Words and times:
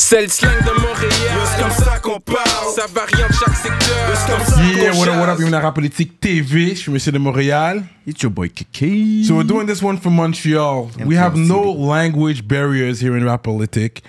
C'est 0.00 0.22
le 0.22 0.28
slang 0.28 0.52
de 0.60 0.80
Montréal. 0.80 1.10
C'est 1.44 1.60
comme 1.60 1.70
ça 1.72 1.98
qu'on 1.98 2.20
parle. 2.20 2.38
Ça 2.74 2.86
varie 2.94 3.24
en 3.24 3.32
chaque 3.32 3.56
secteur. 3.56 4.14
C'est 4.14 4.32
comme 4.32 4.44
ça 4.46 4.62
Yeah, 4.62 4.92
what 4.94 5.08
up, 5.08 5.16
what 5.16 5.22
up, 5.22 5.26
chasse. 5.26 5.38
bienvenue 5.38 5.56
à 5.56 5.60
Rapolitik 5.60 6.20
TV, 6.20 6.68
je 6.70 6.74
suis 6.74 6.92
Monsieur 6.92 7.10
de 7.10 7.18
Montréal. 7.18 7.82
It's 8.06 8.22
your 8.22 8.30
boy 8.30 8.48
KeKe. 8.48 9.24
So 9.24 9.34
we're 9.34 9.42
doing 9.44 9.66
this 9.66 9.82
one 9.82 9.98
from 9.98 10.14
Montreal. 10.14 10.88
We 11.04 11.16
have 11.16 11.36
no 11.36 11.72
language 11.72 12.46
barriers 12.46 13.00
here 13.00 13.16
in 13.16 13.24
Rapolitik. 13.24 14.02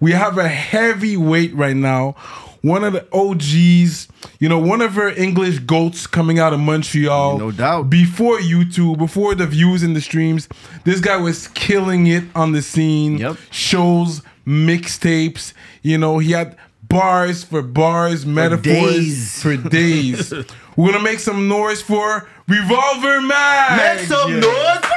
We 0.00 0.12
have 0.12 0.38
a 0.38 0.48
heavyweight 0.48 1.54
right 1.56 1.76
now. 1.76 2.14
One 2.62 2.84
of 2.84 2.92
the 2.92 3.04
OGs, 3.12 4.06
you 4.38 4.48
know, 4.48 4.58
one 4.60 4.80
of 4.80 4.96
our 4.96 5.10
English 5.18 5.58
goats 5.66 6.06
coming 6.06 6.38
out 6.38 6.52
of 6.52 6.60
Montreal. 6.60 7.38
No 7.38 7.50
doubt. 7.50 7.90
Before 7.90 8.38
YouTube, 8.38 8.96
before 8.98 9.34
the 9.34 9.48
views 9.48 9.82
and 9.82 9.96
the 9.96 10.00
streams, 10.00 10.48
this 10.84 11.00
guy 11.00 11.16
was 11.16 11.48
killing 11.48 12.06
it 12.06 12.22
on 12.36 12.52
the 12.52 12.62
scene. 12.62 13.18
Yep. 13.18 13.36
Shows, 13.50 14.22
mixtapes. 14.46 15.52
You 15.82 15.98
know, 15.98 16.18
he 16.18 16.32
had 16.32 16.56
bars 16.82 17.44
for 17.44 17.62
bars, 17.62 18.26
metaphors 18.26 18.64
days. 18.96 19.42
for 19.42 19.56
days. 19.56 20.32
We're 20.76 20.92
gonna 20.92 21.02
make 21.04 21.18
some 21.20 21.48
noise 21.48 21.82
for 21.82 22.28
Revolver 22.48 23.20
Magz. 23.20 23.76
Make 23.98 24.06
some 24.06 24.32
Yeah. 24.34 24.40
noise. 24.40 24.90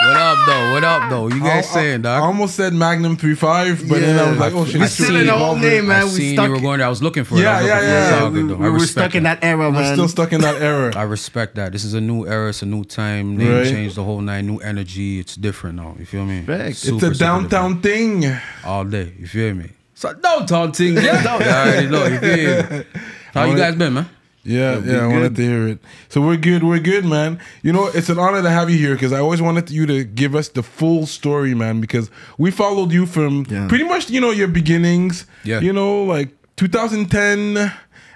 What 0.00 0.16
up, 0.16 0.38
though? 0.46 0.72
What 0.72 0.84
up, 0.84 1.10
though? 1.10 1.26
You 1.28 1.40
guys 1.40 1.66
I- 1.66 1.74
saying, 1.74 2.00
I 2.06 2.18
dog? 2.18 2.22
almost 2.22 2.54
said 2.54 2.72
Magnum 2.72 3.16
35, 3.16 3.88
but 3.88 4.00
then 4.00 4.16
I 4.18 4.30
was 4.30 4.38
like, 4.38 4.52
oh 4.54 4.64
shit, 4.64 4.76
We 4.76 4.84
it's 4.84 4.94
still 4.94 5.06
true. 5.08 5.16
in 5.18 5.26
the 5.26 5.34
old 5.34 5.58
name, 5.60 5.88
man. 5.88 6.02
I 6.02 6.04
we 6.04 6.10
seen 6.10 6.34
stuck. 6.36 6.46
you 6.46 6.52
were 6.54 6.60
going 6.60 6.78
there. 6.78 6.86
I 6.86 6.90
was 6.90 7.02
looking 7.02 7.24
for 7.24 7.36
it. 7.36 7.40
Yeah, 7.40 7.56
I 7.56 7.60
was 7.62 7.66
yeah, 7.68 7.74
looking 7.74 7.88
for 7.88 7.88
it. 7.88 7.90
yeah. 7.90 8.24
It's 8.26 8.32
we, 8.34 8.42
good, 8.42 8.58
we 8.60 8.68
were 8.70 8.74
respect 8.74 8.92
stuck 9.10 9.14
in 9.16 9.22
that 9.24 9.38
era, 9.42 9.56
We're 9.70 9.72
man. 9.72 9.94
still 9.94 10.08
stuck 10.08 10.32
in 10.32 10.40
that 10.42 10.62
era. 10.62 10.92
I 10.96 11.02
respect 11.02 11.56
that. 11.56 11.72
This 11.72 11.82
is 11.84 11.94
a 11.94 12.00
new 12.00 12.26
era. 12.28 12.50
It's 12.50 12.62
a 12.62 12.66
new 12.66 12.84
time. 12.84 13.36
Name 13.36 13.52
Right. 13.52 13.66
changed 13.66 13.96
the 13.96 14.04
whole 14.04 14.20
nine. 14.20 14.46
New 14.46 14.58
energy. 14.58 15.18
It's 15.18 15.34
different 15.34 15.76
now. 15.76 15.96
You 15.98 16.06
feel 16.06 16.24
me? 16.24 16.42
Fact. 16.42 16.68
It's 16.70 16.86
it's 16.86 17.02
a 17.02 17.14
downtown 17.14 17.80
thing. 17.80 18.24
all 18.64 18.84
day. 18.84 19.12
You 19.18 19.26
feel 19.26 19.52
me? 19.54 19.70
So 19.94 20.12
downtown 20.14 20.70
thing. 20.72 20.94
Yeah, 21.02 21.22
you 21.22 21.28
already 21.28 21.88
know. 21.88 22.06
You 22.06 22.18
feel 22.20 22.78
me? 22.78 22.84
How 23.34 23.44
you 23.46 23.56
guys 23.56 23.74
been, 23.74 23.94
man? 23.94 24.08
Yeah, 24.48 24.78
we 24.78 24.90
yeah, 24.90 25.04
I 25.04 25.06
wanted 25.06 25.36
to 25.36 25.42
hear 25.42 25.68
it. 25.68 25.78
So 26.08 26.20
we're 26.20 26.36
good, 26.38 26.62
we're 26.64 26.78
good, 26.80 27.04
man. 27.04 27.38
You 27.62 27.72
know, 27.72 27.86
it's 27.88 28.08
an 28.08 28.18
honor 28.18 28.42
to 28.42 28.50
have 28.50 28.70
you 28.70 28.78
here 28.78 28.94
because 28.94 29.12
I 29.12 29.18
always 29.20 29.42
wanted 29.42 29.70
you 29.70 29.84
to 29.86 30.04
give 30.04 30.34
us 30.34 30.48
the 30.48 30.62
full 30.62 31.06
story, 31.06 31.54
man, 31.54 31.80
because 31.80 32.10
we 32.38 32.50
followed 32.50 32.90
you 32.92 33.04
from 33.06 33.44
Yeah. 33.48 33.68
pretty 33.68 33.84
much, 33.84 34.08
you 34.10 34.20
know, 34.20 34.30
your 34.30 34.48
beginnings. 34.48 35.26
Yeah. 35.44 35.60
You 35.60 35.72
know, 35.72 36.02
like 36.04 36.30
2010, 36.56 37.58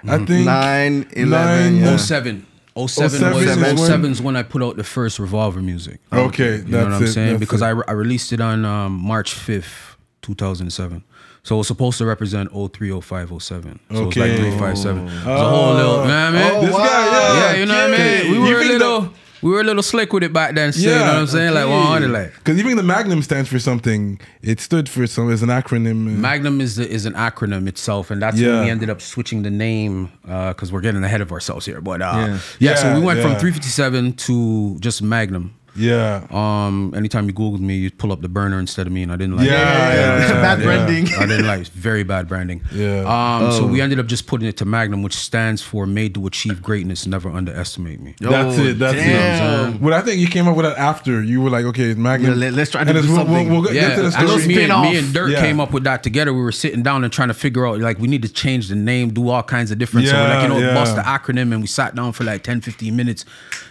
I 0.07 0.17
think. 0.25 0.45
Nine, 0.45 1.05
11, 1.11 1.29
Nine, 1.29 1.75
yeah. 1.77 1.97
07. 1.97 2.45
07 2.75 3.09
07 3.19 3.33
was 3.33 3.43
is 3.45 3.57
when- 3.57 3.77
07 3.77 4.11
is 4.11 4.21
when 4.21 4.35
I 4.35 4.41
put 4.43 4.63
out 4.63 4.77
the 4.77 4.83
first 4.83 5.19
Revolver 5.19 5.61
music. 5.61 5.99
Okay, 6.11 6.57
You 6.57 6.63
know 6.63 6.77
that's 6.77 6.83
what 6.85 6.93
I'm 6.93 7.03
it, 7.03 7.07
saying? 7.07 7.37
Because 7.37 7.61
it. 7.61 7.65
I, 7.65 7.69
I 7.87 7.91
released 7.91 8.33
it 8.33 8.41
on 8.41 8.65
um, 8.65 8.93
March 8.93 9.35
5th, 9.35 9.95
2007. 10.23 11.03
So 11.45 11.55
it 11.55 11.57
was 11.57 11.67
supposed 11.67 11.97
to 11.97 12.05
represent 12.05 12.49
03, 12.53 13.01
05, 13.01 13.29
07. 13.43 13.79
So 13.91 13.97
Okay. 13.97 14.03
it 14.03 14.05
was 14.05 14.15
like 14.17 14.35
357. 14.37 14.99
It 15.01 15.05
was 15.05 15.25
a 15.25 15.49
whole 15.49 15.73
little, 15.73 16.01
you 16.03 16.07
know 16.07 16.07
what 16.07 16.09
I 16.09 16.31
mean? 16.31 16.51
Oh, 16.55 16.61
This 16.65 16.73
wow. 16.73 16.79
guy, 16.79 17.05
yeah. 17.11 17.33
yeah, 17.51 17.59
you 17.59 17.65
know 17.65 17.75
what 17.89 17.99
I 17.99 18.21
mean? 18.23 18.31
We 18.31 18.37
You 18.49 18.55
were 18.55 18.61
a 18.61 18.65
little, 18.65 19.01
the- 19.01 19.09
we 19.41 19.51
were 19.51 19.59
a 19.59 19.63
little 19.65 19.83
slick 19.83 20.13
with 20.13 20.23
it 20.23 20.31
back 20.31 20.55
then. 20.55 20.71
Still, 20.71 20.93
you 20.93 20.99
know 20.99 21.05
what 21.05 21.15
I'm 21.15 21.27
saying? 21.27 21.53
Like 21.53 21.67
100, 21.67 22.09
like. 22.11 22.33
Because 22.35 22.57
even 22.59 22.77
the 22.77 22.83
Magnum 22.83 23.21
stands 23.23 23.49
for 23.49 23.59
something. 23.59 24.21
It 24.41 24.61
stood 24.61 24.87
for 24.87 25.05
some 25.05 25.29
as 25.29 25.43
an 25.43 25.49
acronym. 25.49 26.07
uh, 26.07 26.11
Magnum 26.11 26.61
is 26.61 26.77
the, 26.77 26.89
is 26.89 27.05
an 27.05 27.11
acronym 27.15 27.67
itself, 27.67 28.09
and 28.09 28.21
that's 28.21 28.37
Yeah. 28.37 28.51
when 28.53 28.63
we 28.63 28.69
ended 28.69 28.89
up 28.89 29.01
switching 29.01 29.43
the 29.43 29.49
name 29.51 30.13
because 30.23 30.71
we're 30.71 30.79
getting 30.79 31.03
ahead 31.03 31.19
of 31.19 31.33
ourselves 31.33 31.65
here. 31.65 31.81
But 31.81 32.01
uh, 32.01 32.13
yeah. 32.15 32.37
Yeah. 32.59 32.75
so 32.75 32.93
we 32.97 33.01
went 33.05 33.17
yeah. 33.19 33.23
from 33.23 33.31
357 33.37 34.13
to 34.13 34.77
just 34.79 35.01
Magnum. 35.01 35.55
Yeah. 35.75 36.27
Um, 36.31 36.93
anytime 36.95 37.27
you 37.27 37.33
Googled 37.33 37.59
me, 37.59 37.75
you'd 37.77 37.97
pull 37.97 38.11
up 38.11 38.21
the 38.21 38.29
burner 38.29 38.59
instead 38.59 38.87
of 38.87 38.93
me, 38.93 39.03
and 39.03 39.11
I 39.11 39.15
didn't 39.15 39.37
like. 39.37 39.47
Yeah, 39.47 39.53
it. 39.91 39.95
yeah, 39.95 40.21
It's 40.21 40.31
a 40.31 40.35
yeah, 40.35 40.41
bad 40.41 40.59
yeah. 40.59 40.65
branding. 40.65 41.13
I 41.15 41.25
didn't 41.25 41.47
like. 41.47 41.61
It's 41.61 41.69
very 41.69 42.03
bad 42.03 42.27
branding. 42.27 42.61
Yeah. 42.71 42.99
Um, 43.01 43.51
so 43.51 43.63
Oh. 43.63 43.67
we 43.67 43.81
ended 43.81 43.99
up 43.99 44.05
just 44.07 44.27
putting 44.27 44.47
it 44.47 44.57
to 44.57 44.65
Magnum, 44.65 45.01
which 45.03 45.15
stands 45.15 45.61
for 45.61 45.85
"Made 45.85 46.13
to 46.15 46.27
Achieve 46.27 46.61
Greatness. 46.61 47.05
Never 47.07 47.29
underestimate 47.29 47.99
me." 48.01 48.15
That's 48.19 48.57
Oh, 48.57 48.63
it. 48.63 48.79
That's 48.79 48.95
damn. 48.95 49.73
it. 49.75 49.81
But 49.83 49.93
I 49.93 50.01
think 50.01 50.19
you 50.19 50.27
came 50.27 50.47
up 50.47 50.55
with 50.55 50.65
that 50.65 50.77
after. 50.77 51.21
You 51.23 51.41
were 51.41 51.49
like, 51.49 51.65
okay, 51.65 51.93
Magnum. 51.93 52.31
Yeah, 52.31 52.37
let- 52.37 52.53
let's 52.53 52.71
try 52.71 52.83
to 52.83 52.89
and 52.89 52.95
do 52.95 52.99
it's- 52.99 53.09
we'll- 53.09 53.25
something. 53.25 53.49
We'll, 53.49 53.61
we'll 53.61 53.71
get 53.73 53.75
Yeah, 53.81 53.95
to 53.95 54.01
the 54.09 54.17
I 54.17 54.21
know 54.21 54.27
story. 54.37 54.47
me 54.47 54.53
and, 54.53 54.61
Spin-off. 54.63 54.91
me 54.91 54.97
and 54.97 55.13
Dirt 55.13 55.29
Yeah. 55.31 55.41
came 55.41 55.59
up 55.59 55.71
with 55.71 55.83
that 55.85 56.03
together. 56.03 56.33
We 56.33 56.41
were 56.41 56.51
sitting 56.51 56.83
down 56.83 57.03
and 57.03 57.11
trying 57.11 57.29
to 57.29 57.33
figure 57.33 57.65
out 57.67 57.79
like 57.79 57.99
we 57.99 58.07
need 58.07 58.21
to 58.23 58.29
change 58.29 58.67
the 58.69 58.75
name, 58.75 59.09
do 59.11 59.29
all 59.29 59.43
kinds 59.43 59.71
of 59.71 59.77
different. 59.79 60.07
so 60.07 60.13
we're 60.15 60.27
like, 60.29 60.43
you 60.43 60.49
know, 60.49 60.59
Yeah, 60.59 60.73
bust 60.73 60.95
the 60.95 61.01
acronym, 61.01 61.51
and 61.53 61.61
we 61.61 61.67
sat 61.67 61.95
down 61.95 62.11
for 62.13 62.23
like 62.23 62.43
10, 62.43 62.61
15 62.61 62.95
minutes, 62.95 63.25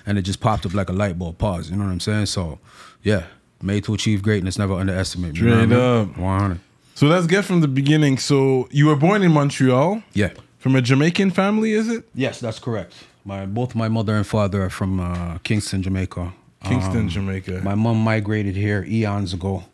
and 0.07 0.19
it 0.19 0.23
just 0.23 0.41
popped 0.41 0.67
up 0.67 0.75
like 0.75 0.89
a 0.89 0.93
light 0.93 1.19
bulb. 1.19 1.39
Pause. 1.39 1.71
You 1.71 1.77
know 1.77 1.85
what 1.85 1.91
I'm 1.93 2.01
saying? 2.01 2.27
So, 2.27 2.59
yeah, 3.03 3.25
made 3.63 3.85
to 3.85 3.95
achieve 3.95 4.23
greatness, 4.23 4.59
never 4.59 4.75
underestimate. 4.75 5.37
You 5.37 5.47
know 5.47 5.55
what 5.57 5.63
I 5.63 5.67
mean? 5.67 6.11
up. 6.11 6.19
100. 6.19 6.61
So 6.95 7.07
let's 7.07 7.27
get 7.27 7.45
from 7.45 7.61
the 7.61 7.69
beginning. 7.69 8.19
So 8.19 8.69
you 8.71 8.87
were 8.87 8.97
born 8.97 9.23
in 9.23 9.33
Montreal 9.33 10.03
Yeah. 10.13 10.31
from 10.59 10.77
a 10.77 10.83
Jamaican 10.83 11.31
family, 11.31 11.73
is 11.73 11.89
it? 11.89 12.05
Yes, 12.15 12.39
that's 12.41 12.59
correct. 12.59 12.93
My 13.25 13.47
both 13.47 13.75
my 13.75 13.89
mother 13.89 14.15
and 14.17 14.27
father 14.27 14.63
are 14.65 14.71
from 14.71 15.01
uh, 15.01 15.39
Kingston, 15.39 15.83
Jamaica. 15.83 16.33
Kingston, 16.65 17.03
Um, 17.03 17.09
Jamaica. 17.09 17.61
My 17.65 17.75
mom 17.75 17.99
migrated 18.03 18.57
here 18.57 18.85
eons 18.89 19.33
ago. 19.33 19.65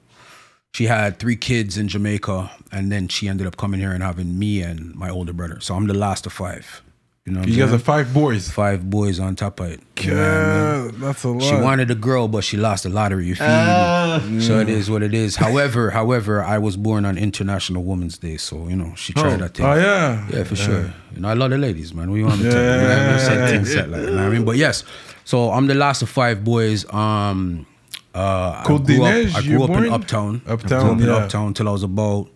She 0.75 0.85
had 0.85 1.19
three 1.19 1.37
kids 1.37 1.77
in 1.79 1.89
Jamaica, 1.89 2.51
and 2.71 2.93
then 2.93 3.09
she 3.09 3.27
ended 3.27 3.47
up 3.47 3.57
coming 3.57 3.81
here 3.81 3.91
and 3.93 4.03
having 4.03 4.39
me 4.39 4.61
and 4.63 4.95
my 4.95 5.09
older 5.11 5.33
brother. 5.33 5.61
So 5.61 5.75
I'm 5.75 5.87
the 5.87 5.95
last 5.95 6.27
of 6.27 6.33
five. 6.33 6.83
You 7.29 7.35
know, 7.35 7.41
what 7.41 7.49
you 7.49 7.55
I'm 7.55 7.59
guys 7.61 7.69
are 7.69 7.85
saying? 7.85 8.05
five 8.07 8.15
boys. 8.15 8.51
five 8.51 8.89
boys 8.89 9.21
on 9.21 9.37
top 9.37 9.61
of 9.61 9.67
it. 9.71 9.81
You 10.01 10.15
know 10.15 10.17
what 10.17 10.27
I 10.31 10.91
mean? 10.93 11.01
That's 11.01 11.25
a 11.25 11.29
lot. 11.29 11.43
She 11.43 11.55
wanted 11.55 11.91
a 11.91 11.95
girl, 11.95 12.27
but 12.27 12.43
she 12.43 12.57
lost 12.57 12.85
the 12.85 12.89
lottery. 12.89 13.27
You 13.27 13.35
feel 13.35 13.47
Ah. 13.49 14.23
me? 14.27 14.41
So 14.41 14.59
it 14.61 14.69
is 14.71 14.89
what 14.91 15.03
it 15.03 15.13
is. 15.13 15.37
However, 15.37 15.91
however, 15.91 16.43
I 16.43 16.57
was 16.57 16.77
born 16.79 17.05
on 17.05 17.19
International 17.19 17.85
Women's 17.85 18.17
Day, 18.17 18.39
so 18.39 18.67
you 18.69 18.77
know 18.77 18.95
she 18.97 19.13
tried 19.13 19.41
that 19.41 19.55
thing. 19.55 19.67
Oh 19.67 19.75
yeah. 19.75 20.27
Yeah, 20.33 20.45
for 20.45 20.57
sure. 20.57 20.93
You 21.15 21.21
know, 21.21 21.29
I 21.29 21.35
love 21.35 21.51
the 21.51 21.59
ladies, 21.59 21.93
man. 21.93 22.11
We 22.11 22.25
want 22.25 22.41
to 22.41 22.51
tell 22.51 22.63
you? 22.63 22.67
Yeah, 22.69 22.77
You 22.83 22.89
know, 22.89 22.95
yeah, 22.95 23.11
no 23.13 23.19
set 23.19 23.39
yeah. 23.39 23.47
things 23.49 23.73
set 23.73 23.91
like, 23.91 24.01
you 24.01 24.07
know 24.11 24.17
what 24.17 24.23
I 24.25 24.29
mean? 24.31 24.45
But 24.47 24.57
yes, 24.57 24.85
so 25.25 25.51
I'm 25.51 25.67
the 25.67 25.75
last 25.75 26.01
of 26.01 26.09
five 26.09 26.43
boys. 26.45 26.91
Um, 26.93 27.67
uh, 28.15 28.63
Côte 28.65 28.83
I 28.83 28.87
grew 28.87 28.97
des 28.97 29.29
up, 29.31 29.37
I 29.37 29.41
you 29.41 29.51
grew 29.51 29.63
up 29.65 29.69
born? 29.69 29.85
in 29.85 29.93
Uptown. 29.93 30.41
Uptown, 30.47 30.79
I 30.79 30.83
grew 30.83 30.91
up 30.93 31.01
in 31.01 31.07
yeah. 31.07 31.15
Uptown 31.17 31.55
till 31.55 31.69
I 31.69 31.73
was 31.73 31.83
about, 31.83 32.29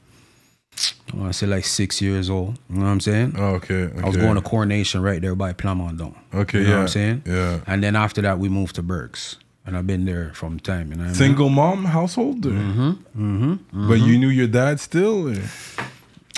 I 1.12 1.16
want 1.16 1.32
to 1.32 1.38
say 1.38 1.46
like 1.46 1.64
six 1.64 2.00
years 2.00 2.28
old. 2.30 2.58
You 2.70 2.76
know 2.76 2.84
what 2.86 2.90
I'm 2.90 3.00
saying? 3.00 3.34
Oh, 3.38 3.54
okay, 3.56 3.82
okay. 3.84 4.02
I 4.02 4.06
was 4.06 4.16
going 4.16 4.34
to 4.36 4.40
Coronation 4.42 5.02
right 5.02 5.20
there 5.20 5.34
by 5.34 5.52
Plamondon. 5.52 6.14
Okay, 6.34 6.60
you 6.60 6.64
know 6.68 6.74
what 6.76 6.80
I'm 6.82 6.88
saying? 6.88 7.22
yeah. 7.26 7.60
And 7.66 7.82
then 7.84 7.94
after 7.96 8.20
that, 8.22 8.38
we 8.38 8.48
moved 8.48 8.74
to 8.76 8.82
Bergs. 8.82 9.36
And 9.64 9.76
I've 9.76 9.86
been 9.86 10.04
there 10.06 10.32
from 10.34 10.58
time, 10.58 10.90
you 10.90 10.96
know 10.96 11.02
what 11.04 11.04
I 11.04 11.08
mean? 11.10 11.14
Single 11.14 11.48
mom 11.48 11.84
household? 11.84 12.40
Mm-hmm. 12.42 12.90
Mm-hmm. 13.16 13.88
But 13.88 14.00
you 14.00 14.18
knew 14.18 14.28
your 14.28 14.48
dad 14.48 14.80
still? 14.80 15.28
or- 15.28 15.42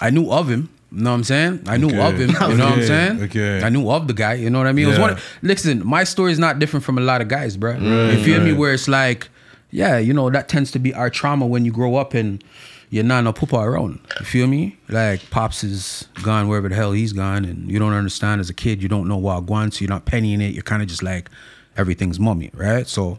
I 0.00 0.10
knew 0.10 0.30
of 0.30 0.48
him. 0.50 0.68
You 0.92 1.00
know 1.04 1.10
what 1.10 1.16
I'm 1.16 1.24
saying? 1.24 1.62
I 1.66 1.76
knew 1.78 1.88
Okay. 1.88 2.06
of 2.06 2.14
him. 2.20 2.28
You 2.50 2.56
know 2.58 2.64
what 2.66 2.78
I'm 2.78 2.82
saying? 2.84 3.22
okay. 3.22 3.62
I 3.64 3.68
knew 3.70 3.88
of 3.90 4.08
the 4.08 4.12
guy. 4.14 4.34
You 4.34 4.50
know 4.50 4.58
what 4.58 4.66
I 4.66 4.72
mean? 4.72 4.84
It 4.84 4.88
was 4.88 4.98
Yeah. 4.98 5.02
one. 5.12 5.16
Listen, 5.42 5.86
my 5.86 6.04
story 6.04 6.32
is 6.32 6.38
not 6.38 6.58
different 6.58 6.84
from 6.84 6.98
a 6.98 7.00
lot 7.00 7.20
of 7.22 7.28
guys, 7.28 7.56
bro. 7.56 7.76
you 7.78 8.22
feel 8.22 8.40
me? 8.42 8.52
Where 8.52 8.74
it's 8.74 8.88
like, 8.88 9.28
yeah, 9.70 9.96
you 9.98 10.12
know, 10.12 10.28
that 10.30 10.48
tends 10.48 10.70
to 10.72 10.78
be 10.78 10.92
our 10.94 11.08
trauma 11.10 11.46
when 11.46 11.64
you 11.64 11.72
grow 11.72 11.96
up 11.96 12.12
and 12.14 12.44
you're 12.90 13.04
not 13.04 13.24
no 13.24 13.32
papa 13.32 13.56
around. 13.56 14.00
You 14.20 14.26
feel 14.26 14.46
me? 14.46 14.76
Like 14.88 15.28
pops 15.30 15.64
is 15.64 16.06
gone 16.22 16.48
wherever 16.48 16.68
the 16.68 16.74
hell 16.74 16.92
he's 16.92 17.12
gone, 17.12 17.44
and 17.44 17.70
you 17.70 17.78
don't 17.78 17.92
understand 17.92 18.40
as 18.40 18.50
a 18.50 18.54
kid. 18.54 18.82
You 18.82 18.88
don't 18.88 19.08
know 19.08 19.16
what 19.16 19.46
going, 19.46 19.70
so 19.70 19.80
you're 19.80 19.88
not 19.88 20.04
pennying 20.04 20.40
it. 20.40 20.54
You're 20.54 20.62
kind 20.62 20.82
of 20.82 20.88
just 20.88 21.02
like 21.02 21.30
everything's 21.76 22.20
mummy, 22.20 22.50
right? 22.54 22.86
So. 22.86 23.18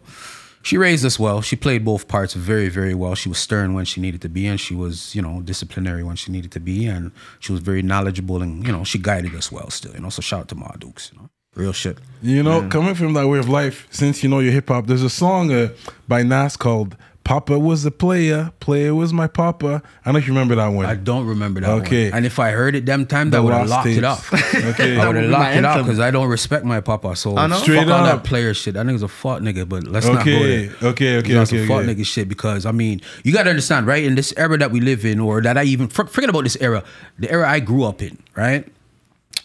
She 0.62 0.78
raised 0.78 1.04
us 1.04 1.16
well. 1.16 1.42
She 1.42 1.54
played 1.54 1.84
both 1.84 2.08
parts 2.08 2.34
very, 2.34 2.68
very 2.68 2.92
well. 2.92 3.14
She 3.14 3.28
was 3.28 3.38
stern 3.38 3.72
when 3.72 3.84
she 3.84 4.00
needed 4.00 4.20
to 4.22 4.28
be, 4.28 4.48
and 4.48 4.58
she 4.58 4.74
was, 4.74 5.14
you 5.14 5.22
know, 5.22 5.40
disciplinary 5.40 6.02
when 6.02 6.16
she 6.16 6.32
needed 6.32 6.50
to 6.50 6.58
be, 6.58 6.86
and 6.86 7.12
she 7.38 7.52
was 7.52 7.60
very 7.60 7.82
knowledgeable, 7.82 8.42
and 8.42 8.66
you 8.66 8.72
know, 8.72 8.82
she 8.82 8.98
guided 8.98 9.32
us 9.36 9.52
well 9.52 9.70
still. 9.70 9.92
You 9.94 10.00
know, 10.00 10.08
so 10.10 10.22
shout 10.22 10.40
out 10.40 10.48
to 10.48 10.56
Ma 10.56 10.72
Dukes. 10.72 11.12
You 11.12 11.20
know, 11.20 11.30
real 11.54 11.72
shit. 11.72 11.98
You 12.20 12.42
know, 12.42 12.68
coming 12.68 12.96
from 12.96 13.12
that 13.12 13.28
way 13.28 13.38
of 13.38 13.48
life, 13.48 13.86
since 13.92 14.24
you 14.24 14.28
know 14.28 14.40
your 14.40 14.50
hip 14.50 14.66
hop, 14.68 14.88
there's 14.88 15.04
a 15.04 15.08
song 15.10 15.52
uh, 15.52 15.68
by 16.08 16.24
Nas 16.24 16.56
called 16.56 16.96
"Papa 17.26 17.58
Was 17.58 17.84
a 17.84 17.90
Player, 17.90 18.52
Player 18.60 18.94
Was 18.94 19.12
My 19.12 19.26
Papa." 19.26 19.82
I 19.84 20.04
don't 20.04 20.14
know 20.14 20.18
if 20.20 20.26
you 20.28 20.32
remember 20.32 20.54
that 20.54 20.68
one. 20.68 20.86
I 20.86 20.94
don't 20.94 21.26
remember 21.26 21.60
that 21.60 21.68
Okay. 21.82 22.04
one. 22.10 22.18
And 22.18 22.26
if 22.26 22.38
I 22.38 22.52
heard 22.52 22.76
it 22.76 22.86
them 22.86 23.04
times, 23.04 23.32
The 23.32 23.38
I 23.38 23.40
would 23.40 23.52
have 23.52 23.68
Lost 23.68 23.86
locked 23.86 23.98
it 23.98 24.04
off. 24.04 24.32
Okay. 24.54 24.96
I 24.96 25.06
would 25.08 25.16
would 25.16 25.24
have 25.24 25.32
locked 25.32 25.56
it 25.56 25.64
off 25.64 25.84
because 25.84 25.98
I 25.98 26.10
don't 26.12 26.28
respect 26.28 26.64
my 26.64 26.80
papa. 26.80 27.16
So 27.16 27.36
I 27.36 27.48
know. 27.48 27.56
Straight 27.58 27.78
fuck 27.78 27.88
all 27.88 28.06
up. 28.06 28.22
that 28.22 28.28
player 28.28 28.54
shit. 28.54 28.74
That 28.74 28.86
nigga's 28.86 29.02
a 29.02 29.08
fuck 29.08 29.40
nigga, 29.40 29.68
but 29.68 29.84
let's 29.84 30.06
not 30.06 30.24
go 30.24 30.30
Okay, 30.30 30.66
there. 30.66 30.88
okay, 30.90 31.16
okay, 31.18 31.28
He's 31.28 31.36
on 31.36 31.46
some 31.46 31.58
okay, 31.58 31.66
fuck 31.66 31.82
okay. 31.82 31.94
nigga 31.94 32.06
shit 32.06 32.28
because 32.28 32.64
I 32.64 32.70
mean, 32.72 33.00
you 33.24 33.32
gotta 33.32 33.50
understand, 33.50 33.86
right? 33.88 34.04
In 34.04 34.14
this 34.14 34.32
era 34.36 34.56
that 34.58 34.70
we 34.70 34.78
live 34.80 35.04
in, 35.04 35.18
or 35.18 35.42
that 35.42 35.58
I 35.58 35.64
even 35.64 35.88
forget 35.88 36.30
about 36.30 36.44
this 36.44 36.56
era, 36.60 36.84
the 37.18 37.28
era 37.30 37.48
I 37.50 37.58
grew 37.60 37.82
up 37.84 38.00
in, 38.02 38.16
right? 38.36 38.64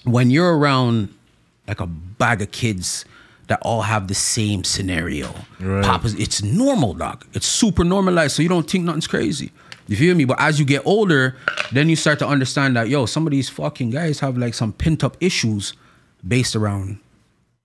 When 0.03 0.29
you're 0.29 0.55
around 0.57 1.09
like 1.67 1.79
a 1.79 1.87
bag 1.87 2.41
of 2.41 2.51
kids 2.51 3.05
that 3.51 3.59
all 3.63 3.81
have 3.81 4.07
the 4.07 4.13
same 4.13 4.63
scenario. 4.63 5.35
Right. 5.59 5.83
Papa's 5.83 6.13
it's 6.13 6.41
normal, 6.41 6.93
dog. 6.93 7.25
It's 7.33 7.45
super 7.45 7.83
normalized, 7.83 8.33
so 8.33 8.41
you 8.41 8.47
don't 8.47 8.69
think 8.69 8.85
nothing's 8.85 9.07
crazy. 9.07 9.51
You 9.87 9.97
feel 9.97 10.15
me? 10.15 10.23
But 10.23 10.39
as 10.39 10.57
you 10.57 10.65
get 10.65 10.85
older, 10.85 11.35
then 11.73 11.89
you 11.89 11.97
start 11.97 12.17
to 12.19 12.27
understand 12.27 12.77
that 12.77 12.87
yo, 12.87 13.05
some 13.05 13.27
of 13.27 13.31
these 13.31 13.49
fucking 13.49 13.89
guys 13.89 14.21
have 14.21 14.37
like 14.37 14.53
some 14.53 14.71
pent 14.71 15.03
up 15.03 15.17
issues 15.19 15.73
based 16.25 16.55
around 16.55 16.99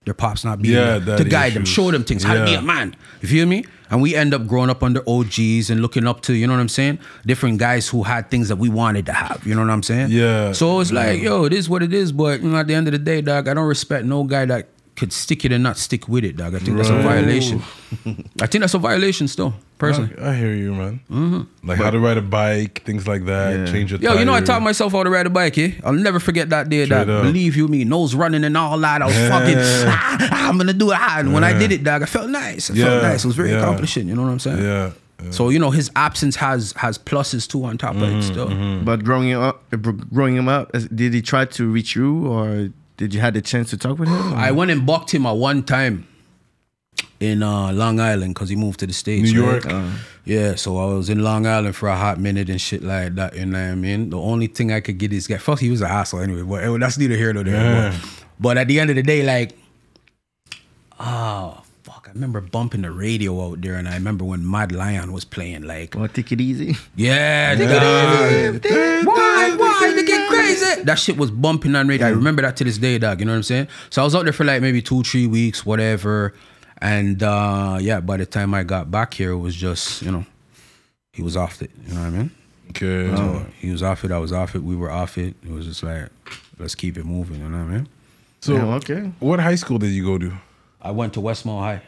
their 0.06 0.14
pops 0.14 0.44
not 0.44 0.60
being 0.60 0.74
Yeah, 0.74 0.98
there 0.98 1.18
to 1.18 1.24
guide 1.24 1.54
them, 1.54 1.64
show 1.64 1.92
them 1.92 2.02
things, 2.02 2.24
how 2.24 2.34
to 2.34 2.44
be 2.44 2.54
a 2.54 2.62
man. 2.62 2.96
You 3.20 3.28
feel 3.28 3.46
me? 3.46 3.64
And 3.88 4.02
we 4.02 4.16
end 4.16 4.34
up 4.34 4.48
growing 4.48 4.70
up 4.70 4.82
under 4.82 5.08
OGs 5.08 5.70
and 5.70 5.80
looking 5.80 6.08
up 6.08 6.22
to, 6.22 6.32
you 6.32 6.48
know 6.48 6.54
what 6.54 6.60
I'm 6.60 6.68
saying? 6.68 6.98
Different 7.24 7.60
guys 7.60 7.88
who 7.88 8.02
had 8.02 8.28
things 8.28 8.48
that 8.48 8.56
we 8.56 8.68
wanted 8.68 9.06
to 9.06 9.12
have. 9.12 9.46
You 9.46 9.54
know 9.54 9.60
what 9.60 9.70
I'm 9.70 9.84
saying? 9.84 10.10
Yeah. 10.10 10.50
So 10.50 10.80
it's 10.80 10.90
like, 10.90 11.22
yo, 11.22 11.44
it 11.44 11.52
is 11.52 11.68
what 11.68 11.84
it 11.84 11.94
is. 11.94 12.10
But 12.10 12.42
you 12.42 12.48
know, 12.48 12.56
at 12.56 12.66
the 12.66 12.74
end 12.74 12.88
of 12.88 12.92
the 12.92 12.98
day, 12.98 13.20
dog, 13.20 13.46
I 13.46 13.54
don't 13.54 13.68
respect 13.68 14.04
no 14.04 14.24
guy 14.24 14.46
that 14.46 14.68
could 14.96 15.12
stick 15.12 15.44
it 15.44 15.52
and 15.52 15.62
not 15.62 15.76
stick 15.76 16.08
with 16.08 16.24
it, 16.24 16.36
dog. 16.36 16.54
I 16.54 16.58
think 16.58 16.76
that's 16.76 16.88
a 16.88 16.98
violation. 17.02 17.62
I 18.40 18.46
think 18.46 18.60
that's 18.62 18.74
a 18.74 18.78
violation 18.78 19.28
still, 19.28 19.54
personally. 19.78 20.10
I, 20.18 20.30
I 20.30 20.34
hear 20.34 20.54
you, 20.54 20.74
man. 20.74 21.00
Mm-hmm. 21.10 21.68
Like 21.68 21.78
how 21.78 21.90
to 21.90 21.98
ride 22.00 22.16
a 22.16 22.22
bike, 22.22 22.82
things 22.84 23.06
like 23.06 23.26
that. 23.26 23.52
Yeah. 23.58 23.66
Change 23.72 23.90
your 23.92 24.00
Yo, 24.00 24.14
you 24.18 24.24
know, 24.24 24.32
I 24.34 24.40
taught 24.40 24.62
myself 24.62 24.92
how 24.92 25.02
to 25.02 25.10
ride 25.10 25.26
a 25.26 25.30
bike, 25.30 25.58
eh? 25.58 25.72
I'll 25.84 25.92
never 25.92 26.18
forget 26.18 26.48
that 26.50 26.68
day 26.68 26.84
Straight 26.86 27.06
that, 27.06 27.10
up. 27.10 27.22
believe 27.24 27.56
you 27.56 27.68
me, 27.68 27.84
nose 27.84 28.14
running 28.14 28.42
and 28.44 28.56
all 28.56 28.78
that. 28.78 29.02
I 29.02 29.06
was 29.06 29.14
fucking, 29.14 29.56
ah, 29.58 30.48
I'm 30.48 30.56
gonna 30.58 30.72
do 30.72 30.90
it. 30.90 30.96
Ah, 30.98 31.18
And 31.20 31.32
when 31.34 31.44
I 31.44 31.52
did 31.58 31.72
it, 31.72 31.84
dog, 31.84 32.02
I 32.02 32.06
felt 32.06 32.30
nice. 32.30 32.70
I 32.70 32.74
felt 32.74 33.02
nice. 33.02 33.24
It 33.24 33.26
was 33.26 33.36
very 33.36 33.50
yeah. 33.50 33.58
accomplishing, 33.58 34.08
you 34.08 34.14
know 34.14 34.22
what 34.22 34.30
I'm 34.30 34.38
saying? 34.38 34.58
Yeah. 34.62 34.92
yeah. 35.22 35.30
So, 35.30 35.48
you 35.50 35.58
know, 35.58 35.70
his 35.70 35.90
absence 35.96 36.36
has 36.36 36.72
has 36.76 36.98
pluses 36.98 37.48
too 37.48 37.64
on 37.64 37.78
top 37.78 37.96
of 37.96 38.02
Mm-hmm, 38.02 38.18
it 38.18 38.22
still. 38.22 38.84
But 38.84 39.04
growing 39.04 39.32
up, 39.32 39.62
growing 40.12 40.36
him 40.36 40.48
up, 40.48 40.72
did 40.94 41.12
he 41.14 41.22
try 41.22 41.44
to 41.46 41.70
reach 41.70 41.94
you, 41.96 42.26
or 42.26 42.68
did 42.96 43.12
you 43.14 43.20
had 43.20 43.34
the 43.34 43.42
chance 43.42 43.70
to 43.70 43.76
talk 43.76 43.98
with 43.98 44.08
him? 44.08 44.34
I 44.34 44.50
went 44.52 44.70
and 44.70 44.86
bucked 44.86 45.12
him 45.12 45.26
at 45.26 45.32
one 45.36 45.62
time 45.62 46.06
in 47.20 47.42
uh, 47.42 47.72
Long 47.72 48.00
Island 48.00 48.34
because 48.34 48.48
he 48.48 48.56
moved 48.56 48.80
to 48.80 48.86
the 48.86 48.92
States. 48.92 49.32
New 49.32 49.44
right? 49.46 49.64
York. 49.64 49.84
Yeah, 50.24 50.54
so 50.56 50.76
I 50.78 50.86
was 50.94 51.08
in 51.08 51.22
Long 51.22 51.46
Island 51.46 51.76
for 51.76 51.88
a 51.88 51.96
hot 51.96 52.18
minute 52.18 52.48
and 52.50 52.60
shit 52.60 52.82
like 52.82 53.14
that. 53.14 53.36
You 53.36 53.46
know 53.46 53.58
what 53.62 53.72
I 53.72 53.74
mean? 53.74 54.10
The 54.10 54.18
only 54.18 54.46
thing 54.48 54.72
I 54.72 54.80
could 54.80 54.98
get 54.98 55.12
is 55.12 55.26
get 55.26 55.40
fuck. 55.40 55.60
He 55.60 55.70
was 55.70 55.82
an 55.82 55.88
asshole 55.88 56.20
anyway, 56.20 56.42
but 56.42 56.64
eh, 56.64 56.76
that's 56.78 56.98
neither 56.98 57.16
here 57.16 57.32
nor 57.32 57.44
there. 57.44 57.54
Yeah. 57.54 57.90
But, 57.90 58.18
but 58.40 58.58
at 58.58 58.68
the 58.68 58.80
end 58.80 58.90
of 58.90 58.96
the 58.96 59.02
day, 59.02 59.22
like, 59.22 59.56
oh 60.98 61.62
fuck, 61.84 62.06
I 62.08 62.12
remember 62.12 62.40
bumping 62.40 62.82
the 62.82 62.90
radio 62.90 63.40
out 63.46 63.60
there, 63.60 63.74
and 63.74 63.88
I 63.88 63.94
remember 63.94 64.24
when 64.24 64.48
Mad 64.50 64.72
Lion 64.72 65.12
was 65.12 65.24
playing. 65.24 65.62
Like, 65.62 65.94
Well, 65.94 66.08
take 66.08 66.32
it 66.32 66.40
easy. 66.40 66.76
yeah, 66.96 67.54
they 67.54 67.66
get 67.66 67.82
why, 67.82 67.90
why 68.02 68.50
they 68.50 68.58
get 68.58 68.62
crazy? 68.62 69.75
That 70.84 70.98
shit 70.98 71.16
was 71.16 71.30
bumping 71.30 71.74
on 71.74 71.88
radio. 71.88 72.06
I 72.06 72.10
remember 72.10 72.42
that 72.42 72.56
to 72.58 72.64
this 72.64 72.78
day, 72.78 72.98
dog. 72.98 73.20
You 73.20 73.26
know 73.26 73.32
what 73.32 73.36
I'm 73.36 73.42
saying? 73.42 73.68
So 73.90 74.02
I 74.02 74.04
was 74.04 74.14
out 74.14 74.24
there 74.24 74.32
for 74.32 74.44
like 74.44 74.60
maybe 74.62 74.82
two, 74.82 75.02
three 75.02 75.26
weeks, 75.26 75.64
whatever. 75.66 76.34
And 76.78 77.22
uh 77.22 77.78
yeah, 77.80 78.00
by 78.00 78.16
the 78.18 78.26
time 78.26 78.52
I 78.54 78.62
got 78.62 78.90
back 78.90 79.14
here, 79.14 79.30
it 79.32 79.38
was 79.38 79.54
just 79.56 80.02
you 80.02 80.10
know, 80.10 80.26
he 81.12 81.22
was 81.22 81.36
off 81.36 81.62
it. 81.62 81.70
You 81.86 81.94
know 81.94 82.00
what 82.00 82.06
I 82.06 82.10
mean? 82.10 82.30
Okay. 82.70 83.16
So 83.16 83.46
he 83.58 83.70
was 83.70 83.82
off 83.82 84.04
it. 84.04 84.10
I 84.12 84.18
was 84.18 84.32
off 84.32 84.54
it. 84.54 84.62
We 84.62 84.76
were 84.76 84.90
off 84.90 85.16
it. 85.18 85.34
It 85.42 85.50
was 85.50 85.66
just 85.66 85.82
like, 85.82 86.10
let's 86.58 86.74
keep 86.74 86.98
it 86.98 87.04
moving. 87.06 87.40
You 87.40 87.48
know 87.48 87.58
what 87.64 87.70
I 87.72 87.76
mean? 87.76 87.88
So, 88.42 88.54
Yeah, 88.54 88.74
okay. 88.76 89.10
what 89.18 89.40
high 89.40 89.54
school 89.54 89.78
did 89.78 89.90
you 89.92 90.04
go 90.04 90.18
to? 90.18 90.32
I 90.82 90.90
went 90.90 91.14
to 91.14 91.20
Westmount 91.20 91.60
High. 91.60 91.82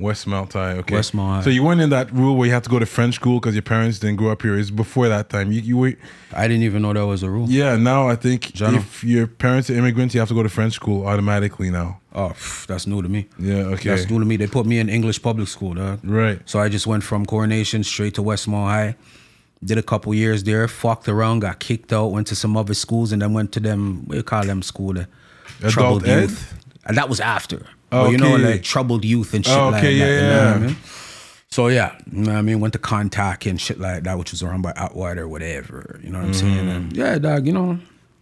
Westmount 0.00 0.52
High. 0.54 0.72
Okay. 0.78 0.94
Westmount 0.94 1.28
High. 1.36 1.42
So 1.42 1.50
you 1.50 1.62
weren't 1.62 1.80
in 1.80 1.90
that 1.90 2.10
rule 2.12 2.36
where 2.36 2.46
you 2.46 2.52
have 2.54 2.62
to 2.62 2.70
go 2.70 2.78
to 2.78 2.86
French 2.86 3.14
school 3.16 3.38
because 3.40 3.54
your 3.54 3.62
parents 3.62 3.98
didn't 3.98 4.16
grow 4.16 4.30
up 4.30 4.40
here. 4.42 4.58
It's 4.58 4.70
before 4.70 5.08
that 5.08 5.28
time. 5.28 5.52
You, 5.52 5.60
you 5.60 5.76
were, 5.76 5.92
I 6.32 6.48
didn't 6.48 6.62
even 6.62 6.80
know 6.82 6.92
that 6.94 7.06
was 7.06 7.22
a 7.22 7.30
rule. 7.30 7.46
yeah. 7.48 7.76
Now 7.76 8.08
I 8.08 8.16
think 8.16 8.58
if 8.60 9.04
your 9.04 9.26
parents 9.26 9.68
are 9.68 9.74
immigrants, 9.74 10.14
you 10.14 10.20
have 10.20 10.28
to 10.28 10.34
go 10.34 10.42
to 10.42 10.48
French 10.48 10.72
school 10.74 11.06
automatically 11.06 11.70
now. 11.70 12.00
Oh, 12.14 12.28
pff, 12.30 12.66
that's 12.66 12.86
new 12.86 13.02
to 13.02 13.08
me. 13.08 13.28
Yeah. 13.38 13.54
Okay. 13.74 13.90
That's 13.90 14.08
new 14.10 14.18
to 14.18 14.24
me. 14.24 14.36
They 14.36 14.46
put 14.46 14.66
me 14.66 14.78
in 14.78 14.88
English 14.88 15.22
public 15.22 15.48
school, 15.48 15.74
dog. 15.74 16.00
Right. 16.02 16.40
So 16.46 16.58
I 16.58 16.68
just 16.68 16.86
went 16.86 17.04
from 17.04 17.26
Coronation 17.26 17.84
straight 17.84 18.14
to 18.14 18.22
Westmount 18.22 18.66
High. 18.68 18.96
Did 19.64 19.78
a 19.78 19.82
couple 19.82 20.12
years 20.12 20.42
there, 20.42 20.66
fucked 20.68 21.08
around, 21.08 21.40
got 21.40 21.60
kicked 21.60 21.92
out, 21.92 22.06
went 22.08 22.26
to 22.28 22.34
some 22.34 22.56
other 22.56 22.74
schools, 22.74 23.12
and 23.12 23.22
then 23.22 23.32
went 23.32 23.52
to 23.52 23.60
them, 23.60 24.04
what 24.06 24.12
do 24.12 24.16
you 24.16 24.22
call 24.24 24.42
them 24.44 24.60
school? 24.62 24.94
The 24.94 25.06
Adult 25.60 25.72
troubled 25.72 26.08
ed? 26.08 26.22
youth. 26.22 26.58
And 26.86 26.96
that 26.96 27.08
was 27.08 27.20
after. 27.20 27.64
Oh, 27.92 28.10
you 28.10 28.18
know, 28.18 28.36
like 28.36 28.62
troubled 28.62 29.04
youth 29.04 29.34
and 29.34 29.44
shit 29.44 29.56
Oh, 29.56 29.68
like 29.68 29.84
okay, 29.84 29.98
that. 29.98 30.04
yeah, 30.06 30.14
you 30.14 30.20
know 30.22 30.36
what 30.38 30.46
I 30.56 30.60
yeah. 30.60 30.66
mean? 30.66 30.76
So 31.50 31.68
yeah, 31.68 31.98
you 32.10 32.22
know 32.22 32.32
what 32.32 32.38
I 32.38 32.42
mean? 32.42 32.60
Went 32.60 32.72
to 32.72 32.78
contact 32.78 33.44
and 33.46 33.60
shit 33.60 33.78
like 33.78 34.04
that, 34.04 34.18
which 34.18 34.30
was 34.30 34.42
around 34.42 34.62
by 34.62 34.72
Atwater 34.74 35.22
or 35.24 35.28
whatever. 35.28 36.00
You 36.02 36.10
know 36.10 36.18
what 36.18 36.28
I'm 36.28 36.34
saying? 36.34 36.56
Mm-hmm. 36.56 36.68
And 36.68 36.96
yeah, 36.96 37.18
dog, 37.18 37.46
you 37.46 37.52
know, 37.52 37.78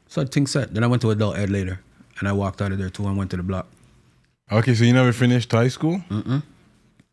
so 0.09 0.25
things 0.25 0.51
set. 0.51 0.75
Then 0.75 0.83
I 0.83 0.89
went 0.89 1.01
to 1.03 1.11
adult 1.11 1.37
ed 1.39 1.49
later. 1.51 1.81
And 2.19 2.29
I 2.29 2.33
walked 2.33 2.61
out 2.61 2.71
of 2.71 2.77
there 2.79 2.91
too 2.91 3.07
and 3.07 3.17
went 3.17 3.31
to 3.31 3.39
the 3.39 3.43
block. 3.43 3.67
Okay. 4.53 4.75
So 4.75 4.85
you 4.85 4.93
never 4.93 5.13
finished 5.13 5.51
high 5.53 5.69
school? 5.69 6.03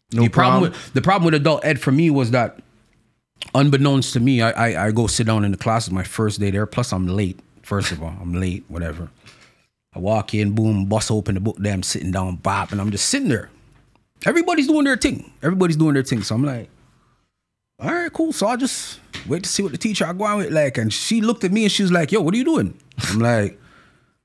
the 0.09 0.29
problem 0.29 0.61
with 0.63 0.93
the 0.93 1.01
problem 1.01 1.25
with 1.25 1.33
adult 1.33 1.63
ed 1.63 1.79
for 1.79 1.91
me 1.91 2.09
was 2.09 2.31
that 2.31 2.59
unbeknownst 3.55 4.13
to 4.13 4.19
me, 4.19 4.41
I, 4.41 4.51
I 4.51 4.87
I 4.87 4.91
go 4.91 5.07
sit 5.07 5.27
down 5.27 5.45
in 5.45 5.51
the 5.51 5.57
class. 5.57 5.87
It's 5.87 5.93
my 5.93 6.03
first 6.03 6.39
day 6.39 6.51
there. 6.51 6.65
Plus 6.65 6.91
I'm 6.91 7.07
late. 7.07 7.39
First 7.61 7.91
of 7.91 8.01
all, 8.03 8.15
I'm 8.21 8.33
late. 8.33 8.65
Whatever. 8.67 9.09
I 9.97 9.99
walk 9.99 10.35
in, 10.35 10.51
boom, 10.51 10.85
bust 10.85 11.09
open 11.09 11.33
the 11.33 11.41
book. 11.41 11.57
Damn, 11.59 11.81
sitting 11.81 12.11
down, 12.11 12.35
bop, 12.35 12.71
and 12.71 12.79
I'm 12.79 12.91
just 12.91 13.07
sitting 13.07 13.29
there. 13.29 13.49
Everybody's 14.27 14.67
doing 14.67 14.83
their 14.85 14.95
thing. 14.95 15.31
Everybody's 15.41 15.75
doing 15.75 15.95
their 15.95 16.03
thing. 16.03 16.21
So 16.21 16.35
I'm 16.35 16.43
like, 16.45 16.69
all 17.79 17.91
right, 17.91 18.13
cool. 18.13 18.31
So 18.31 18.45
I'll 18.45 18.57
just 18.57 18.99
wait 19.27 19.43
to 19.43 19.49
see 19.49 19.63
what 19.63 19.71
the 19.71 19.77
teacher 19.79 20.05
I 20.05 20.13
go 20.13 20.25
on 20.25 20.37
with 20.37 20.51
like. 20.51 20.77
And 20.77 20.93
she 20.93 21.21
looked 21.21 21.43
at 21.43 21.51
me 21.51 21.63
and 21.63 21.71
she 21.71 21.81
was 21.81 21.91
like, 21.91 22.11
yo, 22.11 22.21
what 22.21 22.35
are 22.35 22.37
you 22.37 22.43
doing? 22.43 22.77
I'm 23.09 23.17
like, 23.17 23.59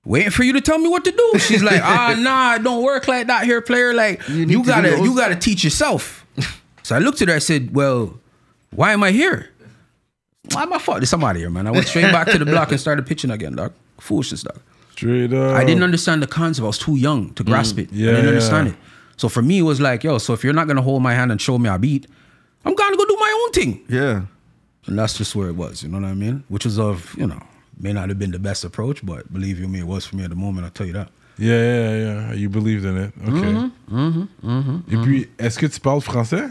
waiting 0.04 0.30
for 0.30 0.42
you 0.42 0.52
to 0.52 0.60
tell 0.60 0.78
me 0.78 0.90
what 0.90 1.06
to 1.06 1.10
do. 1.10 1.38
She's 1.38 1.62
like, 1.62 1.80
ah, 1.82 2.16
nah, 2.18 2.56
it 2.56 2.62
don't 2.62 2.82
work 2.82 3.08
like 3.08 3.28
that 3.28 3.44
here, 3.44 3.62
player. 3.62 3.94
Like, 3.94 4.28
You 4.28 4.34
you, 4.34 4.46
need 4.46 4.52
to 4.52 4.58
do 4.58 4.64
gotta, 4.64 4.90
you 5.02 5.16
gotta 5.16 5.36
teach 5.36 5.64
yourself. 5.64 6.26
so 6.82 6.96
I 6.96 6.98
looked 6.98 7.22
at 7.22 7.28
her. 7.28 7.34
I 7.34 7.38
said, 7.38 7.74
well, 7.74 8.20
why 8.74 8.92
am 8.92 9.02
I 9.02 9.10
here? 9.10 9.48
Why 10.52 10.64
am 10.64 10.72
I 10.74 10.78
fuck? 10.78 10.96
There's 10.96 11.08
somebody 11.08 11.40
here, 11.40 11.48
man. 11.48 11.66
I 11.66 11.70
went 11.70 11.86
straight 11.86 12.12
back 12.12 12.28
to 12.28 12.38
the 12.38 12.44
block 12.44 12.70
and 12.72 12.80
started 12.80 13.06
pitching 13.06 13.30
again, 13.30 13.54
dog. 13.56 13.72
Foolishness, 14.00 14.42
dog. 14.42 14.60
Straight 15.02 15.32
up. 15.32 15.56
I 15.56 15.64
didn't 15.64 15.82
understand 15.82 16.22
the 16.22 16.26
concept. 16.28 16.64
I 16.64 16.66
was 16.68 16.78
too 16.78 16.96
young 16.96 17.34
to 17.34 17.42
grasp 17.42 17.78
it. 17.78 17.90
Mm, 17.90 17.96
yeah, 17.96 18.10
I 18.10 18.14
didn't 18.14 18.24
yeah. 18.24 18.30
understand 18.30 18.68
it. 18.68 18.74
So 19.16 19.28
for 19.28 19.42
me, 19.42 19.58
it 19.58 19.62
was 19.62 19.80
like, 19.80 20.04
yo, 20.04 20.18
so 20.18 20.32
if 20.32 20.44
you're 20.44 20.54
not 20.54 20.66
gonna 20.68 20.82
hold 20.82 21.02
my 21.02 21.14
hand 21.14 21.30
and 21.32 21.40
show 21.40 21.58
me 21.58 21.68
a 21.68 21.78
beat, 21.78 22.06
I'm 22.64 22.74
gonna 22.74 22.96
go 22.96 23.04
do 23.04 23.16
my 23.18 23.32
own 23.40 23.52
thing. 23.52 23.84
Yeah. 23.88 24.22
And 24.86 24.98
that's 24.98 25.14
just 25.18 25.34
where 25.36 25.48
it 25.48 25.56
was, 25.56 25.82
you 25.82 25.88
know 25.88 26.00
what 26.00 26.08
I 26.08 26.14
mean? 26.14 26.44
Which 26.48 26.64
was 26.64 26.78
of, 26.78 27.14
you 27.16 27.26
know, 27.26 27.40
may 27.78 27.92
not 27.92 28.08
have 28.08 28.18
been 28.18 28.32
the 28.32 28.38
best 28.38 28.64
approach, 28.64 29.04
but 29.04 29.32
believe 29.32 29.58
you 29.60 29.68
me, 29.68 29.80
it 29.80 29.86
was 29.86 30.06
for 30.06 30.16
me 30.16 30.24
at 30.24 30.30
the 30.30 30.36
moment, 30.36 30.64
I'll 30.64 30.72
tell 30.72 30.86
you 30.86 30.92
that. 30.94 31.08
Yeah, 31.38 31.56
yeah, 31.56 31.96
yeah. 31.98 32.32
You 32.34 32.48
believed 32.48 32.84
in 32.84 32.96
it. 32.96 33.12
Okay. 33.26 33.70
Mm-hmm, 33.90 34.92
Et 34.92 34.96
puis, 35.02 35.28
est-ce 35.38 35.58
que 35.58 35.66
tu 35.66 35.80
parles 35.80 36.00
français? 36.00 36.48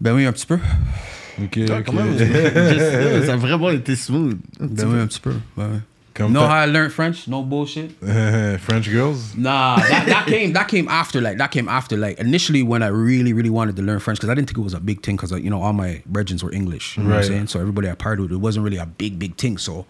Ben 0.00 0.14
oui, 0.14 0.26
un 0.26 0.32
petit 0.32 0.46
peu. 0.46 0.58
Ok, 1.42 1.58
ok. 1.58 1.84
quand 1.84 1.92
même, 1.92 2.16
juste, 2.18 3.26
ça 3.26 3.34
a 3.34 3.36
vraiment 3.36 3.70
été 3.70 3.94
smooth. 3.96 4.38
Ben 4.58 4.88
oui, 4.88 4.98
un 5.00 5.06
petit 5.06 5.20
peu. 5.20 5.34
Ouais, 5.56 5.64
ouais. 5.64 5.80
Comme 6.20 6.32
know 6.32 6.46
how 6.46 6.56
I 6.56 6.66
learned 6.66 6.92
French? 6.92 7.26
No 7.28 7.42
bullshit. 7.42 7.90
French 8.60 8.90
girls? 8.90 9.34
Nah, 9.36 9.76
that, 9.76 10.06
that 10.06 10.26
came 10.26 10.52
that 10.52 10.68
came 10.68 10.88
after 10.88 11.20
like 11.20 11.38
that 11.38 11.50
came 11.50 11.68
after 11.68 11.96
like 11.96 12.18
initially 12.18 12.62
when 12.62 12.82
I 12.82 12.88
really 12.88 13.32
really 13.32 13.50
wanted 13.50 13.76
to 13.76 13.82
learn 13.82 13.98
French 14.00 14.18
because 14.18 14.30
I 14.30 14.34
didn't 14.34 14.48
think 14.48 14.58
it 14.58 14.62
was 14.62 14.74
a 14.74 14.80
big 14.80 15.02
thing 15.02 15.16
because 15.16 15.30
you 15.32 15.50
know 15.50 15.62
all 15.62 15.72
my 15.72 16.02
regents 16.10 16.42
were 16.42 16.52
English, 16.52 16.96
you 16.96 17.02
know 17.02 17.10
what 17.10 17.16
Right. 17.16 17.24
I'm 17.24 17.30
saying? 17.30 17.46
So 17.48 17.60
everybody 17.60 17.88
I 17.90 17.94
partied 17.94 18.20
with 18.20 18.32
it 18.32 18.36
wasn't 18.36 18.64
really 18.64 18.78
a 18.78 18.86
big 18.86 19.18
big 19.18 19.36
thing. 19.36 19.58
So 19.58 19.86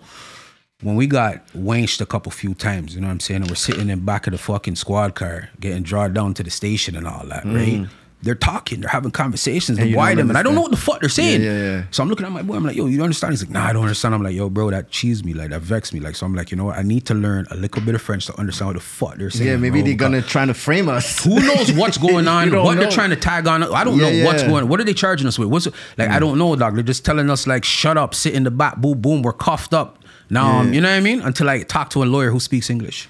when 0.82 0.96
we 0.96 1.06
got 1.06 1.42
wanched 1.54 2.00
a 2.00 2.06
couple 2.06 2.32
few 2.32 2.54
times, 2.54 2.94
you 2.94 3.00
know 3.02 3.08
what 3.08 3.12
I'm 3.12 3.20
saying, 3.20 3.42
and 3.42 3.50
we're 3.50 3.54
sitting 3.56 3.90
in 3.90 4.00
back 4.04 4.26
of 4.26 4.32
the 4.32 4.38
fucking 4.38 4.76
squad 4.76 5.14
car 5.14 5.50
getting 5.60 5.82
drawn 5.82 6.14
down 6.14 6.32
to 6.34 6.42
the 6.42 6.50
station 6.50 6.96
and 6.96 7.06
all 7.06 7.26
that, 7.26 7.44
right? 7.44 7.82
Mm. 7.84 7.88
They're 8.22 8.34
talking, 8.34 8.82
they're 8.82 8.90
having 8.90 9.10
conversations, 9.10 9.78
And 9.78 9.88
they 9.88 9.92
don't 9.94 10.16
them, 10.16 10.28
and 10.28 10.36
I 10.36 10.42
don't 10.42 10.54
know 10.54 10.60
what 10.60 10.70
the 10.70 10.76
fuck 10.76 11.00
they're 11.00 11.08
saying. 11.08 11.40
Yeah, 11.40 11.52
yeah, 11.52 11.62
yeah. 11.62 11.84
So 11.90 12.02
I'm 12.02 12.10
looking 12.10 12.26
at 12.26 12.32
my 12.32 12.42
boy. 12.42 12.56
I'm 12.56 12.64
like, 12.64 12.76
yo, 12.76 12.84
you 12.84 12.98
don't 12.98 13.04
understand? 13.04 13.32
He's 13.32 13.42
like, 13.42 13.50
nah, 13.50 13.64
I 13.64 13.72
don't 13.72 13.82
understand. 13.82 14.14
I'm 14.14 14.22
like, 14.22 14.34
yo, 14.34 14.50
bro, 14.50 14.70
that 14.70 14.90
cheesed 14.90 15.24
me, 15.24 15.32
like 15.32 15.48
that 15.50 15.62
vexed 15.62 15.94
me. 15.94 16.00
Like, 16.00 16.16
so 16.16 16.26
I'm 16.26 16.34
like, 16.34 16.50
you 16.50 16.56
know 16.58 16.66
what? 16.66 16.76
I 16.76 16.82
need 16.82 17.06
to 17.06 17.14
learn 17.14 17.46
a 17.50 17.56
little 17.56 17.80
bit 17.80 17.94
of 17.94 18.02
French 18.02 18.26
to 18.26 18.38
understand 18.38 18.68
what 18.68 18.74
the 18.74 18.80
fuck 18.80 19.16
they're 19.16 19.30
saying. 19.30 19.48
Yeah, 19.48 19.56
maybe 19.56 19.80
bro, 19.80 19.86
they're 19.86 19.96
gonna 19.96 20.22
try 20.22 20.44
to 20.44 20.52
frame 20.52 20.90
us. 20.90 21.24
Who 21.24 21.40
knows 21.40 21.72
what's 21.72 21.96
going 22.08 22.28
on? 22.28 22.50
What 22.50 22.74
know. 22.74 22.82
they're 22.82 22.90
trying 22.90 23.10
to 23.10 23.16
tag 23.16 23.46
on? 23.46 23.62
I 23.62 23.84
don't 23.84 23.96
know 23.96 24.24
what's 24.26 24.42
going. 24.42 24.68
What 24.68 24.80
are 24.80 24.84
they 24.84 24.94
charging 24.94 25.26
us 25.26 25.38
with? 25.38 25.48
What's 25.48 25.66
like? 25.96 26.10
I 26.10 26.18
don't 26.18 26.36
know, 26.36 26.54
dog. 26.56 26.74
They're 26.74 26.82
just 26.82 27.06
telling 27.06 27.30
us 27.30 27.46
like, 27.46 27.64
shut 27.64 27.96
up, 27.96 28.14
sit 28.14 28.34
in 28.34 28.44
the 28.44 28.50
back, 28.50 28.76
boom, 28.76 29.00
boom. 29.00 29.22
We're 29.22 29.32
coughed 29.32 29.72
up. 29.72 29.98
Now, 30.28 30.58
um, 30.58 30.72
you 30.72 30.80
know 30.80 30.88
what 30.88 30.96
I 30.96 31.00
mean? 31.00 31.22
Until 31.22 31.48
I 31.48 31.62
talk 31.62 31.90
to 31.90 32.02
a 32.02 32.04
lawyer 32.04 32.30
who 32.30 32.38
speaks 32.38 32.70
English. 32.70 33.08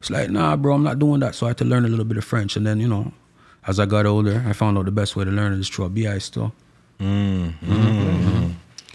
It's 0.00 0.10
like, 0.10 0.30
nah, 0.30 0.56
bro, 0.56 0.74
I'm 0.74 0.82
not 0.82 0.98
doing 0.98 1.20
that. 1.20 1.34
So 1.34 1.46
I 1.46 1.50
had 1.50 1.58
to 1.58 1.64
learn 1.64 1.84
a 1.84 1.88
little 1.88 2.04
bit 2.04 2.16
of 2.16 2.24
French, 2.24 2.56
and 2.56 2.66
then 2.66 2.80
you 2.80 2.88
know, 2.88 3.12
as 3.70 3.78
I 3.80 3.86
got 3.86 4.04
older, 4.06 4.44
I 4.46 4.52
found 4.52 4.76
out 4.78 4.84
the 4.84 4.90
best 5.00 5.16
way 5.16 5.24
to 5.24 5.30
learn 5.30 5.52
is 5.54 5.68
through 5.68 5.86
a 5.86 5.88
BI 5.88 6.18
still. 6.18 6.52
Mm-hmm. 7.00 7.72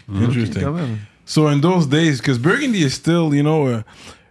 Mm-hmm. 0.08 0.24
Interesting. 0.24 0.62
quand 0.62 0.74
même. 0.76 0.98
So 1.24 1.48
in 1.48 1.60
those 1.60 1.86
days, 1.86 2.20
because 2.20 2.38
Burgundy 2.38 2.82
is 2.82 2.94
still, 2.94 3.34
you 3.34 3.42
know, 3.42 3.66
a, 3.68 3.84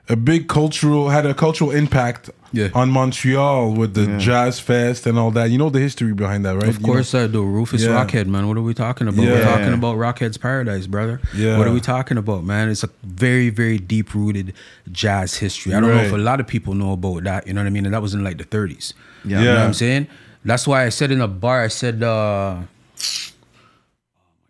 a 0.08 0.16
big 0.16 0.48
cultural 0.48 1.10
had 1.10 1.26
a 1.26 1.34
cultural 1.34 1.72
impact 1.72 2.30
Yeah. 2.54 2.70
on 2.74 2.90
Montreal 2.90 3.74
with 3.74 3.96
the 3.96 4.06
Jazz 4.18 4.62
Fest 4.62 5.06
and 5.08 5.20
all 5.20 5.32
that. 5.32 5.50
You 5.52 5.58
know 5.58 5.70
the 5.70 5.80
history 5.82 6.14
behind 6.14 6.46
that, 6.46 6.56
right? 6.56 6.70
Of 6.70 6.82
course 6.82 7.14
I 7.14 7.28
do. 7.28 7.44
Rufus 7.44 7.82
Yeah. 7.84 7.90
Rockhead, 7.98 8.28
man. 8.28 8.48
What 8.48 8.56
are 8.56 8.62
we 8.62 8.74
talking 8.74 9.08
about? 9.10 9.26
We're 9.26 9.44
talking 9.44 9.74
about 9.74 9.98
Rockhead's 9.98 10.38
Paradise, 10.38 10.88
brother. 10.88 11.20
Yeah. 11.36 11.58
What 11.58 11.68
are 11.68 11.74
we 11.74 11.82
talking 11.82 12.18
about, 12.18 12.46
man? 12.46 12.70
It's 12.70 12.84
a 12.86 12.90
very, 13.04 13.50
very 13.50 13.78
deep 13.78 14.14
rooted 14.16 14.54
jazz 14.90 15.36
history. 15.36 15.74
I 15.74 15.82
don't 15.82 15.90
know 15.90 16.02
if 16.10 16.14
a 16.14 16.18
lot 16.18 16.40
of 16.40 16.48
people 16.48 16.74
know 16.76 16.94
about 16.94 17.26
that. 17.26 17.46
You 17.48 17.54
know 17.54 17.62
what 17.62 17.68
I 17.68 17.72
mean? 17.72 17.86
And 17.86 17.94
that 17.94 18.02
was 18.02 18.14
in 18.14 18.24
like 18.24 18.38
the 18.38 18.46
30s. 18.46 18.94
Yeah. 19.26 19.40
You 19.40 19.44
know 19.44 19.44
Yeah. 19.44 19.58
what 19.60 19.68
I'm 19.68 19.74
saying? 19.74 20.08
That's 20.46 20.68
why 20.68 20.86
I 20.86 20.90
said 20.90 21.12
in 21.12 21.22
a 21.22 21.28
bar, 21.28 21.64
I 21.64 21.68
said, 21.68 22.04
uh, 22.04 22.62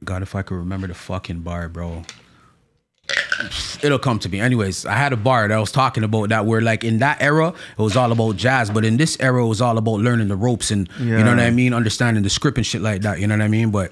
God, 0.04 0.22
if 0.22 0.36
I 0.36 0.42
could 0.42 0.56
remember 0.56 0.88
the 0.88 0.94
fucking 0.94 1.40
bar, 1.40 1.70
bro. 1.70 2.04
it'll 3.82 4.00
come 4.00 4.20
to 4.20 4.30
me. 4.30 4.40
Anyways, 4.40 4.86
I 4.86 4.94
had 4.94 5.14
a 5.14 5.18
bar 5.18 5.48
that 5.48 5.56
I 5.56 5.60
was 5.60 5.72
talking 5.72 6.04
about 6.04 6.30
that 6.30 6.46
where 6.46 6.62
like 6.62 6.84
in 6.84 7.00
that 7.00 7.22
era 7.22 7.50
it 7.50 7.82
was 7.82 7.96
all 7.96 8.12
about 8.12 8.36
jazz, 8.36 8.70
but 8.70 8.84
in 8.84 8.98
this 8.98 9.18
era 9.20 9.44
it 9.44 9.48
was 9.48 9.62
all 9.62 9.78
about 9.78 10.00
learning 10.00 10.28
the 10.28 10.36
ropes 10.36 10.70
and 10.72 10.90
you 11.00 11.12
know 11.24 11.30
what 11.32 11.40
I 11.40 11.50
mean, 11.52 11.74
understanding 11.74 12.24
the 12.24 12.30
script 12.30 12.58
and 12.58 12.66
shit 12.66 12.82
like 12.82 13.02
that. 13.02 13.20
You 13.20 13.28
know 13.28 13.36
what 13.38 13.44
I 13.44 13.48
mean? 13.48 13.72
But 13.72 13.92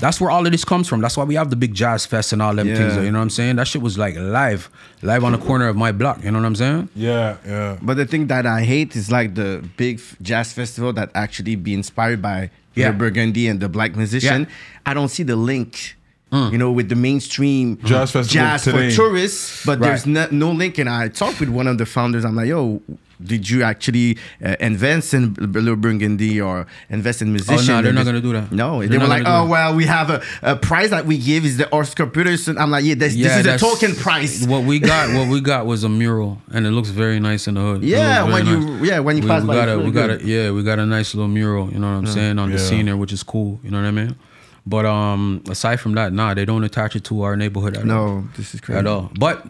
that's 0.00 0.20
where 0.20 0.30
all 0.30 0.44
of 0.44 0.50
this 0.52 0.64
comes 0.64 0.88
from. 0.88 1.00
That's 1.00 1.16
why 1.16 1.24
we 1.24 1.34
have 1.36 1.50
the 1.50 1.56
big 1.56 1.72
jazz 1.74 2.04
fest 2.04 2.32
and 2.32 2.42
all 2.42 2.54
them 2.54 2.66
things. 2.66 2.96
You 2.96 3.10
know 3.12 3.18
what 3.18 3.22
I'm 3.22 3.30
saying? 3.30 3.56
That 3.56 3.68
shit 3.68 3.80
was 3.80 3.96
like 3.96 4.16
live, 4.16 4.68
live 5.02 5.22
on 5.24 5.32
the 5.32 5.38
corner 5.38 5.68
of 5.68 5.76
my 5.76 5.92
block. 5.92 6.22
You 6.24 6.30
know 6.32 6.40
what 6.40 6.46
I'm 6.46 6.56
saying? 6.56 6.88
Yeah, 6.96 7.36
yeah. 7.46 7.78
But 7.80 7.96
the 7.96 8.06
thing 8.06 8.26
that 8.26 8.44
I 8.46 8.62
hate 8.62 8.96
is 8.96 9.10
like 9.10 9.34
the 9.34 9.64
big 9.76 10.00
jazz 10.20 10.52
festival 10.52 10.92
that 10.94 11.10
actually 11.14 11.56
be 11.56 11.74
inspired 11.74 12.20
by 12.20 12.50
Yeah. 12.74 12.90
the 12.90 12.98
Burgundy 12.98 13.46
and 13.46 13.60
the 13.60 13.68
black 13.68 13.94
musician. 13.94 14.42
Yeah. 14.42 14.48
I 14.84 14.94
don't 14.94 15.08
see 15.08 15.22
the 15.22 15.36
link. 15.36 15.96
Mm. 16.32 16.50
You 16.50 16.58
know, 16.58 16.72
with 16.72 16.88
the 16.88 16.96
mainstream 16.96 17.78
Jazz 17.84 18.10
jazz 18.26 18.64
for 18.64 18.90
tourists, 18.90 19.64
but 19.64 19.78
there's 19.78 20.04
no, 20.04 20.26
no 20.32 20.50
link. 20.50 20.78
And 20.78 20.88
I 20.88 21.06
talked 21.06 21.38
with 21.38 21.48
one 21.48 21.68
of 21.68 21.78
the 21.78 21.86
founders. 21.86 22.24
I'm 22.24 22.34
like, 22.34 22.48
"Yo, 22.48 22.82
did 23.22 23.48
you 23.48 23.62
actually 23.62 24.18
uh, 24.44 24.56
invest 24.60 25.14
in 25.14 25.30
B- 25.34 25.60
Le 25.60 25.76
Burgundy 25.76 26.40
or 26.40 26.66
invest 26.90 27.22
in 27.22 27.32
musicians?" 27.32 27.68
Oh, 27.68 27.76
no, 27.76 27.82
they're 27.82 27.88
And 27.90 27.96
not 27.96 28.04
gonna 28.04 28.20
do 28.20 28.32
that. 28.32 28.52
No, 28.52 28.80
They're 28.80 28.88
they 28.88 28.98
were 28.98 29.06
like, 29.06 29.24
"Oh, 29.26 29.46
well, 29.46 29.74
we 29.74 29.84
have 29.86 30.10
a, 30.10 30.22
a 30.42 30.56
prize 30.56 30.90
that 30.90 31.06
we 31.06 31.18
give 31.18 31.44
is 31.44 31.56
the 31.56 31.70
Oscar 31.74 32.06
Peterson." 32.06 32.56
I'm 32.58 32.70
like, 32.70 32.84
"Yeah, 32.84 32.94
this, 32.94 33.14
this 33.14 33.36
is 33.38 33.46
a 33.46 33.58
token 33.58 33.94
prize." 33.94 34.46
What 34.46 34.64
we 34.64 34.78
got, 34.92 35.14
what 35.16 35.28
we 35.28 35.40
got 35.40 35.66
was 35.66 35.84
a 35.84 35.88
mural, 35.88 36.38
and 36.52 36.66
it 36.66 36.70
looks 36.70 36.90
very 36.90 37.20
nice 37.20 37.46
in 37.48 37.54
the 37.54 37.60
hood. 37.60 37.82
Yeah, 37.84 38.24
when 38.24 38.44
very 38.46 38.58
you- 38.60 38.84
yeah, 38.84 38.98
when 39.00 39.16
you 39.16 39.22
we, 39.22 39.28
pass 39.28 39.42
we 39.42 39.48
by, 39.48 39.54
got 39.54 39.68
a, 39.68 39.72
really 39.76 39.84
we 39.86 39.90
got 39.92 40.10
a, 40.10 40.24
yeah, 40.24 40.50
we 40.50 40.62
got 40.62 40.78
a 40.78 40.86
nice 40.86 41.14
little 41.14 41.28
mural. 41.28 41.70
You 41.72 41.78
know 41.78 41.90
what 41.92 41.98
I'm 41.98 42.06
saying 42.06 42.38
on 42.38 42.50
the 42.50 42.56
Yeah. 42.58 42.62
scene 42.68 42.86
there, 42.86 42.96
which 42.96 43.12
is 43.12 43.22
cool. 43.22 43.60
You 43.62 43.70
know 43.70 43.80
what 43.80 43.88
I 43.88 43.90
mean? 43.92 44.16
But 44.66 44.86
um, 44.86 45.42
aside 45.50 45.76
from 45.78 45.94
that, 45.94 46.12
nah, 46.14 46.32
they 46.32 46.46
don't 46.46 46.64
attach 46.64 46.96
it 46.96 47.04
to 47.04 47.22
our 47.22 47.36
neighborhood 47.36 47.74
at 47.76 47.82
all. 47.82 47.86
No, 47.86 48.28
this 48.36 48.54
is 48.54 48.60
crazy. 48.62 48.78
at 48.78 48.86
all. 48.86 49.10
But 49.18 49.46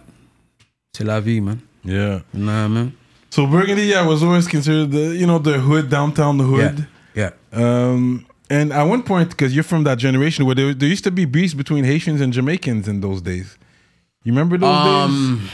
c'est 0.92 1.04
la 1.04 1.20
vie, 1.20 1.40
man. 1.40 1.62
Yeah. 1.84 2.20
You 2.32 2.40
know 2.44 2.46
what 2.46 2.52
I 2.52 2.68
mean? 2.68 2.96
So 3.34 3.48
Burgundy, 3.48 3.86
yeah, 3.86 4.06
was 4.06 4.22
always 4.22 4.46
considered 4.46 4.92
the 4.92 5.16
you 5.16 5.26
know 5.26 5.40
the 5.40 5.58
hood 5.58 5.90
downtown, 5.90 6.38
the 6.38 6.44
hood. 6.44 6.86
Yeah, 7.14 7.30
yeah. 7.52 7.90
Um, 7.90 8.26
and 8.48 8.72
at 8.72 8.84
one 8.84 9.02
point, 9.02 9.30
because 9.30 9.52
you're 9.52 9.64
from 9.64 9.82
that 9.82 9.98
generation 9.98 10.46
where 10.46 10.54
there, 10.54 10.72
there 10.72 10.88
used 10.88 11.02
to 11.02 11.10
be 11.10 11.24
beefs 11.24 11.52
between 11.52 11.82
Haitians 11.82 12.20
and 12.20 12.32
Jamaicans 12.32 12.86
in 12.86 13.00
those 13.00 13.20
days. 13.20 13.58
You 14.22 14.30
remember 14.30 14.56
those 14.56 14.70
Um, 14.70 15.50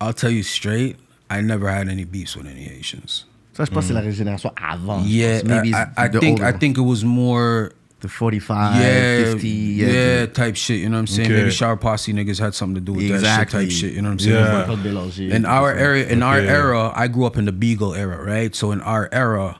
I'll 0.00 0.12
tell 0.12 0.32
you 0.32 0.42
straight. 0.42 0.96
I 1.30 1.40
never 1.40 1.70
had 1.70 1.88
any 1.88 2.02
beefs 2.02 2.36
with 2.36 2.48
any 2.48 2.64
Haitians. 2.64 3.26
Ça, 3.54 3.64
je 3.64 3.70
pense 3.70 3.86
que 3.86 3.94
c'est 3.94 3.94
la 3.94 4.10
génération 4.10 4.50
avant. 4.56 5.04
Yeah, 5.04 5.42
Maybe 5.44 5.72
I, 5.72 5.82
I, 5.82 6.06
I 6.06 6.08
think 6.08 6.40
older 6.40 6.46
I 6.46 6.58
think 6.58 6.78
it 6.78 6.84
was 6.84 7.04
more 7.04 7.70
the 8.02 8.08
45, 8.08 8.80
yeah, 8.80 9.24
50. 9.32 9.48
yeah, 9.48 9.86
Yeah. 9.86 10.26
type 10.26 10.56
shit. 10.56 10.80
You 10.80 10.88
know 10.90 10.96
what 10.96 11.00
I'm 11.00 11.06
saying? 11.06 11.28
Okay. 11.28 11.36
Maybe 11.38 11.50
shower 11.50 11.76
posse 11.76 12.12
niggas 12.12 12.38
had 12.38 12.54
something 12.54 12.74
to 12.74 12.80
do 12.80 12.92
with 12.92 13.10
Exactly. 13.10 13.64
that 13.66 13.70
shit, 13.70 13.70
type 13.70 13.90
shit. 13.90 13.92
You 13.94 14.02
know 14.02 14.08
what 14.08 14.12
I'm 14.12 14.18
saying? 14.18 14.36
Yeah. 14.36 14.66
Michael 14.66 15.20
In 15.36 15.46
our 15.46 15.72
area, 15.72 16.06
in 16.08 16.22
our 16.22 16.38
era, 16.38 16.92
I 16.94 17.08
grew 17.08 17.24
up 17.24 17.36
in 17.38 17.46
the 17.46 17.52
Beagle 17.52 17.94
era, 17.94 18.22
right? 18.22 18.54
So 18.54 18.70
in 18.72 18.80
our 18.82 19.08
era, 19.12 19.58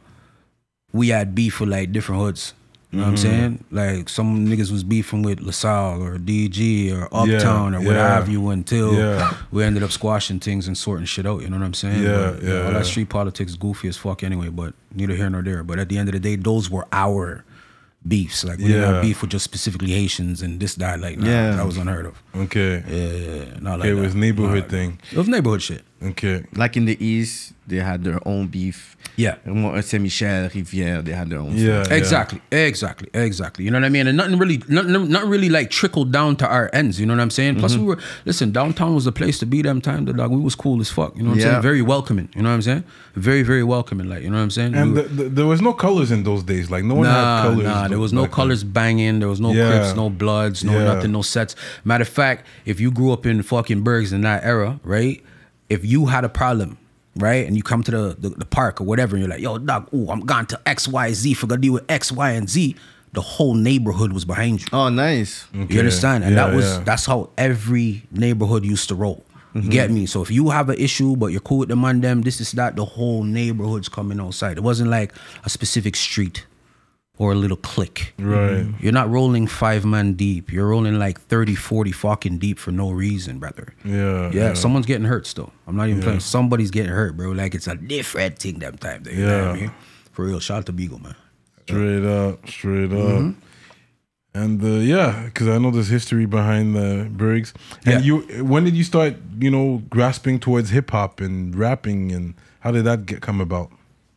we 0.93 1.09
had 1.09 1.35
beef 1.35 1.61
with 1.61 1.71
like 1.71 1.93
different 1.93 2.21
hoods. 2.21 2.53
You 2.91 2.99
know 2.99 3.05
what 3.05 3.09
I'm 3.11 3.15
Mm-hmm. 3.15 3.23
saying? 3.31 3.65
Like 3.71 4.09
some 4.11 4.47
niggas 4.47 4.71
was 4.71 4.85
beefing 4.85 5.23
with 5.23 5.41
LaSalle 5.41 6.03
or 6.03 6.19
DG 6.19 6.93
or 6.93 7.05
Uptown 7.11 7.75
or 7.75 7.79
what 7.81 7.95
yeah. 7.95 8.07
have 8.17 8.29
you 8.29 8.51
until 8.51 8.93
Yeah. 8.95 9.35
we 9.51 9.65
ended 9.65 9.83
up 9.83 9.91
squashing 9.93 10.41
things 10.41 10.67
and 10.69 10.77
sorting 10.77 11.07
shit 11.07 11.25
out. 11.27 11.41
You 11.41 11.49
know 11.49 11.57
what 11.57 11.65
I'm 11.65 11.73
saying? 11.73 12.03
Yeah, 12.03 12.33
But, 12.33 12.43
yeah, 12.43 12.51
All 12.59 12.65
yeah. 12.65 12.71
that 12.73 12.85
street 12.85 13.09
politics 13.09 13.53
is 13.53 13.57
goofy 13.57 13.89
as 13.89 13.97
fuck 13.97 14.23
anyway, 14.23 14.49
but 14.51 14.75
neither 14.95 15.15
here 15.15 15.31
nor 15.31 15.41
there. 15.41 15.63
But 15.63 15.79
at 15.79 15.89
the 15.89 15.97
end 15.97 16.11
of 16.11 16.13
the 16.13 16.19
day, 16.21 16.37
those 16.37 16.69
were 16.69 16.87
our 16.93 17.45
beefs. 18.06 18.44
Like 18.44 18.59
we 18.59 18.68
didn't 18.68 18.82
have 18.94 19.02
beef 19.02 19.21
with 19.23 19.30
just 19.30 19.44
specifically 19.44 19.92
Haitians 19.92 20.42
and 20.42 20.59
this, 20.61 20.75
that, 20.76 21.00
like, 21.00 21.18
nah, 21.18 21.26
Yeah. 21.26 21.56
that 21.56 21.66
was 21.66 21.76
unheard 21.76 22.06
of. 22.06 22.23
Okay. 22.35 22.82
Yeah, 22.88 23.59
not 23.61 23.78
like 23.80 23.88
it 23.88 23.94
that. 23.94 24.00
was 24.00 24.14
neighborhood 24.14 24.68
thing. 24.68 24.99
It 25.11 25.18
was 25.18 25.28
neighborhood 25.28 25.62
shit. 25.62 25.82
Okay. 26.04 26.44
Like 26.54 26.76
in 26.76 26.85
the 26.85 27.02
East, 27.04 27.52
they 27.66 27.76
had 27.76 28.02
their 28.04 28.18
own 28.26 28.49
beef. 28.49 28.97
Yeah. 29.16 29.37
Saint-Michel, 29.82 30.49
Rivière, 30.49 31.04
they 31.04 31.12
had 31.12 31.28
their 31.30 31.38
own 31.38 31.54
Yeah. 31.56 31.82
stuff. 31.85 31.97
Exactly, 31.97 32.40
exactly, 32.50 33.09
exactly. 33.14 33.64
You 33.64 33.71
know 33.71 33.78
what 33.78 33.85
I 33.85 33.88
mean? 33.90 34.06
And 34.06 34.16
nothing 34.16 34.38
really, 34.38 34.62
nothing, 34.68 35.09
nothing 35.11 35.28
really 35.30 35.49
like 35.49 35.71
trickled 35.71 36.12
down 36.12 36.37
to 36.37 36.47
our 36.49 36.71
ends. 36.73 36.99
You 36.99 37.06
know 37.06 37.14
what 37.14 37.21
I'm 37.21 37.30
saying? 37.30 37.56
Plus, 37.56 37.73
Mm-hmm. 37.75 37.80
we 37.82 37.87
were 37.94 37.99
listen. 38.25 38.52
Downtown 38.52 38.94
was 38.94 39.04
the 39.04 39.12
place 39.12 39.38
to 39.40 39.47
be. 39.47 39.62
Them 39.62 39.80
time, 39.80 40.06
the 40.06 40.12
dog. 40.12 40.30
We 40.30 40.40
was 40.40 40.54
cool 40.54 40.80
as 40.80 40.90
fuck. 40.90 41.14
You 41.16 41.23
know 41.23 41.30
what 41.30 41.37
I'm 41.37 41.42
saying? 41.42 41.62
Very 41.62 41.82
welcoming. 41.82 42.28
You 42.35 42.42
know 42.42 42.49
what 42.49 42.54
I'm 42.56 42.62
saying? 42.62 42.85
Very, 43.14 43.42
very 43.42 43.62
welcoming. 43.62 44.09
Like 44.09 44.23
you 44.23 44.30
know 44.30 44.37
what 44.38 44.42
I'm 44.42 44.50
saying? 44.50 44.75
And 44.75 44.94
We 44.94 45.02
the, 45.02 45.09
were- 45.09 45.14
the, 45.14 45.28
there 45.28 45.47
was 45.47 45.61
no 45.62 45.73
colors 45.73 46.11
in 46.11 46.25
those 46.25 46.42
days. 46.42 46.71
Like 46.71 46.85
no 46.85 46.94
one 46.97 47.06
had 47.06 47.12
Nah, 47.12 47.42
colors. 47.42 47.64
nah, 47.64 47.88
there 47.88 47.99
was 48.00 48.12
no 48.12 48.23
back 48.23 48.30
then. 48.30 48.37
colors 48.37 48.64
banging. 48.64 49.21
There 49.21 49.28
was 49.28 49.40
no 49.40 49.52
Yeah. 49.52 49.71
Crips, 49.71 49.94
no 49.94 50.11
Bloods, 50.11 50.64
no 50.64 50.73
Yeah. 50.78 50.85
nothing, 50.94 51.12
no 51.12 51.23
sets. 51.23 51.54
Matter 51.85 52.02
of 52.02 52.09
fact, 52.09 52.47
if 52.64 52.80
you 52.80 52.90
grew 52.90 53.12
up 53.12 53.25
in 53.26 53.42
fucking 53.42 53.82
Bergs 53.82 54.12
in 54.12 54.23
that 54.23 54.42
era, 54.44 54.80
right? 54.85 55.23
If 55.73 55.85
you 55.85 56.07
had 56.07 56.25
a 56.25 56.29
problem, 56.29 56.79
right, 57.17 57.47
and 57.47 57.57
you 57.57 57.62
come 57.62 57.83
to 57.85 57.91
the, 57.91 58.17
the, 58.19 58.29
the 58.31 58.45
park 58.45 58.81
or 58.81 58.85
whatever, 58.85 59.17
and 59.17 59.23
you're 59.25 59.31
like, 59.35 59.41
yo, 59.41 59.59
dog, 59.59 59.88
ooh, 59.95 60.09
I'm 60.11 60.21
gone 60.21 60.47
to 60.47 60.61
X, 60.67 60.87
Y, 60.88 61.12
Z 61.12 61.35
for 61.35 61.47
gonna 61.47 61.61
deal 61.61 61.73
with 61.75 61.85
X, 61.91 62.12
Y, 62.12 62.31
and 62.38 62.49
Z, 62.49 62.76
the 63.12 63.21
whole 63.21 63.55
neighborhood 63.55 64.12
was 64.12 64.25
behind 64.25 64.61
you. 64.62 64.69
Oh, 64.73 64.88
nice. 64.88 65.47
Okay. 65.55 65.75
You 65.75 65.81
understand? 65.81 66.25
And 66.25 66.35
Yeah, 66.35 66.47
that 66.47 66.55
was 66.57 66.64
yeah. 66.64 66.85
that's 66.85 67.05
how 67.07 67.31
every 67.37 68.02
neighborhood 68.11 68.64
used 68.64 68.88
to 68.88 68.95
roll. 68.95 69.25
You 69.55 69.69
get 69.69 69.91
me? 69.91 70.07
So 70.07 70.23
if 70.23 70.31
you 70.31 70.49
have 70.49 70.71
an 70.71 70.79
issue, 70.79 71.14
but 71.14 71.26
you're 71.26 71.43
cool 71.43 71.59
with 71.59 71.69
them 71.69 71.83
man, 71.83 72.00
them, 72.00 72.23
this 72.23 72.41
is 72.41 72.52
that, 72.52 72.75
the 72.75 72.87
whole 72.87 73.23
neighborhood's 73.23 73.87
coming 73.88 74.19
outside. 74.19 74.57
It 74.57 74.62
wasn't 74.62 74.88
like 74.88 75.12
a 75.45 75.50
specific 75.50 75.95
street 75.95 76.47
or 77.23 77.31
a 77.33 77.35
little 77.37 77.57
clique. 77.57 78.14
Right. 78.19 78.67
You're 78.81 78.93
not 78.93 79.09
rolling 79.09 79.47
five 79.47 79.85
man 79.85 80.14
deep. 80.14 80.50
You're 80.52 80.67
rolling 80.69 80.99
like 80.99 81.21
30, 81.21 81.55
40 81.55 81.93
fucking 81.93 82.38
deep 82.38 82.59
for 82.59 82.73
no 82.73 82.91
reason, 82.91 83.38
brother. 83.38 83.75
Yeah. 83.85 84.31
Yeah, 84.33 84.55
someone's 84.55 84.87
getting 84.87 85.07
hurt 85.07 85.26
still. 85.26 85.52
I'm 85.69 85.76
not 85.76 85.88
even 85.88 86.02
playing. 86.02 86.21
Somebody's 86.21 86.73
getting 86.73 86.91
hurt, 86.91 87.17
bro. 87.17 87.31
Like 87.31 87.55
it's 87.55 87.69
a 87.69 87.76
different 87.76 88.38
thing 88.41 88.59
that 88.59 88.81
time. 88.81 89.05
You 89.07 89.25
know 89.26 89.38
what 89.38 89.49
I 89.49 89.55
Yeah. 89.55 89.61
mean? 89.61 89.71
For 90.11 90.25
real. 90.25 90.41
Shout 90.41 90.59
out 90.59 90.67
to 90.67 90.73
Beagle, 90.73 90.99
man. 90.99 91.14
Straight 91.69 92.05
up, 92.05 92.49
straight 92.49 92.93
up. 92.93 92.99
Mm-hmm. 93.23 93.31
And 94.35 94.64
uh, 94.64 94.67
yeah, 94.81 95.25
because 95.26 95.47
I 95.47 95.59
know 95.59 95.71
there's 95.71 95.88
history 95.91 96.26
behind 96.26 96.75
the 96.75 97.07
Bergs. 97.11 97.52
And 97.87 98.05
Yeah. 98.05 98.19
you, 98.19 98.45
when 98.45 98.64
did 98.64 98.75
you 98.75 98.83
start, 98.83 99.14
you 99.38 99.50
know, 99.50 99.83
grasping 99.91 100.41
towards 100.41 100.71
hip 100.71 100.91
hop 100.91 101.21
and 101.21 101.55
rapping, 101.55 102.11
and 102.12 102.35
how 102.61 102.73
did 102.73 102.85
that 102.85 103.07
get 103.07 103.21
come 103.21 103.41
about? 103.41 103.71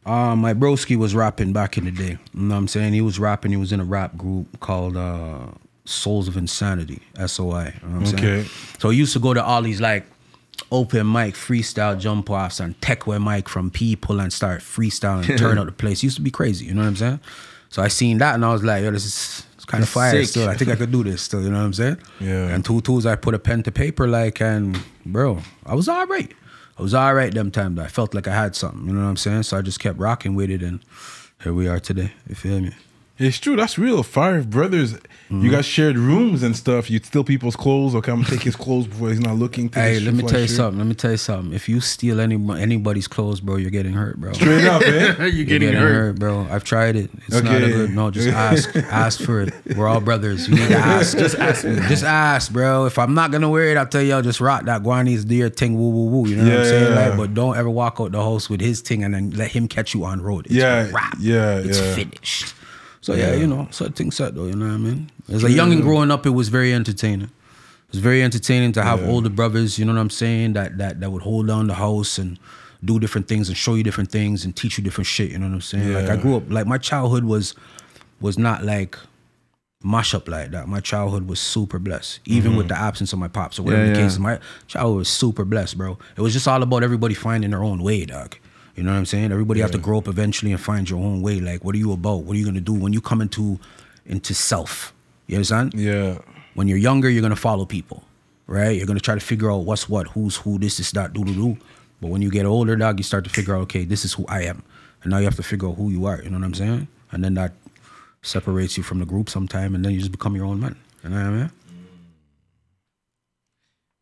Uh, 0.06 0.36
my 0.36 0.54
broski 0.54 0.96
was 0.96 1.16
rapping 1.16 1.52
back 1.52 1.78
in 1.78 1.86
the 1.86 1.92
day. 1.92 2.18
You 2.34 2.42
know 2.42 2.54
what 2.54 2.60
I'm 2.60 2.68
saying? 2.68 2.94
He 2.94 3.02
was 3.02 3.18
rapping. 3.20 3.52
He 3.52 3.58
was 3.58 3.72
in 3.72 3.80
a 3.80 3.84
rap 3.86 4.16
group 4.18 4.60
called 4.60 4.96
uh, 4.96 5.48
Souls 5.86 6.28
of 6.28 6.38
Insanity, 6.38 7.02
SOI. 7.26 7.26
You 7.26 7.48
know 7.48 7.60
what 7.60 7.74
I'm 7.84 8.06
saying? 8.06 8.18
Okay. 8.18 8.50
So 8.80 8.90
he 8.90 8.98
used 9.00 9.14
to 9.14 9.20
go 9.20 9.34
to 9.34 9.44
all 9.44 9.62
these 9.64 9.82
like 9.82 10.06
open 10.72 11.12
mic 11.12 11.34
freestyle 11.36 12.00
jump 12.00 12.30
offs 12.30 12.60
and 12.60 12.80
techway 12.82 13.22
mic 13.22 13.50
from 13.50 13.70
people 13.72 14.20
and 14.20 14.32
start 14.32 14.62
freestyling 14.62 15.28
and 15.28 15.40
turn 15.40 15.58
up 15.58 15.66
the 15.66 15.72
place. 15.72 16.00
It 16.00 16.04
used 16.04 16.18
to 16.18 16.22
be 16.22 16.32
crazy. 16.32 16.66
You 16.66 16.76
know 16.76 16.82
what 16.82 16.88
I'm 16.90 16.96
saying? 16.96 17.20
So 17.70 17.82
I 17.82 17.88
seen 17.90 18.20
that 18.20 18.36
and 18.36 18.46
I 18.46 18.54
was 18.54 18.64
like, 18.64 18.84
yo, 18.84 18.92
this 18.92 19.06
is 19.06 19.46
kind 19.66 19.84
of 19.84 19.90
fire 19.90 20.12
sick. 20.12 20.28
still. 20.28 20.48
I 20.50 20.56
think 20.56 20.70
I 20.70 20.76
could 20.76 20.92
do 20.92 21.04
this 21.04 21.24
still. 21.24 21.42
You 21.42 21.50
know 21.50 21.58
what 21.58 21.66
I'm 21.66 21.74
saying? 21.74 21.98
Yeah. 22.20 22.48
And 22.48 22.64
two 22.64 22.80
tools, 22.82 23.06
I 23.06 23.16
put 23.16 23.34
a 23.34 23.40
pen 23.40 23.64
to 23.64 23.72
paper 23.72 24.08
like, 24.08 24.40
and 24.42 24.78
bro, 25.06 25.40
I 25.66 25.74
was 25.76 25.90
all 25.90 26.06
right. 26.06 26.32
I 26.78 26.82
was 26.82 26.94
all 26.94 27.14
right 27.14 27.34
them 27.34 27.52
times. 27.52 27.80
I 27.80 27.88
felt 27.88 28.14
like 28.14 28.28
I 28.28 28.36
had 28.36 28.56
something. 28.56 28.86
You 28.88 28.94
know 28.94 29.04
what 29.04 29.10
I'm 29.10 29.18
saying? 29.18 29.44
So 29.44 29.58
I 29.58 29.62
just 29.62 29.80
kept 29.80 29.98
rocking 29.98 30.36
with 30.36 30.50
it, 30.50 30.62
and 30.62 30.82
here 31.42 31.54
we 31.54 31.68
are 31.68 31.80
today. 31.80 32.12
You 32.28 32.36
feel 32.36 32.60
me? 32.60 32.74
It's 33.18 33.40
true. 33.40 33.56
That's 33.56 33.78
real. 33.78 34.04
Five 34.04 34.50
brothers. 34.50 34.94
Mm-hmm. 34.94 35.42
You 35.42 35.50
guys 35.52 35.66
shared 35.66 35.98
rooms 35.98 36.44
and 36.44 36.56
stuff. 36.56 36.90
You'd 36.92 37.06
steal 37.06 37.24
people's 37.24 37.56
clothes 37.56 37.96
or 37.96 38.02
come 38.02 38.26
take 38.26 38.42
his 38.42 38.56
clothes 38.58 38.88
before 38.88 39.10
he's 39.10 39.22
not 39.22 39.36
looking. 39.38 39.70
take 39.70 39.82
Hey, 39.84 40.00
let 40.02 40.14
me 40.14 40.24
tell 40.24 40.42
you 40.42 40.48
shirt. 40.48 40.56
something. 40.58 40.78
Let 40.80 40.88
me 40.88 40.96
tell 40.96 41.12
you 41.12 41.18
something. 41.18 41.54
If 41.54 41.70
you 41.70 41.80
steal 41.80 42.20
any 42.20 42.36
anybody's 42.62 43.08
clothes, 43.08 43.40
bro, 43.40 43.56
you're 43.56 43.72
getting 43.72 43.94
hurt, 43.94 44.18
bro. 44.20 44.34
Straight 44.34 44.66
up, 44.66 44.82
eh? 44.82 45.16
You're 45.18 45.28
You're 45.30 45.46
getting, 45.46 45.74
hurt. 45.74 46.20
bro. 46.20 46.46
I've 46.52 46.66
tried 46.66 46.98
it. 46.98 47.10
It's 47.28 47.42
not 47.42 47.56
a 47.64 47.68
good. 47.68 47.92
No, 47.92 48.12
just 48.12 48.28
ask. 48.28 48.76
ask 48.76 49.22
for 49.22 49.42
it. 49.42 49.54
We're 49.78 49.88
all 49.88 50.02
brothers. 50.02 50.50
You 50.50 50.56
need 50.56 50.68
to 50.68 50.76
ask. 50.78 51.18
just 51.18 51.36
ask 51.38 51.64
me. 51.64 51.76
Just 51.88 52.04
ask, 52.04 52.52
bro. 52.52 52.86
If 52.86 53.00
I'm 53.00 53.14
not 53.14 53.32
gonna 53.32 53.50
wear 53.50 53.70
it, 53.70 53.78
I'll 53.78 53.88
tell 53.88 54.02
y'all. 54.04 54.22
Just 54.22 54.42
rock 54.42 54.66
that 54.66 54.84
Guanis 54.84 55.26
deer 55.26 55.50
ting 55.50 55.76
Woo 55.78 55.90
woo 55.90 56.06
woo. 56.08 56.28
You 56.30 56.36
know 56.36 56.44
what 56.50 56.60
I'm 56.60 56.66
saying? 56.66 56.94
yeah. 56.94 57.08
Like, 57.10 57.18
but 57.18 57.34
don't 57.34 57.56
ever 57.56 57.70
walk 57.70 57.98
out 58.02 58.12
the 58.12 58.22
house 58.22 58.50
with 58.50 58.60
his 58.60 58.82
ting 58.82 59.04
and 59.06 59.14
then 59.14 59.30
let 59.32 59.52
him 59.52 59.70
catch 59.70 59.94
you 59.94 60.04
on 60.04 60.22
road. 60.22 60.48
It's 60.48 60.56
Yeah, 60.56 60.88
a 60.88 60.92
wrap. 60.92 61.16
yeah, 61.20 61.60
It's 61.60 61.80
yeah. 61.80 61.96
finished. 61.96 62.55
So 63.06 63.14
yeah, 63.14 63.36
you 63.36 63.46
know, 63.46 63.68
so 63.70 63.88
things 63.90 64.16
set 64.16 64.34
though. 64.34 64.48
You 64.48 64.56
know 64.56 64.66
what 64.66 64.74
I 64.74 64.78
mean? 64.78 65.12
As 65.32 65.44
a 65.44 65.52
young 65.52 65.72
and 65.72 65.84
growing 65.84 66.10
up, 66.10 66.26
it 66.26 66.32
was 66.32 66.50
very 66.50 66.74
entertaining. 66.74 67.28
It 67.28 67.92
was 67.92 68.00
very 68.00 68.24
entertaining 68.24 68.72
to 68.72 68.84
have 68.84 69.00
Yeah. 69.00 69.10
older 69.10 69.30
brothers. 69.30 69.78
You 69.78 69.86
know 69.86 69.94
what 69.94 70.02
I'm 70.02 70.10
saying? 70.10 70.54
That 70.54 70.80
that 70.80 71.02
that 71.02 71.12
would 71.12 71.22
hold 71.22 71.46
down 71.46 71.68
the 71.68 71.76
house 71.76 72.18
and 72.18 72.40
do 72.84 73.00
different 73.00 73.28
things 73.28 73.48
and 73.48 73.56
show 73.56 73.76
you 73.76 73.84
different 73.84 74.12
things 74.12 74.44
and 74.44 74.56
teach 74.56 74.80
you 74.80 74.84
different 74.84 75.06
shit. 75.06 75.30
You 75.30 75.38
know 75.38 75.46
what 75.46 75.54
I'm 75.54 75.62
saying? 75.62 75.94
Like 75.94 76.10
I 76.10 76.16
grew 76.18 76.36
up 76.38 76.50
like 76.50 76.66
my 76.66 76.80
childhood 76.80 77.26
was 77.26 77.54
was 78.22 78.40
not 78.40 78.64
like 78.64 78.98
mash 79.84 80.16
up 80.16 80.28
like 80.28 80.50
that. 80.50 80.68
My 80.68 80.80
childhood 80.80 81.28
was 81.30 81.40
super 81.40 81.78
blessed, 81.78 82.22
even 82.26 82.56
with 82.56 82.66
mm-hmm. 82.66 82.74
the 82.74 82.80
absence 82.80 83.14
of 83.14 83.20
my 83.20 83.28
pops 83.28 83.60
or 83.60 83.64
whatever 83.64 83.84
Yeah, 83.86 83.94
the 83.94 84.00
yeah. 84.00 84.06
case. 84.06 84.14
is. 84.14 84.20
My 84.20 84.40
childhood 84.66 84.98
was 84.98 85.10
super 85.10 85.46
blessed, 85.46 85.78
bro. 85.78 86.00
It 86.18 86.22
was 86.22 86.34
just 86.34 86.48
all 86.48 86.64
about 86.64 86.82
everybody 86.82 87.14
finding 87.14 87.52
their 87.52 87.64
own 87.64 87.84
way, 87.84 88.06
dog. 88.06 88.36
You 88.76 88.84
know 88.84 88.92
what 88.92 88.98
I'm 88.98 89.06
saying? 89.06 89.32
Everybody 89.32 89.62
have 89.62 89.72
to 89.72 89.78
grow 89.78 89.98
up 90.00 90.08
eventually 90.08 90.52
and 90.52 90.60
find 90.60 90.90
your 90.90 91.00
own 91.00 91.22
way. 91.22 91.40
Like, 91.40 91.64
what 91.64 91.76
are 91.76 91.78
you 91.78 91.94
about? 91.94 92.24
What 92.24 92.36
are 92.36 92.40
you 92.40 92.46
gonna 92.46 92.60
do 92.62 92.74
when 92.74 92.92
you 92.94 93.02
come 93.02 93.22
into 93.22 93.60
into 94.06 94.34
self? 94.34 94.94
You 95.28 95.38
understand? 95.38 95.74
Yeah. 95.74 96.20
When 96.56 96.68
you're 96.68 96.78
younger, 96.78 97.10
you're 97.10 97.22
gonna 97.22 97.36
follow 97.36 97.66
people. 97.66 98.04
right? 98.48 98.78
You're 98.78 98.86
gonna 98.86 99.00
try 99.00 99.16
to 99.16 99.20
figure 99.22 99.50
out 99.52 99.64
what's 99.66 99.90
what, 99.90 100.08
who's 100.10 100.36
who, 100.38 100.60
this 100.60 100.80
is 100.80 100.92
that, 100.92 101.14
do 101.14 101.24
do 101.26 101.34
do. 101.34 101.58
But 102.02 102.10
when 102.12 102.22
you 102.22 102.30
get 102.30 102.46
older, 102.46 102.76
dog, 102.76 103.00
you 103.00 103.04
start 103.04 103.24
to 103.24 103.30
figure 103.30 103.56
out, 103.56 103.62
okay, 103.62 103.86
this 103.86 104.06
is 104.06 104.14
who 104.14 104.26
I 104.28 104.42
am, 104.44 104.62
and 105.02 105.10
now 105.12 105.18
you 105.18 105.26
have 105.26 105.36
to 105.38 105.44
figure 105.44 105.68
out 105.70 105.78
who 105.78 105.90
you 105.90 106.06
are. 106.06 106.22
You 106.22 106.30
know 106.30 106.38
what 106.38 106.46
I'm 106.46 106.54
saying? 106.54 106.88
And 107.12 107.24
then 107.24 107.34
that 107.36 107.54
separates 108.22 108.78
you 108.78 108.84
from 108.84 109.00
the 109.00 109.06
group 109.06 109.30
sometime, 109.30 109.74
and 109.74 109.84
then 109.84 109.94
you 109.94 110.00
just 110.00 110.12
become 110.12 110.36
your 110.36 110.46
own 110.46 110.60
man. 110.60 110.76
You 111.04 111.10
know 111.10 111.16
what 111.18 111.26
I 111.26 111.30
mean? 111.32 111.52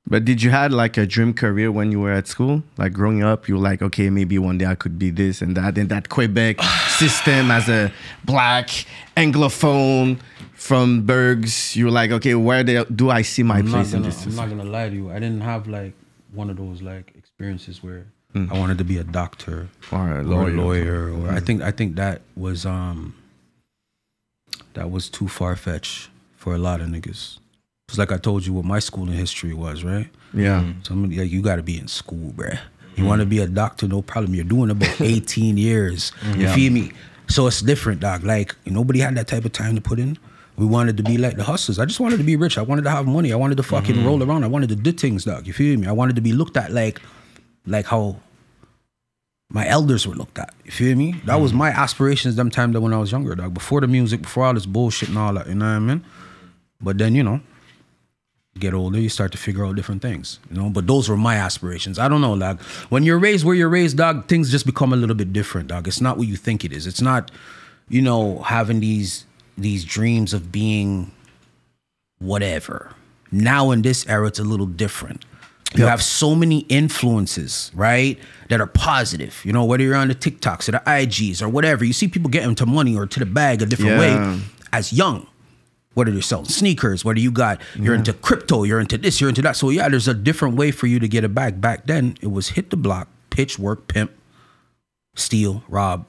But 0.05 0.25
did 0.25 0.43
you 0.43 0.49
had 0.51 0.73
like 0.73 0.97
a 0.97 1.05
dream 1.05 1.33
career 1.33 1.71
when 1.71 1.91
you 1.91 1.99
were 2.01 2.11
at 2.11 2.27
school? 2.27 2.61
Like 2.77 2.91
growing 2.93 3.23
up, 3.23 3.47
you 3.47 3.55
were 3.55 3.61
like, 3.61 3.81
okay, 3.81 4.09
maybe 4.09 4.37
one 4.37 4.57
day 4.57 4.65
I 4.65 4.75
could 4.75 4.99
be 4.99 5.09
this 5.11 5.41
and 5.41 5.55
that. 5.57 5.77
And 5.77 5.89
that 5.89 6.09
Quebec 6.09 6.61
system 6.97 7.49
as 7.49 7.69
a 7.69 7.91
black 8.25 8.69
anglophone 9.15 10.19
from 10.53 11.03
Bergs, 11.05 11.75
you 11.75 11.85
were 11.85 11.91
like, 11.91 12.11
okay, 12.11 12.35
where 12.35 12.63
do, 12.63 12.83
do 12.85 13.09
I 13.09 13.21
see 13.21 13.43
my 13.43 13.59
I'm 13.59 13.67
place 13.69 13.93
in 13.93 14.01
gonna, 14.01 14.05
this 14.13 14.17
I'm 14.25 14.31
system? 14.31 14.49
not 14.49 14.57
gonna 14.57 14.69
lie 14.69 14.89
to 14.89 14.95
you. 14.95 15.09
I 15.09 15.15
didn't 15.19 15.41
have 15.41 15.67
like 15.67 15.93
one 16.33 16.49
of 16.49 16.57
those 16.57 16.81
like 16.81 17.13
experiences 17.15 17.81
where 17.81 18.05
I 18.35 18.57
wanted 18.57 18.79
to 18.79 18.83
be 18.83 18.97
a 18.97 19.03
doctor 19.03 19.69
Or 19.91 20.09
a 20.09 20.19
or 20.19 20.23
lawyer. 20.23 20.47
a 20.49 20.51
lawyer, 20.51 21.13
or 21.13 21.29
I 21.31 21.39
think 21.39 21.61
I 21.61 21.69
think 21.71 21.95
that 21.97 22.21
was 22.35 22.65
um 22.65 23.13
that 24.73 24.89
was 24.89 25.07
too 25.09 25.27
far 25.27 25.55
fetched 25.55 26.09
for 26.35 26.55
a 26.55 26.57
lot 26.57 26.81
of 26.81 26.87
niggas. 26.87 27.37
It's 27.89 27.97
like 27.97 28.11
I 28.11 28.17
told 28.17 28.45
you 28.45 28.53
what 28.53 28.65
my 28.65 28.79
schooling 28.79 29.13
history 29.15 29.53
was, 29.53 29.83
right? 29.83 30.07
Yeah. 30.33 30.61
Mm-hmm. 30.61 30.81
Somebody 30.83 31.19
like 31.19 31.31
you 31.31 31.41
got 31.41 31.57
to 31.57 31.63
be 31.63 31.77
in 31.77 31.87
school, 31.87 32.31
bruh. 32.31 32.53
You 32.53 32.57
mm-hmm. 32.99 33.07
want 33.07 33.19
to 33.21 33.25
be 33.25 33.39
a 33.39 33.47
doctor, 33.47 33.87
no 33.87 34.01
problem. 34.01 34.33
You're 34.35 34.45
doing 34.45 34.69
about 34.69 35.01
18 35.01 35.57
years. 35.57 36.11
You 36.35 36.43
Yeah. 36.43 36.55
feel 36.55 36.71
me? 36.71 36.91
So 37.27 37.47
it's 37.47 37.61
different, 37.61 38.01
dog. 38.01 38.23
Like 38.23 38.55
nobody 38.65 38.99
had 38.99 39.15
that 39.15 39.27
type 39.27 39.45
of 39.45 39.51
time 39.51 39.75
to 39.75 39.81
put 39.81 39.99
in. 39.99 40.17
We 40.55 40.65
wanted 40.65 40.97
to 40.97 41.03
be 41.03 41.17
like 41.17 41.35
the 41.35 41.43
hustlers. 41.43 41.79
I 41.79 41.85
just 41.85 41.99
wanted 41.99 42.17
to 42.17 42.23
be 42.23 42.35
rich. 42.35 42.57
I 42.57 42.61
wanted 42.61 42.83
to 42.83 42.91
have 42.91 43.07
money. 43.07 43.33
I 43.33 43.35
wanted 43.35 43.57
to 43.57 43.63
fucking 43.63 43.95
mm-hmm. 43.95 44.05
roll 44.05 44.21
around. 44.21 44.43
I 44.43 44.47
wanted 44.47 44.69
to 44.69 44.75
do 44.75 44.91
things, 44.91 45.25
dog. 45.25 45.47
You 45.47 45.53
feel 45.53 45.77
me? 45.79 45.87
I 45.87 45.91
wanted 45.91 46.15
to 46.15 46.21
be 46.21 46.31
looked 46.31 46.57
at 46.57 46.71
like, 46.71 47.01
like 47.65 47.87
how 47.87 48.17
my 49.49 49.67
elders 49.67 50.07
were 50.07 50.13
looked 50.13 50.37
at. 50.37 50.53
You 50.63 50.71
feel 50.71 50.95
me? 50.95 51.15
That 51.25 51.35
was 51.41 51.53
my 51.53 51.69
aspirations 51.69 52.35
them 52.35 52.51
time 52.51 52.71
that 52.73 52.81
when 52.81 52.93
I 52.93 52.97
was 52.97 53.11
younger, 53.11 53.33
dog. 53.33 53.53
Before 53.53 53.81
the 53.81 53.87
music, 53.87 54.21
before 54.21 54.45
all 54.45 54.53
this 54.53 54.67
bullshit 54.67 55.09
and 55.09 55.17
all 55.17 55.33
that. 55.33 55.47
You 55.47 55.55
know 55.55 55.65
what 55.65 55.71
I 55.71 55.79
mean? 55.79 56.05
But 56.81 56.97
then 56.99 57.15
you 57.15 57.23
know, 57.23 57.39
get 58.59 58.73
older, 58.73 58.99
you 58.99 59.09
start 59.09 59.31
to 59.31 59.37
figure 59.37 59.65
out 59.65 59.75
different 59.75 60.01
things, 60.01 60.39
you 60.49 60.57
know. 60.57 60.69
But 60.69 60.85
those 60.87 61.09
were 61.09 61.17
my 61.17 61.35
aspirations. 61.35 61.97
I 61.99 62.07
don't 62.07 62.21
know, 62.21 62.33
like 62.33 62.61
When 62.89 63.03
you're 63.03 63.19
raised 63.19 63.45
where 63.45 63.55
you're 63.55 63.69
raised, 63.69 63.97
dog, 63.97 64.27
things 64.27 64.51
just 64.51 64.65
become 64.65 64.93
a 64.93 64.95
little 64.95 65.15
bit 65.15 65.33
different, 65.33 65.69
dog. 65.69 65.87
It's 65.87 66.01
not 66.01 66.17
what 66.17 66.27
you 66.27 66.35
think 66.35 66.63
it 66.63 66.71
is. 66.71 66.85
It's 66.87 67.01
not, 67.01 67.31
you 67.89 68.01
know, 68.01 68.39
having 68.43 68.79
these 68.79 69.25
these 69.57 69.83
dreams 69.85 70.33
of 70.33 70.51
being 70.51 71.11
whatever. 72.19 72.91
Now 73.31 73.71
in 73.71 73.81
this 73.81 74.05
era, 74.07 74.27
it's 74.27 74.39
a 74.39 74.43
little 74.43 74.65
different. 74.65 75.25
You 75.75 75.87
have 75.87 76.03
so 76.03 76.35
many 76.35 76.59
influences, 76.69 77.71
right, 77.73 78.19
that 78.49 78.61
are 78.61 78.67
positive. 78.67 79.41
You 79.43 79.53
know, 79.53 79.65
whether 79.65 79.83
you're 79.83 79.95
on 79.95 80.07
the 80.07 80.13
TikToks 80.13 80.69
or 80.69 80.73
the 80.73 80.83
IGs 80.85 81.41
or 81.41 81.49
whatever, 81.49 81.83
you 81.83 81.93
see 81.93 82.07
people 82.07 82.29
getting 82.29 82.53
to 82.55 82.67
money 82.67 82.95
or 82.95 83.07
to 83.07 83.19
the 83.19 83.25
bag 83.25 83.63
a 83.63 83.65
different 83.65 83.93
Yeah. 83.99 84.35
way 84.35 84.41
as 84.71 84.93
young 84.93 85.25
whether 85.93 86.11
you're 86.11 86.21
selling 86.21 86.45
sneakers, 86.45 87.03
what 87.03 87.11
whether 87.11 87.19
you 87.19 87.31
got 87.31 87.61
you're 87.75 87.95
into 87.95 88.13
crypto, 88.13 88.63
you're 88.63 88.79
into 88.79 88.97
this, 88.97 89.21
you're 89.21 89.29
into 89.29 89.41
that. 89.43 89.55
So 89.55 89.69
yeah, 89.69 89.89
there's 89.89 90.07
a 90.07 90.13
different 90.13 90.55
way 90.55 90.71
for 90.71 90.87
you 90.87 90.99
to 90.99 91.07
get 91.07 91.23
it 91.23 91.33
back. 91.33 91.61
Back 91.61 91.85
then, 91.85 92.17
it 92.21 92.31
was 92.31 92.49
hit 92.49 92.69
the 92.69 92.77
block, 92.77 93.07
pitch, 93.29 93.59
work, 93.59 93.87
pimp, 93.87 94.11
steal, 95.15 95.63
rob, 95.67 96.07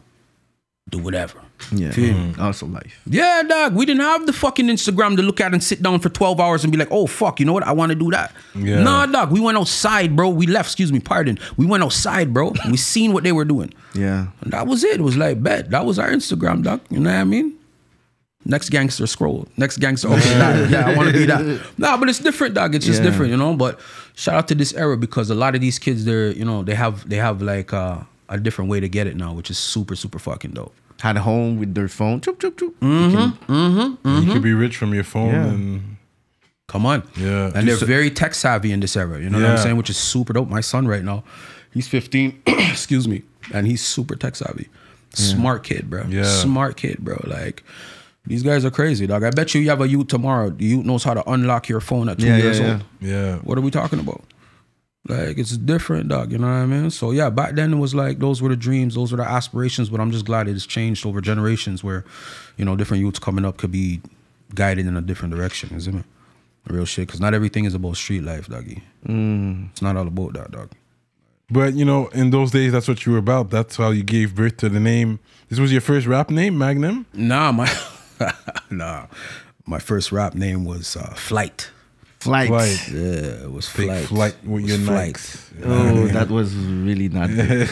do 0.88 0.98
whatever. 0.98 1.40
Yeah. 1.72 1.88
Me? 1.88 2.10
Mm-hmm. 2.10 2.40
Also 2.40 2.66
life. 2.66 3.00
Yeah, 3.06 3.42
dog. 3.46 3.74
We 3.74 3.86
didn't 3.86 4.02
have 4.02 4.26
the 4.26 4.32
fucking 4.32 4.66
Instagram 4.66 5.16
to 5.16 5.22
look 5.22 5.40
at 5.40 5.52
and 5.52 5.62
sit 5.62 5.82
down 5.82 6.00
for 6.00 6.08
12 6.08 6.40
hours 6.40 6.64
and 6.64 6.72
be 6.72 6.78
like, 6.78 6.88
oh 6.90 7.06
fuck, 7.06 7.40
you 7.40 7.46
know 7.46 7.52
what? 7.52 7.62
I 7.62 7.72
want 7.72 7.90
to 7.90 7.96
do 7.96 8.10
that. 8.10 8.34
Yeah. 8.54 8.82
Nah, 8.82 9.06
dog. 9.06 9.30
We 9.30 9.40
went 9.40 9.56
outside, 9.56 10.16
bro. 10.16 10.28
We 10.30 10.46
left, 10.46 10.68
excuse 10.68 10.92
me, 10.92 11.00
pardon. 11.00 11.38
We 11.56 11.66
went 11.66 11.82
outside, 11.82 12.34
bro. 12.34 12.52
we 12.70 12.76
seen 12.76 13.12
what 13.12 13.24
they 13.24 13.32
were 13.32 13.44
doing. 13.44 13.72
Yeah. 13.94 14.28
And 14.40 14.52
that 14.52 14.66
was 14.66 14.84
it. 14.84 15.00
It 15.00 15.02
was 15.02 15.16
like, 15.16 15.42
bet. 15.42 15.70
That 15.70 15.86
was 15.86 15.98
our 15.98 16.10
Instagram, 16.10 16.62
dog. 16.62 16.80
You 16.90 17.00
know 17.00 17.10
what 17.10 17.20
I 17.20 17.24
mean? 17.24 17.58
Next 18.46 18.68
gangster 18.70 19.06
scroll. 19.06 19.48
Next 19.56 19.78
gangster. 19.78 20.08
Okay, 20.08 20.34
that, 20.34 20.70
yeah, 20.70 20.86
I 20.86 20.94
want 20.96 21.08
to 21.10 21.14
be 21.18 21.24
that. 21.26 21.60
Nah, 21.78 21.96
but 21.96 22.08
it's 22.10 22.18
different, 22.18 22.54
dog. 22.54 22.74
It's 22.74 22.84
just 22.84 23.02
Yeah. 23.02 23.08
different, 23.10 23.30
you 23.30 23.38
know. 23.38 23.54
But 23.54 23.80
shout 24.14 24.34
out 24.34 24.48
to 24.48 24.54
this 24.54 24.74
era 24.74 24.96
because 24.96 25.30
a 25.30 25.34
lot 25.34 25.54
of 25.54 25.60
these 25.62 25.78
kids, 25.78 26.04
they're, 26.04 26.30
you 26.30 26.44
know, 26.44 26.62
they 26.62 26.74
have 26.74 27.08
they 27.08 27.16
have 27.16 27.40
like 27.40 27.72
uh, 27.72 28.00
a 28.28 28.38
different 28.38 28.70
way 28.70 28.80
to 28.80 28.88
get 28.88 29.06
it 29.06 29.16
now, 29.16 29.32
which 29.32 29.50
is 29.50 29.56
super, 29.58 29.96
super 29.96 30.18
fucking 30.18 30.50
dope. 30.52 30.74
Had 31.00 31.16
a 31.16 31.20
home 31.22 31.58
with 31.58 31.74
their 31.74 31.88
phone. 31.88 32.20
Choop, 32.20 32.36
choop, 32.36 32.52
choop. 32.56 34.26
You 34.26 34.32
could 34.32 34.42
be 34.42 34.52
rich 34.52 34.76
from 34.76 34.92
your 34.94 35.04
phone 35.04 35.32
Yeah. 35.34 35.44
and 35.46 35.96
Come 36.66 36.86
on. 36.86 37.02
Yeah. 37.16 37.46
And 37.54 37.68
they're 37.68 37.76
Just- 37.76 37.82
very 37.82 38.10
tech 38.10 38.34
savvy 38.34 38.72
in 38.72 38.80
this 38.80 38.96
era. 38.96 39.20
You 39.20 39.28
know 39.28 39.38
what 39.38 39.46
I'm 39.50 39.56
Yeah. 39.56 39.62
saying? 39.62 39.76
Which 39.76 39.90
is 39.90 39.98
super 39.98 40.32
dope. 40.32 40.48
My 40.48 40.62
son 40.62 40.86
right 40.88 41.04
now, 41.04 41.22
he's 41.72 41.86
15, 41.88 42.40
excuse 42.46 43.06
me, 43.06 43.22
and 43.52 43.66
he's 43.66 43.82
super 43.82 44.16
tech 44.16 44.34
savvy. 44.34 44.68
Smart 45.12 45.62
kid, 45.62 45.90
bro. 45.90 46.04
Yeah. 46.08 46.24
Smart 46.24 46.76
kid, 46.78 46.98
bro. 47.00 47.20
Like, 47.26 47.62
these 48.26 48.42
guys 48.42 48.64
are 48.64 48.70
crazy, 48.70 49.06
dog. 49.06 49.22
I 49.24 49.30
bet 49.30 49.54
you 49.54 49.60
you 49.60 49.68
have 49.70 49.80
a 49.80 49.88
youth 49.88 50.08
tomorrow. 50.08 50.50
The 50.50 50.64
youth 50.64 50.84
knows 50.84 51.04
how 51.04 51.14
to 51.14 51.28
unlock 51.30 51.68
your 51.68 51.80
phone 51.80 52.08
at 52.08 52.18
two 52.18 52.26
Yeah, 52.26 52.36
years 52.38 52.58
yeah, 52.60 52.72
old. 52.72 52.84
yeah. 53.00 53.36
What 53.38 53.58
are 53.58 53.60
we 53.60 53.70
talking 53.70 54.00
about? 54.00 54.22
Like, 55.06 55.36
it's 55.36 55.56
different, 55.58 56.08
dog. 56.08 56.32
You 56.32 56.38
know 56.38 56.46
what 56.46 56.54
I 56.54 56.64
mean? 56.66 56.90
So, 56.90 57.10
yeah, 57.10 57.28
back 57.28 57.54
then 57.54 57.74
it 57.74 57.76
was 57.76 57.94
like 57.94 58.20
those 58.20 58.40
were 58.40 58.48
the 58.48 58.56
dreams, 58.56 58.94
those 58.94 59.10
were 59.12 59.18
the 59.18 59.28
aspirations, 59.28 59.90
but 59.90 60.00
I'm 60.00 60.10
just 60.10 60.24
glad 60.24 60.48
it 60.48 60.52
has 60.54 60.64
changed 60.64 61.04
over 61.04 61.20
generations 61.20 61.84
where, 61.84 62.04
you 62.56 62.64
know, 62.64 62.74
different 62.74 63.02
youths 63.02 63.18
coming 63.18 63.44
up 63.44 63.58
could 63.58 63.70
be 63.70 64.00
guided 64.54 64.86
in 64.86 64.96
a 64.96 65.02
different 65.02 65.34
direction, 65.34 65.74
isn't 65.76 65.94
it? 65.98 66.04
Real 66.68 66.86
shit. 66.86 67.06
Because 67.06 67.20
not 67.20 67.34
everything 67.34 67.66
is 67.66 67.74
about 67.74 67.96
street 67.98 68.22
life, 68.22 68.48
doggy. 68.48 68.82
Mm. 69.06 69.68
It's 69.72 69.82
not 69.82 69.98
all 69.98 70.06
about 70.06 70.32
that, 70.32 70.50
dog. 70.50 70.70
But 71.50 71.74
you 71.74 71.84
know, 71.84 72.06
in 72.08 72.30
those 72.30 72.50
days, 72.52 72.72
that's 72.72 72.88
what 72.88 73.04
you 73.04 73.12
were 73.12 73.18
about. 73.18 73.50
That's 73.50 73.76
how 73.76 73.90
you 73.90 74.02
gave 74.02 74.34
birth 74.34 74.56
to 74.58 74.70
the 74.70 74.80
name. 74.80 75.18
This 75.50 75.58
was 75.58 75.70
your 75.70 75.82
first 75.82 76.06
rap 76.06 76.30
name, 76.30 76.56
Magnum. 76.56 77.04
Nah, 77.12 77.52
my, 77.52 77.66
nah. 78.70 79.06
My 79.66 79.78
first 79.78 80.12
rap 80.12 80.34
name 80.34 80.64
was 80.64 80.96
uh, 80.96 81.14
Flight. 81.14 81.70
Flight. 82.20 82.48
Flight. 82.48 82.88
Yeah, 82.90 83.44
it 83.44 83.52
was 83.52 83.66
Big 83.74 83.86
Flight. 83.86 84.04
flight 84.06 84.36
with 84.44 84.64
It 84.64 84.68
your 84.68 84.78
was 84.78 84.88
Nikes. 84.88 85.52
Oh, 85.62 86.06
that 86.08 86.28
was 86.30 86.54
really 86.54 87.08
not 87.10 87.28
good. 87.28 87.68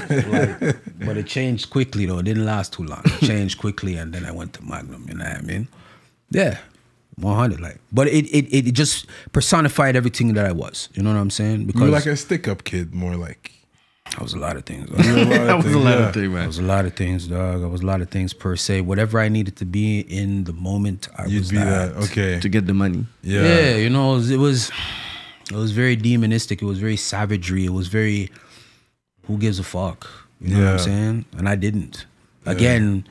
But 1.07 1.17
it 1.17 1.27
changed 1.27 1.71
quickly 1.71 2.07
though. 2.07 2.19
It 2.19 2.25
didn't 2.25 2.45
last 2.45 2.73
too 2.75 2.85
long. 2.85 3.03
It 3.05 3.27
changed 3.27 3.59
quickly, 3.59 3.97
and 3.97 4.13
then 4.13 4.25
I 4.25 4.31
went 4.33 4.53
to 4.55 4.63
Magnum. 4.63 5.07
You 5.09 5.15
know 5.15 5.25
what 5.25 5.37
I 5.39 5.41
mean? 5.43 5.69
Yeah, 6.31 6.59
one 7.17 7.37
hundred. 7.37 7.61
Like, 7.61 7.79
but 7.93 8.09
it, 8.09 8.27
it 8.31 8.53
it 8.55 8.73
just 8.73 9.07
personified 9.33 9.97
everything 9.97 10.35
that 10.35 10.45
I 10.47 10.53
was. 10.53 10.89
You 10.95 11.03
know 11.03 11.13
what 11.13 11.19
I'm 11.21 11.31
saying? 11.31 11.61
You 11.61 11.67
Because 11.67 11.83
were 11.83 11.89
like 11.89 12.07
a 12.07 12.17
stick-up 12.17 12.65
kid, 12.65 12.95
more 12.95 13.17
like. 13.17 13.52
I 14.19 14.23
was 14.23 14.35
a 14.35 14.39
lot 14.39 14.57
of 14.57 14.65
things. 14.67 14.89
dog. 14.91 14.99
that 14.99 15.57
was 15.65 15.73
a 15.75 15.79
lot 15.79 15.99
yeah. 15.99 16.09
of 16.09 16.15
things, 16.15 16.35
I 16.37 16.47
was 16.47 16.59
a 16.59 16.63
lot 16.63 16.85
of 16.85 16.95
things, 16.95 17.27
dog. 17.27 17.63
I 17.63 17.67
was 17.67 17.81
a 17.81 17.87
lot 17.87 18.01
of 18.03 18.11
things 18.11 18.33
per 18.35 18.57
se. 18.57 18.83
Whatever 18.83 19.19
I 19.21 19.29
needed 19.29 19.57
to 19.57 19.65
be 19.65 20.01
in 20.01 20.45
the 20.45 20.53
moment, 20.53 21.09
I 21.17 21.27
You'd 21.27 21.39
was 21.41 21.51
be 21.51 21.57
that. 21.57 21.97
Okay. 21.97 22.39
To 22.41 22.49
get 22.49 22.67
the 22.67 22.75
money. 22.75 23.07
Yeah. 23.23 23.43
Yeah, 23.43 23.77
you 23.77 23.89
know, 23.91 24.13
it 24.13 24.17
was, 24.17 24.31
it 24.31 24.37
was 24.39 24.71
it 25.51 25.57
was 25.57 25.73
very 25.73 25.97
demonistic. 25.97 26.63
It 26.63 26.67
was 26.67 26.79
very 26.79 26.97
savagery. 26.97 27.65
It 27.65 27.73
was 27.73 27.89
very 27.89 28.31
who 29.27 29.39
gives 29.39 29.59
a 29.59 29.65
fuck. 29.65 30.09
You 30.41 30.51
know 30.51 30.59
what 30.59 30.65
Yeah. 30.65 30.73
I'm 30.73 30.79
saying? 30.79 31.25
And 31.39 31.49
I 31.49 31.55
didn't. 31.57 32.07
Again, 32.45 33.07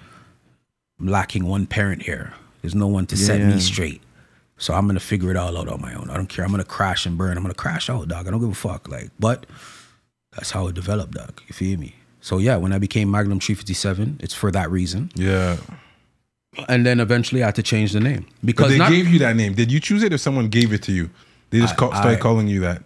I'm 1.00 1.08
lacking 1.08 1.46
one 1.46 1.66
parent 1.66 2.04
here. 2.04 2.34
There's 2.62 2.76
no 2.76 2.88
one 2.88 3.06
to 3.08 3.18
set 3.18 3.40
Yeah. 3.40 3.50
me 3.50 3.60
straight. 3.60 4.02
So 4.58 4.74
I'm 4.76 4.86
gonna 4.86 5.00
figure 5.00 5.32
it 5.32 5.38
all 5.38 5.58
out 5.58 5.68
on 5.68 5.82
my 5.82 5.94
own. 5.96 6.10
I 6.12 6.16
don't 6.16 6.28
care. 6.28 6.46
I'm 6.46 6.52
gonna 6.52 6.64
crash 6.64 7.06
and 7.08 7.18
burn. 7.18 7.38
I'm 7.38 7.44
gonna 7.44 7.56
crash 7.56 7.90
out, 7.90 8.08
dog. 8.08 8.28
I 8.28 8.32
don't 8.32 8.40
give 8.40 8.50
a 8.52 8.54
fuck. 8.54 8.88
Like, 8.88 9.10
but 9.20 9.46
that's 10.34 10.52
how 10.52 10.68
it 10.68 10.76
developed, 10.76 11.14
dog. 11.14 11.42
You 11.48 11.54
feel 11.54 11.78
me? 11.80 11.96
So 12.22 12.38
yeah, 12.38 12.56
when 12.58 12.72
I 12.74 12.78
became 12.80 13.10
Magnum 13.12 13.40
357, 13.40 14.20
it's 14.22 14.34
for 14.34 14.52
that 14.52 14.70
reason. 14.72 15.12
Yeah. 15.16 15.58
And 16.68 16.86
then 16.86 17.00
eventually 17.00 17.44
I 17.44 17.48
had 17.48 17.56
to 17.56 17.64
change 17.64 17.94
the 17.94 18.00
name 18.02 18.26
But 18.42 18.46
because 18.48 18.72
they 18.72 18.78
not, 18.78 18.90
gave 18.92 19.08
you 19.08 19.20
that 19.20 19.36
name. 19.36 19.54
Did 19.54 19.72
you 19.72 19.80
choose 19.80 20.04
it 20.04 20.12
or 20.14 20.18
someone 20.18 20.50
gave 20.50 20.74
it 20.74 20.84
to 20.84 20.92
you? 20.92 21.10
They 21.50 21.60
just 21.60 21.78
call, 21.78 21.90
started 21.92 22.18
I- 22.18 22.22
calling 22.22 22.48
you 22.48 22.60
that. 22.62 22.84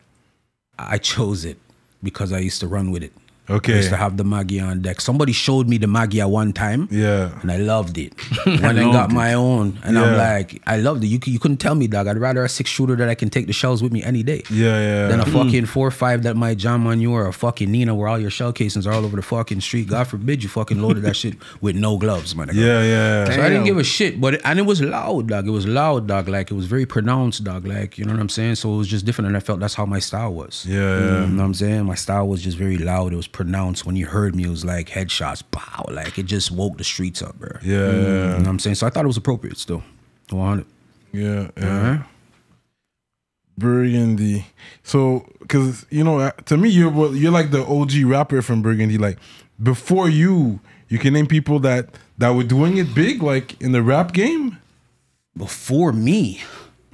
I 0.77 0.97
chose 0.97 1.45
it 1.45 1.57
because 2.03 2.31
I 2.33 2.39
used 2.39 2.59
to 2.59 2.67
run 2.67 2.91
with 2.91 3.01
it. 3.01 3.13
I 3.47 3.53
Okay. 3.53 3.75
used 3.77 3.89
to 3.89 3.95
have 3.97 4.17
the 4.17 4.23
Maggie 4.23 4.59
on 4.59 4.81
deck. 4.81 4.99
Somebody 5.01 5.31
showed 5.31 5.67
me 5.69 5.77
the 5.77 5.87
Maggie 5.87 6.21
at 6.21 6.29
one 6.29 6.51
time. 6.53 6.87
Yeah. 6.91 7.29
And 7.41 7.51
I 7.51 7.57
loved 7.57 7.97
it. 7.97 8.13
Went 8.45 8.63
and 8.79 8.91
got 8.91 9.11
my 9.11 9.33
own. 9.33 9.77
And 9.83 9.97
I'm 9.99 10.17
like, 10.17 10.61
I 10.67 10.77
loved 10.77 11.03
it. 11.03 11.07
You, 11.07 11.19
you 11.25 11.39
couldn't 11.39 11.57
tell 11.57 11.75
me, 11.75 11.87
dog. 11.87 12.07
I'd 12.07 12.17
rather 12.17 12.43
a 12.43 12.49
six 12.49 12.69
shooter 12.69 12.95
that 12.95 13.07
I 13.09 13.15
can 13.15 13.29
take 13.29 13.47
the 13.47 13.53
shells 13.53 13.83
with 13.83 13.91
me 13.91 14.03
any 14.03 14.23
day. 14.23 14.43
Yeah, 14.49 14.79
yeah. 14.79 15.07
Than 15.09 15.19
a 15.21 15.25
fucking 15.25 15.65
four 15.67 15.87
or 15.87 15.91
five 15.91 16.23
that 16.23 16.35
might 16.35 16.57
jam 16.57 16.87
on 16.87 16.99
you 17.01 17.11
or 17.13 17.27
a 17.27 17.33
fucking 17.33 17.71
Nina 17.71 17.93
where 17.93 18.07
all 18.07 18.19
your 18.19 18.29
shell 18.31 18.51
casings 18.51 18.87
are 18.87 18.93
all 18.93 19.05
over 19.05 19.15
the 19.15 19.21
fucking 19.21 19.61
street. 19.61 19.87
God 19.89 20.07
forbid 20.07 20.41
you 20.43 20.49
fucking 20.49 20.81
loaded 20.81 21.03
that 21.03 21.15
shit 21.15 21.35
with 21.61 21.75
no 21.75 21.97
gloves, 21.97 22.35
man. 22.35 22.49
yeah, 22.53 22.81
yeah. 22.83 23.25
So 23.25 23.41
I 23.41 23.49
didn't 23.49 23.65
give 23.65 23.77
a 23.77 23.83
shit, 23.83 24.19
but 24.19 24.35
it, 24.35 24.41
and 24.43 24.57
it 24.59 24.63
was 24.63 24.81
loud, 24.81 25.27
dog. 25.27 25.47
It 25.47 25.51
was 25.51 25.67
loud, 25.67 26.07
dog. 26.07 26.27
Like 26.27 26.49
it 26.51 26.55
was 26.55 26.65
very 26.65 26.85
pronounced, 26.85 27.43
dog. 27.43 27.67
Like 27.67 27.97
you 27.97 28.05
know 28.05 28.13
what 28.13 28.19
I'm 28.21 28.29
saying. 28.29 28.55
So 28.55 28.73
it 28.73 28.77
was 28.77 28.87
just 28.87 29.05
different, 29.05 29.27
and 29.27 29.37
I 29.37 29.39
felt 29.39 29.59
that's 29.59 29.75
how 29.75 29.85
my 29.85 29.99
style 29.99 30.33
was. 30.33 30.65
Yeah, 30.67 30.75
yeah. 30.77 31.21
You 31.21 31.27
know 31.27 31.37
what 31.43 31.45
I'm 31.45 31.53
saying? 31.53 31.85
My 31.85 31.95
style 31.95 32.27
was 32.27 32.41
just 32.41 32.57
very 32.57 32.77
loud. 32.77 33.13
It 33.13 33.17
was 33.17 33.27
pronounced. 33.35 33.85
When 33.85 33.97
you 33.97 34.05
heard 34.05 34.33
me, 34.33 34.45
it 34.45 34.49
was 34.49 34.63
like 34.63 34.87
headshots, 34.89 35.43
pow. 35.51 35.83
Like 35.91 36.17
it 36.17 36.25
just 36.25 36.51
woke 36.51 36.77
the 36.77 36.85
streets 36.85 37.21
up, 37.21 37.35
bro. 37.37 37.59
Yeah, 37.61 37.91
You 37.91 38.01
know 38.01 38.37
what 38.37 38.47
I'm 38.47 38.59
saying? 38.59 38.75
So 38.75 38.87
I 38.87 38.89
thought 38.89 39.03
it 39.03 39.07
was 39.07 39.17
appropriate 39.17 39.57
still. 39.57 39.83
100. 40.29 40.65
Yeah, 41.11 41.51
yeah. 41.57 42.03
Burgundy. 43.57 44.47
So, 44.83 45.27
because 45.41 45.85
you 45.89 46.03
know, 46.03 46.19
uh, 46.19 46.31
to 46.45 46.55
me, 46.57 46.69
you're 46.69 47.13
you're 47.13 47.31
like 47.31 47.51
the 47.51 47.65
OG 47.65 48.05
rapper 48.05 48.41
from 48.41 48.61
Burgundy. 48.61 48.97
Like 48.97 49.17
before 49.61 50.09
you, 50.09 50.59
you 50.87 50.97
can 50.97 51.13
name 51.13 51.27
people 51.27 51.59
that 51.59 51.89
that 52.17 52.29
were 52.29 52.43
doing 52.43 52.77
it 52.77 52.95
big, 52.95 53.21
like 53.21 53.61
in 53.61 53.73
the 53.73 53.81
rap 53.81 54.13
game, 54.13 54.57
Before 55.37 55.91
me. 55.93 56.41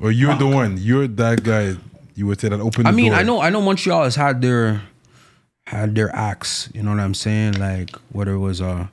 or 0.02 0.12
you're 0.12 0.36
the 0.36 0.48
one. 0.48 0.78
You're 0.80 1.08
that 1.08 1.44
guy. 1.44 1.76
You 2.16 2.26
would 2.28 2.42
say 2.42 2.50
that 2.50 2.60
opened. 2.60 2.88
I 2.88 2.92
mean, 2.92 3.12
door. 3.12 3.20
I 3.20 3.24
know 3.24 3.42
I 3.42 3.50
know 3.52 3.62
Montreal 3.62 4.04
has 4.04 4.16
had 4.16 4.42
their 4.42 4.82
had 5.68 5.96
their 5.96 6.14
acts, 6.16 6.70
you 6.74 6.84
know 6.84 6.92
what 6.92 7.00
I'm 7.00 7.14
saying? 7.14 7.54
Like 7.54 7.96
whether 8.12 8.32
it 8.34 8.40
was 8.40 8.62
uh, 8.62 8.88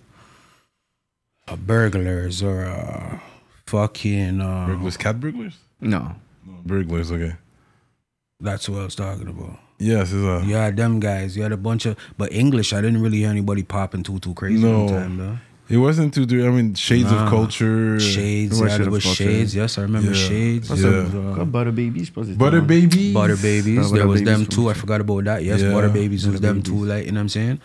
a 1.46 1.56
burglars 1.56 2.42
or 2.42 2.62
a 2.64 3.20
fucking 3.66 4.40
uh 4.40 4.66
burglars, 4.66 4.96
cat 4.96 5.20
burglars. 5.20 5.56
No. 5.80 6.14
No, 6.46 6.54
burglars. 6.64 7.10
Okay. 7.12 7.34
that's 8.40 8.68
what 8.68 8.80
I 8.80 8.84
was 8.84 8.94
talking 8.94 9.28
about. 9.28 9.58
Yes, 9.80 10.12
it's 10.12 10.14
a. 10.24 10.44
You 10.46 10.54
had 10.56 10.76
them 10.76 10.98
guys, 10.98 11.36
you 11.36 11.42
had 11.42 11.52
a 11.52 11.56
bunch 11.56 11.86
of 11.86 11.96
but 12.16 12.32
English, 12.32 12.72
I 12.72 12.80
didn't 12.80 13.00
really 13.02 13.18
hear 13.18 13.30
anybody 13.30 13.62
popping 13.62 14.02
too 14.02 14.18
too 14.18 14.34
crazy 14.34 14.62
No. 14.62 14.84
one 14.84 14.88
time 14.88 15.16
though. 15.16 15.38
It 15.70 15.76
wasn't 15.76 16.14
too. 16.14 16.24
I 16.46 16.50
mean, 16.50 16.74
shades 16.74 17.10
Nah. 17.10 17.24
of 17.24 17.28
culture. 17.30 18.00
Shades, 18.00 18.58
yeah, 18.58 18.66
Shades 18.68 18.78
there 18.78 18.86
of 18.86 18.92
was 18.92 19.04
Culture. 19.04 19.24
Shades, 19.24 19.54
yes, 19.54 19.76
I 19.76 19.82
remember 19.82 20.12
Yeah. 20.12 20.28
Shades. 20.28 20.70
What's 20.70 20.82
there 20.82 21.02
up? 21.02 21.38
uh, 21.40 21.44
Butter 21.44 21.72
Babies. 21.72 22.06
je 22.06 22.12
pense. 22.12 22.26
que 22.26 22.32
c'était 22.32 22.38
Butter 22.38 22.60
babies. 22.62 23.12
Butter 23.12 23.36
Babies. 23.36 23.76
Butter 23.76 23.94
there 23.98 24.06
was 24.08 24.20
Babies 24.22 24.32
them 24.38 24.46
too. 24.46 24.70
I 24.70 24.74
forgot 24.74 25.00
about 25.02 25.24
that. 25.24 25.44
Yes, 25.44 25.60
Yeah. 25.60 25.72
Butter 25.74 25.90
Babies 25.90 26.26
was 26.26 26.40
Butter 26.40 26.54
them 26.54 26.62
too. 26.62 26.84
Like 26.86 27.04
you 27.06 27.12
know 27.12 27.20
what 27.20 27.22
I'm 27.22 27.28
saying. 27.28 27.58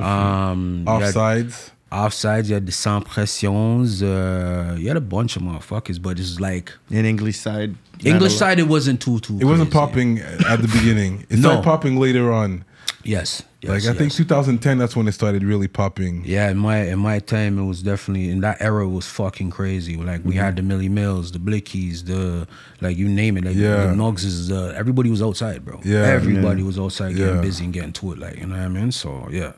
Um, 0.00 0.84
you 0.86 0.92
had 0.92 1.14
Offsides. 1.14 1.70
offsides. 1.92 2.48
You 2.48 2.54
had 2.54 2.66
the 2.66 2.72
Sans 2.72 3.04
Pressions. 3.04 4.02
Uh, 4.02 4.76
you 4.78 4.88
had 4.88 4.96
a 4.96 5.00
bunch 5.00 5.36
of 5.36 5.42
motherfuckers, 5.42 6.00
but 6.00 6.18
it's 6.18 6.40
like 6.40 6.72
In 6.90 7.04
English 7.04 7.38
side. 7.38 7.74
English 8.04 8.36
side. 8.36 8.58
It 8.58 8.68
wasn't 8.68 9.00
too 9.00 9.18
too. 9.20 9.36
It 9.40 9.44
wasn't 9.44 9.70
popping 9.70 10.20
at 10.48 10.62
the 10.62 10.68
beginning. 10.68 11.26
It 11.28 11.38
No. 11.40 11.48
started 11.50 11.64
popping 11.64 11.98
later 12.00 12.32
on. 12.32 12.64
Yes. 13.02 13.42
yes 13.62 13.70
Like 13.86 13.94
I 13.94 13.98
think 13.98 14.12
2010, 14.12 14.78
that's 14.78 14.94
when 14.94 15.08
it 15.08 15.12
started 15.12 15.42
really 15.42 15.68
popping. 15.68 16.22
Yeah, 16.24 16.50
in 16.50 16.58
my 16.58 16.78
in 16.82 16.98
my 16.98 17.18
time, 17.18 17.58
it 17.58 17.64
was 17.64 17.82
definitely 17.82 18.28
in 18.30 18.40
that 18.40 18.58
era. 18.60 18.86
Was 18.88 19.06
fucking 19.06 19.50
crazy. 19.50 19.96
Like 19.96 20.24
we 20.24 20.34
had 20.34 20.56
the 20.56 20.62
Millie 20.62 20.88
Mills, 20.90 21.32
the 21.32 21.38
Blickies, 21.38 22.04
the 22.04 22.46
like 22.80 22.96
you 22.98 23.08
name 23.08 23.36
it. 23.38 23.44
Like 23.44 23.56
Yeah. 23.56 23.86
the 23.86 23.94
Nuggs 23.94 24.50
uh, 24.50 24.74
everybody 24.76 25.08
was 25.10 25.22
outside, 25.22 25.64
bro. 25.64 25.80
Yeah. 25.84 26.02
everybody 26.06 26.62
was 26.62 26.78
outside 26.78 27.16
getting 27.16 27.36
Yeah. 27.36 27.40
busy 27.40 27.64
and 27.64 27.72
getting 27.72 27.92
to 27.94 28.12
it. 28.12 28.18
Like 28.18 28.36
you 28.36 28.46
know 28.46 28.56
what 28.56 28.64
I 28.64 28.68
mean. 28.68 28.92
So 28.92 29.28
yeah, 29.30 29.52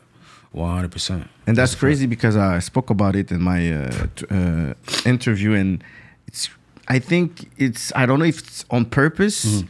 one 0.53 0.75
hundred 0.77 0.93
percent. 0.93 1.29
And 1.47 1.57
that's 1.57 1.75
crazy 1.75 2.07
because 2.07 2.37
I 2.37 2.61
spoke 2.61 2.91
about 2.91 3.17
it 3.17 3.33
in 3.33 3.41
my 3.43 3.73
uh, 3.73 4.07
t- 4.17 4.27
uh, 4.31 4.75
interview, 5.05 5.55
and 5.55 5.83
it's. 6.29 6.49
I 6.89 6.99
think 6.99 7.49
it's. 7.59 7.93
I 7.97 8.07
don't 8.07 8.19
know 8.19 8.25
if 8.25 8.39
it's 8.39 8.65
on 8.71 8.85
purpose 8.85 9.45
Mm-hmm. 9.45 9.67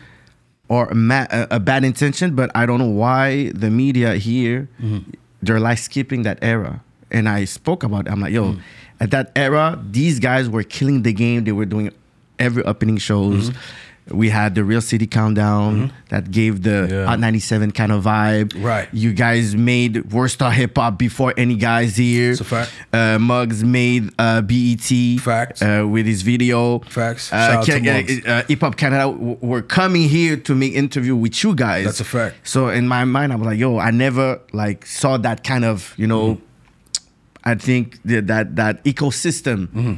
Or 0.72 0.86
a, 0.86 0.94
ma- 0.94 1.26
a, 1.30 1.60
bad 1.60 1.84
intention, 1.84 2.34
but 2.34 2.48
I 2.54 2.64
don't 2.66 2.78
know 2.84 2.94
why 3.04 3.50
the 3.62 3.68
media 3.70 4.14
here 4.16 4.68
Mm-hmm. 4.80 5.10
they're 5.44 5.60
like 5.68 5.78
skipping 5.78 6.22
that 6.28 6.38
era. 6.40 6.80
And 7.10 7.28
I 7.28 7.44
spoke 7.44 7.82
about. 7.88 8.06
It. 8.06 8.12
I'm 8.12 8.20
like, 8.24 8.32
yo, 8.32 8.44
Mm. 8.52 8.60
at 9.04 9.10
that 9.10 9.26
era, 9.36 9.78
these 9.90 10.16
guys 10.28 10.48
were 10.48 10.62
killing 10.76 11.02
the 11.02 11.12
game. 11.12 11.44
They 11.44 11.52
were 11.60 11.66
doing 11.74 11.90
every 12.38 12.64
opening 12.64 12.96
shows. 13.08 13.50
Mm-hmm. 13.50 13.58
We 14.10 14.30
had 14.30 14.54
the 14.56 14.64
Real 14.64 14.80
City 14.80 15.06
Countdown 15.06 15.92
that 16.08 16.30
gave 16.32 16.62
the 16.64 16.88
Yeah. 16.90 17.06
Hot 17.06 17.20
97 17.20 17.70
kind 17.70 17.92
of 17.92 18.02
vibe. 18.04 18.52
Right. 18.62 18.88
You 18.92 19.12
guys 19.12 19.54
made 19.54 19.94
WorldStarHipHop 19.94 20.98
before 20.98 21.32
any 21.36 21.54
guys 21.54 21.96
here. 21.96 22.32
It's 22.32 22.40
a 22.40 22.44
fact. 22.44 22.72
Uh, 22.92 23.18
Muggs 23.20 23.62
made 23.62 24.10
uh, 24.18 24.42
BET. 24.42 25.20
Facts. 25.20 25.62
Uh, 25.62 25.86
with 25.88 26.04
his 26.06 26.22
video. 26.22 26.80
Facts. 26.80 27.32
Uh, 27.32 27.62
Shout 27.64 27.86
uh, 27.86 28.28
uh, 28.30 28.42
Hip 28.48 28.60
Hop 28.60 28.76
Canada 28.76 29.04
w- 29.12 29.38
were 29.40 29.62
coming 29.62 30.08
here 30.08 30.36
to 30.36 30.54
make 30.54 30.74
interview 30.74 31.14
with 31.14 31.42
you 31.44 31.54
guys. 31.54 31.84
That's 31.84 32.00
a 32.00 32.04
fact. 32.04 32.36
So 32.42 32.68
in 32.70 32.88
my 32.88 33.04
mind, 33.04 33.32
I 33.32 33.36
was 33.36 33.46
like, 33.46 33.58
yo, 33.58 33.78
I 33.78 33.92
never 33.92 34.40
like 34.52 34.84
saw 34.84 35.16
that 35.18 35.44
kind 35.44 35.64
of, 35.64 35.94
you 35.96 36.06
know, 36.08 36.34
Mm-hmm. 36.34 36.44
I 37.44 37.54
think 37.56 37.98
the, 38.04 38.20
that 38.22 38.54
that 38.56 38.84
ecosystem. 38.84 39.66
Mm-hmm. 39.68 39.94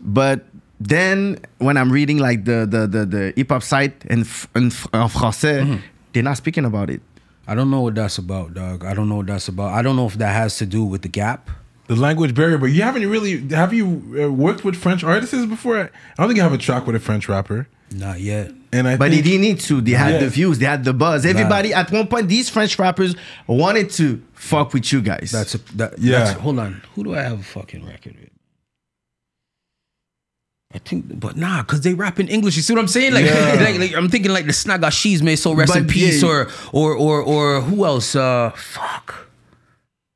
But 0.00 0.46
then 0.80 1.38
when 1.58 1.76
I'm 1.76 1.92
reading 1.92 2.18
like 2.18 2.44
the 2.44 2.66
the 2.68 2.86
the, 2.86 3.06
the 3.06 3.32
hip 3.36 3.50
hop 3.50 3.62
site 3.62 4.04
in, 4.06 4.20
f- 4.20 4.48
in, 4.56 4.66
f- 4.68 4.88
français, 4.92 5.62
Mm-hmm. 5.62 5.76
they're 6.12 6.22
not 6.22 6.36
speaking 6.38 6.64
about 6.64 6.90
it. 6.90 7.00
I 7.46 7.54
don't 7.54 7.70
know 7.70 7.80
what 7.82 7.94
that's 7.96 8.16
about, 8.18 8.54
dog. 8.54 8.84
I 8.84 8.94
don't 8.94 9.08
know 9.08 9.16
what 9.16 9.26
that's 9.26 9.48
about. 9.48 9.72
I 9.72 9.82
don't 9.82 9.96
know 9.96 10.06
if 10.06 10.14
that 10.14 10.32
has 10.32 10.56
to 10.58 10.66
do 10.66 10.84
with 10.84 11.02
the 11.02 11.08
gap. 11.08 11.50
The 11.88 11.96
language 11.96 12.34
barrier, 12.34 12.56
but 12.58 12.66
you 12.66 12.82
haven't 12.82 13.08
really. 13.10 13.48
Have 13.48 13.72
you 13.74 13.86
uh, 14.22 14.30
worked 14.32 14.64
with 14.64 14.76
French 14.76 15.02
artists 15.02 15.44
before? 15.46 15.76
I 15.78 15.88
don't 16.16 16.28
think 16.28 16.36
you 16.36 16.42
have 16.42 16.52
a 16.52 16.58
track 16.58 16.86
with 16.86 16.94
a 16.94 17.00
French 17.00 17.28
rapper. 17.28 17.66
Not 17.92 18.20
yet. 18.20 18.52
And 18.72 18.86
I 18.86 18.96
But 18.96 19.10
think, 19.10 19.24
they 19.24 19.30
didn't 19.30 19.40
need 19.40 19.58
to. 19.60 19.80
They 19.80 19.90
had 19.92 20.12
Yeah. 20.14 20.18
the 20.20 20.28
views. 20.28 20.60
They 20.60 20.66
had 20.66 20.84
the 20.84 20.92
buzz. 20.94 21.26
Everybody 21.26 21.74
at 21.74 21.90
one 21.90 22.06
point, 22.06 22.28
these 22.28 22.48
French 22.48 22.78
rappers 22.78 23.16
wanted 23.48 23.90
to 23.98 24.22
fuck 24.34 24.72
with 24.72 24.92
you 24.92 25.02
guys. 25.02 25.32
That's 25.32 25.56
a 25.56 25.58
that. 25.76 25.98
Yeah. 25.98 26.20
That's, 26.20 26.38
hold 26.38 26.60
on. 26.60 26.80
Who 26.94 27.02
do 27.02 27.16
I 27.16 27.22
have 27.22 27.40
a 27.40 27.42
fucking 27.42 27.84
record 27.84 28.14
with? 28.20 28.30
I 30.72 30.78
think, 30.78 31.18
but 31.18 31.36
nah, 31.36 31.62
cause 31.64 31.80
they 31.80 31.94
rap 31.94 32.20
in 32.20 32.28
English. 32.28 32.54
You 32.56 32.62
see 32.62 32.72
what 32.72 32.80
I'm 32.80 32.86
saying? 32.88 33.12
Like, 33.12 33.24
Yeah. 33.24 33.54
like, 33.60 33.78
like, 33.78 33.94
I'm 33.96 34.08
thinking 34.08 34.32
like 34.32 34.46
the 34.46 34.52
Snaga 34.52 34.92
She's 34.92 35.20
may 35.22 35.34
so 35.36 35.52
rest 35.52 35.72
But 35.72 35.78
in 35.82 35.86
peace, 35.88 36.22
yeah. 36.22 36.28
or 36.28 36.48
or 36.72 36.94
or 36.94 37.20
or 37.22 37.60
who 37.60 37.84
else? 37.84 38.14
Uh, 38.14 38.50
fuck. 38.56 39.26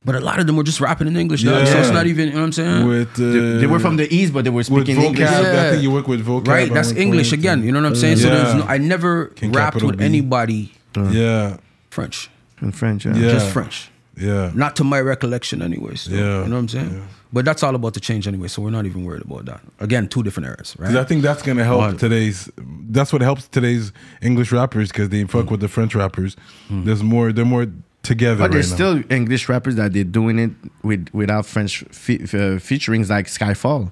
But 0.07 0.15
a 0.17 0.21
lot 0.21 0.39
of 0.39 0.47
them 0.47 0.57
were 0.57 0.63
just 0.63 0.81
rapping 0.83 1.09
in 1.09 1.17
English, 1.17 1.43
dog. 1.45 1.67
So 1.67 1.79
it's 1.79 1.91
not 1.91 2.07
even. 2.07 2.27
You 2.29 2.35
know 2.35 2.41
what 2.41 2.47
I'm 2.47 2.53
saying? 2.53 2.87
with 2.87 3.09
uh, 3.19 3.33
they, 3.33 3.41
they 3.63 3.67
were 3.67 3.81
from 3.81 3.97
the 3.97 4.07
east, 4.15 4.33
but 4.35 4.45
they 4.45 4.51
were 4.51 4.59
with 4.59 4.67
speaking 4.67 4.97
vocab. 4.97 5.05
English. 5.07 5.31
Yeah. 5.31 5.67
I 5.67 5.71
think 5.71 5.83
you 5.83 5.91
work 5.91 6.07
with 6.07 6.25
vocab. 6.25 6.47
right. 6.47 6.73
That's 6.73 6.93
English 6.93 7.31
point. 7.31 7.41
again. 7.41 7.63
You 7.65 7.73
know 7.73 7.81
what 7.81 7.89
I'm 7.89 7.97
saying? 7.97 8.19
So 8.19 8.29
Yeah. 8.29 8.35
there's 8.35 8.55
no, 8.55 8.63
I 8.65 8.77
never 8.79 9.27
King 9.29 9.51
rapped 9.53 9.73
Capital 9.75 9.89
with 9.89 9.99
B. 9.99 10.05
anybody 10.05 10.73
Yeah, 10.95 11.57
French, 11.91 12.31
In 12.63 12.71
French, 12.71 13.07
yeah. 13.07 13.17
Yeah. 13.17 13.33
just 13.33 13.51
French. 13.51 13.91
yeah. 14.17 14.53
Not 14.55 14.77
to 14.77 14.85
my 14.85 15.01
recollection, 15.01 15.63
anyways. 15.63 16.03
So, 16.03 16.11
Yeah. 16.13 16.19
you 16.19 16.49
know 16.49 16.57
what 16.57 16.59
I'm 16.59 16.69
saying. 16.69 17.09
Yeah. 17.35 17.41
But 17.41 17.45
that's 17.45 17.63
all 17.63 17.75
about 17.75 17.95
to 17.95 18.01
change 18.01 18.27
anyway, 18.29 18.49
so 18.49 18.63
we're 18.63 18.71
not 18.71 18.87
even 18.87 19.05
worried 19.05 19.23
about 19.23 19.45
that. 19.47 19.61
Again, 19.81 20.09
two 20.09 20.23
different 20.23 20.47
eras, 20.49 20.75
right? 20.79 20.87
'Cause 20.89 20.97
I 20.97 21.05
think 21.05 21.23
that's 21.23 21.43
gonna 21.43 21.65
help 21.65 21.79
One. 21.81 21.97
today's. 21.97 22.49
That's 22.91 23.13
what 23.13 23.23
helps 23.23 23.49
today's 23.49 23.93
English 24.23 24.53
rappers 24.53 24.89
because 24.91 25.09
they 25.09 25.23
Mm. 25.25 25.31
fuck 25.31 25.51
with 25.51 25.61
the 25.61 25.69
French 25.69 25.95
rappers. 25.95 26.37
There's 26.71 27.03
more. 27.03 27.33
They're 27.33 27.45
more 27.45 27.67
together 28.03 28.37
But 28.37 28.43
right 28.45 28.53
there's 28.53 28.71
now. 28.71 28.77
still 28.77 29.03
English 29.11 29.49
rappers 29.49 29.75
that 29.77 29.93
they're 29.95 30.05
doing 30.05 30.39
it 30.39 30.51
with 30.83 31.09
without 31.13 31.47
French 31.47 31.83
fe- 31.91 32.21
uh, 32.35 32.59
featurings 32.61 33.09
like 33.11 33.27
Skiifall. 33.27 33.91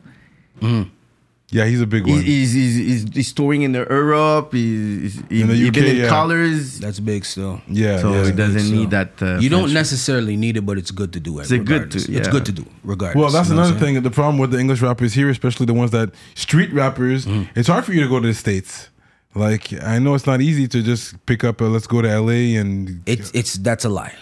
Yeah, 1.53 1.67
he's 1.67 1.81
a 1.81 1.87
big 1.87 2.05
He's, 2.07 2.15
one. 2.17 2.25
he's, 2.25 2.53
he's, 2.53 2.75
he's, 2.77 3.15
he's 3.15 3.33
touring 3.33 3.63
in 3.63 3.73
the 3.73 3.87
Europe. 3.89 4.53
He's, 4.53 5.15
he's 5.29 5.41
In 5.43 5.49
the 5.49 5.55
he's 5.55 5.71
been 5.71 5.85
in 5.85 5.97
yeah. 5.97 6.09
colors. 6.09 6.79
that's 6.81 6.99
big 6.99 7.25
still. 7.25 7.61
yeah, 7.69 7.99
so 8.01 8.13
yeah. 8.15 8.25
he 8.27 8.33
doesn't 8.33 8.61
So, 8.61 8.75
need 8.75 8.91
that. 8.91 9.11
Uh, 9.23 9.39
you 9.39 9.51
don't 9.51 9.73
necessarily 9.73 10.37
need 10.37 10.57
it, 10.57 10.63
but 10.63 10.79
it's 10.79 10.91
good 10.91 11.13
to 11.13 11.21
do 11.21 11.39
it. 11.39 11.43
It's 11.43 11.51
good 11.51 11.69
regardless. 11.69 12.07
to- 12.07 12.13
It's 12.19 12.29
good 12.29 12.47
to 12.47 12.53
do, 12.53 12.65
regardless. 12.83 13.21
Well, 13.23 13.31
that's 13.31 13.49
you 13.51 13.55
know 13.55 13.63
another 13.63 13.79
thing. 13.79 14.03
The 14.03 14.11
problem 14.11 14.39
with 14.39 14.51
the 14.51 14.59
English 14.59 14.81
rappers 14.83 15.13
here, 15.15 15.29
especially 15.31 15.67
the 15.67 15.75
ones 15.75 15.91
that 15.93 16.09
street 16.35 16.73
rappers, 16.73 17.27
Mm-hmm. 17.27 17.59
it's 17.59 17.69
hard 17.69 17.85
for 17.85 17.93
you 17.93 18.01
to 18.03 18.09
go 18.09 18.19
to 18.21 18.27
the 18.27 18.35
states. 18.35 18.89
Like 19.35 19.73
I 19.83 19.99
know 19.99 20.15
it's 20.15 20.27
not 20.27 20.41
easy 20.43 20.67
to 20.69 20.83
just 20.83 21.25
pick 21.27 21.43
up 21.45 21.61
a 21.61 21.65
let's 21.65 21.87
go 21.87 22.03
to 22.03 22.09
LA 22.21 22.59
and 22.61 23.03
It's 23.07 23.31
it's 23.33 23.55
that's 23.55 23.85
a 23.85 23.89
lie. 23.89 24.15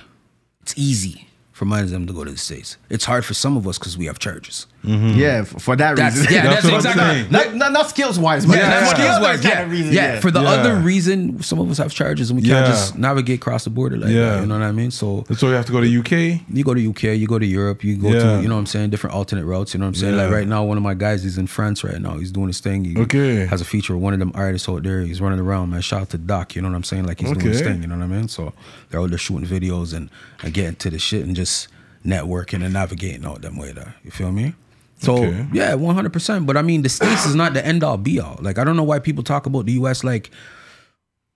It's 0.63 0.75
easy 0.77 1.27
for 1.53 1.65
mine 1.65 1.83
of 1.85 1.91
them 1.91 2.07
to 2.07 2.13
go 2.13 2.23
to 2.25 2.31
the 2.31 2.39
states. 2.39 2.77
It's 2.89 3.05
hard 3.07 3.25
for 3.25 3.35
some 3.35 3.57
of 3.57 3.67
us 3.67 3.77
because 3.79 3.99
we 3.99 4.07
have 4.07 4.19
charges. 4.21 4.67
Mm-hmm. 4.85 5.19
Yeah, 5.19 5.45
for 5.45 5.77
that 5.77 5.97
That's- 5.97 6.17
reason. 6.17 6.33
yeah, 6.33 6.43
That's 6.51 6.63
that's 6.63 6.65
what 6.65 6.73
I'm 6.73 6.79
exactly- 7.01 7.03
saying. 7.03 7.31
not, 7.31 7.55
not, 7.55 7.73
not 7.73 7.91
skills 7.91 8.19
wise, 8.19 8.47
but 8.47 8.57
Yeah, 8.57 8.79
for 8.79 8.85
the 8.85 8.91
skills 8.95 9.09
other 9.17 9.25
wise, 9.25 9.41
kind 9.43 9.55
yeah. 9.55 9.63
of 9.63 9.71
reason, 9.71 9.93
yeah. 9.93 10.21
For 10.21 10.31
the 10.31 10.41
Yeah. 10.41 10.49
other 10.49 10.75
reason, 10.77 11.43
some 11.43 11.59
of 11.61 11.71
us 11.71 11.77
have 11.79 11.93
charges 11.93 12.31
and 12.31 12.41
we 12.41 12.47
can't 12.49 12.65
Yeah. 12.67 12.71
just 12.73 12.97
navigate 12.97 13.41
across 13.41 13.65
the 13.65 13.71
border 13.71 13.99
like 13.99 14.11
Yeah. 14.11 14.31
that. 14.37 14.41
You 14.41 14.47
know 14.47 14.59
what 14.59 14.65
I 14.65 14.73
mean? 14.73 14.91
So 14.91 15.25
so 15.37 15.49
you 15.49 15.55
have 15.55 15.67
to 15.67 15.73
go 15.73 15.81
to 15.83 15.87
UK. 15.87 16.41
you 16.51 16.65
go 16.65 16.73
to 16.73 16.81
UK, 16.81 17.15
you 17.15 17.27
go 17.27 17.39
to 17.39 17.45
Europe, 17.45 17.85
you 17.85 17.97
go 17.97 18.09
Yeah. 18.09 18.19
to 18.37 18.43
you 18.43 18.49
know 18.49 18.55
what 18.55 18.61
I'm 18.61 18.67
saying, 18.67 18.89
different 18.89 19.15
alternate 19.15 19.45
routes. 19.45 19.75
You 19.75 19.81
know 19.81 19.85
what 19.87 19.89
I'm 19.91 19.95
saying? 19.97 20.17
Like 20.17 20.31
right 20.31 20.49
now, 20.49 20.65
one 20.65 20.79
of 20.79 20.83
my 20.83 20.95
guys 20.95 21.25
is 21.27 21.37
in 21.37 21.47
France 21.47 21.85
right 21.85 22.01
now. 22.01 22.17
He's 22.17 22.33
doing 22.33 22.47
his 22.47 22.61
thing. 22.61 22.85
He 22.85 22.97
Okay. 22.97 23.45
has 23.47 23.61
a 23.61 23.65
feature 23.67 23.95
with 23.95 24.03
one 24.03 24.15
of 24.15 24.19
them 24.19 24.33
artists 24.35 24.67
out 24.69 24.83
there. 24.83 25.03
He's 25.03 25.21
running 25.21 25.41
around, 25.41 25.71
man. 25.71 25.83
Shout 25.83 26.01
out 26.03 26.11
to 26.11 26.19
Doc. 26.19 26.57
You 26.57 26.63
know 26.63 26.69
what 26.69 26.77
I'm 26.77 26.85
saying? 26.85 27.05
Like 27.05 27.21
he's 27.21 27.31
doing 27.33 27.41
his 27.53 27.61
thing. 27.61 27.83
You 27.83 27.89
know 27.89 27.97
what 27.99 28.05
I 28.05 28.07
mean? 28.07 28.29
So 28.29 28.55
they're 28.89 29.01
out 29.01 29.11
there 29.11 29.19
shooting 29.19 29.47
videos 29.47 29.93
and, 29.93 30.09
and 30.43 30.55
getting 30.55 30.77
to 30.77 30.89
the 30.89 30.99
shit 30.99 31.27
and 31.27 31.37
just 31.37 31.69
networking 32.07 32.65
and 32.65 32.73
navigating 32.73 33.27
out 33.27 33.43
them 33.43 33.59
way 33.59 33.73
there. 33.73 33.95
You 34.03 34.11
feel 34.11 34.33
me? 34.33 34.55
So 35.01 35.17
Okay. 35.25 35.47
yeah, 35.53 35.75
one 35.75 35.95
hundred 35.95 36.13
percent. 36.13 36.47
But 36.47 36.57
I 36.57 36.63
mean, 36.63 36.83
the 36.83 36.89
states 36.89 37.27
is 37.27 37.35
not 37.35 37.55
the 37.55 37.65
end 37.67 37.83
all 37.83 37.97
be 37.97 38.21
all. 38.21 38.39
Like 38.41 38.59
I 38.59 38.65
don't 38.65 38.77
know 38.77 38.83
why 38.85 38.99
people 38.99 39.23
talk 39.25 39.47
about 39.47 39.67
the 39.67 39.73
U.S. 39.73 40.05
like 40.05 40.31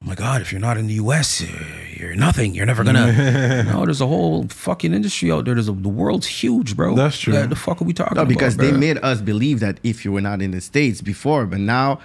oh 0.02 0.06
my 0.08 0.14
God, 0.14 0.42
if 0.42 0.52
you're 0.52 0.60
not 0.60 0.76
in 0.76 0.86
the 0.86 0.94
US, 0.94 1.42
uh, 1.42 1.46
you're 1.96 2.14
nothing. 2.14 2.54
You're 2.54 2.66
never 2.66 2.84
gonna. 2.84 3.62
no, 3.72 3.84
there's 3.86 4.02
a 4.02 4.06
whole 4.06 4.46
fucking 4.48 4.92
industry 4.92 5.32
out 5.32 5.46
there. 5.46 5.54
There's 5.54 5.68
a, 5.68 5.72
the 5.72 5.88
world's 5.88 6.26
huge, 6.26 6.76
bro. 6.76 6.94
That's 6.94 7.18
true. 7.18 7.32
Like, 7.32 7.48
the 7.48 7.56
fuck 7.56 7.80
are 7.80 7.84
we 7.84 7.94
talking 7.94 8.14
No, 8.16 8.22
about? 8.22 8.28
because 8.28 8.58
they 8.58 8.70
bro? 8.70 8.78
made 8.78 8.98
us 9.02 9.22
believe 9.22 9.60
that 9.60 9.80
if 9.82 10.04
you 10.04 10.12
were 10.12 10.20
not 10.20 10.42
in 10.42 10.50
the 10.50 10.60
States 10.60 11.00
before, 11.00 11.46
but 11.46 11.60
now, 11.60 12.00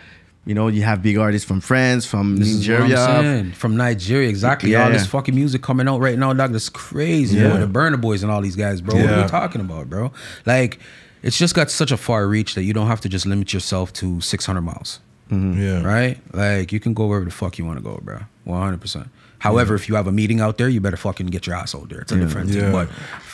you 0.45 0.55
know, 0.55 0.69
you 0.69 0.83
have 0.83 1.01
big 1.03 1.17
artists 1.17 1.45
from 1.45 1.59
France, 1.59 2.05
from 2.05 2.37
This 2.37 2.47
is 2.47 2.69
what 2.69 2.81
I'm 2.83 2.89
Nigeria. 2.89 3.51
From 3.53 3.75
Nigeria, 3.75 4.29
exactly. 4.29 4.71
Yeah, 4.71 4.85
all 4.85 4.91
this 4.91 5.05
fucking 5.05 5.35
music 5.35 5.61
coming 5.61 5.89
out 5.89 5.99
right 5.99 6.17
now, 6.17 6.31
dog. 6.31 6.53
That's 6.53 6.69
crazy, 6.69 7.37
Yeah. 7.37 7.49
bro. 7.49 7.59
The 7.59 7.67
Burna 7.67 7.99
Boys 7.99 8.23
and 8.23 8.31
all 8.31 8.39
these 8.41 8.55
guys, 8.55 8.79
bro. 8.79 8.95
What 8.95 9.03
are 9.05 9.09
Yeah. 9.09 9.23
we 9.23 9.29
talking 9.29 9.59
about, 9.59 9.89
bro? 9.89 10.13
Like, 10.45 10.79
it's 11.23 11.37
just 11.37 11.53
got 11.55 11.69
such 11.71 11.91
a 11.91 11.97
far 11.97 12.27
reach 12.27 12.55
that 12.55 12.63
you 12.63 12.73
don't 12.73 12.87
have 12.87 13.01
to 13.01 13.09
just 13.09 13.25
limit 13.25 13.53
yourself 13.53 13.91
to 13.93 14.21
600 14.21 14.61
miles. 14.61 14.99
Yeah. 15.31 15.83
right? 15.83 16.17
Like 16.33 16.71
you 16.71 16.79
can 16.79 16.93
go 16.95 17.05
wherever 17.05 17.25
the 17.25 17.29
fuck 17.31 17.57
you 17.59 17.65
want 17.65 17.77
to 17.77 17.83
go, 17.83 17.99
bro. 18.01 18.21
One 18.45 18.61
hundred 18.63 18.81
percent. 18.81 19.09
However, 19.37 19.75
if 19.75 19.87
you 19.87 19.93
have 19.95 20.07
a 20.07 20.11
meeting 20.11 20.39
out 20.41 20.57
there, 20.57 20.67
you 20.67 20.81
better 20.81 20.97
fucking 20.97 21.27
get 21.27 21.45
your 21.45 21.55
ass 21.55 21.75
out 21.75 21.87
there. 21.89 21.99
It's 22.01 22.11
a 22.11 22.17
different 22.17 22.49
Yeah. 22.49 22.61
thing. 22.61 22.71
But 22.71 22.89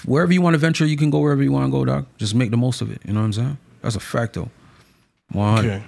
wherever 0.06 0.34
you 0.34 0.42
want 0.42 0.56
to 0.56 0.58
venture, 0.58 0.86
you 0.86 0.98
can 0.98 1.10
go 1.10 1.20
wherever 1.20 1.42
you 1.42 1.54
want 1.54 1.66
to 1.68 1.72
go, 1.72 1.86
dog. 1.86 2.06
Just 2.18 2.36
make 2.36 2.52
the 2.52 2.58
most 2.58 2.82
of 2.82 2.92
it. 2.92 3.00
You 3.06 3.14
know 3.14 3.22
what 3.22 3.28
I'm 3.28 3.34
saying? 3.34 3.58
That's 3.82 3.96
a 3.96 4.02
fact, 4.02 4.34
though. 4.34 4.50
One 5.32 5.56
hundred. 5.56 5.72
Okay. 5.72 5.84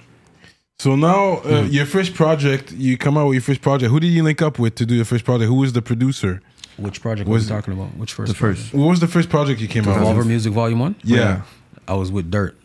So 0.78 0.96
now, 0.96 1.38
uh, 1.44 1.64
Hmm. 1.64 1.68
your 1.70 1.84
first 1.86 2.14
project, 2.14 2.72
you 2.72 2.96
come 2.96 3.18
out 3.18 3.26
with 3.26 3.34
your 3.34 3.42
first 3.42 3.60
project. 3.60 3.90
Who 3.90 4.00
did 4.00 4.08
you 4.08 4.22
link 4.22 4.40
up 4.40 4.58
with 4.58 4.76
to 4.76 4.86
do 4.86 4.94
your 4.94 5.04
first 5.04 5.24
project? 5.26 5.48
Who 5.48 5.56
was 5.56 5.72
the 5.74 5.82
producer? 5.82 6.40
Which 6.78 7.02
project 7.02 7.28
Was- 7.28 7.42
was 7.42 7.50
we 7.50 7.56
talking 7.56 7.74
about? 7.74 7.96
Which 7.98 8.12
first? 8.14 8.32
The 8.32 8.38
first. 8.38 8.72
What 8.72 8.86
was 8.88 9.00
the 9.00 9.08
first 9.08 9.28
project 9.28 9.60
you 9.60 9.68
came 9.68 9.86
out 9.88 9.96
Revolver 9.96 10.20
with? 10.20 10.28
Music 10.28 10.52
Volume 10.54 10.78
One. 10.78 10.94
Yeah. 11.04 11.42
I 11.88 11.94
was 11.94 12.12
with 12.12 12.30
Dirt. 12.30 12.56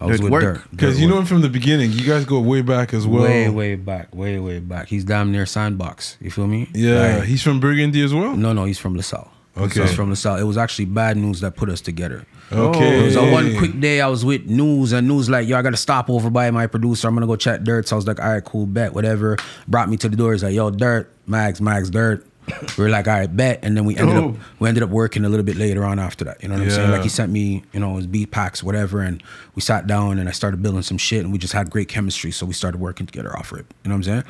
I 0.00 0.06
was 0.06 0.18
Dirt 0.18 0.24
with 0.24 0.32
work? 0.32 0.42
Dirt. 0.42 0.70
Because 0.70 1.00
you 1.00 1.08
know 1.08 1.18
him 1.18 1.26
from 1.26 1.40
the 1.40 1.48
beginning. 1.48 1.92
You 1.92 2.04
guys 2.06 2.24
go 2.24 2.40
way 2.40 2.62
back 2.62 2.94
as 2.94 3.06
well. 3.06 3.22
way, 3.24 3.48
way 3.48 3.74
back, 3.74 4.14
way, 4.14 4.38
way 4.38 4.60
back. 4.60 4.88
He's 4.88 5.04
damn 5.04 5.32
near 5.32 5.46
Sandbox. 5.46 6.16
You 6.20 6.30
feel 6.30 6.46
me? 6.46 6.68
Yeah. 6.74 7.16
Like, 7.16 7.24
he's 7.24 7.42
from 7.42 7.60
Burgundy 7.60 8.02
as 8.02 8.14
well? 8.14 8.36
no, 8.36 8.52
no, 8.52 8.64
he's 8.64 8.78
from 8.78 8.96
LaSalle. 8.96 9.30
Okay. 9.56 9.82
He's 9.82 9.94
from 9.94 10.10
LaSalle. 10.10 10.36
It 10.36 10.44
was 10.44 10.56
actually 10.56 10.86
bad 10.86 11.16
news 11.16 11.40
that 11.40 11.56
put 11.56 11.68
us 11.68 11.80
together. 11.80 12.24
Okay. 12.52 13.00
It 13.00 13.04
was 13.04 13.16
a 13.16 13.30
one 13.30 13.56
quick 13.58 13.78
day 13.78 14.00
I 14.00 14.08
was 14.08 14.24
with 14.24 14.46
News 14.46 14.92
and 14.92 15.06
News 15.06 15.28
like, 15.28 15.46
yo, 15.46 15.58
I 15.58 15.62
gotta 15.62 15.76
stop 15.76 16.08
over 16.08 16.30
by 16.30 16.50
my 16.50 16.66
producer. 16.66 17.06
I'm 17.08 17.14
gonna 17.14 17.26
go 17.26 17.36
check 17.36 17.62
Dirt. 17.62 17.88
So 17.88 17.96
I 17.96 17.98
was 17.98 18.06
like, 18.06 18.20
all 18.20 18.28
right, 18.28 18.44
cool, 18.44 18.66
bet, 18.66 18.94
whatever. 18.94 19.36
Brought 19.68 19.88
me 19.88 19.96
to 19.98 20.08
the 20.08 20.16
door. 20.16 20.32
He's 20.32 20.42
like, 20.42 20.54
yo, 20.54 20.70
Dirt, 20.70 21.12
Max, 21.26 21.60
Max, 21.60 21.90
Dirt. 21.90 22.26
We 22.76 22.84
were 22.84 22.90
like, 22.90 23.06
all 23.06 23.14
right, 23.14 23.34
bet. 23.36 23.60
And 23.62 23.76
then 23.76 23.84
we 23.84 23.96
ended 23.96 24.16
Oh. 24.16 24.28
up 24.30 24.34
we 24.58 24.68
ended 24.68 24.82
up 24.82 24.90
working 24.90 25.24
a 25.24 25.28
little 25.28 25.44
bit 25.44 25.56
later 25.56 25.84
on 25.84 25.98
after 25.98 26.24
that. 26.24 26.42
You 26.42 26.48
know 26.48 26.54
what 26.56 26.64
I'm 26.64 26.70
saying? 26.70 26.90
Like 26.90 27.02
he 27.02 27.08
sent 27.08 27.30
me, 27.30 27.62
you 27.72 27.78
know, 27.80 27.96
his 27.96 28.06
beat 28.06 28.30
packs, 28.32 28.62
whatever, 28.62 29.00
and 29.02 29.22
we 29.54 29.62
sat 29.62 29.86
down 29.86 30.18
and 30.18 30.28
I 30.28 30.32
started 30.32 30.60
building 30.62 30.82
some 30.82 30.98
shit 30.98 31.22
and 31.22 31.32
we 31.32 31.38
just 31.38 31.52
had 31.52 31.70
great 31.70 31.88
chemistry. 31.88 32.30
So 32.32 32.46
we 32.46 32.52
started 32.52 32.80
working 32.80 33.06
together 33.06 33.36
off 33.38 33.52
it. 33.52 33.66
You 33.84 33.88
know 33.88 33.90
what 33.90 33.96
I'm 33.96 34.02
saying? 34.02 34.24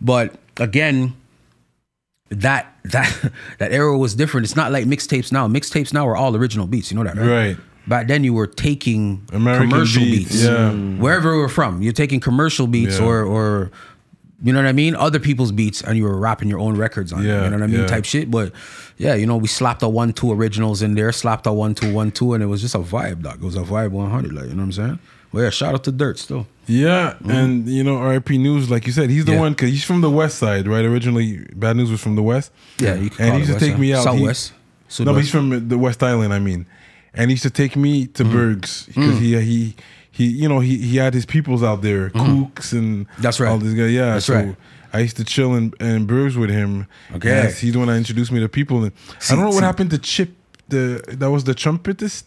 But 0.00 0.34
again, 0.58 1.14
that 2.30 2.74
that 2.84 3.32
that 3.58 3.72
era 3.72 3.96
was 3.96 4.14
different. 4.14 4.44
It's 4.46 4.56
not 4.56 4.72
like 4.72 4.84
mixtapes 4.84 5.32
now. 5.32 5.48
Mixtapes 5.48 5.92
now 5.92 6.06
are 6.06 6.16
all 6.16 6.34
original 6.36 6.66
beats. 6.66 6.90
You 6.90 6.96
know 6.98 7.04
that, 7.04 7.16
right? 7.16 7.28
Right. 7.28 7.56
Back 7.88 8.08
then, 8.08 8.24
you 8.24 8.32
were 8.34 8.48
taking 8.48 9.24
American 9.32 9.70
commercial 9.70 10.02
beats, 10.02 10.32
beats, 10.32 10.44
yeah. 10.44 10.72
wherever 10.72 11.32
we 11.36 11.38
were 11.40 11.48
from. 11.48 11.82
You're 11.82 11.92
taking 11.92 12.18
commercial 12.18 12.66
beats 12.66 12.98
Yeah. 12.98 13.04
or 13.06 13.22
or 13.24 13.70
you 14.42 14.52
know 14.52 14.60
what 14.60 14.68
I 14.68 14.72
mean, 14.72 14.94
other 14.94 15.18
people's 15.18 15.52
beats, 15.52 15.82
and 15.82 15.96
you 15.96 16.04
were 16.04 16.18
rapping 16.18 16.48
your 16.48 16.58
own 16.58 16.76
records 16.76 17.12
on. 17.12 17.24
it, 17.24 17.28
Yeah, 17.28 17.44
you 17.44 17.50
know 17.50 17.56
what 17.56 17.62
I 17.62 17.66
mean, 17.68 17.80
yeah. 17.80 17.86
type 17.86 18.04
shit. 18.04 18.30
But 18.30 18.52
yeah, 18.98 19.14
you 19.14 19.26
know, 19.26 19.36
we 19.36 19.48
slapped 19.48 19.82
a 19.82 19.88
one 19.88 20.12
two 20.12 20.30
originals 20.32 20.82
in 20.82 20.94
there, 20.94 21.10
slapped 21.12 21.46
a 21.46 21.52
one 21.52 21.74
two 21.74 21.92
one 21.92 22.10
two, 22.10 22.34
and 22.34 22.42
it 22.42 22.46
was 22.46 22.60
just 22.60 22.74
a 22.74 22.80
vibe, 22.80 23.22
dog. 23.22 23.42
It 23.42 23.44
was 23.44 23.56
a 23.56 23.62
vibe 23.62 23.92
100, 23.92 24.32
like 24.32 24.44
you 24.44 24.50
know 24.50 24.56
what 24.56 24.62
I'm 24.62 24.72
saying. 24.72 24.98
Well, 25.32 25.44
yeah, 25.44 25.50
shout 25.50 25.74
out 25.74 25.84
to 25.84 25.92
Dirt 25.92 26.18
still. 26.18 26.46
Yeah, 26.66 27.14
mm-hmm. 27.14 27.30
and 27.30 27.68
you 27.68 27.82
know, 27.82 28.00
RIP 28.00 28.30
News, 28.30 28.70
like 28.70 28.86
you 28.86 28.92
said, 28.92 29.10
he's 29.10 29.24
the 29.24 29.32
Yeah. 29.32 29.40
one 29.40 29.52
because 29.52 29.70
he's 29.70 29.84
from 29.84 30.00
the 30.00 30.10
West 30.10 30.38
Side, 30.38 30.68
right? 30.68 30.84
Originally, 30.84 31.46
Bad 31.54 31.76
News 31.76 31.90
was 31.90 32.00
from 32.00 32.16
the 32.16 32.22
West. 32.22 32.52
Yeah, 32.78 32.94
you 32.94 33.10
can 33.10 33.26
and 33.26 33.34
he 33.36 33.42
it 33.42 33.46
used 33.46 33.58
to 33.58 33.64
take 33.64 33.72
Side. 33.72 33.80
me 33.80 33.92
out. 33.94 33.98
He- 33.98 34.04
Southwest. 34.04 34.52
no, 35.00 35.12
but 35.12 35.16
he's 35.16 35.30
from 35.30 35.68
the 35.68 35.78
West 35.78 36.02
Island. 36.02 36.34
I 36.34 36.38
mean, 36.38 36.66
and 37.14 37.30
he 37.30 37.34
used 37.34 37.42
to 37.44 37.50
take 37.50 37.74
me 37.76 38.06
to 38.08 38.24
mm-hmm. 38.24 38.32
Bergs 38.32 38.86
because 38.86 39.14
mm. 39.14 39.20
he 39.20 39.40
he 39.40 39.76
he 40.16 40.26
you 40.26 40.48
know 40.48 40.60
he 40.60 40.78
he 40.78 40.96
had 40.96 41.12
his 41.14 41.26
peoples 41.26 41.62
out 41.62 41.82
there, 41.82 42.10
mm-hmm. 42.10 42.44
Kooks 42.44 42.72
and 42.72 43.06
That's 43.18 43.38
right. 43.38 43.48
all 43.50 43.58
these 43.58 43.74
guys. 43.74 43.92
Yeah, 43.92 44.14
That's 44.14 44.26
so 44.26 44.34
right. 44.34 44.56
I 44.92 45.00
used 45.00 45.16
to 45.18 45.24
chill 45.24 45.54
in, 45.54 45.74
in 45.78 46.06
Bergs 46.06 46.36
with 46.38 46.48
him. 46.48 46.86
Okay. 47.14 47.28
Yes, 47.28 47.58
he's 47.58 47.72
the 47.74 47.78
one 47.80 47.88
that 47.88 47.96
introduced 47.96 48.32
me 48.32 48.40
to 48.40 48.48
people. 48.48 48.82
And 48.84 48.92
I 49.28 49.34
don't 49.34 49.40
know 49.40 49.46
what 49.48 49.54
see- 49.58 49.60
happened 49.64 49.90
to 49.90 49.98
Chip. 49.98 50.30
The 50.68 51.02
that 51.20 51.30
was 51.30 51.44
the 51.44 51.54
trumpetist. 51.54 52.24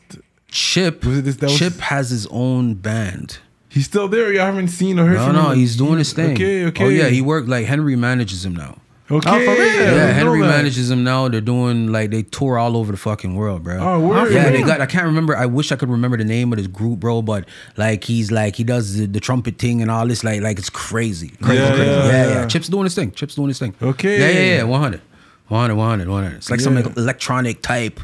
Chip. 0.49 1.03
Was 1.05 1.17
it 1.19 1.21
this- 1.25 1.35
that 1.37 1.47
was- 1.49 1.57
Chip 1.59 1.77
has 1.79 2.09
his 2.11 2.27
own 2.27 2.75
band. 2.75 3.39
He's 3.69 3.85
still 3.85 4.07
there. 4.07 4.31
You 4.33 4.39
haven't 4.39 4.69
seen 4.69 4.99
or 4.99 5.05
heard 5.05 5.17
No, 5.17 5.25
from 5.27 5.35
no, 5.35 5.49
him. 5.51 5.57
he's 5.59 5.75
doing 5.77 5.97
his 5.99 6.11
thing. 6.13 6.33
Okay, 6.33 6.65
okay. 6.65 6.85
Oh 6.85 6.89
yeah, 6.89 7.07
he 7.07 7.21
worked 7.21 7.47
like 7.47 7.65
Henry 7.67 7.95
manages 7.95 8.43
him 8.45 8.55
now. 8.55 8.77
Okay. 9.11 9.27
Oh, 9.29 9.45
for 9.55 9.59
real? 9.61 9.75
Yeah, 9.95 10.11
Henry 10.11 10.39
manages 10.41 10.89
them 10.89 11.03
now. 11.03 11.27
They're 11.29 11.41
doing 11.41 11.91
like 11.91 12.11
they 12.11 12.21
tour 12.21 12.59
all 12.59 12.77
over 12.77 12.91
the 12.91 12.97
fucking 12.97 13.33
world, 13.35 13.63
bro. 13.63 13.77
Oh, 13.79 13.99
word. 14.07 14.31
Yeah, 14.31 14.49
they 14.51 14.61
got. 14.61 14.81
I 14.81 14.85
can't 14.85 15.05
remember. 15.05 15.35
I 15.35 15.47
wish 15.47 15.71
I 15.71 15.75
could 15.77 15.89
remember 15.89 16.15
the 16.17 16.23
name 16.25 16.51
of 16.53 16.57
his 16.59 16.67
group, 16.67 16.99
bro. 16.99 17.21
But 17.23 17.45
like 17.75 18.03
he's 18.03 18.31
like 18.31 18.55
he 18.55 18.63
does 18.63 18.97
the, 18.97 19.07
the 19.07 19.19
trumpet 19.19 19.57
thing 19.57 19.81
and 19.81 19.89
all 19.89 20.05
this. 20.07 20.23
Like 20.23 20.41
like 20.41 20.59
it's 20.59 20.69
crazy, 20.69 21.29
crazy, 21.41 21.61
Yeah, 21.61 21.75
crazy. 21.75 21.83
yeah, 21.89 22.05
Yeah, 22.05 22.11
yeah, 22.27 22.33
yeah. 22.41 22.47
Chip's 22.47 22.67
doing 22.67 22.83
his 22.83 22.93
thing. 22.93 23.11
Chip's 23.11 23.33
doing 23.35 23.47
his 23.47 23.57
thing. 23.57 23.73
Okay. 23.81 24.19
Yeah, 24.19 24.29
yeah, 24.29 24.55
yeah. 24.57 24.63
100. 24.63 25.01
100, 25.47 25.75
100, 25.75 26.07
100. 26.07 26.35
It's 26.37 26.51
like 26.51 26.59
some 26.59 26.77
Yeah. 26.77 26.87
electronic 26.95 27.63
type, 27.63 27.99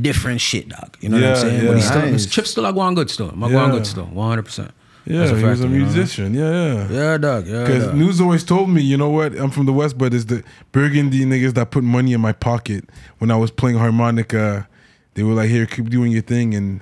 different 0.00 0.40
shit, 0.40 0.68
dog. 0.68 0.96
You 1.00 1.08
know 1.08 1.16
what 1.20 1.30
I'm 1.30 1.36
saying? 1.36 1.62
yeah. 1.62 1.66
But 1.68 1.76
he's 1.78 1.86
still, 1.88 2.00
Nice. 2.02 2.26
Chip's 2.26 2.50
still 2.50 2.62
like 2.62 2.76
going 2.76 2.94
good 2.94 3.10
still. 3.10 3.30
I'm 3.30 3.40
Yeah. 3.42 3.48
going 3.48 3.70
good 3.72 3.86
still. 3.88 4.04
100. 4.04 4.70
Percent 5.04 5.30
Yeah, 5.30 5.36
he 5.38 5.44
was 5.44 5.60
a 5.62 5.68
musician. 5.68 6.34
Yeah, 6.34 6.50
yeah. 6.50 6.88
Yeah, 6.90 7.18
dog. 7.18 7.46
Yeah, 7.46 7.64
Because 7.64 7.86
dog. 7.86 7.94
News 7.96 8.20
always 8.20 8.44
told 8.44 8.70
me, 8.70 8.82
you 8.82 8.96
know 8.96 9.10
what? 9.10 9.36
I'm 9.36 9.50
from 9.50 9.66
the 9.66 9.72
West, 9.72 9.98
but 9.98 10.14
it's 10.14 10.24
the 10.26 10.42
Burgundy 10.72 11.24
niggas 11.24 11.54
that 11.54 11.70
put 11.70 11.84
money 11.84 12.12
in 12.12 12.20
my 12.20 12.32
pocket 12.32 12.84
when 13.18 13.30
I 13.30 13.36
was 13.36 13.50
playing 13.50 13.78
harmonica. 13.78 14.68
They 15.14 15.22
were 15.22 15.34
like, 15.34 15.48
"Here, 15.50 15.66
keep 15.66 15.90
doing 15.90 16.10
your 16.12 16.22
thing," 16.22 16.54
and 16.54 16.80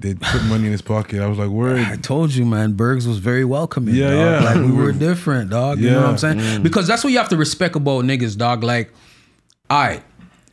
they 0.00 0.14
put 0.14 0.42
money 0.44 0.66
in 0.66 0.72
his 0.72 0.82
pocket. 0.82 1.20
I 1.22 1.26
was 1.26 1.38
like, 1.38 1.48
"Word." 1.48 1.78
I 1.80 1.96
told 1.96 2.34
you, 2.34 2.44
man. 2.44 2.72
Bergs 2.72 3.06
was 3.08 3.18
very 3.18 3.44
welcoming. 3.44 3.94
Yeah, 3.94 4.10
dog. 4.10 4.18
yeah. 4.42 4.44
Like 4.50 4.56
we 4.56 4.66
We 4.66 4.72
were 4.72 4.82
were- 4.84 4.92
different, 5.08 5.50
dog. 5.50 5.78
You 5.78 5.90
know 5.90 6.00
what 6.00 6.06
I'm 6.06 6.10
Yeah. 6.12 6.16
saying? 6.16 6.38
Mm. 6.60 6.62
Because 6.62 6.86
that's 6.86 7.02
what 7.04 7.12
you 7.12 7.18
have 7.18 7.28
to 7.30 7.36
respect 7.36 7.74
about 7.76 8.04
niggas, 8.04 8.36
dog. 8.36 8.62
Like, 8.64 8.92
all 9.70 9.80
right, 9.80 10.02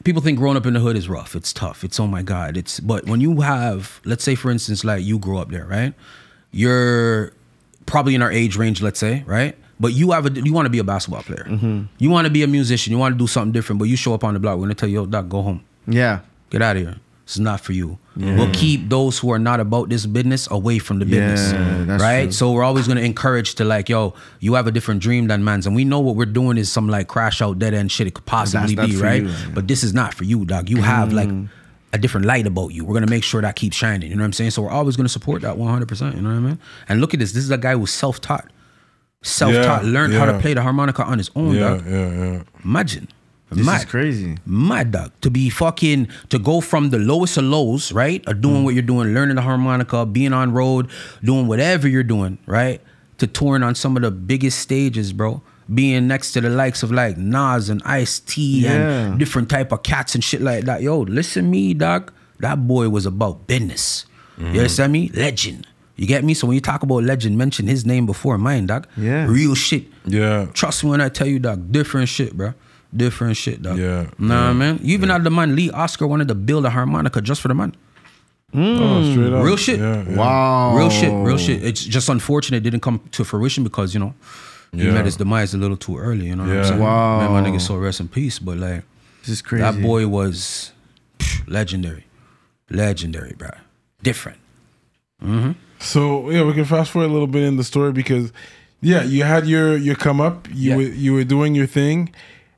people 0.06 0.22
think 0.22 0.38
growing 0.38 0.56
up 0.56 0.66
in 0.66 0.74
the 0.74 0.80
hood 0.80 0.96
is 0.96 1.10
rough. 1.10 1.36
It's 1.36 1.52
tough. 1.52 1.84
It's 1.84 2.00
oh 2.00 2.08
my 2.08 2.22
god. 2.22 2.56
It's 2.56 2.80
but 2.80 3.08
when 3.08 3.20
you 3.20 3.42
have, 3.42 4.00
let's 4.06 4.24
say 4.24 4.36
for 4.36 4.52
instance, 4.52 4.86
like 4.86 5.04
you 5.04 5.20
grow 5.20 5.40
up 5.40 5.50
there, 5.52 5.66
right? 5.66 5.94
You're 6.52 7.34
probably 7.86 8.16
in 8.16 8.22
our 8.22 8.32
age 8.32 8.58
range, 8.58 8.82
let's 8.82 9.00
say, 9.00 9.24
right? 9.26 9.58
But 9.80 9.94
you 9.94 10.12
have 10.12 10.26
a 10.26 10.32
you 10.32 10.54
want 10.54 10.68
to 10.68 10.70
be 10.70 10.80
a 10.80 10.84
basketball 10.84 11.24
player. 11.24 11.46
Mm-hmm. 11.48 11.84
You 11.98 12.10
want 12.10 12.26
to 12.26 12.32
be 12.32 12.44
a 12.44 12.48
musician. 12.48 12.92
You 12.92 13.00
want 13.00 13.16
to 13.16 13.18
do 13.18 13.28
something 13.28 13.52
different. 13.52 13.80
But 13.80 13.86
you 13.86 13.96
show 13.96 14.14
up 14.14 14.24
on 14.24 14.34
the 14.34 14.40
block. 14.40 14.58
We're 14.58 14.66
gonna 14.66 14.76
tell 14.76 14.90
you, 14.90 15.02
yo, 15.02 15.06
doc, 15.08 15.28
go 15.28 15.42
home. 15.42 15.64
Yeah. 15.88 16.20
Get 16.52 16.62
out 16.62 16.76
of 16.76 16.84
here. 16.84 16.98
This 17.26 17.38
is 17.38 17.40
not 17.40 17.62
for 17.62 17.72
you. 17.72 17.98
We'll 18.18 18.52
keep 18.52 18.90
those 18.90 19.18
who 19.18 19.32
are 19.32 19.40
not 19.40 19.62
about 19.62 19.88
this 19.90 20.06
business 20.06 20.50
away 20.52 20.80
from 20.80 21.00
the 21.00 21.06
business. 21.06 21.54
Yeah, 21.54 21.84
that's 21.86 22.04
right? 22.04 22.24
true. 22.24 22.32
So 22.34 22.52
we're 22.52 22.64
always 22.64 22.88
gonna 22.88 23.02
encourage 23.02 23.56
to 23.56 23.64
like, 23.64 23.88
yo, 23.88 24.14
you 24.40 24.56
have 24.56 24.68
a 24.68 24.72
different 24.72 25.02
dream 25.02 25.28
than 25.28 25.44
man's. 25.44 25.66
And 25.66 25.76
we 25.76 25.86
know 25.86 26.00
what 26.00 26.16
we're 26.16 26.26
doing 26.26 26.58
is 26.58 26.70
some 26.70 26.90
like 26.90 27.08
crash 27.08 27.42
out 27.42 27.58
dead 27.58 27.74
end 27.74 27.92
shit 27.92 28.08
it 28.08 28.16
could 28.16 28.26
possibly 28.26 28.76
be, 28.76 28.98
right? 28.98 29.24
you. 29.24 29.34
But 29.54 29.68
this 29.68 29.82
is 29.84 29.94
not 29.94 30.14
for 30.14 30.26
you, 30.26 30.46
dog. 30.46 30.70
You 30.70 30.82
have 30.82 31.14
like 31.14 31.30
mm. 31.30 31.48
A 31.94 31.98
different 31.98 32.26
light 32.26 32.48
about 32.48 32.70
you. 32.70 32.86
We're 32.86 32.94
gonna 32.94 33.08
make 33.10 33.24
sure 33.24 33.42
that 33.42 33.56
keeps 33.56 33.76
shining. 33.76 34.10
You 34.10 34.16
know 34.16 34.22
what 34.22 34.28
I'm 34.28 34.34
saying? 34.34 34.52
So 34.52 34.62
we're 34.62 34.70
always 34.70 34.96
gonna 34.96 35.10
support 35.10 35.42
that 35.42 35.58
100. 35.58 35.88
percent 35.88 36.16
You 36.16 36.22
know 36.22 36.30
what 36.30 36.36
I 36.36 36.40
mean? 36.40 36.60
And 36.88 37.02
look 37.02 37.14
at 37.14 37.20
this. 37.20 37.32
This 37.34 37.44
is 37.44 37.52
a 37.52 37.58
guy 37.58 37.76
who's 37.76 37.92
self 37.92 38.22
taught, 38.22 38.50
self 39.22 39.54
taught, 39.54 39.84
Yeah, 39.84 39.92
learned 39.92 40.14
how 40.14 40.26
to 40.26 40.40
play 40.40 40.54
the 40.54 40.62
harmonica 40.62 41.04
on 41.04 41.18
his 41.18 41.30
own, 41.36 41.56
Yeah, 41.56 41.60
dog. 41.62 41.86
yeah, 41.86 42.10
yeah. 42.14 42.44
Imagine. 42.64 43.08
This 43.54 43.66
Mad 43.66 43.80
is 43.80 43.86
crazy. 43.86 44.38
mad 44.46 44.92
dog 44.92 45.12
to 45.20 45.30
be 45.30 45.50
fucking 45.50 46.08
to 46.30 46.40
go 46.40 46.62
from 46.62 46.90
the 46.90 46.98
lowest 46.98 47.36
of 47.36 47.44
lows 47.44 47.92
right 47.92 48.26
of 48.26 48.40
doing 48.40 48.62
mm. 48.62 48.64
what 48.64 48.74
you're 48.76 48.82
doing 48.82 49.14
learning 49.14 49.36
the 49.36 49.42
harmonica 49.42 50.06
being 50.06 50.32
on 50.32 50.54
road 50.54 50.90
doing 51.22 51.48
whatever 51.48 51.86
you're 51.86 52.02
doing 52.02 52.38
right 52.46 52.80
to 53.18 53.28
touring 53.28 53.62
on 53.62 53.76
some 53.76 53.98
of 53.98 54.04
the 54.04 54.10
biggest 54.10 54.60
stages 54.60 55.12
bro 55.12 55.42
being 55.74 56.08
next 56.08 56.32
to 56.34 56.42
the 56.42 56.50
likes 56.50 56.84
of 56.84 56.92
like 56.92 57.18
Nas 57.18 57.70
and 57.70 57.82
Ice 57.86 58.20
T 58.20 58.62
Yeah. 58.62 58.72
and 58.72 59.20
different 59.20 59.50
type 59.50 59.72
of 59.72 59.84
cats 59.84 60.16
and 60.16 60.24
shit 60.24 60.42
like 60.42 60.66
that 60.66 60.82
yo 60.82 61.00
listen 61.02 61.50
me 61.50 61.74
dog 61.74 62.12
that 62.40 62.68
boy 62.68 62.90
was 62.90 63.06
about 63.06 63.48
business 63.48 64.06
you 64.38 64.46
mm. 64.46 64.58
understand 64.58 64.92
me 64.92 65.10
legend 65.14 65.68
you 65.96 66.08
get 66.08 66.24
me 66.24 66.34
so 66.34 66.48
when 66.48 66.56
you 66.56 66.62
talk 66.62 66.82
about 66.84 67.04
legend 67.04 67.38
mention 67.38 67.68
his 67.68 67.86
name 67.86 68.06
before 68.06 68.38
mine 68.38 68.66
dog 68.66 68.88
Yeah. 68.98 69.26
real 69.28 69.56
shit 69.56 69.86
Yeah. 70.06 70.48
Trust 70.54 70.84
me 70.84 70.90
when 70.90 71.00
I 71.02 71.10
tell 71.10 71.28
you, 71.28 71.38
dog. 71.40 71.72
Different 71.72 72.10
shit, 72.10 72.36
bro. 72.36 72.54
Different 72.96 73.38
shit, 73.38 73.62
dog. 73.62 73.78
Yeah, 73.78 74.08
Nah, 74.18 74.48
yeah, 74.48 74.54
man. 74.54 74.80
You 74.82 74.94
even 74.96 75.10
had 75.10 75.24
the 75.24 75.30
man 75.30 75.56
Lee 75.56 75.70
Oskar 75.70 76.08
wanted 76.08 76.28
to 76.30 76.36
build 76.36 76.66
a 76.66 76.70
harmonica 76.72 77.22
just 77.22 77.40
for 77.40 77.48
the 77.48 77.54
man. 77.54 77.76
Oh, 78.54 78.58
mm. 78.58 79.34
up. 79.34 79.46
Real 79.46 79.56
shit. 79.58 79.80
Yeah, 79.80 80.04
yeah. 80.04 80.18
Wow. 80.18 80.76
Real 80.76 80.90
shit. 80.90 81.12
Real 81.14 81.38
shit. 81.38 81.64
It's 81.64 81.86
just 81.86 82.10
unfortunate 82.10 82.58
it 82.58 82.62
didn't 82.62 82.82
come 82.82 83.00
to 83.12 83.24
fruition 83.24 83.64
because 83.64 83.94
you 83.94 84.00
know 84.00 84.14
he 84.74 84.86
Yeah. 84.86 84.92
met 84.94 85.06
his 85.06 85.18
demise 85.18 85.54
a 85.54 85.58
little 85.58 85.78
too 85.78 85.98
early. 85.98 86.28
You 86.28 86.36
know 86.36 86.44
what 86.44 86.52
Yeah. 86.54 86.60
I'm 86.60 86.66
saying? 86.66 86.80
Wow. 86.80 87.20
Man, 87.20 87.44
my 87.44 87.50
nigga 87.50 87.62
so 87.62 87.76
rest 87.76 88.00
in 88.00 88.08
peace. 88.08 88.40
But 88.40 88.58
like 88.58 88.84
This 89.22 89.30
is 89.30 89.42
crazy. 89.42 89.62
that 89.64 89.82
boy 89.82 90.08
was 90.08 90.72
pff, 91.20 91.44
legendary, 91.48 92.06
legendary, 92.70 93.34
bro. 93.38 93.50
Different. 94.04 94.38
Mm-hmm. 95.24 95.52
So 95.80 96.30
yeah, 96.30 96.44
we 96.44 96.54
can 96.54 96.66
fast 96.66 96.92
forward 96.92 97.10
a 97.10 97.14
little 97.14 97.28
bit 97.28 97.44
in 97.44 97.58
the 97.58 97.64
story 97.64 97.92
because 97.92 98.32
yeah, 98.82 99.04
you 99.04 99.24
had 99.24 99.46
your 99.48 99.78
your 99.78 99.96
come 99.96 100.20
up, 100.22 100.48
you 100.54 100.72
Yeah. 100.72 100.76
were 100.78 100.82
you 100.84 101.14
were 101.14 101.24
doing 101.24 101.54
your 101.56 101.68
thing, 101.68 102.10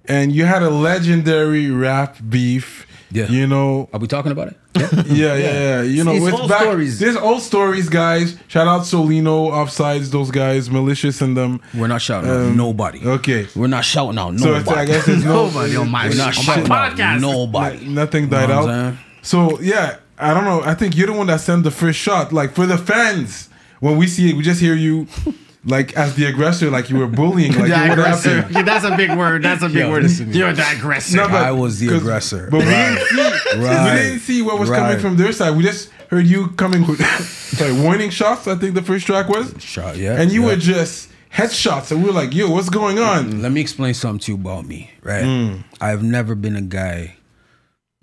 and 0.05 0.31
you 0.33 0.45
had 0.45 0.63
a 0.63 0.69
legendary 0.69 1.69
rap 1.69 2.17
beef. 2.29 2.85
Yeah. 3.13 3.27
You 3.27 3.47
know, 3.47 3.89
Are 3.93 3.99
we 3.99 4.07
talking 4.07 4.31
about 4.31 4.47
it? 4.49 4.57
yeah, 4.75 4.89
yeah, 5.07 5.35
yeah. 5.35 5.53
yeah. 5.53 5.81
You 5.83 6.03
know, 6.03 6.13
It's 6.13 6.25
with 6.25 6.33
old 6.33 6.49
back, 6.49 6.61
stories. 6.61 6.99
There's 6.99 7.15
old 7.15 7.41
stories, 7.41 7.87
guys. 7.89 8.37
Shout 8.47 8.67
out 8.67 8.81
Solino, 8.81 9.51
offsides, 9.51 10.09
those 10.11 10.31
guys, 10.31 10.69
malicious 10.69 11.21
and 11.21 11.37
them. 11.37 11.61
We're 11.75 11.87
not 11.87 12.01
shouting 12.01 12.29
out 12.29 12.35
Um, 12.37 12.57
nobody. 12.57 13.05
Okay. 13.05 13.47
We're 13.55 13.67
not 13.67 13.85
shouting 13.85 14.17
out 14.17 14.33
nobody. 14.33 14.59
it's, 14.61 14.69
I 14.69 14.85
guess 14.85 15.05
there's 15.05 15.23
no, 15.23 15.45
Nobody 15.47 15.75
on 15.75 15.89
my, 15.89 16.09
We're 16.09 16.15
not 16.15 16.37
on 16.37 16.45
my 16.45 16.53
shouting 16.55 16.71
out 16.71 16.91
podcast. 16.97 17.21
nobody. 17.21 17.85
nothing 17.85 18.29
died 18.29 18.49
Know 18.49 18.55
out. 18.55 18.61
what 18.65 18.73
I'm 18.73 18.93
saying? 18.95 19.05
So 19.21 19.59
yeah, 19.61 19.97
I 20.17 20.33
don't 20.33 20.45
know. 20.45 20.61
I 20.63 20.73
think 20.73 20.97
you're 20.97 21.07
the 21.07 21.13
one 21.13 21.27
that 21.27 21.39
sent 21.39 21.63
the 21.63 21.71
first 21.71 21.99
shot. 21.99 22.33
Like 22.33 22.53
for 22.55 22.65
the 22.65 22.77
fans, 22.77 23.49
when 23.79 23.97
we 23.97 24.07
see 24.07 24.29
it, 24.31 24.35
we 24.35 24.43
just 24.43 24.59
hear 24.59 24.75
you. 24.75 25.07
Like 25.65 25.93
as 25.95 26.15
the 26.15 26.25
aggressor, 26.25 26.69
like 26.69 26.89
you 26.89 26.97
were 26.97 27.07
bullying, 27.07 27.53
like 27.57 27.69
The 27.71 27.77
what 27.77 27.91
aggressor. 27.91 28.47
Yeah, 28.51 28.63
that's 28.63 28.85
a 28.85 28.95
big 28.97 29.15
word. 29.17 29.43
That's 29.43 29.63
a 29.63 29.67
big 29.67 29.77
Yo, 29.77 29.91
word. 29.91 30.03
listen. 30.03 30.33
You're 30.33 30.53
the 30.53 30.67
aggressor. 30.75 31.17
No, 31.17 31.27
but- 31.27 31.43
I 31.43 31.51
was 31.51 31.79
the 31.79 31.95
aggressor. 31.95 32.49
But 32.51 32.59
we 32.59 32.65
didn't 32.65 32.99
see, 33.07 33.57
we 33.57 33.65
didn't 33.65 34.19
see 34.19 34.41
what 34.41 34.59
was 34.59 34.69
coming 34.69 34.99
from 34.99 35.17
their 35.17 35.31
side. 35.31 35.55
We 35.55 35.63
just 35.63 35.89
heard 36.09 36.25
you 36.27 36.49
coming 36.49 36.85
with 36.85 37.01
sorry, 37.57 37.73
warning 37.79 38.09
shots. 38.09 38.47
I 38.47 38.55
think 38.55 38.73
the 38.75 38.81
first 38.83 39.05
track 39.05 39.29
was, 39.29 39.55
Shot, 39.59 39.97
yeah. 39.97 40.19
and 40.19 40.31
you 40.31 40.41
yeah. 40.41 40.47
were 40.47 40.55
just 40.57 41.09
headshots, 41.31 41.91
and 41.91 42.01
we 42.03 42.09
were 42.09 42.15
like, 42.15 42.33
"Yo, 42.33 42.49
what's 42.49 42.69
going 42.69 42.99
on?" 42.99 43.41
Let 43.41 43.51
me 43.51 43.61
explain 43.61 43.93
something 43.93 44.19
to 44.19 44.31
you 44.33 44.37
about 44.37 44.65
me, 44.65 44.91
right? 45.01 45.23
Mm. 45.23 45.63
I've 45.81 46.03
never 46.03 46.35
been 46.35 46.55
a 46.55 46.61
guy 46.61 47.15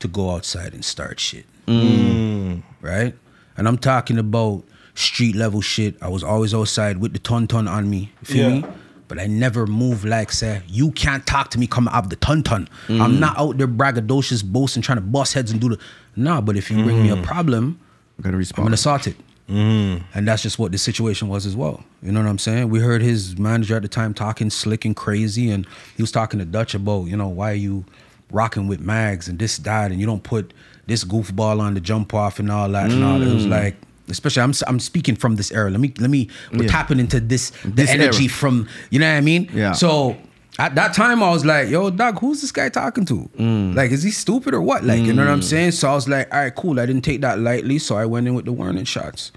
to 0.00 0.08
go 0.08 0.30
outside 0.30 0.72
and 0.72 0.84
start 0.84 1.20
shit. 1.20 1.44
Mm. 1.66 2.62
Right? 2.80 3.14
And 3.56 3.68
I'm 3.68 3.78
talking 3.78 4.18
about 4.18 4.64
street 4.94 5.34
level 5.34 5.60
shit. 5.60 5.96
I 6.02 6.08
was 6.08 6.22
always 6.22 6.54
outside 6.54 6.98
with 6.98 7.12
the 7.12 7.18
ton 7.18 7.46
ton 7.46 7.68
on 7.68 7.88
me. 7.88 8.12
You 8.22 8.34
feel 8.34 8.50
Yeah. 8.50 8.60
me? 8.60 8.64
But 9.08 9.18
I 9.18 9.26
never 9.26 9.66
move 9.66 10.04
like 10.04 10.30
say, 10.30 10.62
you 10.68 10.92
can't 10.92 11.26
talk 11.26 11.50
to 11.50 11.58
me 11.58 11.66
coming 11.66 11.92
out 11.92 12.04
of 12.04 12.10
the 12.10 12.16
ton 12.16 12.44
ton. 12.44 12.68
I'm 12.88 13.16
mm. 13.16 13.18
not 13.18 13.36
out 13.36 13.58
there 13.58 13.66
braggadocious 13.66 14.44
boasting, 14.44 14.82
trying 14.82 14.98
to 14.98 15.02
bust 15.02 15.34
heads 15.34 15.50
and 15.50 15.60
do 15.60 15.70
the 15.70 15.78
nah, 16.14 16.40
but 16.40 16.56
if 16.56 16.70
you 16.70 16.82
bring 16.84 17.02
me 17.02 17.10
a 17.10 17.16
mm. 17.16 17.24
problem, 17.24 17.80
I'm 18.18 18.22
gonna 18.22 18.36
respond. 18.36 18.60
I'm 18.60 18.66
gonna 18.66 18.76
sort 18.76 19.08
it. 19.08 19.16
Mm. 19.48 20.04
And 20.14 20.28
that's 20.28 20.42
just 20.42 20.60
what 20.60 20.70
the 20.70 20.78
situation 20.78 21.26
was 21.28 21.44
as 21.44 21.56
well. 21.56 21.82
You 22.02 22.12
know 22.12 22.20
what 22.22 22.28
I'm 22.28 22.38
saying? 22.38 22.70
We 22.70 22.78
heard 22.78 23.02
his 23.02 23.36
manager 23.36 23.74
at 23.74 23.82
the 23.82 23.88
time 23.88 24.14
talking 24.14 24.48
slick 24.48 24.84
and 24.84 24.94
crazy, 24.94 25.50
and 25.50 25.66
he 25.96 26.02
was 26.02 26.12
talking 26.12 26.38
to 26.38 26.44
Dutch 26.44 26.74
about, 26.74 27.06
you 27.06 27.16
know, 27.16 27.26
why 27.26 27.50
are 27.50 27.54
you 27.54 27.84
rocking 28.30 28.68
with 28.68 28.80
Magz 28.80 29.28
and 29.28 29.40
this, 29.40 29.58
that, 29.58 29.90
and 29.90 29.98
you 29.98 30.06
don't 30.06 30.22
put 30.22 30.52
this 30.86 31.02
goofball 31.02 31.60
on 31.60 31.74
the 31.74 31.80
jump 31.80 32.14
off 32.14 32.38
and 32.38 32.50
all 32.50 32.68
that 32.68 32.90
and 32.92 33.02
all 33.02 33.18
that. 33.18 33.26
It 33.26 33.34
was 33.34 33.46
like, 33.46 33.74
especially 34.10 34.42
I'm 34.42 34.52
I'm 34.66 34.80
speaking 34.80 35.16
from 35.16 35.36
this 35.36 35.50
era. 35.52 35.70
Let 35.70 35.80
me 35.80 35.92
let 35.98 36.10
me 36.10 36.28
we're 36.52 36.64
Yeah. 36.64 36.68
tapping 36.70 36.98
into 37.00 37.20
this 37.20 37.50
the 37.64 37.70
This 37.70 37.90
energy 37.90 38.24
era. 38.24 38.32
from 38.32 38.68
you 38.90 38.98
know 38.98 39.10
what 39.10 39.18
I 39.18 39.20
mean? 39.20 39.48
Yeah. 39.52 39.72
So 39.72 40.16
at 40.58 40.74
that 40.74 40.92
time, 40.92 41.22
I 41.22 41.30
was 41.30 41.46
like, 41.46 41.68
yo, 41.68 41.88
Doug, 41.90 42.18
who's 42.18 42.42
this 42.42 42.52
guy 42.52 42.68
talking 42.68 43.06
to? 43.06 43.30
Mm. 43.38 43.74
Like, 43.74 43.92
is 43.92 44.02
he 44.02 44.10
stupid 44.10 44.52
or 44.52 44.60
what? 44.60 44.84
Like, 44.84 45.00
you 45.00 45.12
know 45.14 45.24
what 45.24 45.30
I'm 45.30 45.40
mm. 45.40 45.44
saying? 45.44 45.70
So 45.72 45.88
I 45.90 45.94
was 45.94 46.06
like, 46.06 46.32
all 46.34 46.40
right, 46.40 46.54
cool. 46.54 46.78
I 46.78 46.84
didn't 46.86 47.02
take 47.02 47.22
that 47.22 47.38
lightly. 47.38 47.78
So 47.78 47.96
I 47.96 48.04
went 48.04 48.26
in 48.26 48.34
with 48.34 48.44
the 48.44 48.52
warning 48.52 48.84
shots 48.84 49.32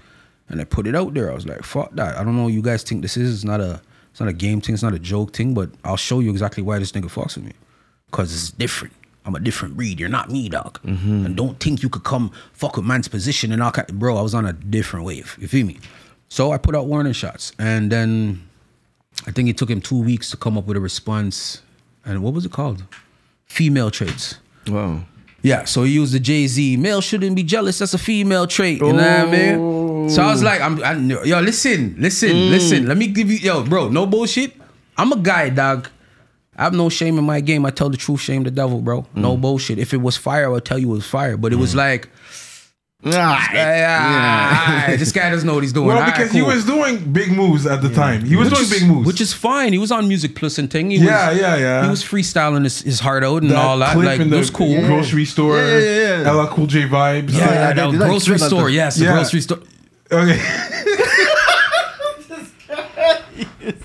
and 0.48 0.60
I 0.60 0.64
put 0.64 0.86
it 0.86 0.94
out 0.94 1.14
there. 1.14 1.30
I 1.30 1.34
was 1.34 1.46
like, 1.46 1.62
fuck 1.62 1.94
that. 1.94 2.18
I 2.18 2.24
don't 2.24 2.36
know 2.36 2.44
what 2.44 2.52
you 2.52 2.62
guys 2.62 2.82
think 2.82 3.02
this 3.02 3.16
is. 3.16 3.32
It's 3.32 3.44
not 3.44 3.60
a 3.60 3.80
it's 4.10 4.20
not 4.20 4.28
a 4.28 4.32
game 4.32 4.60
thing, 4.60 4.74
it's 4.74 4.82
not 4.82 4.94
a 4.94 4.98
joke 4.98 5.34
thing, 5.34 5.54
but 5.54 5.70
I'll 5.82 5.96
show 5.96 6.20
you 6.20 6.30
exactly 6.30 6.62
why 6.62 6.78
this 6.78 6.92
nigga 6.92 7.06
fucks 7.06 7.36
with 7.36 7.46
me. 7.46 7.52
Cause 8.12 8.32
it's 8.32 8.50
different. 8.50 8.94
I'm 9.24 9.34
a 9.34 9.40
different 9.40 9.76
breed. 9.76 9.98
You're 9.98 10.08
not 10.08 10.30
me, 10.30 10.48
dog. 10.48 10.80
And 11.24 11.36
don't 11.36 11.58
think 11.58 11.82
you 11.82 11.88
could 11.88 12.04
come 12.04 12.30
fuck 12.52 12.76
with 12.76 12.84
man's 12.84 13.08
position 13.08 13.52
and 13.52 13.62
all 13.62 13.70
kind 13.70 13.88
bro, 13.98 14.16
I 14.16 14.22
was 14.22 14.34
on 14.34 14.44
a 14.44 14.52
different 14.52 15.06
wave. 15.06 15.36
You 15.40 15.48
feel 15.48 15.66
me? 15.66 15.78
So 16.28 16.52
I 16.52 16.58
put 16.58 16.74
out 16.74 16.86
warning 16.86 17.12
shots. 17.12 17.52
And 17.58 17.90
then 17.90 18.46
I 19.26 19.30
think 19.30 19.48
it 19.48 19.56
took 19.56 19.70
him 19.70 19.80
two 19.80 20.02
weeks 20.02 20.30
to 20.30 20.36
come 20.36 20.58
up 20.58 20.66
with 20.66 20.76
a 20.76 20.80
response. 20.80 21.62
And 22.04 22.22
what 22.22 22.34
was 22.34 22.44
it 22.44 22.52
called? 22.52 22.84
Female 23.46 23.90
traits. 23.90 24.36
Wow. 24.66 25.04
Yeah, 25.42 25.64
so 25.64 25.82
he 25.82 25.92
used 25.92 26.14
the 26.14 26.20
Jay 26.20 26.46
Z. 26.46 26.78
Male 26.78 27.02
shouldn't 27.02 27.36
be 27.36 27.42
jealous. 27.42 27.78
That's 27.78 27.92
a 27.92 27.98
female 27.98 28.46
trait. 28.46 28.80
You 28.80 28.94
know 28.94 28.96
what 28.96 29.28
I 29.28 29.30
mean? 29.30 30.10
So 30.10 30.22
I 30.22 30.30
was 30.32 30.42
like, 30.42 30.60
I'm, 30.60 30.82
I, 30.82 30.94
yo, 31.24 31.40
listen, 31.40 31.96
listen, 31.98 32.50
listen. 32.50 32.84
Mm. 32.84 32.88
Let 32.88 32.96
me 32.96 33.06
give 33.08 33.30
you, 33.30 33.38
yo, 33.38 33.62
bro, 33.62 33.88
no 33.88 34.06
bullshit. 34.06 34.54
I'm 34.96 35.12
a 35.12 35.16
guy, 35.16 35.50
dog. 35.50 35.88
I 36.56 36.64
have 36.64 36.72
no 36.74 36.88
shame 36.88 37.18
in 37.18 37.24
my 37.24 37.40
game. 37.40 37.64
I 37.66 37.70
tell 37.70 37.90
the 37.90 37.96
truth, 37.96 38.20
shame 38.20 38.44
the 38.44 38.50
devil, 38.50 38.80
bro. 38.80 39.06
No 39.14 39.36
bullshit. 39.36 39.78
If 39.78 39.92
it 39.92 40.00
was 40.00 40.16
fire, 40.16 40.44
I 40.46 40.48
would 40.48 40.64
tell 40.64 40.78
you 40.78 40.88
it 40.92 40.94
was 40.94 41.06
fire. 41.06 41.36
But 41.36 41.52
it 41.52 41.56
was 41.56 41.74
like, 41.74 42.08
Ah, 43.06 43.50
yeah, 43.52 44.80
alright, 44.86 44.98
this 44.98 45.12
guy 45.12 45.28
doesn't 45.28 45.46
know 45.46 45.52
what 45.52 45.62
he's 45.62 45.72
doing. 45.78 45.88
Well, 45.88 45.98
Alright, 45.98 46.14
because 46.14 46.32
he 46.32 46.38
cool. 46.40 46.48
was 46.48 46.64
doing 46.64 47.12
big 47.12 47.32
moves 47.32 47.66
at 47.66 47.82
the 47.82 47.90
time. 47.90 48.24
He 48.24 48.34
was 48.34 48.46
Which 48.48 48.54
doing 48.60 48.64
is- 48.72 48.80
big 48.80 48.88
moves. 48.88 49.06
which 49.06 49.20
is 49.20 49.30
fine. 49.34 49.74
He 49.74 49.78
was 49.78 49.92
on 49.92 50.08
Music 50.08 50.34
Plus 50.34 50.56
and 50.58 50.70
thing. 50.70 50.88
He 50.90 50.96
Yeah, 50.96 51.28
was, 51.28 51.38
yeah, 51.38 51.56
yeah. 51.56 51.82
He 51.84 51.90
was 51.90 52.02
freestyling 52.02 52.64
his, 52.64 52.80
his 52.80 53.00
heart 53.00 53.22
out 53.22 53.42
and 53.42 53.52
all 53.52 53.76
that. 53.80 53.94
Like, 53.98 54.20
in 54.20 54.32
it 54.32 54.36
was 54.38 54.48
cool. 54.48 54.80
grocery 54.86 55.26
store. 55.26 55.58
Yeah, 55.58 55.78
yeah, 55.80 56.22
yeah. 56.22 56.32
LL 56.32 56.46
Cool 56.46 56.66
J 56.66 56.84
vibes. 56.88 57.32
Yeah, 57.34 57.38
yeah, 57.40 57.74
that 57.74 57.76
they 57.76 57.90
did 57.90 58.00
like 58.00 58.08
grocery 58.08 58.38
strip 58.38 58.40
at 58.40 58.46
store. 58.46 58.64
the- 58.68 58.72
Yes, 58.72 58.96
the 58.96 59.04
Yeah. 59.04 59.12
grocery 59.12 59.40
store. 59.42 59.58
Okay. 60.10 60.40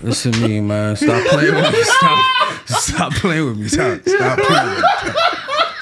Listen 0.02 0.32
to 0.32 0.48
me, 0.48 0.60
man. 0.60 0.96
Stop 0.96 1.26
playing 1.28 1.54
with 1.54 1.72
me. 1.72 1.82
Stop. 1.82 2.18
Stop 2.78 3.12
playing 3.14 3.44
with 3.46 3.58
me. 3.58 3.68
Stop. 3.68 4.00
Stop 4.06 4.38
playing 4.38 4.68
with 4.68 4.78
me. 4.78 5.12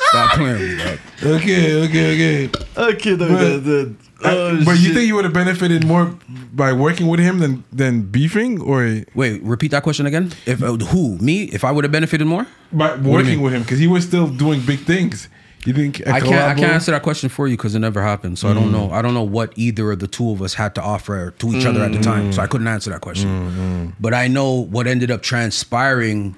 Stop 0.09 0.31
playing 0.33 0.53
with 0.59 0.70
me, 0.70 0.77
dog. 0.85 0.98
okay. 1.22 1.83
Okay. 1.85 2.14
Okay. 2.46 2.51
Okay, 2.77 3.14
the, 3.14 3.27
But- 3.29 3.64
the, 3.64 3.94
Uh, 4.20 4.64
but 4.64 4.81
you 4.81 4.92
think 4.94 5.07
you 5.07 5.14
would 5.14 5.22
have 5.24 5.33
benefited 5.33 5.87
more 5.87 6.12
by 6.53 6.72
working 6.72 7.07
with 7.07 7.20
him 7.20 7.38
than 7.38 7.62
than 7.70 8.03
beefing, 8.03 8.61
or 8.61 9.05
Wait, 9.14 9.40
repeat 9.44 9.70
that 9.70 9.85
question 9.85 10.07
again. 10.07 10.33
If 10.44 10.61
uh, 10.61 10.72
who 10.90 11.18
me? 11.18 11.44
If 11.44 11.62
I 11.62 11.70
would 11.70 11.85
have 11.85 11.92
benefited 11.92 12.27
more? 12.27 12.44
by 12.72 12.96
working 12.96 13.38
mean? 13.38 13.42
with 13.42 13.53
him 13.53 13.62
because 13.62 13.79
he 13.79 13.87
was 13.87 14.03
still 14.05 14.27
doing 14.27 14.61
big 14.66 14.81
things? 14.81 15.29
You 15.66 15.72
think 15.72 16.01
a 16.01 16.11
I 16.11 16.20
can't. 16.20 16.33
I 16.35 16.55
collabo- 16.55 16.59
can't 16.59 16.72
answer 16.72 16.90
that 16.90 17.03
question 17.05 17.29
for 17.29 17.46
you 17.46 17.57
because 17.57 17.77
it 17.77 17.79
never 17.79 18.03
happened. 18.03 18.40
So 18.40 18.48
I 18.48 18.55
don't 18.55 18.72
know. 18.72 18.90
I 18.90 19.03
don't 19.03 19.14
know 19.14 19.22
what 19.22 19.53
either 19.55 19.92
of 19.92 20.01
the 20.01 20.09
two 20.09 20.31
of 20.33 20.42
us 20.42 20.55
had 20.55 20.74
to 20.74 20.83
offer 20.83 21.31
to 21.38 21.46
each 21.55 21.64
other 21.64 21.83
at 21.85 21.92
the 21.92 22.01
time. 22.01 22.33
So 22.33 22.42
I 22.42 22.48
couldn't 22.48 22.66
answer 22.66 22.90
that 22.90 23.01
question. 23.03 23.94
But 24.01 24.14
I 24.14 24.27
know 24.27 24.51
what 24.66 24.88
ended 24.88 25.12
up 25.12 25.22
transpiring 25.22 26.35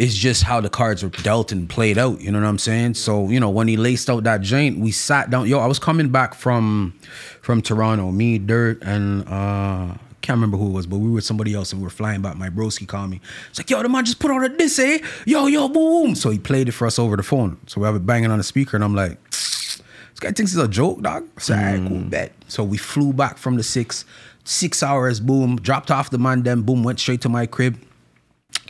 is 0.00 0.16
just 0.16 0.42
how 0.42 0.62
the 0.62 0.70
cards 0.70 1.02
were 1.02 1.10
dealt 1.10 1.52
and 1.52 1.68
played 1.68 1.98
out. 1.98 2.22
You 2.22 2.30
know 2.32 2.40
what 2.40 2.46
I'm 2.46 2.58
saying? 2.58 2.94
So 2.94 3.28
you 3.28 3.38
know 3.38 3.50
when 3.50 3.68
he 3.68 3.76
laced 3.76 4.08
out 4.08 4.24
that 4.24 4.40
joint, 4.40 4.78
we 4.78 4.92
sat 4.92 5.28
down. 5.28 5.46
Yo, 5.46 5.58
I 5.58 5.66
was 5.66 5.78
coming 5.78 6.08
back 6.08 6.34
from 6.34 6.94
from 7.42 7.60
Toronto. 7.60 8.10
Me, 8.10 8.38
Dirt, 8.38 8.82
and 8.82 9.28
uh 9.28 9.94
can't 10.22 10.36
remember 10.36 10.56
who 10.56 10.68
it 10.68 10.72
was, 10.72 10.86
but 10.86 10.98
we 10.98 11.08
were 11.08 11.16
with 11.16 11.24
somebody 11.24 11.54
else 11.54 11.72
and 11.72 11.80
we 11.80 11.84
were 11.84 11.90
flying 11.90 12.22
back. 12.22 12.36
My 12.36 12.50
broski 12.50 12.86
called 12.86 13.10
me. 13.10 13.20
It's 13.48 13.58
like, 13.58 13.70
yo, 13.70 13.82
the 13.82 13.88
man 13.88 14.04
just 14.04 14.18
put 14.18 14.30
on 14.30 14.44
a 14.44 14.50
diss, 14.50 14.78
eh? 14.78 14.98
Yo, 15.24 15.46
yo, 15.46 15.68
boom. 15.68 16.14
So 16.14 16.28
he 16.28 16.38
played 16.38 16.68
it 16.68 16.72
for 16.72 16.86
us 16.86 16.98
over 16.98 17.16
the 17.16 17.22
phone. 17.22 17.58
So 17.66 17.80
we 17.80 17.86
have 17.86 17.96
it 17.96 18.04
banging 18.04 18.30
on 18.30 18.36
the 18.38 18.44
speaker, 18.44 18.76
and 18.76 18.84
I'm 18.84 18.94
like, 18.94 19.18
this 19.30 19.82
guy 20.20 20.30
thinks 20.32 20.52
it's 20.52 20.62
a 20.62 20.68
joke, 20.68 21.00
dog. 21.00 21.26
So 21.40 21.54
right, 21.54 21.80
cool, 21.88 22.00
bet. 22.00 22.32
So 22.48 22.62
we 22.64 22.76
flew 22.76 23.14
back 23.14 23.38
from 23.38 23.56
the 23.56 23.62
six, 23.62 24.04
six 24.44 24.82
hours, 24.82 25.20
boom, 25.20 25.56
dropped 25.56 25.90
off 25.90 26.10
the 26.10 26.18
man, 26.18 26.42
then 26.42 26.62
boom, 26.62 26.84
went 26.84 27.00
straight 27.00 27.22
to 27.22 27.30
my 27.30 27.46
crib, 27.46 27.78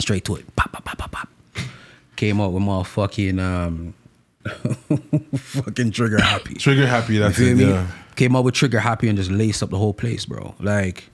straight 0.01 0.25
to 0.27 0.37
it. 0.37 0.57
Pop, 0.57 0.73
pop, 0.73 0.85
pop, 0.85 0.99
pop, 0.99 1.11
pop. 1.11 1.29
Came 2.17 2.41
out 2.41 2.53
with 2.53 2.63
motherfucking 2.63 3.41
um 3.41 3.95
fucking 5.37 5.91
trigger 5.93 6.21
happy. 6.21 6.55
Trigger 6.55 6.87
happy. 6.87 7.19
That's 7.19 7.39
You 7.39 7.57
feel 7.57 7.61
it. 7.61 7.67
me? 7.67 7.73
Yeah. 7.73 7.87
Came 8.17 8.37
out 8.37 8.45
with 8.45 8.55
Trigger 8.55 8.81
Happy 8.81 9.09
and 9.09 9.17
just 9.17 9.31
laced 9.31 9.63
up 9.63 9.71
the 9.71 9.79
whole 9.79 9.95
place, 9.95 10.27
bro. 10.27 10.55
Like, 10.61 11.09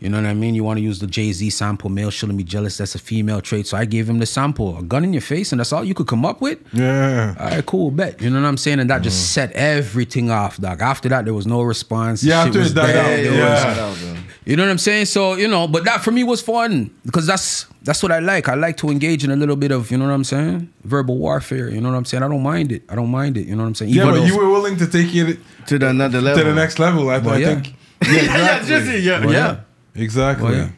you 0.00 0.08
know 0.10 0.20
what 0.20 0.26
I 0.28 0.34
mean? 0.34 0.54
You 0.54 0.64
want 0.64 0.76
to 0.78 0.82
use 0.82 0.98
the 0.98 1.06
Jay 1.06 1.32
Z 1.32 1.48
sample, 1.50 1.88
male 1.88 2.10
shouldn't 2.10 2.36
be 2.36 2.44
jealous. 2.44 2.76
That's 2.76 2.94
a 2.94 2.98
female 2.98 3.40
trait. 3.40 3.66
So 3.66 3.76
I 3.78 3.86
gave 3.86 4.08
him 4.08 4.18
the 4.18 4.26
sample, 4.26 4.76
a 4.76 4.82
gun 4.82 5.04
in 5.04 5.12
your 5.14 5.22
face, 5.22 5.52
and 5.52 5.60
that's 5.60 5.72
all 5.72 5.82
you 5.84 5.94
could 5.94 6.06
come 6.08 6.26
up 6.26 6.42
with. 6.42 6.58
Yeah. 6.74 7.34
All 7.38 7.46
right, 7.48 7.64
cool, 7.64 7.90
bet. 7.90 8.20
You 8.20 8.28
know 8.28 8.40
what 8.42 8.48
I'm 8.48 8.56
saying? 8.58 8.80
And 8.80 8.90
that 8.90 9.00
just 9.02 9.32
set 9.32 9.52
everything 9.52 10.30
off, 10.30 10.58
dog. 10.58 10.82
After 10.82 11.08
that, 11.08 11.24
there 11.24 11.32
was 11.34 11.46
no 11.46 11.62
response. 11.62 12.22
Yeah, 12.22 12.40
Shit 12.44 12.48
after 12.48 12.58
was 12.58 12.72
it 12.72 12.74
died 12.74 12.86
dead. 12.92 13.26
out, 13.26 13.94
There 13.96 14.14
yeah. 14.14 14.16
Was- 14.44 14.50
you 14.50 14.56
know 14.56 14.64
what 14.64 14.70
I'm 14.70 14.78
saying? 14.78 15.06
So, 15.06 15.34
you 15.36 15.48
know, 15.48 15.68
but 15.68 15.84
that 15.84 16.02
for 16.02 16.10
me 16.10 16.24
was 16.24 16.40
fun 16.40 16.90
because 17.04 17.26
that's 17.26 17.66
that's 17.82 18.02
what 18.02 18.12
I 18.12 18.18
like. 18.18 18.48
I 18.48 18.54
like 18.54 18.76
to 18.78 18.88
engage 18.90 19.24
in 19.24 19.30
a 19.30 19.36
little 19.36 19.56
bit 19.56 19.70
of, 19.72 19.90
you 19.90 19.96
know 19.98 20.06
what 20.06 20.12
I'm 20.14 20.24
saying? 20.24 20.70
Verbal 20.84 21.16
warfare. 21.18 21.70
You 21.70 21.80
know 21.80 21.90
what 21.90 21.96
I'm 21.96 22.04
saying? 22.04 22.22
I 22.22 22.28
don't 22.28 22.42
mind 22.42 22.72
it. 22.72 22.82
I 22.88 22.94
don't 22.94 23.10
mind 23.10 23.36
it. 23.36 23.46
You 23.46 23.56
know 23.56 23.62
what 23.62 23.68
I'm 23.68 23.74
saying? 23.74 23.92
Yeah, 23.92 24.02
Even 24.02 24.14
but 24.14 24.20
though- 24.20 24.26
you 24.26 24.36
were 24.38 24.50
willing 24.50 24.76
to 24.78 24.86
take 24.86 25.14
it 25.14 25.38
to 25.66 25.78
the 25.78 25.88
another 25.88 26.20
level. 26.20 26.42
to 26.42 26.48
the 26.48 26.54
next 26.54 26.78
level. 26.78 27.08
I, 27.10 27.18
Well, 27.18 27.34
I 27.34 27.38
yeah. 27.38 27.46
think. 27.54 27.74
Yeah, 28.06 28.58
exactly. 28.58 28.68
just- 28.68 29.04
yeah, 29.04 29.20
Well, 29.24 29.32
yeah. 29.32 29.60
Exactly. 29.94 30.44
Well, 30.50 30.54
yeah. 30.54 30.68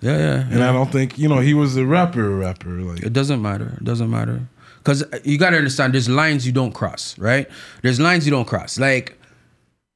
Yeah, 0.00 0.16
yeah. 0.18 0.48
And 0.52 0.62
I 0.62 0.72
don't 0.72 0.92
think 0.92 1.18
you 1.18 1.28
know 1.28 1.38
he 1.40 1.54
was 1.54 1.76
a 1.76 1.84
rapper. 1.84 2.30
Rapper 2.30 2.68
like 2.70 3.02
It 3.02 3.12
doesn't 3.12 3.42
matter. 3.42 3.74
It 3.78 3.84
doesn't 3.84 4.10
matter. 4.10 4.42
Because 4.78 5.04
you 5.24 5.38
got 5.38 5.50
to 5.50 5.56
understand, 5.58 5.92
there's 5.94 6.08
lines 6.08 6.46
you 6.46 6.52
don't 6.52 6.72
cross, 6.72 7.18
right? 7.18 7.48
There's 7.82 7.98
lines 7.98 8.24
you 8.24 8.30
don't 8.30 8.46
cross. 8.46 8.78
Like, 8.78 9.17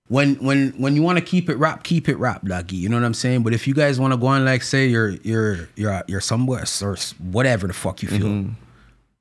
when 0.08 0.34
when 0.36 0.70
when 0.72 0.96
you 0.96 1.02
want 1.02 1.18
to 1.18 1.24
keep 1.24 1.48
it 1.48 1.56
rap, 1.56 1.84
keep 1.84 2.08
it 2.08 2.16
rap, 2.16 2.44
doggy. 2.44 2.76
You 2.76 2.88
know 2.88 2.96
what 2.96 3.04
I'm 3.04 3.14
saying? 3.14 3.42
But 3.42 3.54
if 3.54 3.66
you 3.66 3.74
guys 3.74 3.98
want 4.00 4.12
to 4.12 4.18
go 4.18 4.26
on, 4.26 4.44
like, 4.44 4.62
say 4.62 4.86
you're 4.88 5.10
you're 5.22 5.68
you're 5.76 6.02
you're 6.06 6.20
somewhere 6.20 6.64
or 6.82 6.96
whatever 7.18 7.66
the 7.66 7.72
fuck 7.72 8.02
you 8.02 8.08
feel, 8.08 8.46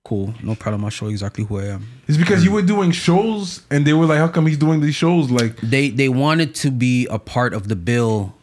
cool, 0.04 0.34
no 0.44 0.56
problem. 0.56 0.84
I'll 0.84 0.90
show 0.90 1.06
you 1.06 1.12
exactly 1.12 1.44
who 1.46 1.60
I 1.60 1.66
am. 1.66 1.88
it's 2.08 2.18
because 2.18 2.44
you 2.44 2.52
were 2.52 2.62
doing 2.62 2.92
shows 2.92 3.62
and 3.70 3.86
they 3.86 3.94
were 3.94 4.06
like, 4.06 4.18
how 4.18 4.28
come 4.28 4.48
he's 4.48 4.58
doing 4.58 4.82
these 4.82 4.96
shows? 4.96 5.30
Like 5.32 5.56
They 5.58 5.90
they 5.90 6.10
wanted 6.10 6.56
to 6.56 6.72
be 6.72 7.08
a 7.08 7.20
part 7.20 7.54
of 7.54 7.68
the 7.68 7.76
bill 7.76 8.36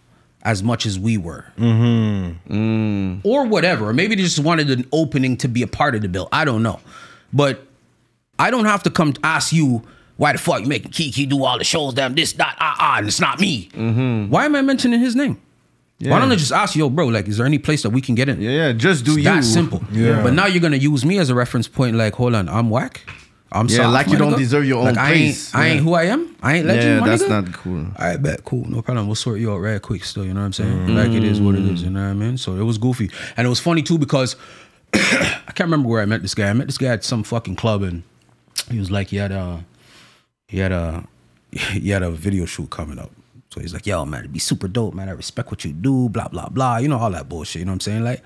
as 0.43 0.63
much 0.63 0.87
as 0.87 0.99
we 0.99 1.19
were, 1.19 1.45
mm-hmm 1.59 3.19
or 3.25 3.45
whatever. 3.47 3.89
Or 3.89 3.93
maybe 3.93 4.15
they 4.15 4.23
just 4.23 4.39
wanted 4.39 4.71
an 4.71 4.87
opening 4.93 5.37
to 5.39 5.49
be 5.49 5.63
a 5.63 5.67
part 5.67 5.95
of 5.95 6.03
the 6.03 6.09
bill. 6.09 6.29
I 6.33 6.45
don't 6.45 6.63
know, 6.63 6.81
but 7.33 7.67
I 8.39 8.51
don't 8.51 8.65
have 8.67 8.85
to 8.85 8.91
come 8.91 9.15
ask 9.25 9.53
you 9.53 9.83
why 10.19 10.33
the 10.33 10.39
fuck 10.39 10.61
you 10.61 10.67
making 10.67 10.91
Kiki 10.93 11.25
do 11.25 11.43
all 11.45 11.57
the 11.57 11.65
shows, 11.65 11.95
damn 11.95 12.15
this, 12.15 12.33
that, 12.35 12.57
ah, 12.61 12.77
ah, 12.79 12.99
and 12.99 13.09
it's 13.09 13.21
not 13.21 13.41
me. 13.41 13.71
Why 14.29 14.45
am 14.45 14.55
I 14.55 14.61
mentioning 14.63 15.01
his 15.01 15.17
name? 15.17 15.41
Why 16.01 16.21
don't 16.21 16.31
I 16.31 16.37
just 16.37 16.53
ask 16.53 16.77
you, 16.77 16.85
yo, 16.85 16.91
bro, 16.91 17.07
like, 17.09 17.27
is 17.27 17.39
there 17.39 17.47
any 17.47 17.59
place 17.59 17.83
that 17.83 17.91
we 17.91 18.01
can 18.01 18.15
get 18.15 18.29
in? 18.29 18.41
Yeah, 18.41 18.51
yeah, 18.51 18.73
just 18.73 19.05
do 19.05 19.13
It's 19.13 19.19
you. 19.19 19.25
that 19.25 19.43
simple. 19.45 19.83
Yeah. 19.91 20.23
But 20.23 20.33
now 20.35 20.47
you're 20.47 20.61
gonna 20.61 20.77
use 20.77 21.05
me 21.05 21.19
as 21.19 21.29
a 21.31 21.35
reference 21.35 21.67
point, 21.67 21.97
like, 21.97 22.15
hold 22.15 22.35
on, 22.37 22.49
I'm 22.49 22.69
whack. 22.71 23.01
I'm 23.51 23.67
Yeah, 23.69 23.77
soft, 23.79 23.95
like 23.95 24.07
you 24.09 24.19
don't 24.19 24.35
nigga. 24.35 24.39
deserve 24.39 24.65
your 24.67 24.79
own 24.81 24.85
like 24.85 24.99
I 24.99 25.09
place. 25.13 25.55
ain't, 25.55 25.57
I 25.65 25.69
ain't 25.69 25.81
who 25.83 25.95
I 25.95 26.03
am. 26.05 26.37
I 26.43 26.57
ain't 26.57 26.67
legend. 26.67 26.85
Yeah, 26.95 27.01
my 27.01 27.09
that's 27.09 27.23
nigga. 27.23 27.45
not 27.47 27.53
cool. 27.55 27.79
All 27.79 27.93
right, 27.99 28.23
bet. 28.23 28.45
Cool. 28.45 28.67
No 28.69 28.83
problem. 28.83 29.07
We'll 29.07 29.15
sort 29.17 29.41
you 29.41 29.51
out 29.51 29.57
right 29.63 29.81
quick 29.81 30.05
still. 30.05 30.27
You 30.27 30.35
know 30.35 30.41
what 30.41 30.47
I'm 30.47 30.53
saying? 30.53 30.95
Like 30.95 31.13
it 31.13 31.25
is 31.25 31.41
what 31.41 31.55
it 31.55 31.65
is. 31.65 31.83
You 31.83 31.89
know 31.89 32.03
what 32.05 32.11
I 32.11 32.13
mean? 32.13 32.37
So 32.37 32.57
it 32.57 32.63
was 32.63 32.77
goofy. 32.77 33.11
And 33.39 33.47
it 33.47 33.49
was 33.49 33.59
funny 33.59 33.81
too 33.83 33.97
because 33.97 34.37
I 34.95 34.99
can't 35.55 35.61
remember 35.61 35.89
where 35.89 36.03
I 36.03 36.05
met 36.05 36.21
this 36.21 36.35
guy. 36.35 36.51
I 36.51 36.53
met 36.53 36.67
this 36.67 36.77
guy 36.79 36.89
at 36.89 37.05
some 37.05 37.23
fucking 37.23 37.57
club 37.57 37.83
and 37.83 38.03
he 38.71 38.79
was 38.79 38.91
like, 38.91 39.09
he 39.09 39.17
had 39.17 39.33
a, 39.33 39.65
he 40.49 40.59
had 40.59 40.73
a, 40.73 41.07
he 41.53 41.91
had 41.91 42.03
a 42.03 42.11
video 42.11 42.45
shoot 42.47 42.71
coming 42.71 42.99
up. 42.99 43.13
So 43.51 43.61
he's 43.61 43.73
like, 43.73 43.87
yo, 43.87 44.05
man, 44.05 44.21
it'd 44.21 44.33
be 44.33 44.39
super 44.39 44.69
dope, 44.69 44.95
man. 44.95 45.09
I 45.09 45.13
respect 45.13 45.51
what 45.51 45.65
you 45.65 45.73
do, 45.73 46.09
blah, 46.09 46.29
blah, 46.29 46.49
blah. 46.49 46.79
You 46.79 46.89
know, 46.89 46.99
all 46.99 47.11
that 47.11 47.29
bullshit. 47.29 47.61
You 47.61 47.67
know 47.67 47.73
what 47.73 47.77
I'm 47.77 47.81
saying? 47.81 48.05
Like, 48.05 48.23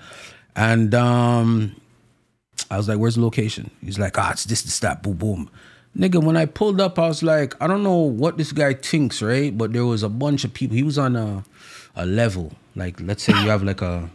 and 0.55 0.93
um, 0.93 1.75
I 2.69 2.77
was 2.77 2.89
like, 2.89 2.97
where's 2.97 3.15
the 3.15 3.21
location? 3.21 3.71
He's 3.81 3.97
like, 3.97 4.17
ah, 4.17 4.31
it's 4.31 4.43
this, 4.45 4.63
this, 4.63 4.79
that, 4.79 5.01
boom, 5.01 5.13
boom. 5.13 5.49
Nigga, 5.97 6.21
when 6.21 6.35
I 6.35 6.45
pulled 6.45 6.81
up, 6.81 6.97
I 6.99 7.07
was 7.07 7.23
like, 7.23 7.55
I 7.61 7.67
don't 7.67 7.83
know 7.83 7.97
what 7.97 8.37
this 8.37 8.51
guy 8.51 8.73
thinks, 8.73 9.21
right? 9.21 9.55
But 9.55 9.73
there 9.73 9.85
was 9.85 10.03
a 10.03 10.09
bunch 10.09 10.43
of 10.43 10.53
people. 10.53 10.75
He 10.75 10.83
was 10.83 10.97
on 10.97 11.15
a, 11.15 11.43
a 11.95 12.05
level. 12.05 12.51
Like, 12.75 12.99
let's 12.99 13.23
say 13.23 13.33
you 13.33 13.49
have 13.49 13.63
like 13.63 13.81
a, 13.81 14.09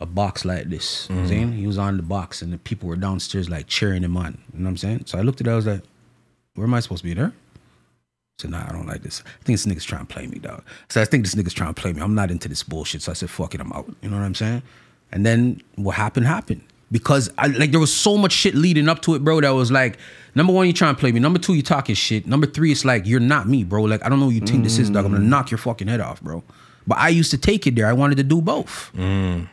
a 0.00 0.06
box 0.06 0.44
like 0.44 0.68
this. 0.68 1.08
You 1.08 1.14
know 1.14 1.22
what 1.22 1.24
I'm 1.24 1.28
saying? 1.28 1.52
He 1.52 1.66
was 1.66 1.78
on 1.78 1.96
the 1.96 2.02
box 2.02 2.42
and 2.42 2.52
the 2.52 2.58
people 2.58 2.88
were 2.88 2.96
downstairs 2.96 3.48
like 3.48 3.68
cheering 3.68 4.02
him 4.02 4.16
on. 4.16 4.38
You 4.52 4.60
know 4.60 4.64
what 4.64 4.70
I'm 4.70 4.76
saying? 4.76 5.04
So 5.06 5.18
I 5.18 5.22
looked 5.22 5.40
at 5.40 5.46
it, 5.46 5.50
I 5.50 5.56
was 5.56 5.66
like, 5.66 5.82
where 6.54 6.66
am 6.66 6.74
I 6.74 6.80
supposed 6.80 7.02
to 7.02 7.08
be 7.08 7.14
there? 7.14 7.32
I 7.34 8.42
said, 8.42 8.50
nah, 8.50 8.66
I 8.68 8.72
don't 8.72 8.86
like 8.86 9.02
this. 9.02 9.22
I 9.26 9.44
think 9.44 9.58
this 9.58 9.66
nigga's 9.66 9.84
trying 9.84 10.06
to 10.06 10.12
play 10.12 10.26
me, 10.26 10.38
dog. 10.38 10.62
So 10.88 11.00
I 11.00 11.04
think 11.04 11.24
this 11.24 11.34
nigga's 11.34 11.54
trying 11.54 11.74
to 11.74 11.80
play 11.80 11.92
me. 11.92 12.00
I'm 12.00 12.14
not 12.14 12.30
into 12.30 12.48
this 12.48 12.62
bullshit. 12.62 13.02
So 13.02 13.12
I 13.12 13.14
said, 13.14 13.30
fuck 13.30 13.54
it, 13.54 13.60
I'm 13.60 13.72
out. 13.72 13.92
You 14.02 14.10
know 14.10 14.16
what 14.16 14.24
I'm 14.24 14.34
saying? 14.34 14.62
And 15.12 15.26
then 15.26 15.62
what 15.76 15.96
happened 15.96 16.26
happened. 16.26 16.62
Because 16.92 17.30
I 17.38 17.46
like 17.46 17.70
there 17.70 17.78
was 17.78 17.92
so 17.92 18.16
much 18.16 18.32
shit 18.32 18.56
leading 18.56 18.88
up 18.88 19.00
to 19.02 19.14
it, 19.14 19.22
bro, 19.22 19.40
that 19.40 19.50
was 19.50 19.70
like, 19.70 19.98
number 20.34 20.52
one, 20.52 20.66
you 20.66 20.72
trying 20.72 20.92
to 20.92 20.98
play 20.98 21.12
me. 21.12 21.20
Number 21.20 21.38
two, 21.38 21.54
you 21.54 21.62
talking 21.62 21.94
shit. 21.94 22.26
Number 22.26 22.48
three, 22.48 22.72
it's 22.72 22.84
like, 22.84 23.06
you're 23.06 23.20
not 23.20 23.46
me, 23.46 23.62
bro. 23.62 23.82
Like, 23.82 24.04
I 24.04 24.08
don't 24.08 24.18
know 24.18 24.26
who 24.26 24.32
you 24.32 24.40
think 24.40 24.64
this 24.64 24.76
is, 24.76 24.90
dog. 24.90 25.04
I'm 25.04 25.12
gonna 25.12 25.24
mm. 25.24 25.28
knock 25.28 25.52
your 25.52 25.58
fucking 25.58 25.86
head 25.86 26.00
off, 26.00 26.20
bro. 26.20 26.42
But 26.88 26.98
I 26.98 27.10
used 27.10 27.30
to 27.30 27.38
take 27.38 27.68
it 27.68 27.76
there. 27.76 27.86
I 27.86 27.92
wanted 27.92 28.16
to 28.16 28.24
do 28.24 28.40
both. 28.40 28.90
Mm. 28.96 29.48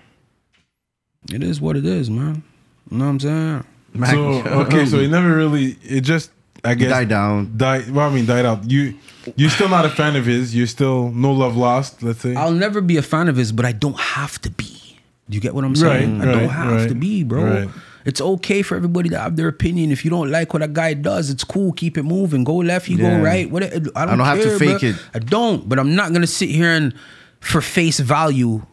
It 1.31 1.43
is 1.43 1.61
what 1.61 1.77
it 1.77 1.85
is, 1.85 2.09
man. 2.09 2.41
You 2.89 2.97
know 2.97 3.05
what 3.05 3.11
I'm 3.11 3.19
saying? 3.19 3.65
So 4.09 4.49
okay, 4.61 4.85
so 4.87 4.97
it 4.97 5.09
never 5.09 5.35
really. 5.35 5.77
It 5.83 6.01
just 6.01 6.31
I 6.63 6.75
guess 6.75 6.89
died 6.89 7.09
down. 7.09 7.57
Died. 7.57 7.89
Well, 7.89 8.09
I 8.09 8.13
mean, 8.13 8.25
died 8.25 8.45
out. 8.45 8.69
You 8.69 8.95
you're 9.35 9.49
still 9.49 9.69
not 9.69 9.85
a 9.85 9.89
fan 9.89 10.15
of 10.15 10.25
his. 10.25 10.55
You're 10.55 10.67
still 10.67 11.09
no 11.09 11.31
love 11.31 11.55
lost. 11.57 12.01
Let's 12.03 12.21
say. 12.21 12.35
I'll 12.35 12.51
never 12.51 12.81
be 12.81 12.97
a 12.97 13.01
fan 13.01 13.27
of 13.27 13.35
his, 13.35 13.51
but 13.51 13.65
I 13.65 13.71
don't 13.71 13.99
have 13.99 14.39
to 14.41 14.49
be. 14.49 14.99
Do 15.29 15.35
you 15.35 15.41
get 15.41 15.53
what 15.53 15.65
I'm 15.65 15.75
saying? 15.75 16.19
Right, 16.19 16.27
I 16.27 16.31
don't 16.31 16.49
have 16.49 16.71
right, 16.71 16.89
to 16.89 16.95
be, 16.95 17.23
bro. 17.23 17.43
right. 17.43 17.69
It's 18.05 18.21
okay 18.21 18.61
for 18.61 18.77
everybody 18.77 19.09
to 19.09 19.19
have 19.19 19.35
their 19.35 19.49
opinion. 19.49 19.91
If 19.91 20.05
you 20.05 20.11
don't 20.11 20.31
like 20.31 20.53
what 20.53 20.63
a 20.63 20.67
guy 20.69 20.93
does, 20.93 21.29
it's 21.29 21.43
cool. 21.43 21.73
Keep 21.73 21.97
it 21.97 22.03
moving. 22.03 22.45
Go 22.45 22.55
left, 22.55 22.87
you 22.87 22.95
Yeah. 22.97 23.17
go 23.17 23.23
right. 23.23 23.51
What 23.51 23.63
I 23.63 23.67
don't, 23.79 23.97
I 23.97 24.05
don't 24.05 24.19
have 24.21 24.41
to 24.41 24.57
fake 24.57 24.79
bro. 24.79 24.89
it. 24.89 24.95
I 25.13 25.19
don't, 25.19 25.67
but 25.67 25.77
I'm 25.77 25.93
not 25.95 26.13
gonna 26.13 26.27
sit 26.27 26.49
here 26.49 26.71
and 26.71 26.93
for 27.41 27.59
face 27.59 27.99
value. 27.99 28.65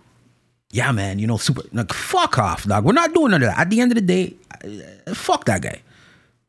Yeah, 0.71 0.93
man. 0.93 1.19
You 1.19 1.27
know, 1.27 1.37
super. 1.37 1.63
Like, 1.73 1.93
fuck 1.93 2.39
off, 2.39 2.65
dog. 2.65 2.85
We're 2.85 2.93
not 2.93 3.13
doing 3.13 3.33
none 3.33 3.43
of 3.43 3.49
that. 3.49 3.59
At 3.59 3.71
the 3.71 3.81
end 3.81 3.91
of 3.91 3.97
the 3.97 4.03
day, 4.03 4.35
fuck 5.13 5.45
that 5.47 5.63
guy. 5.63 5.83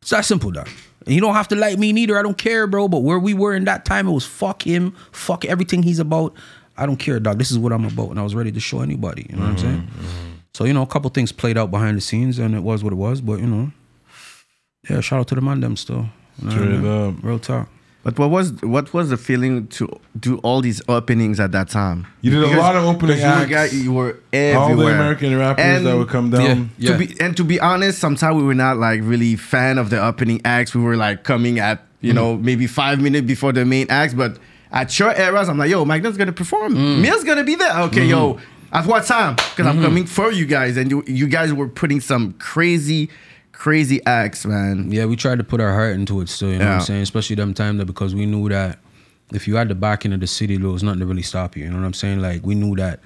It's 0.01 0.11
that 0.11 0.25
simple, 0.25 0.51
dog. 0.51 0.69
And 1.06 1.14
you 1.14 1.22
don't 1.22 1.36
have 1.36 1.47
to 1.49 1.56
like 1.56 1.78
me 1.78 1.93
neither. 1.93 2.18
I 2.18 2.24
don't 2.24 2.38
care, 2.38 2.68
bro. 2.68 2.88
But 2.88 2.99
where 2.99 3.20
we 3.20 3.34
were 3.34 3.53
in 3.53 3.66
that 3.66 3.86
time, 3.86 4.08
it 4.08 4.12
was 4.12 4.26
fuck 4.26 4.66
him, 4.66 4.95
fuck 5.12 5.45
everything 5.45 5.84
he's 5.84 5.99
about. 5.99 6.34
I 6.78 6.86
don't 6.86 6.97
care, 6.97 7.20
dog. 7.20 7.38
This 7.38 7.51
is 7.51 7.60
what 7.60 7.72
I'm 7.72 7.86
about, 7.86 8.10
and 8.10 8.20
I 8.20 8.24
was 8.24 8.36
ready 8.36 8.51
to 8.51 8.60
show 8.60 8.82
anybody. 8.82 9.28
You 9.30 9.38
know 9.38 9.43
what 9.43 9.51
I'm 9.51 9.58
saying? 9.58 9.82
Mm-hmm, 9.82 10.06
mm-hmm. 10.06 10.32
So 10.53 10.66
you 10.66 10.74
know, 10.74 10.82
a 10.82 10.88
couple 10.88 11.10
things 11.10 11.32
played 11.32 11.58
out 11.58 11.72
behind 11.72 11.97
the 11.97 12.01
scenes, 12.01 12.39
and 12.39 12.56
it 12.56 12.64
was 12.64 12.84
what 12.84 12.91
it 12.91 12.97
was. 12.97 13.22
But 13.22 13.39
you 13.39 13.47
know, 13.47 13.72
yeah, 14.89 14.99
shout 15.01 15.20
out 15.20 15.28
to 15.30 15.36
the 15.36 15.41
man 15.41 15.62
them 15.62 15.78
still. 15.78 16.10
You 16.41 16.49
know 16.49 16.56
what 16.56 16.62
I 16.62 16.78
Straight 16.78 16.86
up. 16.86 17.24
Real 17.24 17.39
talk. 17.39 17.70
But 18.06 18.20
what 18.20 18.30
was 18.30 18.53
what 18.62 18.93
was 18.93 19.10
the 19.10 19.18
feeling 19.18 19.66
to 19.80 19.89
do 20.20 20.38
all 20.43 20.62
these 20.62 20.80
openings 20.88 21.39
at 21.39 21.51
that 21.53 21.70
time? 21.70 22.06
You 22.22 22.30
did 22.32 22.43
a 22.53 22.58
lot 22.58 22.76
of 22.76 22.84
openings. 22.86 23.20
because 23.20 23.34
you 23.41 23.41
were, 23.41 23.47
guy- 23.47 23.66
you 23.84 23.91
were 23.93 24.20
everywhere. 24.32 24.60
All 24.62 24.76
the 24.78 24.86
American 24.93 25.36
rappers 25.38 25.66
And 25.66 25.86
that 25.88 25.97
would 25.97 26.08
come 26.10 26.30
down. 26.30 26.70
Yeah. 26.78 26.91
To 26.91 26.97
be 26.99 27.20
and 27.20 27.36
to 27.36 27.43
be 27.43 27.60
honest, 27.60 27.97
sometimes 27.99 28.36
we 28.38 28.43
were 28.43 28.53
not 28.53 28.78
like 28.78 28.99
really 29.03 29.36
fan 29.36 29.80
of 29.80 29.89
the 29.89 29.99
opening 30.01 30.39
acts. 30.45 30.76
We 30.76 30.82
were 30.82 30.95
like 30.95 31.24
coming 31.24 31.58
at 31.60 31.80
you 32.01 32.12
Mm-hmm. 32.12 32.16
know 32.16 32.38
maybe 32.38 32.68
five 32.68 33.01
minutes 33.01 33.26
before 33.26 33.51
the 33.53 33.66
main 33.66 33.88
acts. 33.89 34.14
But 34.14 34.38
at 34.72 34.97
your 34.99 35.12
eras, 35.12 35.49
I'm 35.49 35.58
like, 35.58 35.72
yo, 35.72 35.84
Magnum's 35.84 36.18
gonna 36.18 36.32
perform. 36.32 36.76
Mm. 36.76 37.01
Mill's 37.01 37.24
gonna 37.24 37.43
be 37.43 37.56
there. 37.56 37.76
Okay, 37.88 38.06
yo, 38.06 38.38
at 38.72 38.86
what 38.86 39.06
time? 39.06 39.34
Because 39.36 39.66
Mm-hmm. 39.66 39.68
I'm 39.80 39.82
coming 39.84 40.06
for 40.06 40.32
you 40.32 40.45
guys, 40.45 40.78
and 40.78 40.91
you 40.91 41.03
you 41.08 41.28
guys 41.28 41.51
were 41.53 41.68
putting 41.68 41.99
some 42.01 42.34
crazy, 42.34 43.10
crazy 43.58 44.01
acts, 44.06 44.45
man. 44.45 44.91
Yeah, 44.91 45.06
we 45.06 45.16
tried 45.16 45.38
to 45.39 45.43
put 45.43 45.60
our 45.62 45.74
heart 45.74 45.95
into 45.95 46.22
it 46.22 46.30
still, 46.30 46.51
you 46.51 46.60
know 46.60 46.66
what 46.66 46.74
I'm 46.76 46.82
saying? 46.82 47.01
Especially 47.01 47.36
them 47.36 47.53
time 47.53 47.78
that 47.78 47.86
because 47.86 48.14
we 48.14 48.26
knew 48.26 48.47
that 48.49 48.80
if 49.32 49.47
you 49.47 49.56
had 49.56 49.70
the 49.70 49.76
backing 49.76 50.14
of 50.14 50.20
the 50.20 50.28
city, 50.28 50.58
there 50.58 50.70
was 50.70 50.84
nothing 50.84 50.99
to 50.99 51.06
really 51.06 51.22
stop 51.24 51.56
you. 51.58 51.64
You 51.64 51.70
know 51.72 51.78
what 51.80 51.86
I'm 51.86 51.93
saying? 51.93 52.22
Like 52.22 52.45
we 52.45 52.53
knew 52.56 52.76
that 52.76 52.99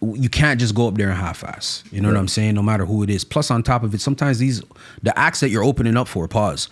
you 0.00 0.28
can't 0.28 0.58
just 0.58 0.74
go 0.74 0.88
up 0.88 0.96
there 0.96 1.10
and 1.10 1.16
half-ass. 1.18 1.84
You 1.92 2.00
know 2.00 2.08
what 2.08 2.16
I'm 2.16 2.26
saying? 2.28 2.54
No 2.56 2.62
matter 2.62 2.84
who 2.84 3.04
it 3.04 3.10
is. 3.10 3.22
Plus, 3.24 3.52
on 3.52 3.62
top 3.62 3.84
of 3.84 3.94
it, 3.94 4.00
sometimes 4.00 4.40
these 4.40 4.60
the 5.02 5.16
acts 5.16 5.40
that 5.40 5.50
you're 5.50 5.62
opening 5.62 5.96
up 5.96 6.08
for, 6.08 6.26
pause, 6.26 6.68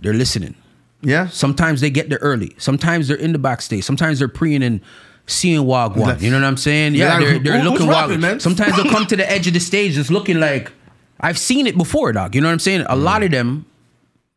they're 0.00 0.14
listening. 0.14 0.56
Yeah. 1.02 1.28
Sometimes 1.28 1.80
they 1.80 1.90
get 1.90 2.08
there 2.08 2.18
early. 2.20 2.54
Sometimes 2.58 3.06
they're 3.08 3.16
in 3.16 3.32
the 3.32 3.38
backstage. 3.38 3.84
Sometimes 3.84 4.18
they're 4.18 4.26
preying 4.28 4.62
and 4.64 4.80
seeing 5.26 5.60
Wagwan. 5.60 6.20
You 6.20 6.30
know 6.30 6.38
what 6.40 6.46
I'm 6.46 6.56
saying? 6.56 6.96
Yeah, 6.96 7.20
They're 7.20 7.30
they're, 7.30 7.38
they're 7.38 7.60
"Who- 7.60 7.70
looking 7.70 7.88
rapping. 7.88 8.40
Sometimes 8.40 8.74
they'll 8.76 8.90
come 8.90 9.06
to 9.06 9.16
the 9.16 9.30
edge 9.30 9.46
of 9.46 9.54
the 9.54 9.60
stage 9.60 9.94
just 9.94 10.10
looking 10.10 10.40
like, 10.40 10.72
I've 11.20 11.38
seen 11.38 11.66
it 11.66 11.76
before, 11.76 12.12
dog. 12.12 12.34
You 12.34 12.40
know 12.40 12.48
what 12.48 12.54
I'm 12.54 12.58
saying? 12.58 12.82
A 12.82 12.96
mm. 12.96 13.02
lot 13.02 13.22
of 13.22 13.30
them, 13.30 13.66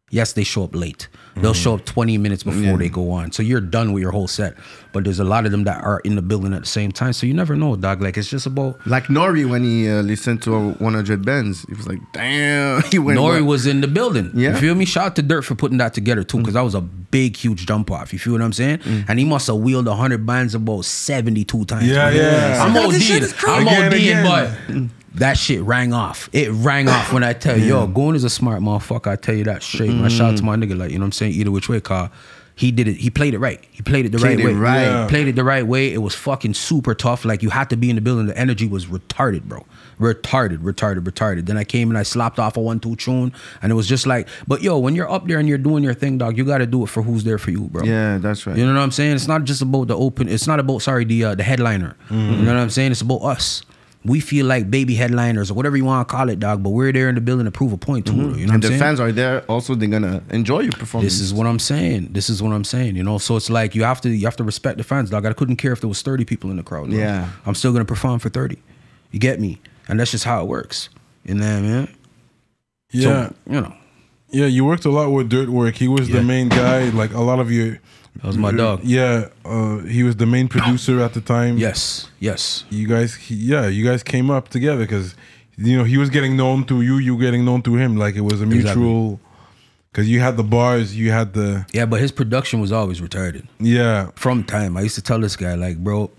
yes, 0.10 0.34
they 0.34 0.44
show 0.44 0.64
up 0.64 0.76
late. 0.76 1.08
They'll 1.36 1.54
mm. 1.54 1.64
show 1.64 1.76
up 1.76 1.86
20 1.86 2.18
minutes 2.20 2.44
before 2.44 2.78
they 2.78 2.90
go 2.90 3.10
on. 3.10 3.32
So 3.32 3.42
you're 3.42 3.62
done 3.62 3.92
with 3.92 4.02
your 4.02 4.12
whole 4.12 4.28
set. 4.28 4.56
But 4.92 5.04
there's 5.04 5.20
a 5.20 5.24
lot 5.24 5.46
of 5.46 5.52
them 5.52 5.64
that 5.64 5.84
are 5.84 6.00
in 6.02 6.16
the 6.16 6.22
building 6.22 6.54
at 6.54 6.62
the 6.62 6.68
same 6.68 6.92
time. 6.92 7.14
So 7.14 7.26
you 7.26 7.34
never 7.34 7.56
know, 7.56 7.76
dog. 7.76 8.02
Like 8.02 8.18
it's 8.18 8.30
just 8.30 8.46
about 8.46 8.86
Like 8.86 9.06
Nori 9.06 9.50
when 9.50 9.64
he 9.64 9.90
uh, 9.90 10.04
listened 10.04 10.44
to 10.44 10.74
100 10.74 11.26
bands, 11.26 11.66
he 11.68 11.74
was 11.74 11.88
like, 11.88 12.00
"Damn!" 12.12 12.84
He 12.92 13.00
went. 13.00 13.18
Nori 13.18 13.42
what? 13.42 13.46
was 13.46 13.66
in 13.66 13.82
the 13.82 13.88
building. 13.88 14.30
Yeah. 14.36 14.52
You 14.52 14.58
feel 14.58 14.76
me? 14.76 14.86
Shout 14.86 15.06
out 15.08 15.16
to 15.16 15.24
Dirt 15.24 15.42
for 15.42 15.56
putting 15.56 15.80
that 15.80 15.96
together 15.96 16.24
too, 16.24 16.38
mm. 16.38 16.42
because 16.42 16.54
that 16.54 16.62
was 16.62 16.76
a 16.76 16.82
big, 16.82 17.36
huge 17.36 17.66
jump 17.66 17.90
off. 17.90 18.14
You 18.14 18.20
feel 18.20 18.34
what 18.34 18.44
I'm 18.44 18.54
saying? 18.54 18.82
And 19.08 19.18
he 19.18 19.26
must 19.26 19.48
have 19.48 19.58
wheeled 19.58 19.88
100 19.88 20.26
bands 20.26 20.54
about 20.54 20.86
72 20.86 21.66
times. 21.66 21.88
Yeah, 21.88 22.10
man. 22.10 22.16
yeah. 22.16 22.64
I'm 22.64 22.76
Yo, 22.76 22.92
this 22.92 23.08
shit 23.08 23.24
is 23.24 23.34
crazy. 23.34 23.68
I'm 23.68 23.68
Again, 23.68 23.92
ODing, 23.92 23.96
again. 23.96 24.90
but 24.90 25.03
that 25.16 25.38
shit 25.38 25.62
rang 25.62 25.94
off. 25.94 26.30
It 26.34 26.50
rang 26.52 26.88
off 26.90 27.14
when 27.14 27.24
I 27.24 27.34
tell 27.34 27.58
you, 27.58 27.66
yo, 27.66 27.88
Goon 27.88 28.16
is 28.16 28.24
a 28.24 28.30
smart 28.30 28.62
motherfucker. 28.62 29.08
I 29.12 29.16
tell 29.16 29.36
you 29.36 29.44
that 29.46 29.64
straight. 29.64 29.92
My 29.92 30.08
Shout 30.08 30.32
out 30.34 30.38
to 30.38 30.44
my 30.44 30.56
nigga, 30.56 30.78
like, 30.78 30.92
you 30.92 30.98
know 30.98 31.04
what 31.04 31.08
I'm 31.08 31.12
saying? 31.14 31.34
Either 31.34 31.52
which 31.52 31.70
way, 31.70 31.80
car. 31.82 32.10
He 32.56 32.72
did 32.72 32.88
it. 32.88 32.98
He 32.98 33.10
played 33.10 33.34
it 33.34 33.40
right. 33.40 33.64
He 33.72 33.82
played 33.82 34.06
it 34.06 34.12
the 34.12 34.20
Played 34.20 34.38
right 34.38 34.40
it 34.40 34.46
way. 34.46 34.54
right. 34.54 34.82
Yeah. 34.84 35.08
Played 35.08 35.28
it 35.28 35.36
the 35.36 35.44
right 35.44 35.66
way. 35.66 35.92
It 35.92 35.98
was 36.04 36.14
fucking 36.14 36.54
super 36.54 36.94
tough. 36.94 37.26
Like 37.26 37.42
you 37.42 37.50
had 37.50 37.68
to 37.72 37.76
be 37.76 37.90
in 37.90 37.96
the 37.96 38.02
building. 38.02 38.28
The 38.28 38.38
energy 38.38 38.68
was 38.68 38.86
retarded, 38.86 39.42
bro. 39.46 39.66
Retarded, 40.00 40.60
retarded, 40.60 41.00
retarded. 41.00 41.48
Then 41.48 41.58
I 41.58 41.64
came 41.64 41.90
and 41.90 41.98
I 41.98 42.04
slapped 42.04 42.38
off 42.38 42.56
a 42.56 42.62
one 42.62 42.80
two 42.80 42.96
tune, 42.96 43.34
and 43.64 43.72
it 43.72 43.76
was 43.76 43.88
just 43.88 44.06
like, 44.06 44.28
but 44.48 44.62
yo, 44.62 44.78
when 44.78 44.94
you're 44.96 45.10
up 45.10 45.26
there 45.28 45.40
and 45.40 45.50
you're 45.50 45.58
doing 45.58 45.84
your 45.84 45.96
thing, 45.96 46.20
dog, 46.20 46.38
you 46.38 46.46
got 46.46 46.60
to 46.60 46.68
do 46.68 46.84
it 46.84 46.88
for 46.88 47.02
who's 47.02 47.24
there 47.24 47.40
for 47.40 47.50
you, 47.50 47.62
bro. 47.70 47.84
Yeah, 47.86 48.20
that's 48.20 48.46
right. 48.46 48.56
You 48.56 48.68
know 48.68 48.74
what 48.76 48.82
I'm 48.82 48.92
saying? 48.92 49.16
It's 49.16 49.28
not 49.28 49.46
just 49.46 49.64
about 49.64 49.88
the 49.88 49.98
open. 49.98 50.30
It's 50.30 50.46
not 50.46 50.60
about 50.60 50.84
sorry 50.84 51.06
the 51.06 51.24
uh, 51.24 51.34
the 51.36 51.44
headliner. 51.44 51.96
You 52.12 52.18
know 52.18 52.54
what 52.54 52.62
I'm 52.62 52.70
saying? 52.70 52.92
It's 52.92 53.02
about 53.02 53.22
us. 53.24 53.64
We 54.06 54.20
feel 54.20 54.46
like 54.46 54.70
baby 54.70 54.96
headliners 54.96 55.50
or 55.50 55.54
whatever 55.54 55.78
you 55.78 55.86
want 55.86 56.06
to 56.08 56.14
call 56.14 56.28
it, 56.30 56.40
dog. 56.40 56.62
But 56.62 56.72
we're 56.72 56.92
there 56.92 57.08
in 57.08 57.16
the 57.16 57.22
building 57.22 57.46
to 57.46 57.52
prove 57.52 57.72
a 57.72 57.78
point 57.78 58.06
too. 58.06 58.12
Mm-hmm. 58.14 58.22
You 58.22 58.26
know 58.28 58.32
what 58.34 58.42
and 58.42 58.52
I'm 58.52 58.60
the 58.62 58.68
saying? 58.68 58.80
fans 58.80 59.00
are 59.00 59.12
there. 59.14 59.42
Also, 59.50 59.76
they're 59.76 59.88
gonna 59.88 60.22
enjoy 60.30 60.60
your 60.60 60.74
performance. 60.74 61.14
This 61.14 61.22
is 61.22 61.34
what 61.34 61.48
I'm 61.48 61.60
saying. 61.60 62.10
This 62.12 62.30
is 62.30 62.44
what 62.44 62.52
I'm 62.52 62.66
saying. 62.66 62.96
You 62.98 63.04
know, 63.04 63.18
so 63.18 63.38
it's 63.38 63.50
like 63.50 63.76
you 63.76 63.84
have 63.84 64.02
to 64.02 64.10
you 64.10 64.26
have 64.26 64.36
to 64.38 64.44
respect 64.44 64.78
the 64.78 64.84
fans, 64.84 65.10
dog. 65.10 65.26
I 65.26 65.32
couldn't 65.34 65.56
care 65.56 65.72
if 65.72 65.80
there 65.80 65.88
was 65.88 66.02
30 66.02 66.26
people 66.26 66.52
in 66.52 66.58
the 66.58 66.64
crowd. 66.64 66.90
bro. 66.90 66.98
Yeah. 67.00 67.30
I'm 67.46 67.56
still 67.56 67.72
gonna 67.72 67.86
perform 67.86 68.20
for 68.20 68.30
30. 68.30 68.58
You 69.12 69.20
get 69.20 69.40
me? 69.40 69.62
And 69.88 70.00
that's 70.00 70.12
just 70.12 70.26
how 70.26 70.42
it 70.42 70.48
works. 70.48 70.90
You 71.26 71.36
know 71.36 71.46
what 71.46 71.54
I 71.56 71.62
mean? 71.62 71.88
Yeah, 72.92 73.28
So, 73.30 73.36
you 73.50 73.62
know, 73.62 73.74
yeah. 74.32 74.46
You 74.48 74.66
worked 74.66 74.86
a 74.86 74.90
lot 74.92 75.10
with 75.12 75.30
Dirt 75.30 75.50
Work. 75.50 75.76
He 75.76 75.88
was 75.88 76.10
Yeah. 76.10 76.18
the 76.18 76.24
main 76.24 76.50
guy. 76.50 76.90
Like 76.90 77.14
a 77.14 77.22
lot 77.22 77.40
of 77.40 77.52
you. 77.52 77.80
That 78.16 78.26
was 78.26 78.38
my 78.38 78.52
dog. 78.52 78.82
Yeah, 78.84 79.30
uh, 79.44 79.80
he 79.80 80.04
was 80.04 80.16
the 80.16 80.26
main 80.26 80.48
producer 80.48 81.02
at 81.02 81.14
the 81.14 81.22
time. 81.22 81.58
Yes, 81.58 82.10
yes. 82.20 82.64
you 82.70 82.88
guys. 82.88 83.16
He, 83.16 83.36
yeah, 83.36 83.68
you 83.68 83.84
guys 83.84 84.04
came 84.04 84.30
up 84.30 84.50
together 84.50 84.80
because 84.80 85.16
you 85.58 85.78
know 85.78 85.84
he 85.84 85.98
was 85.98 86.10
getting 86.10 86.38
known 86.38 86.66
to 86.66 86.82
you. 86.82 86.98
You 86.98 87.18
getting 87.20 87.44
known 87.46 87.62
to 87.64 87.76
him. 87.76 87.98
Like 87.98 88.16
it 88.16 88.22
was 88.22 88.42
a 88.42 88.46
mutual. 88.46 89.20
Because 89.92 90.10
you 90.10 90.22
had 90.22 90.38
the 90.38 90.44
bars, 90.44 90.98
you 90.98 91.12
had 91.12 91.34
the 91.34 91.68
Yeah, 91.72 91.86
but 91.86 92.02
his 92.02 92.12
production 92.12 92.60
was 92.60 92.72
always 92.72 93.00
retarded. 93.00 93.46
yeah. 93.60 94.10
From 94.16 94.44
time. 94.44 94.76
I 94.76 94.82
used 94.82 94.96
to 94.96 95.04
tell 95.04 95.20
this 95.20 95.36
guy, 95.36 95.54
like, 95.54 95.78
bro, 95.78 96.10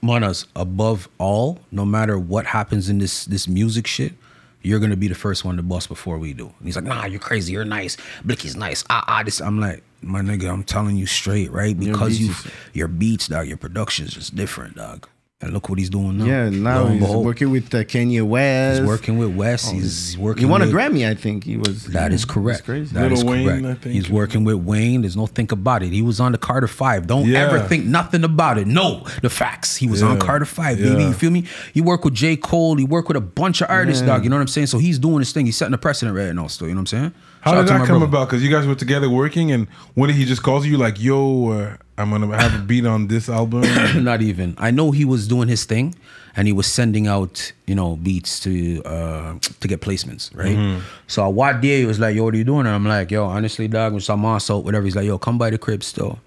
Manas, 0.00 0.46
above 0.56 1.10
all, 1.18 1.58
no 1.70 1.84
matter 1.84 2.18
what 2.18 2.46
happens 2.46 2.88
in 2.88 2.98
this 2.98 3.26
this 3.26 3.46
music 3.46 3.86
shit, 3.86 4.14
you're 4.62 4.80
gonna 4.80 4.96
be 4.96 5.08
the 5.08 5.14
first 5.14 5.44
one 5.44 5.56
to 5.56 5.62
bust 5.62 5.88
before 5.88 6.16
we 6.18 6.32
do. 6.32 6.46
And 6.46 6.66
he's 6.66 6.74
like, 6.74 6.86
nah, 6.86 7.04
you're 7.04 7.20
crazy, 7.20 7.52
you're 7.52 7.66
nice. 7.66 7.96
Blicky's 8.24 8.56
nice. 8.56 8.82
Ah 8.88 9.04
ah 9.06 9.22
this 9.22 9.40
I'm 9.40 9.60
like, 9.60 9.82
my 10.02 10.20
nigga, 10.20 10.50
I'm 10.52 10.64
telling 10.64 10.96
you 10.96 11.06
straight, 11.06 11.50
right? 11.50 11.78
Because 11.78 12.20
you 12.20 12.28
beats 12.28 12.46
is- 12.46 12.52
your 12.72 12.88
beats, 12.88 13.28
dog, 13.28 13.46
your 13.48 13.56
production's 13.56 14.14
just 14.14 14.34
different, 14.34 14.76
dog. 14.76 15.08
And 15.40 15.52
look 15.52 15.68
what 15.68 15.76
he's 15.80 15.90
doing 15.90 16.18
now. 16.18 16.24
Yeah, 16.24 16.50
now 16.50 16.82
Lo 16.84 16.88
he's 16.90 17.00
behold, 17.00 17.26
working 17.26 17.50
with 17.50 17.74
uh, 17.74 17.78
Kanye 17.82 18.22
West. 18.22 18.78
He's 18.78 18.86
working 18.86 19.18
with 19.18 19.34
Wes. 19.34 19.68
he's 19.68 20.16
working. 20.16 20.44
He 20.44 20.48
won 20.48 20.62
a 20.62 20.66
with, 20.66 20.72
Grammy, 20.74 21.04
I 21.10 21.16
think. 21.16 21.42
He 21.42 21.56
was. 21.56 21.86
That 21.86 22.12
is 22.12 22.20
That's 22.22 22.32
correct. 22.32 22.64
crazy. 22.64 22.94
That 22.94 23.10
is 23.10 23.24
Lil 23.24 23.32
Wayne, 23.32 23.48
correct. 23.48 23.66
I 23.66 23.74
think. 23.82 23.92
He's 23.96 24.08
working 24.08 24.44
with 24.44 24.54
Wayne. 24.58 25.00
There's 25.00 25.16
no 25.16 25.26
think 25.26 25.50
about 25.50 25.82
it. 25.82 25.88
He 25.88 26.00
was 26.00 26.20
on 26.20 26.30
the 26.30 26.38
Carter 26.38 26.68
Five. 26.68 27.08
Don't 27.08 27.26
Yeah. 27.26 27.40
ever 27.40 27.58
think 27.58 27.86
nothing 27.86 28.22
about 28.22 28.56
it. 28.56 28.68
No, 28.68 29.04
the 29.20 29.28
facts. 29.30 29.74
He 29.76 29.88
was 29.88 30.00
on 30.00 30.12
Yeah. 30.20 30.24
Carter 30.24 30.44
Five, 30.44 30.78
baby. 30.78 31.02
You 31.02 31.12
feel 31.12 31.32
me? 31.32 31.42
He 31.74 31.80
worked 31.80 32.04
with 32.04 32.14
J. 32.14 32.36
Cole. 32.36 32.76
He 32.76 32.84
worked 32.84 33.08
with 33.08 33.16
a 33.16 33.20
bunch 33.20 33.62
of 33.62 33.68
artists, 33.68 34.06
dog. 34.06 34.22
You 34.22 34.30
know 34.30 34.36
what 34.36 34.42
I'm 34.42 34.46
saying? 34.46 34.68
So 34.68 34.78
he's 34.78 35.00
doing 35.00 35.18
his 35.18 35.32
thing. 35.32 35.46
He's 35.46 35.56
setting 35.56 35.74
a 35.74 35.78
precedent 35.78 36.16
right 36.16 36.32
now. 36.32 36.46
Still, 36.46 36.68
you 36.68 36.74
know 36.74 36.82
what 36.82 36.92
I'm 36.92 36.98
saying? 37.00 37.12
How 37.42 37.54
Shout 37.54 37.66
did 37.66 37.74
that 37.74 37.78
come 37.78 37.98
brother. 37.98 38.04
about? 38.04 38.28
Because 38.28 38.44
you 38.44 38.50
guys 38.50 38.68
were 38.68 38.76
together 38.76 39.10
working, 39.10 39.50
and 39.50 39.66
when 39.94 40.06
did 40.06 40.16
he 40.16 40.24
just 40.24 40.44
calls 40.44 40.64
you 40.64 40.76
like, 40.78 41.02
"Yo, 41.02 41.48
uh, 41.50 41.76
I'm 41.98 42.10
gonna 42.10 42.28
have 42.40 42.54
a 42.54 42.62
beat 42.62 42.86
on 42.86 43.08
this 43.08 43.28
album"? 43.28 43.62
Not 44.04 44.22
even. 44.22 44.54
I 44.58 44.70
know 44.70 44.92
he 44.92 45.04
was 45.04 45.26
doing 45.26 45.48
his 45.48 45.64
thing, 45.64 45.96
and 46.36 46.46
he 46.46 46.52
was 46.52 46.68
sending 46.68 47.08
out, 47.08 47.52
you 47.66 47.74
know, 47.74 47.96
beats 47.96 48.38
to 48.40 48.80
uh 48.84 49.34
to 49.58 49.66
get 49.66 49.80
placements, 49.80 50.32
right? 50.36 50.56
Mm-hmm. 50.56 50.84
So 51.08 51.28
one 51.30 51.60
day 51.60 51.80
he 51.80 51.84
was 51.84 51.98
like, 51.98 52.14
"Yo, 52.14 52.22
what 52.22 52.34
are 52.34 52.36
you 52.36 52.44
doing?" 52.44 52.60
And 52.60 52.76
I'm 52.76 52.86
like, 52.86 53.10
"Yo, 53.10 53.24
honestly, 53.24 53.66
dog, 53.66 53.94
with 53.94 54.04
some 54.04 54.22
salt, 54.38 54.64
whatever." 54.64 54.84
He's 54.84 54.94
like, 54.94 55.06
"Yo, 55.06 55.18
come 55.18 55.36
by 55.36 55.50
the 55.50 55.58
crib 55.58 55.82
still." 55.82 56.20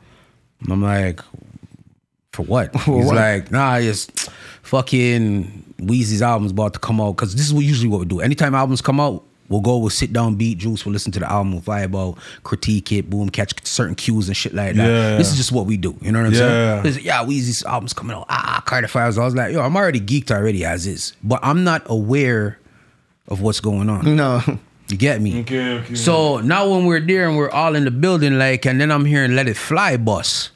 And 0.64 0.74
I'm 0.74 0.82
like, 0.82 1.22
"For 2.34 2.44
what?" 2.44 2.76
He's 2.82 3.06
what? 3.06 3.16
like, 3.16 3.52
"Nah, 3.52 3.78
it's 3.78 4.08
fucking 4.64 5.76
Weezy's 5.80 6.22
album's 6.22 6.52
about 6.52 6.74
to 6.74 6.80
come 6.80 7.00
out 7.00 7.14
because 7.16 7.36
this 7.36 7.46
is 7.46 7.54
what 7.54 7.64
usually 7.64 7.88
what 7.88 8.02
we 8.02 8.06
do. 8.06 8.20
Anytime 8.20 8.54
albums 8.54 8.82
come 8.82 9.00
out." 9.00 9.24
We'll 9.48 9.62
go, 9.62 9.78
we'll 9.78 9.92
sit 9.92 10.12
down, 10.12 10.36
beat 10.36 10.58
juice, 10.58 10.86
we'll 10.86 10.94
listen 10.94 11.12
to 11.12 11.20
the 11.20 11.32
album, 11.32 11.52
we'll 11.54 11.62
vibe 11.62 11.96
out, 11.96 12.18
critique 12.44 12.92
it, 12.92 13.10
boom, 13.10 13.30
catch 13.30 13.54
certain 13.66 13.94
cues 13.94 14.28
and 14.28 14.36
shit 14.36 14.56
like 14.56 14.76
that. 14.76 14.88
Yeah. 14.88 15.18
This 15.18 15.30
is 15.32 15.38
just 15.38 15.52
what 15.52 15.68
we 15.68 15.78
do. 15.78 15.96
You 16.02 16.12
know 16.12 16.20
what 16.22 16.28
I'm 16.30 16.34
Yeah. 16.34 16.40
saying? 16.40 16.84
He's 16.86 16.96
like, 16.96 17.06
yeah, 17.06 17.24
Weezy's 17.24 17.64
album's 17.64 17.94
coming 17.94 18.16
out. 18.18 18.26
Ah, 18.30 18.64
Carter 18.66 18.88
Five. 18.88 19.18
I 19.18 19.24
was 19.24 19.36
like, 19.36 19.54
yo, 19.54 19.62
I'm 19.62 19.76
already 19.76 20.00
geeked 20.02 20.32
already 20.32 20.66
as 20.66 20.88
is, 20.88 21.14
but 21.24 21.40
I'm 21.44 21.64
not 21.64 21.84
aware 21.86 22.58
of 23.28 23.42
what's 23.42 23.60
going 23.60 23.90
on. 23.90 24.16
No. 24.16 24.42
You 24.88 24.98
get 24.98 25.20
me? 25.20 25.40
Okay, 25.40 25.80
okay. 25.80 25.96
So 25.96 26.42
now 26.42 26.70
when 26.70 26.86
we're 26.86 27.00
there 27.00 27.28
and 27.28 27.36
we're 27.36 27.50
all 27.50 27.74
in 27.76 27.86
the 27.86 27.90
building, 27.92 28.38
like, 28.38 28.68
and 28.68 28.80
then 28.80 28.92
I'm 28.92 29.04
hearing 29.04 29.34
"Let 29.36 29.48
It 29.48 29.58
Fly" 29.58 29.98
bus 29.98 30.52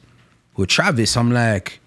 with 0.54 0.68
Travis, 0.68 1.16
I'm 1.16 1.32
like. 1.32 1.80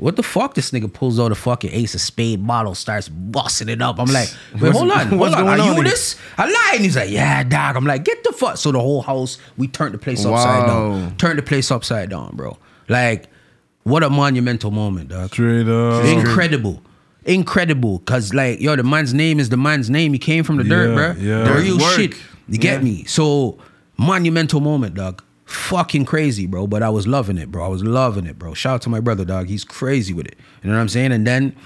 What 0.00 0.16
the 0.16 0.22
fuck? 0.22 0.54
This 0.54 0.70
nigga 0.70 0.90
pulls 0.92 1.20
out 1.20 1.30
a 1.30 1.34
fucking 1.34 1.70
ace 1.72 1.94
of 1.94 2.00
spade 2.00 2.46
bottle, 2.46 2.74
starts 2.74 3.08
busting 3.10 3.68
it 3.68 3.82
up. 3.82 3.98
I'm 4.00 4.06
like, 4.10 4.32
wait, 4.58 4.72
hold 4.72 4.90
on, 4.90 5.06
hold 5.08 5.34
on. 5.34 5.46
Are 5.46 5.58
you 5.76 5.84
this? 5.84 6.16
I 6.38 6.46
lied. 6.46 6.76
And 6.76 6.84
he's 6.84 6.96
like, 6.96 7.10
yeah, 7.10 7.42
dog. 7.44 7.76
I'm 7.76 7.84
like, 7.84 8.04
get 8.04 8.24
the 8.24 8.32
fuck. 8.32 8.56
So 8.56 8.72
the 8.72 8.80
whole 8.80 9.02
house, 9.02 9.36
we 9.58 9.68
turned 9.68 9.92
the 9.92 9.98
place 9.98 10.24
upside 10.24 10.66
Wow. 10.66 10.66
down. 10.98 11.16
Turned 11.18 11.38
the 11.38 11.42
place 11.42 11.70
upside 11.70 12.08
down, 12.08 12.34
bro. 12.34 12.56
Like, 12.88 13.26
what 13.82 14.02
a 14.02 14.08
monumental 14.10 14.70
moment, 14.70 15.10
dog. 15.10 15.30
Straight 15.32 15.68
up. 15.68 16.04
Incredible. 16.06 16.82
Incredible. 17.26 17.98
Cause 18.00 18.32
like, 18.32 18.60
yo, 18.60 18.76
the 18.76 18.82
man's 18.82 19.12
name 19.12 19.38
is 19.38 19.50
the 19.50 19.56
man's 19.58 19.90
name. 19.90 20.14
He 20.14 20.18
came 20.18 20.44
from 20.44 20.56
the 20.56 20.64
dirt, 20.64 20.94
bro. 20.94 21.22
yeah. 21.22 21.44
The 21.44 21.52
real 21.60 21.78
work. 21.78 21.96
shit. 21.96 22.14
You 22.48 22.56
get 22.58 22.78
Yeah. 22.78 22.84
me? 22.84 23.04
So 23.04 23.58
monumental 23.98 24.60
moment, 24.60 24.94
dog. 24.94 25.22
Fucking 25.50 26.04
crazy, 26.04 26.46
bro. 26.46 26.66
But 26.66 26.82
I 26.82 26.90
was 26.90 27.06
loving 27.06 27.36
it, 27.36 27.50
bro. 27.50 27.64
I 27.64 27.68
was 27.68 27.82
loving 27.82 28.26
it, 28.26 28.38
bro. 28.38 28.54
Shout 28.54 28.74
out 28.74 28.82
to 28.82 28.88
my 28.88 29.00
brother, 29.00 29.24
dog. 29.24 29.48
He's 29.48 29.64
crazy 29.64 30.14
with 30.14 30.26
it. 30.26 30.36
You 30.62 30.70
know 30.70 30.76
what 30.76 30.82
I'm 30.82 30.88
saying? 30.88 31.12
And 31.12 31.26
then 31.26 31.56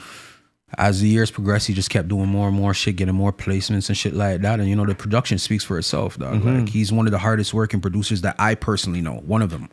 as 0.79 1.01
the 1.01 1.09
years 1.09 1.31
progressed, 1.31 1.67
he 1.67 1.75
just 1.75 1.91
kept 1.91 2.09
doing 2.09 2.29
more 2.29 2.49
and 2.49 2.57
more 2.57 2.73
shit, 2.73 2.97
getting 2.97 3.15
more 3.15 3.33
placements 3.33 3.89
and 3.89 3.97
shit 3.97 4.15
like 4.15 4.41
that. 4.41 4.59
And 4.59 4.69
you 4.69 4.77
know, 4.77 4.87
the 4.87 4.95
production 4.95 5.39
speaks 5.39 5.65
for 5.65 5.79
itself, 5.79 6.19
dog. 6.19 6.37
Mm-hmm. 6.37 6.61
Like 6.61 6.69
he's 6.71 6.93
one 6.93 7.07
of 7.07 7.13
the 7.13 7.19
hardest 7.19 7.53
working 7.53 7.81
producers 7.81 8.23
that 8.23 8.37
I 8.39 8.55
personally 8.55 9.01
know. 9.01 9.17
One 9.27 9.43
of 9.43 9.51
them 9.51 9.69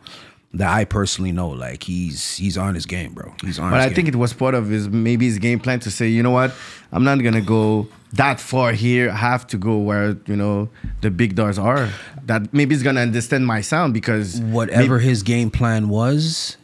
that 0.54 0.70
I 0.70 0.86
personally 0.86 1.32
know. 1.32 1.50
Like 1.50 1.84
he's 1.84 2.36
he's 2.38 2.58
on 2.58 2.76
his 2.76 2.86
game, 2.86 3.14
bro. 3.14 3.34
He's 3.42 3.60
on. 3.60 3.72
But 3.72 3.82
I 3.82 3.88
game. 3.88 3.96
think 3.96 4.08
it 4.10 4.16
was 4.16 4.34
part 4.34 4.54
of 4.54 4.70
his 4.70 4.90
maybe 4.90 5.26
his 5.26 5.40
game 5.40 5.60
plan 5.60 5.80
to 5.82 5.92
say, 5.92 6.08
you 6.08 6.24
know 6.24 6.32
what, 6.32 6.54
I'm 6.92 7.04
not 7.04 7.16
gonna 7.24 7.42
go 7.42 7.88
that 8.14 8.40
far 8.40 8.74
here. 8.74 9.10
I 9.10 9.16
have 9.16 9.48
to 9.48 9.58
go 9.58 9.78
where 9.78 10.18
you 10.26 10.36
know 10.36 10.70
the 11.02 11.10
big 11.12 11.36
doors 11.36 11.58
are. 11.58 11.90
That 12.26 12.54
maybe 12.54 12.76
he's 12.76 12.84
gonna 12.84 13.02
understand 13.02 13.48
my 13.48 13.62
sound 13.62 13.94
because 13.94 14.40
whatever 14.42 15.00
his 15.00 15.24
game 15.24 15.52
plan 15.52 15.90
was, 15.90 16.58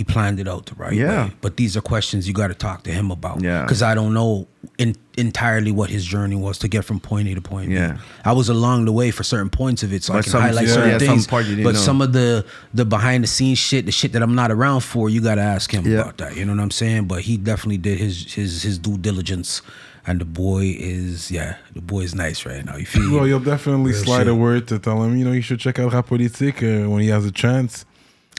he 0.00 0.04
planned 0.04 0.40
it 0.40 0.48
out 0.48 0.64
the 0.64 0.74
right 0.76 0.94
Yeah. 0.94 1.26
way. 1.26 1.32
But 1.42 1.58
these 1.58 1.76
are 1.76 1.82
questions 1.82 2.26
you 2.26 2.32
got 2.32 2.48
to 2.48 2.54
talk 2.54 2.84
to 2.84 2.90
him 2.90 3.10
about. 3.10 3.42
Yeah. 3.42 3.60
Because 3.64 3.82
I 3.82 3.94
don't 3.94 4.14
know 4.14 4.48
in, 4.78 4.96
entirely 5.18 5.70
what 5.72 5.90
his 5.90 6.06
journey 6.06 6.36
was 6.36 6.56
to 6.60 6.68
get 6.68 6.86
from 6.86 7.00
point 7.00 7.28
A 7.28 7.34
to 7.34 7.42
point 7.42 7.70
Yeah. 7.70 7.92
B. 7.92 7.98
I 8.24 8.32
was 8.32 8.48
along 8.48 8.86
the 8.86 8.92
way 8.92 9.10
for 9.10 9.24
certain 9.24 9.50
points 9.50 9.82
of 9.82 9.92
it, 9.92 10.02
so 10.02 10.14
I 10.14 10.22
can 10.22 10.30
some- 10.32 10.40
highlight 10.40 10.68
yeah, 10.68 10.72
certain 10.74 10.90
yeah, 10.92 10.98
things. 10.98 11.26
part 11.26 11.44
but 11.62 11.74
know. 11.74 11.80
some 11.88 12.00
of 12.00 12.14
the 12.14 12.46
the 12.72 12.86
behind 12.86 13.24
the 13.24 13.28
scenes 13.28 13.58
shit, 13.58 13.84
the 13.84 13.92
shit 13.92 14.12
that 14.14 14.22
I'm 14.22 14.34
not 14.34 14.50
around 14.50 14.80
for, 14.80 15.10
you 15.10 15.20
got 15.20 15.34
to 15.34 15.42
ask 15.42 15.70
him 15.70 15.86
Yeah. 15.86 15.98
about 16.00 16.16
that. 16.16 16.34
You 16.38 16.46
know 16.46 16.54
what 16.54 16.62
I'm 16.62 16.70
saying? 16.70 17.04
But 17.04 17.20
he 17.28 17.36
definitely 17.36 17.76
did 17.88 17.98
his 17.98 18.32
his 18.32 18.62
his 18.62 18.78
due 18.78 18.96
diligence. 18.96 19.60
And 20.06 20.18
the 20.18 20.24
boy 20.24 20.74
is, 20.78 21.30
yeah, 21.30 21.56
the 21.74 21.82
boy 21.82 22.00
is 22.00 22.14
nice 22.14 22.46
right 22.46 22.64
now. 22.64 22.76
You 22.76 22.86
feel? 22.86 23.10
Well, 23.14 23.26
you'll 23.28 23.38
definitely 23.54 23.92
Real 23.92 24.02
slide 24.04 24.18
shit. 24.20 24.28
a 24.28 24.34
word 24.34 24.66
to 24.68 24.78
tell 24.78 25.02
him, 25.04 25.14
you 25.18 25.26
know, 25.26 25.32
you 25.32 25.42
should 25.42 25.60
check 25.60 25.78
out 25.78 25.92
Rapolitik 25.92 26.56
uh, 26.62 26.88
when 26.88 27.02
he 27.02 27.08
has 27.08 27.26
a 27.26 27.30
chance. 27.30 27.84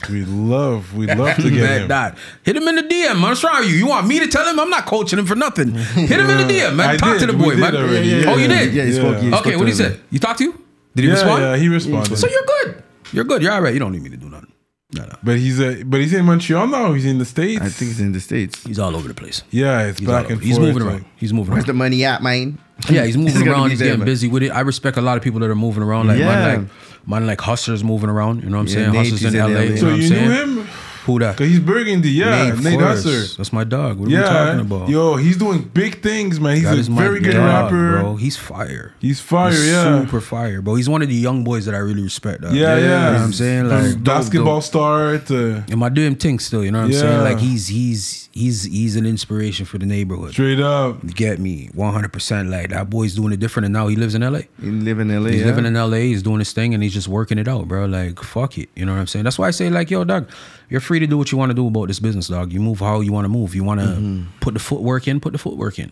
We 0.09 0.25
love, 0.25 0.95
we 0.95 1.07
love 1.07 1.35
to 1.37 1.41
get 1.49 1.61
man, 1.61 1.81
him. 1.83 1.87
that. 1.89 2.17
Hit 2.43 2.55
him 2.57 2.67
in 2.67 2.75
the 2.75 2.83
DM, 2.83 3.13
man. 3.13 3.21
What's 3.21 3.43
wrong 3.43 3.59
with 3.61 3.69
you? 3.69 3.75
You 3.77 3.87
want 3.87 4.07
me 4.07 4.19
to 4.19 4.27
tell 4.27 4.47
him? 4.47 4.59
I'm 4.59 4.69
not 4.69 4.85
coaching 4.85 5.19
him 5.19 5.25
for 5.25 5.35
nothing. 5.35 5.73
Hit 5.73 6.19
him 6.19 6.29
in 6.29 6.47
the 6.47 6.53
DM, 6.53 6.75
man. 6.75 6.89
I 6.91 6.97
Talk 6.97 7.19
did. 7.19 7.27
to 7.27 7.31
the 7.31 7.37
We 7.37 7.43
boy, 7.43 7.49
did 7.51 7.59
man. 7.59 7.75
already. 7.75 8.07
Yeah, 8.07 8.23
oh, 8.27 8.35
you 8.37 8.47
yeah, 8.47 8.59
did? 8.65 8.73
yeah, 8.73 8.85
he 8.85 8.93
spoke. 8.93 9.17
He 9.21 9.27
spoke 9.27 9.41
okay, 9.41 9.51
to 9.51 9.57
what 9.57 9.65
he 9.67 9.71
him. 9.71 9.77
said? 9.77 9.99
You 10.09 10.19
talked 10.19 10.39
to 10.39 10.43
you? 10.45 10.51
Did 10.95 11.01
he 11.03 11.07
Yeah, 11.07 11.13
respond? 11.13 11.41
yeah, 11.43 11.57
he 11.57 11.67
responded. 11.69 12.17
So 12.17 12.27
you're 12.27 12.43
good. 12.43 12.83
You're 13.13 13.23
good. 13.25 13.41
You're 13.41 13.51
all 13.53 13.61
right. 13.61 13.73
You 13.73 13.79
don't 13.79 13.91
need 13.91 14.01
me 14.03 14.09
to 14.09 14.17
do 14.17 14.29
nothing. 14.29 14.51
No, 14.93 15.03
no. 15.05 15.15
But 15.23 15.37
he's 15.37 15.57
a, 15.61 15.83
but 15.83 16.01
he's 16.01 16.13
in 16.13 16.25
Montreal 16.25 16.67
now. 16.67 16.91
He's 16.91 17.05
in 17.05 17.17
the 17.17 17.23
states. 17.23 17.61
I 17.61 17.69
think 17.69 17.91
he's 17.91 18.01
in 18.01 18.11
the 18.11 18.19
states. 18.19 18.61
He's 18.65 18.77
all 18.77 18.93
over 18.93 19.07
the 19.07 19.13
place. 19.13 19.41
yeah, 19.49 19.83
it's 19.87 19.99
He's, 19.99 20.09
all 20.09 20.15
back 20.15 20.25
over. 20.25 20.33
and 20.33 20.43
he's 20.43 20.59
moving 20.59 20.81
around. 20.83 21.05
He's 21.15 21.31
moving 21.31 21.53
Where's 21.53 21.63
around. 21.63 21.67
the 21.67 21.73
money 21.75 22.03
at, 22.03 22.21
man? 22.21 22.57
Yeah, 22.89 23.05
he's 23.05 23.15
moving 23.15 23.33
gonna 23.45 23.51
around. 23.51 23.63
be 23.65 23.69
He's 23.71 23.79
there, 23.79 23.87
getting 23.89 23.99
man. 23.99 24.05
busy 24.05 24.27
with 24.27 24.43
it. 24.43 24.49
I 24.49 24.59
respect 24.61 24.97
a 24.97 25.01
lot 25.01 25.15
of 25.15 25.23
people 25.23 25.39
that 25.39 25.49
are 25.49 25.55
moving 25.55 25.81
around. 25.81 26.07
Like 26.07 26.19
Yeah. 26.19 26.25
man, 26.25 26.59
like 26.61 26.69
man, 27.05 27.27
like 27.27 27.41
hustlers 27.41 27.83
moving 27.83 28.09
around. 28.09 28.43
You 28.43 28.49
know 28.49 28.57
what 28.57 28.61
I'm 28.61 28.67
Yeah, 28.67 28.73
saying? 28.73 28.91
Nate 28.93 29.11
Hustlers 29.11 29.33
in 29.33 29.39
in 29.39 29.53
LA. 29.53 29.59
LA. 29.59 29.61
You 29.61 29.77
So 29.77 29.85
know 29.85 29.91
what 29.91 29.95
I'm 29.95 30.01
you 30.01 30.07
saying? 30.07 30.29
knew 30.29 30.59
him? 30.60 30.60
Who 31.05 31.19
that? 31.19 31.37
Cause 31.37 31.47
he's 31.47 31.59
Burgundy, 31.59 32.09
yeah. 32.11 32.49
Nate 32.51 32.63
Nate, 32.63 32.79
Forrest. 32.79 33.05
Husser. 33.07 33.37
That's 33.37 33.51
my 33.51 33.63
dog. 33.63 33.97
What 33.99 34.07
are 34.07 34.09
we 34.11 34.15
talking 34.17 34.59
about? 34.61 34.89
yo, 34.89 35.15
he's 35.15 35.37
doing 35.37 35.63
big 35.63 36.01
things, 36.01 36.39
man. 36.39 36.55
He's 36.57 36.63
That 36.63 36.77
a 36.77 36.91
very 36.91 37.19
good 37.19 37.33
dog, 37.33 37.71
rapper. 37.71 37.99
bro. 38.01 38.15
He's 38.17 38.37
fire. 38.37 38.93
He's 38.99 39.19
fire, 39.19 39.51
He's 39.51 39.67
yeah. 39.67 40.01
super 40.01 40.21
fire, 40.21 40.61
bro. 40.61 40.75
He's 40.75 40.87
one 40.89 41.01
of 41.01 41.07
the 41.07 41.15
young 41.15 41.43
boys 41.43 41.65
that 41.65 41.73
I 41.73 41.79
really 41.79 42.03
respect. 42.03 42.41
dog. 42.41 42.53
Yeah, 42.53 42.75
yeah. 42.77 42.81
You 42.81 42.87
know 42.87 43.11
what 43.13 43.21
I'm 43.21 43.33
saying? 43.33 43.67
From 43.69 43.83
Like, 43.83 44.03
basketball 44.03 44.61
star 44.61 45.17
to 45.17 45.63
am 45.71 45.81
I 45.83 45.89
doing 45.89 46.15
things 46.15 46.45
still? 46.45 46.63
You 46.63 46.71
know 46.71 46.79
what 46.79 46.85
I'm 46.85 46.91
Yeah. 46.91 46.99
saying? 46.99 47.21
Like 47.21 47.39
he's 47.39 47.67
he's 47.67 48.29
he's 48.31 48.63
he's 48.63 48.95
an 48.95 49.05
inspiration 49.05 49.65
for 49.65 49.77
the 49.77 49.85
neighborhood. 49.85 50.31
straight 50.33 50.59
up. 50.59 51.05
Get 51.07 51.39
me? 51.39 51.69
100. 51.73 52.13
percent 52.13 52.49
Like 52.49 52.69
that 52.69 52.89
boy's 52.89 53.15
doing 53.15 53.33
it 53.33 53.39
different, 53.39 53.65
and 53.65 53.73
now 53.73 53.87
he 53.87 53.95
lives 53.95 54.13
in 54.15 54.21
LA. 54.21 54.41
He 54.61 54.69
live 54.69 54.99
in 54.99 55.07
LA. 55.09 55.29
He's 55.31 55.39
yeah. 55.41 55.47
living 55.47 55.65
in 55.65 55.73
LA. 55.73 55.97
He's 56.11 56.21
doing 56.21 56.39
his 56.39 56.53
thing, 56.53 56.73
and 56.73 56.83
he's 56.83 56.93
just 56.93 57.07
working 57.07 57.39
it 57.39 57.47
out, 57.47 57.67
bro. 57.67 57.85
Like 57.85 58.19
fuck 58.21 58.57
it. 58.57 58.69
You 58.75 58.85
know 58.85 58.93
what 58.93 58.99
I'm 58.99 59.07
saying? 59.07 59.23
That's 59.23 59.39
why 59.39 59.47
I 59.47 59.51
say 59.51 59.69
like, 59.69 59.89
yo, 59.89 60.03
dog, 60.03 60.29
you're 60.71 60.81
free 60.81 60.99
to 60.99 61.05
do 61.07 61.17
what 61.19 61.31
you 61.31 61.37
want 61.37 61.51
to 61.51 61.53
do 61.53 61.67
about 61.67 61.87
this 61.89 61.99
business, 61.99 62.27
dog. 62.29 62.51
You 62.51 62.59
move 62.61 62.79
how 62.79 63.01
you 63.01 63.11
want 63.13 63.25
to 63.25 63.29
move. 63.29 63.53
You 63.53 63.63
want 63.63 63.79
to 63.81 63.85
Mm-hmm. 63.87 64.39
put 64.39 64.53
the 64.55 64.59
footwork 64.59 65.07
in, 65.07 65.19
put 65.19 65.33
the 65.33 65.37
footwork 65.39 65.77
in. 65.77 65.91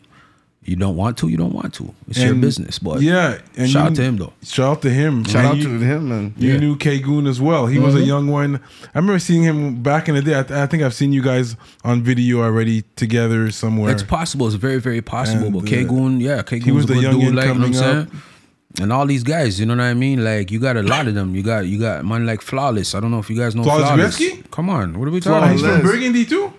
You 0.66 0.76
don't 0.76 0.98
want 0.98 1.18
to, 1.20 1.30
you 1.30 1.38
don't 1.38 1.54
want 1.54 1.74
to. 1.76 1.96
It's 2.10 2.20
your 2.20 2.36
business, 2.36 2.80
but 2.80 3.02
Yeah, 3.02 3.40
and 3.58 3.70
shout 3.70 3.84
you- 3.84 3.90
out 3.92 3.96
to 3.96 4.02
him 4.04 4.18
though. 4.18 4.34
Shout 4.44 4.72
out 4.78 4.82
to 4.84 4.90
him. 4.90 5.24
Shout 5.24 5.36
And 5.38 5.48
out 5.48 5.58
you, 5.58 5.64
to 5.64 5.86
him, 5.86 6.10
man. 6.10 6.34
You 6.38 6.54
Yeah. 6.54 6.60
knew 6.60 6.76
K 6.76 7.00
Goon 7.00 7.28
as 7.28 7.40
well. 7.42 7.66
He 7.68 7.80
was 7.80 7.96
a 7.96 8.02
young 8.02 8.28
one. 8.28 8.60
I 8.94 8.98
remember 9.00 9.20
seeing 9.20 9.42
him 9.44 9.82
back 9.82 10.10
in 10.10 10.16
the 10.16 10.22
day. 10.22 10.38
I, 10.38 10.44
th- 10.44 10.60
I 10.60 10.68
think 10.68 10.84
I've 10.84 10.94
seen 10.94 11.12
you 11.14 11.22
guys 11.24 11.56
on 11.84 12.04
video 12.04 12.42
already 12.44 12.84
together 12.98 13.50
somewhere. 13.52 13.92
It's 13.92 14.04
possible. 14.04 14.48
It's 14.48 14.56
very, 14.58 14.80
very 14.80 15.02
possible. 15.02 15.46
And, 15.46 15.54
but 15.54 15.64
uh, 15.64 15.68
K 15.68 15.84
Goon, 15.86 16.20
yeah, 16.20 16.42
K 16.44 16.60
Goon's 16.60 16.76
was 16.76 16.84
a 16.86 16.88
the 16.90 16.94
good 16.96 17.04
young 17.04 17.20
dude. 17.20 17.36
Like, 17.36 17.48
you 17.48 17.54
know 17.54 17.60
what 17.62 17.68
I'm 17.68 17.74
incoming 17.74 18.08
saying? 18.10 18.22
And 18.80 18.94
all 18.94 19.06
these 19.08 19.24
guys, 19.24 19.60
you 19.60 19.66
know 19.66 19.76
what 19.76 19.82
I 19.84 19.94
mean? 19.96 20.24
Like 20.24 20.52
you 20.52 20.60
got 20.60 20.78
a 20.78 20.84
lot 20.84 21.08
of 21.08 21.16
them. 21.16 21.34
You 21.36 21.42
got 21.42 21.66
you 21.66 21.80
got 21.80 22.06
man 22.06 22.26
like 22.26 22.42
Flawless. 22.42 22.94
I 22.94 23.00
don't 23.00 23.10
know 23.12 23.20
if 23.20 23.30
you 23.30 23.36
guys 23.36 23.56
know 23.56 23.64
Flawless 23.64 23.88
Flawless. 23.88 24.20
Gretzky? 24.20 24.52
Come 24.52 24.70
on, 24.70 25.00
what 25.00 25.08
are 25.08 25.12
we 25.12 25.20
talking 25.20 25.52
he's 25.52 25.64
about? 25.64 25.82
from 25.82 25.90
Burgundy 25.90 26.26
too? 26.26 26.54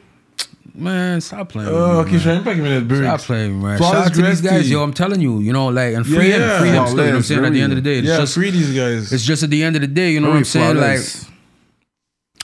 Man, 0.74 1.20
stop 1.20 1.48
playing. 1.50 1.68
Oh, 1.70 1.94
me, 1.94 1.98
okay, 2.00 2.10
man. 2.12 2.20
je 2.20 2.24
savais 2.24 2.34
même 2.36 2.44
pas 2.44 2.54
qu'il 2.54 2.62
venait 2.62 2.80
Burgundy. 2.80 3.06
Stop 3.08 3.20
playing, 3.26 3.62
man. 3.62 3.78
Flawless 3.78 3.98
Shout 3.98 4.06
out 4.06 4.14
to 4.14 4.22
these 4.22 4.40
guys, 4.40 4.70
yo. 4.70 4.82
I'm 4.82 4.92
telling 4.92 5.20
you, 5.20 5.40
you 5.40 5.52
know, 5.52 5.68
like 5.68 5.94
and 5.94 6.04
free 6.06 6.28
Yeah, 6.30 6.34
him, 6.34 6.40
yeah. 6.40 6.58
free 6.58 6.68
him. 6.70 6.86
Still, 6.86 6.90
you 6.90 6.96
know 6.96 7.02
what 7.10 7.16
I'm 7.16 7.22
saying? 7.22 7.44
At 7.44 7.52
the 7.52 7.60
end 7.62 7.72
of 7.72 7.76
the 7.76 7.82
day, 7.82 7.98
it's 7.98 8.08
Yeah, 8.08 8.16
just 8.18 8.34
free 8.34 8.50
these 8.50 8.74
guys. 8.76 9.12
it's 9.12 9.24
just 9.24 9.42
at 9.44 9.50
the 9.50 9.62
end 9.62 9.76
of 9.76 9.82
the 9.82 9.88
day, 9.88 10.10
you 10.10 10.20
know 10.20 10.28
what 10.30 10.36
I'm 10.36 10.44
saying? 10.44 10.76
Like 10.78 11.00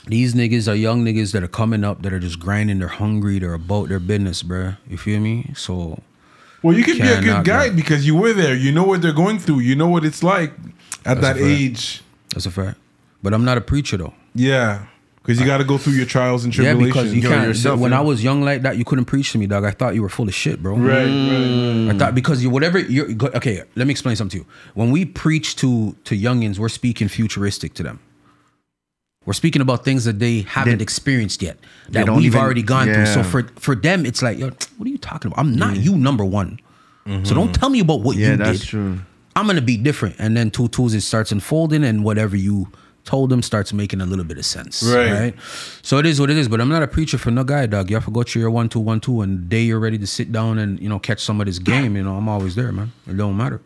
these 0.07 0.33
niggas 0.33 0.71
are 0.71 0.75
young 0.75 1.03
niggas 1.03 1.33
that 1.33 1.43
are 1.43 1.47
coming 1.49 1.83
up 1.83 2.01
that 2.03 2.13
are 2.13 2.19
just 2.19 2.39
grinding. 2.39 2.79
They're 2.79 2.87
hungry. 2.87 3.39
They're 3.39 3.53
about 3.53 3.89
their 3.89 3.99
business, 3.99 4.43
bruh. 4.43 4.77
You 4.89 4.97
feel 4.97 5.19
me? 5.19 5.51
So 5.55 5.99
well, 6.67 6.77
you 6.77 6.83
can 6.83 6.97
be 6.97 7.07
a 7.07 7.21
good 7.21 7.45
guide 7.45 7.69
go. 7.71 7.75
because 7.75 8.05
you 8.05 8.15
were 8.15 8.33
there. 8.33 8.55
You 8.55 8.71
know 8.71 8.83
what 8.83 9.01
they're 9.01 9.13
going 9.13 9.39
through. 9.39 9.59
You 9.59 9.75
know 9.75 9.87
what 9.87 10.05
it's 10.05 10.21
like 10.23 10.51
at 11.05 11.21
That's 11.21 11.21
that 11.21 11.37
age. 11.37 12.01
that's 12.33 12.45
a 12.45 12.51
fact. 12.51 12.77
But 13.23 13.33
I'm 13.33 13.45
not 13.45 13.57
a 13.57 13.61
preacher 13.61 13.97
though. 13.97 14.13
Yeah, 14.35 14.85
because 15.15 15.39
you 15.39 15.45
got 15.45 15.57
to 15.57 15.63
go 15.63 15.77
through 15.77 15.93
your 15.93 16.05
trials 16.05 16.43
and 16.43 16.53
tribulations. 16.53 16.85
Yeah, 16.87 17.01
tribulations. 17.01 17.15
because 17.15 17.31
you 17.31 17.35
can't. 17.35 17.47
yourself, 17.47 17.79
when 17.79 17.91
yeah. 17.91 17.99
I 17.99 18.01
was 18.01 18.23
young 18.23 18.41
like 18.43 18.61
that, 18.61 18.77
you 18.77 18.85
couldn't 18.85 19.05
preach 19.05 19.31
to 19.31 19.37
me, 19.37 19.47
dog. 19.47 19.63
I 19.65 19.71
thought 19.71 19.95
you 19.95 20.01
were 20.01 20.09
full 20.09 20.27
of 20.27 20.33
shit, 20.35 20.61
bro. 20.61 20.75
right, 20.75 21.05
right, 21.05 21.05
right. 21.05 21.95
I 21.95 21.97
thought 21.97 22.13
because 22.15 22.43
you 22.43 22.49
whatever 22.49 22.79
you're 22.79 23.11
go- 23.13 23.31
okay. 23.35 23.63
Let 23.75 23.87
me 23.87 23.91
explain 23.91 24.15
something 24.15 24.39
to 24.39 24.45
you. 24.45 24.51
When 24.75 24.91
we 24.91 25.05
preach 25.05 25.55
to 25.57 25.95
to 26.03 26.15
youngins, 26.17 26.59
we're 26.59 26.69
speaking 26.69 27.07
futuristic 27.07 27.73
to 27.75 27.83
them. 27.83 27.99
We're 29.27 29.33
speaking 29.33 29.61
about 29.61 29.83
things 29.83 30.05
that 30.05 30.19
they 30.19 30.41
haven't 30.43 30.77
They- 30.77 30.83
experienced 30.83 31.41
yet, 31.43 31.57
that 31.89 32.05
don't 32.05 32.15
we've 32.15 32.27
even- 32.27 32.39
already 32.39 32.63
gone 32.63 32.85
through. 32.91 33.07
So 33.07 33.23
for 33.23 33.43
for 33.59 33.75
them, 33.75 34.05
it's 34.05 34.21
like, 34.21 34.39
yo, 34.39 34.51
what 34.77 34.87
are 34.87 34.89
you 34.89 34.97
talking 34.97 35.29
about? 35.31 35.39
I'm 35.41 35.53
not 35.53 35.75
you 35.77 35.97
number 35.97 36.23
one. 36.23 36.59
So 37.05 37.11
don't 37.11 37.23
mm-hmm. 37.47 37.51
tell 37.51 37.69
me 37.69 37.81
about 37.81 38.01
what 38.01 38.15
Yeah, 38.17 38.31
you 38.31 38.37
that's 38.37 38.59
did. 38.59 38.67
true. 38.69 38.99
I'm 39.35 39.45
gonna 39.45 39.61
be 39.61 39.77
different. 39.77 40.15
And 40.17 40.35
then 40.35 40.49
two 40.49 40.69
twos, 40.69 40.93
it 40.93 41.01
starts 41.01 41.31
unfolding, 41.33 41.83
and 41.83 42.03
whatever 42.05 42.35
you 42.37 42.69
told 43.03 43.29
them 43.29 43.41
starts 43.41 43.71
making 43.73 44.01
a 44.01 44.05
little 44.05 44.25
bit 44.25 44.37
of 44.37 44.45
sense. 44.45 44.81
Right. 44.83 45.11
Right. 45.11 45.35
So 45.81 45.97
it 45.97 46.05
is 46.05 46.19
what 46.21 46.29
it 46.29 46.37
is. 46.37 46.47
But 46.47 46.59
I'm 46.61 46.69
not 46.69 46.83
a 46.83 46.87
preacher 46.87 47.17
for 47.17 47.31
no 47.31 47.43
guy, 47.43 47.65
dog. 47.65 47.89
You 47.89 47.95
have 47.97 48.05
to 48.05 48.11
go 48.11 48.23
through 48.23 48.41
your 48.41 48.51
one 48.51 48.69
two 48.69 48.79
one 48.79 48.99
two, 49.01 49.21
and 49.21 49.39
the 49.39 49.43
day 49.43 49.61
you're 49.63 49.79
ready 49.79 49.97
to 49.97 50.07
sit 50.07 50.31
down 50.31 50.57
and 50.57 50.79
you 50.79 50.87
know 50.87 50.99
catch 50.99 51.19
some 51.21 51.41
of 51.41 51.47
this 51.47 51.59
game. 51.59 51.97
You 51.97 52.03
know, 52.03 52.15
I'm 52.15 52.29
always 52.29 52.55
there, 52.55 52.71
man. 52.71 52.93
It 53.05 53.17
don't 53.17 53.35
matter. 53.35 53.59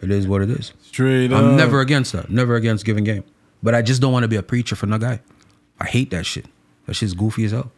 It 0.00 0.10
is 0.10 0.26
what 0.28 0.42
it 0.42 0.50
is. 0.50 0.72
Straight 0.82 1.32
up. 1.32 1.42
I'm 1.42 1.56
never 1.56 1.80
against 1.80 2.12
that. 2.12 2.28
Never 2.28 2.54
against 2.56 2.84
giving 2.84 3.04
game. 3.04 3.24
But 3.66 3.74
I 3.74 3.82
just 3.82 4.00
don't 4.00 4.12
want 4.12 4.22
to 4.22 4.28
be 4.28 4.36
a 4.36 4.44
preacher 4.44 4.76
for 4.76 4.86
no 4.86 4.96
guy. 4.96 5.18
I 5.80 5.86
hate 5.86 6.10
that 6.12 6.24
shit. 6.24 6.46
That 6.86 6.94
shit's 6.94 7.14
goofy 7.14 7.46
as 7.46 7.50
hell. 7.50 7.72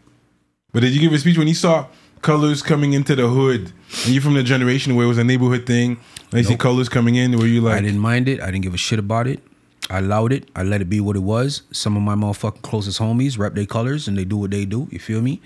But 0.71 0.81
did 0.81 0.93
you 0.93 1.01
give 1.01 1.15
a 1.15 1.19
speech 1.19 1.39
when 1.39 1.49
you 1.49 1.55
saw 1.55 1.87
colors 2.21 2.61
coming 2.61 2.93
into 2.93 3.17
the 3.17 3.27
hood? 3.27 3.73
And 4.05 4.09
you 4.09 4.21
from 4.21 4.35
the 4.35 4.43
generation 4.43 4.97
where 4.97 5.07
it 5.07 5.09
was 5.09 5.17
a 5.17 5.25
neighborhood 5.25 5.65
thing. 5.65 5.99
And 6.31 6.41
you 6.41 6.45
see 6.45 6.59
colors 6.59 6.91
coming 6.91 7.15
in, 7.15 7.39
were 7.39 7.47
you 7.47 7.63
like, 7.63 7.79
I 7.79 7.81
didn't 7.81 8.01
mind 8.01 8.29
it. 8.29 8.39
I 8.43 8.51
didn't 8.51 8.65
give 8.65 8.75
a 8.75 8.77
shit 8.77 8.99
about 8.99 9.27
it. 9.27 9.43
I 9.89 10.01
allowed 10.01 10.35
it. 10.35 10.51
I 10.55 10.63
let 10.63 10.83
it 10.83 10.91
be 10.91 11.01
what 11.01 11.17
it 11.17 11.21
was. 11.21 11.63
Some 11.73 11.97
of 11.97 12.03
my 12.03 12.15
motherfucking 12.15 12.61
closest 12.61 13.01
homies 13.01 13.39
rep 13.39 13.55
their 13.55 13.65
colors 13.65 14.07
and 14.07 14.19
they 14.19 14.27
do 14.27 14.37
what 14.37 14.51
they 14.51 14.67
do. 14.67 14.89
You 14.91 14.99
feel 14.99 15.23
me? 15.23 15.41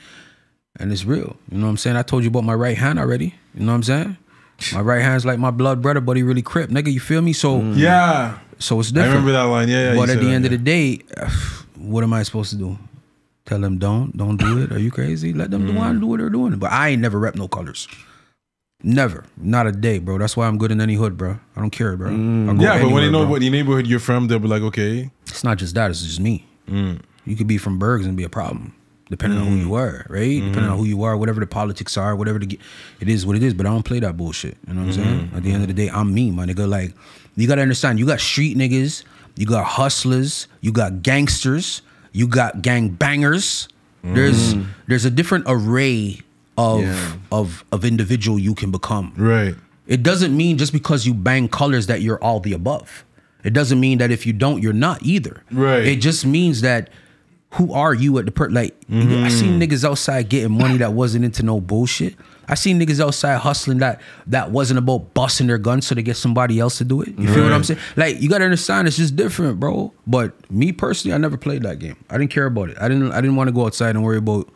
And 0.75 0.91
it's 0.91 1.05
real. 1.05 1.37
You 1.53 1.59
know 1.59 1.67
what 1.67 1.71
I'm 1.71 1.77
saying? 1.77 1.95
I 1.95 2.03
told 2.03 2.25
you 2.25 2.31
about 2.31 2.43
my 2.43 2.55
right 2.55 2.77
hand 2.77 2.99
already. 2.99 3.37
You 3.55 3.65
know 3.65 3.71
what 3.71 3.77
I'm 3.77 3.83
saying? 3.85 4.17
My 4.73 4.81
right 4.81 5.03
hand's 5.03 5.25
like 5.25 5.39
my 5.39 5.51
blood 5.51 5.83
brother, 5.83 6.01
but 6.01 6.17
he 6.17 6.23
really 6.23 6.43
crip, 6.43 6.71
nigga. 6.71 6.93
You 6.93 7.01
feel 7.01 7.23
me? 7.23 7.33
So 7.33 7.61
yeah? 7.61 8.39
so 8.59 8.79
it's 8.81 8.91
I 8.91 8.95
different. 8.95 9.11
remember 9.15 9.33
that 9.33 9.43
line. 9.45 9.69
Yeah, 9.69 9.93
yeah. 9.93 9.97
But 9.99 10.11
at 10.11 10.19
the 10.21 10.27
that, 10.27 10.33
end 10.33 10.45
yeah. 10.45 10.53
of 10.53 10.53
the 10.53 10.59
day, 10.59 11.01
what 11.77 12.05
am 12.05 12.13
I 12.13 12.23
supposed 12.23 12.51
to 12.51 12.57
do? 12.57 12.79
Tell 13.45 13.61
them 13.61 13.79
don't, 13.79 14.17
don't 14.17 14.37
do 14.37 14.63
it. 14.63 14.73
Are 14.73 14.79
you 14.79 14.91
crazy? 14.91 15.33
Let 15.33 15.51
them 15.51 15.67
do 15.67 15.73
Mm. 15.73 16.01
do 16.01 16.07
what 16.07 16.21
they're 16.21 16.31
doing. 16.31 16.57
But 16.57 16.71
I 16.73 16.91
ain't 16.91 17.03
never 17.03 17.19
rep 17.19 17.35
no 17.35 17.49
colors. 17.49 17.89
Never, 18.85 19.25
not 19.37 19.67
a 19.67 19.73
day, 19.73 19.99
bro. 19.99 20.19
That's 20.19 20.37
why 20.37 20.47
I'm 20.47 20.59
good 20.59 20.73
in 20.73 20.81
any 20.81 20.95
hood, 20.95 21.17
bro. 21.17 21.39
I 21.57 21.61
don't 21.61 21.71
care, 21.71 21.97
bro. 21.97 22.11
Mm. 22.11 22.61
Yeah, 22.61 22.81
but 22.83 22.91
when 22.91 23.05
they 23.05 23.11
know 23.11 23.23
bro. 23.23 23.31
what 23.31 23.41
the 23.41 23.51
neighborhood 23.51 23.87
you're 23.87 24.01
from, 24.01 24.27
they'll 24.27 24.41
be 24.41 24.49
like, 24.49 24.63
okay. 24.63 25.11
it's 25.27 25.45
not 25.45 25.59
just 25.59 25.75
that. 25.77 25.91
It's 25.91 26.03
just 26.03 26.19
me. 26.21 26.47
Mm. 26.69 27.01
You 27.25 27.37
could 27.37 27.47
be 27.47 27.59
from 27.59 27.79
Bergs 27.79 28.07
and 28.07 28.17
be 28.17 28.25
a 28.25 28.29
problem, 28.29 28.75
depending 29.13 29.39
on 29.39 29.47
who 29.47 29.55
you 29.57 29.75
are, 29.75 30.05
right? 30.09 30.21
Mm-hmm. 30.23 30.49
Depending 30.49 30.73
on 30.73 30.79
who 30.79 30.85
you 30.85 31.03
are, 31.05 31.17
whatever 31.17 31.39
the 31.39 31.47
politics 31.47 31.97
are, 31.97 32.17
whatever 32.17 32.39
the 32.41 32.59
it 33.01 33.09
is, 33.09 33.25
what 33.25 33.37
it 33.37 33.43
is. 33.45 33.55
But 33.55 33.67
I 33.67 33.71
don't 33.71 33.85
play 33.85 34.01
that 34.01 34.17
bullshit. 34.17 34.57
You 34.67 34.75
know 34.75 34.81
what 34.87 34.95
I'm 34.97 35.03
Mm-hmm. 35.05 35.19
saying? 35.19 35.31
At 35.37 35.43
the 35.45 35.53
end 35.53 35.63
of 35.63 35.69
the 35.69 35.75
day, 35.75 35.89
I'm 35.91 36.13
me, 36.13 36.31
my 36.31 36.47
nigga. 36.47 36.67
Like 36.69 36.95
you 37.37 37.47
gotta 37.47 37.63
understand, 37.63 37.99
you 38.01 38.07
got 38.07 38.19
street 38.21 38.57
niggas, 38.57 39.05
you 39.37 39.47
got 39.47 39.65
hustlers, 39.65 40.49
you 40.63 40.73
got 40.73 41.03
gangsters, 41.03 41.83
you 42.13 42.27
got 42.27 42.63
gang 42.63 42.89
bangers. 42.89 43.69
There's 44.03 44.55
there's 44.89 45.05
a 45.05 45.11
different 45.11 45.45
array 45.47 46.21
of 46.59 46.81
Yeah. 46.83 47.13
of 47.31 47.65
of 47.71 47.85
individual 47.85 48.39
you 48.39 48.55
can 48.55 48.71
become. 48.73 49.13
Right. 49.17 49.55
It 49.87 50.03
doesn't 50.03 50.37
mean 50.37 50.59
just 50.59 50.73
because 50.73 51.07
you 51.07 51.15
bang 51.15 51.49
colors 51.49 51.87
that 51.87 52.03
you're 52.03 52.19
all 52.23 52.41
the 52.41 52.53
above. 52.53 53.05
It 53.45 53.53
doesn't 53.53 53.79
mean 53.81 53.99
that 53.99 54.11
if 54.11 54.25
you 54.27 54.33
don't, 54.33 54.63
you're 54.63 54.73
not 54.89 55.03
either. 55.03 55.43
Right. 55.51 55.85
It 55.87 55.97
just 55.97 56.25
means 56.25 56.61
that 56.63 56.91
who 57.53 57.73
are 57.73 57.93
you 57.93 58.19
at 58.19 58.25
the 58.25 58.33
per 58.33 58.49
like 58.49 58.75
I 58.91 59.29
seen 59.29 59.61
mm. 59.61 59.63
niggas 59.63 59.85
outside 59.85 60.29
getting 60.29 60.57
money 60.57 60.79
that 60.79 60.95
wasn't 60.95 61.25
into 61.25 61.43
no 61.43 61.61
bullshit. 61.61 62.15
I 62.49 62.55
seen 62.55 62.81
niggas 62.81 62.99
outside 62.99 63.39
hustling 63.39 63.79
that 63.79 64.01
that 64.27 64.51
wasn't 64.51 64.79
about 64.79 65.15
busting 65.15 65.47
their 65.47 65.59
guns 65.59 65.87
so 65.87 65.95
they 65.95 66.03
get 66.03 66.17
somebody 66.17 66.59
else 66.59 66.79
to 66.79 66.85
do 66.85 67.03
it. 67.03 67.17
You 67.19 67.33
feel 67.33 67.45
what 67.45 67.53
I'm 67.53 67.63
saying? 67.65 67.81
Like 67.97 68.21
you 68.21 68.29
gotta 68.29 68.45
understand 68.45 68.89
it's 68.89 68.97
just 68.97 69.17
different, 69.17 69.61
bro. 69.61 69.93
But 70.07 70.51
me 70.51 70.73
personally, 70.73 71.15
I 71.15 71.19
never 71.19 71.37
played 71.37 71.63
that 71.63 71.79
game. 71.79 71.97
I 72.09 72.19
didn't 72.19 72.31
care 72.31 72.47
about 72.47 72.71
it. 72.71 72.79
I 72.81 72.89
didn't 72.89 73.13
I 73.13 73.21
didn't 73.21 73.37
want 73.37 73.49
to 73.49 73.53
go 73.53 73.67
outside 73.67 73.91
and 73.91 74.03
worry 74.03 74.19
about 74.19 74.49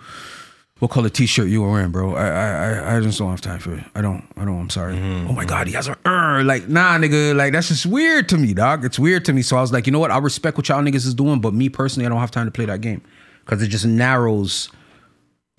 what 0.79 0.91
color 0.91 1.09
t-shirt 1.09 1.49
you 1.49 1.63
were 1.63 1.71
wearing, 1.73 1.91
bro. 1.91 2.15
I 2.15 2.27
I 2.29 2.49
I- 2.73 2.97
I 2.97 3.01
just 3.01 3.19
don't 3.19 3.31
have 3.31 3.41
time 3.41 3.59
for 3.61 3.73
it. 3.75 3.85
I 3.95 4.03
don't. 4.03 4.25
I 4.37 4.45
don't. 4.45 4.61
I'm 4.61 4.71
sorry. 4.71 4.95
Oh 4.97 5.33
my 5.33 5.45
god, 5.45 5.67
he 5.69 5.73
has 5.73 5.89
a 5.89 5.97
er. 6.07 6.43
Like 6.45 6.69
nah, 6.69 6.99
nigga. 6.99 7.35
Like 7.35 7.53
that's 7.53 7.69
just 7.69 7.87
weird 7.87 8.29
to 8.31 8.37
me, 8.37 8.53
dog. 8.55 8.85
It's 8.85 8.99
weird 8.99 9.25
to 9.27 9.33
me. 9.33 9.43
So 9.43 9.57
I 9.57 9.61
was 9.63 9.73
like, 9.73 9.87
you 9.87 9.93
know 9.93 9.99
what? 9.99 10.11
I 10.11 10.19
respect 10.19 10.57
what 10.59 10.69
y'all 10.69 10.83
niggas 10.83 11.07
is 11.07 11.15
doing, 11.15 11.41
but 11.41 11.55
me 11.55 11.69
personally, 11.69 12.05
I 12.07 12.09
don't 12.11 12.21
have 12.21 12.31
time 12.31 12.47
to 12.47 12.51
play 12.53 12.67
that 12.67 12.81
game 12.83 13.01
because 13.45 13.63
it 13.63 13.69
just 13.69 13.87
narrows. 13.87 14.69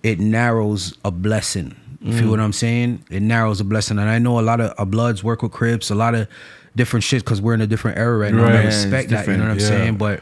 It 0.03 0.19
narrows 0.19 0.95
a 1.03 1.09
blessing. 1.11 1.75
You 1.99 2.13
feel 2.13 2.29
what 2.29 2.39
I'm 2.39 2.53
saying? 2.53 3.03
It 3.09 3.21
narrows 3.23 3.59
a 3.59 3.63
blessing, 3.65 3.97
and 3.97 4.07
I 4.07 4.19
know 4.19 4.39
a 4.39 4.41
lot 4.41 4.61
of 4.61 4.71
uh, 4.77 4.85
Bloods 4.85 5.23
work 5.23 5.41
with 5.41 5.51
Crips, 5.51 5.89
a 5.89 5.95
lot 5.95 6.13
of 6.13 6.27
different 6.75 7.03
shit 7.03 7.23
because 7.25 7.41
we're 7.41 7.55
in 7.55 7.59
a 7.61 7.67
different 7.67 7.97
era 7.97 8.15
right 8.17 8.31
now. 8.31 8.45
and 8.45 8.53
Right. 8.53 8.61
I 8.61 8.65
respect 8.65 9.09
that. 9.09 9.25
You 9.27 9.33
know 9.37 9.45
what 9.45 9.51
I'm 9.53 9.59
yeah. 9.59 9.65
saying? 9.67 9.97
But 9.97 10.21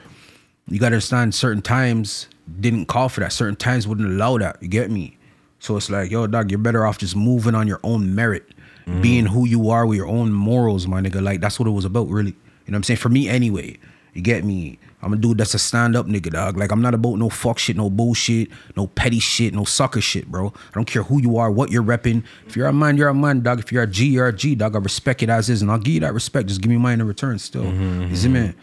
you 0.67 0.79
gotta 0.79 0.95
understand 0.95 1.35
certain 1.35 1.61
times 1.61 2.27
didn't 2.59 2.85
call 2.85 3.09
for 3.09 3.19
that. 3.21 3.31
Certain 3.33 3.55
times 3.55 3.87
wouldn't 3.87 4.07
allow 4.07 4.37
that. 4.37 4.61
You 4.61 4.67
get 4.67 4.91
me? 4.91 5.17
So 5.59 5.77
it's 5.77 5.89
like, 5.89 6.11
yo, 6.11 6.27
dog, 6.27 6.51
you're 6.51 6.57
better 6.59 6.85
off 6.85 6.97
just 6.99 7.15
moving 7.15 7.55
on 7.55 7.67
your 7.67 7.79
own 7.83 8.13
merit, 8.15 8.45
Mm-hmm. 8.85 9.01
being 9.01 9.25
who 9.25 9.47
you 9.47 9.71
are 9.71 9.83
with 9.87 9.97
your 9.97 10.05
own 10.05 10.31
morals, 10.31 10.85
my 10.85 11.01
nigga. 11.01 11.19
Like 11.19 11.41
that's 11.41 11.57
what 11.59 11.67
it 11.67 11.71
was 11.71 11.85
about, 11.85 12.07
really. 12.07 12.29
You 12.33 12.35
know 12.67 12.73
what 12.73 12.75
I'm 12.75 12.83
saying? 12.83 12.97
For 12.99 13.09
me 13.09 13.27
anyway. 13.27 13.79
You 14.13 14.21
get 14.21 14.45
me? 14.45 14.77
I'm 15.01 15.11
a 15.11 15.17
dude 15.17 15.39
that's 15.39 15.55
a 15.55 15.59
stand-up 15.59 16.05
nigga, 16.05 16.31
dog. 16.31 16.55
Like 16.55 16.71
I'm 16.71 16.81
not 16.83 16.93
about 16.93 17.15
no 17.15 17.27
fuck 17.29 17.57
shit, 17.59 17.75
no 17.75 17.89
bullshit, 17.89 18.49
no 18.77 18.85
petty 18.87 19.19
shit, 19.19 19.53
no 19.55 19.63
sucker 19.65 19.99
shit, 20.01 20.27
bro. 20.27 20.53
I 20.55 20.71
don't 20.73 20.85
care 20.85 21.01
who 21.03 21.19
you 21.21 21.37
are, 21.37 21.49
what 21.51 21.69
you're 21.71 21.83
repping. 21.83 22.23
If 22.47 22.55
you're 22.55 22.67
a 22.67 22.71
man, 22.73 22.95
you're 22.95 23.09
a 23.09 23.13
man, 23.13 23.41
dog. 23.41 23.59
If 23.59 23.71
you're 23.71 23.83
a 23.83 23.87
G, 23.87 24.05
you're 24.05 24.27
a 24.27 24.33
G, 24.33 24.53
dog. 24.55 24.75
I 24.75 24.79
respect 24.79 25.21
it 25.23 25.29
as 25.29 25.49
is, 25.49 25.61
and 25.63 25.69
I'll 25.71 25.79
give 25.79 25.95
you 25.95 25.99
that 26.01 26.13
respect. 26.13 26.47
Just 26.47 26.61
give 26.61 26.69
me 26.69 26.77
mine 26.77 27.01
in 27.01 27.07
return 27.07 27.39
still. 27.39 27.63
Mm-hmm, 27.63 28.09
You 28.11 28.15
see 28.15 28.29
me? 28.29 28.53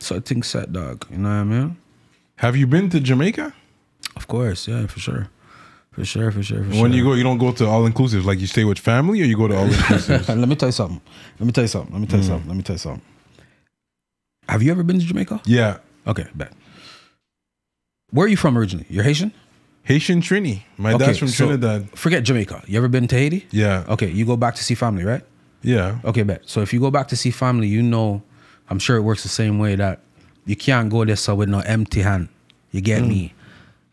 So 0.00 0.16
I 0.16 0.20
think 0.20 0.44
set, 0.44 0.72
dog. 0.72 1.04
You 1.10 1.18
know 1.18 1.28
what 1.28 1.34
I 1.34 1.44
mean? 1.44 1.76
Have 2.42 2.56
you 2.56 2.66
been 2.66 2.90
to 2.90 2.98
Jamaica? 3.00 3.54
Of 4.16 4.26
course, 4.26 4.66
yeah, 4.68 4.86
for 4.86 4.98
sure. 5.00 5.28
For 5.92 6.04
sure, 6.04 6.30
for 6.32 6.42
sure, 6.42 6.64
for 6.64 6.72
sure. 6.72 6.82
When 6.82 6.92
you 6.92 7.04
go, 7.04 7.12
you 7.14 7.22
don't 7.22 7.38
go 7.38 7.52
to 7.52 7.66
all 7.66 7.86
inclusive. 7.86 8.24
Like 8.24 8.40
you 8.40 8.46
stay 8.46 8.64
with 8.64 8.78
family, 8.78 9.20
or 9.22 9.26
you 9.26 9.36
go 9.36 9.46
to 9.48 9.56
all 9.60 9.66
inclusive. 9.66 10.28
Let 10.28 10.48
me 10.48 10.56
tell 10.56 10.68
you 10.68 10.72
something. 10.72 11.00
Let 11.38 11.46
me 11.46 11.52
tell 11.52 11.64
you 11.64 11.68
something. 11.68 11.92
Let 11.92 12.00
me 12.00 12.06
tell 12.06 12.18
Mm. 12.18 12.22
you 12.22 12.28
something. 12.28 12.48
Let 12.48 12.56
me 12.56 12.62
tell 12.62 12.74
you 12.74 12.78
something. 12.78 13.02
Have 14.48 14.62
you 14.62 14.70
ever 14.72 14.82
been 14.82 14.98
to 14.98 15.04
Jamaica? 15.06 15.40
yeah, 15.46 15.78
Okay, 16.06 16.26
bet. 16.34 16.52
Where 18.10 18.26
are 18.26 18.28
you 18.28 18.36
from 18.36 18.58
originally? 18.58 18.86
You're 18.90 19.04
Haitian? 19.04 19.32
Haitian 19.84 20.20
Trini. 20.20 20.62
My 20.76 20.96
dad's 20.96 21.18
from 21.18 21.28
so 21.28 21.46
Trinidad. 21.46 21.88
Forget 21.96 22.24
Jamaica. 22.24 22.62
You 22.66 22.76
ever 22.78 22.88
been 22.88 23.06
to 23.08 23.16
Haiti? 23.16 23.46
Yeah, 23.52 23.84
Okay, 23.88 24.10
you 24.10 24.24
go 24.26 24.36
back 24.36 24.54
to 24.56 24.64
see 24.64 24.74
family, 24.74 25.04
right? 25.04 25.22
yeah. 25.62 25.98
Okay, 26.04 26.22
bet. 26.24 26.42
So 26.46 26.60
if 26.60 26.72
you 26.72 26.80
go 26.80 26.90
back 26.90 27.06
to 27.08 27.16
see 27.16 27.30
family, 27.30 27.68
you 27.68 27.82
know, 27.82 28.22
I'm 28.68 28.78
sure 28.80 28.96
it 28.96 29.02
works 29.02 29.22
the 29.22 29.28
same 29.28 29.58
way 29.58 29.76
that 29.76 30.00
you 30.44 30.56
can't 30.56 30.90
go 30.90 31.04
there 31.04 31.16
so 31.16 31.34
with 31.36 31.48
no 31.48 31.60
empty 31.60 32.02
hand. 32.02 32.28
You 32.72 32.80
get 32.80 33.02
mm. 33.02 33.08
me? 33.08 33.34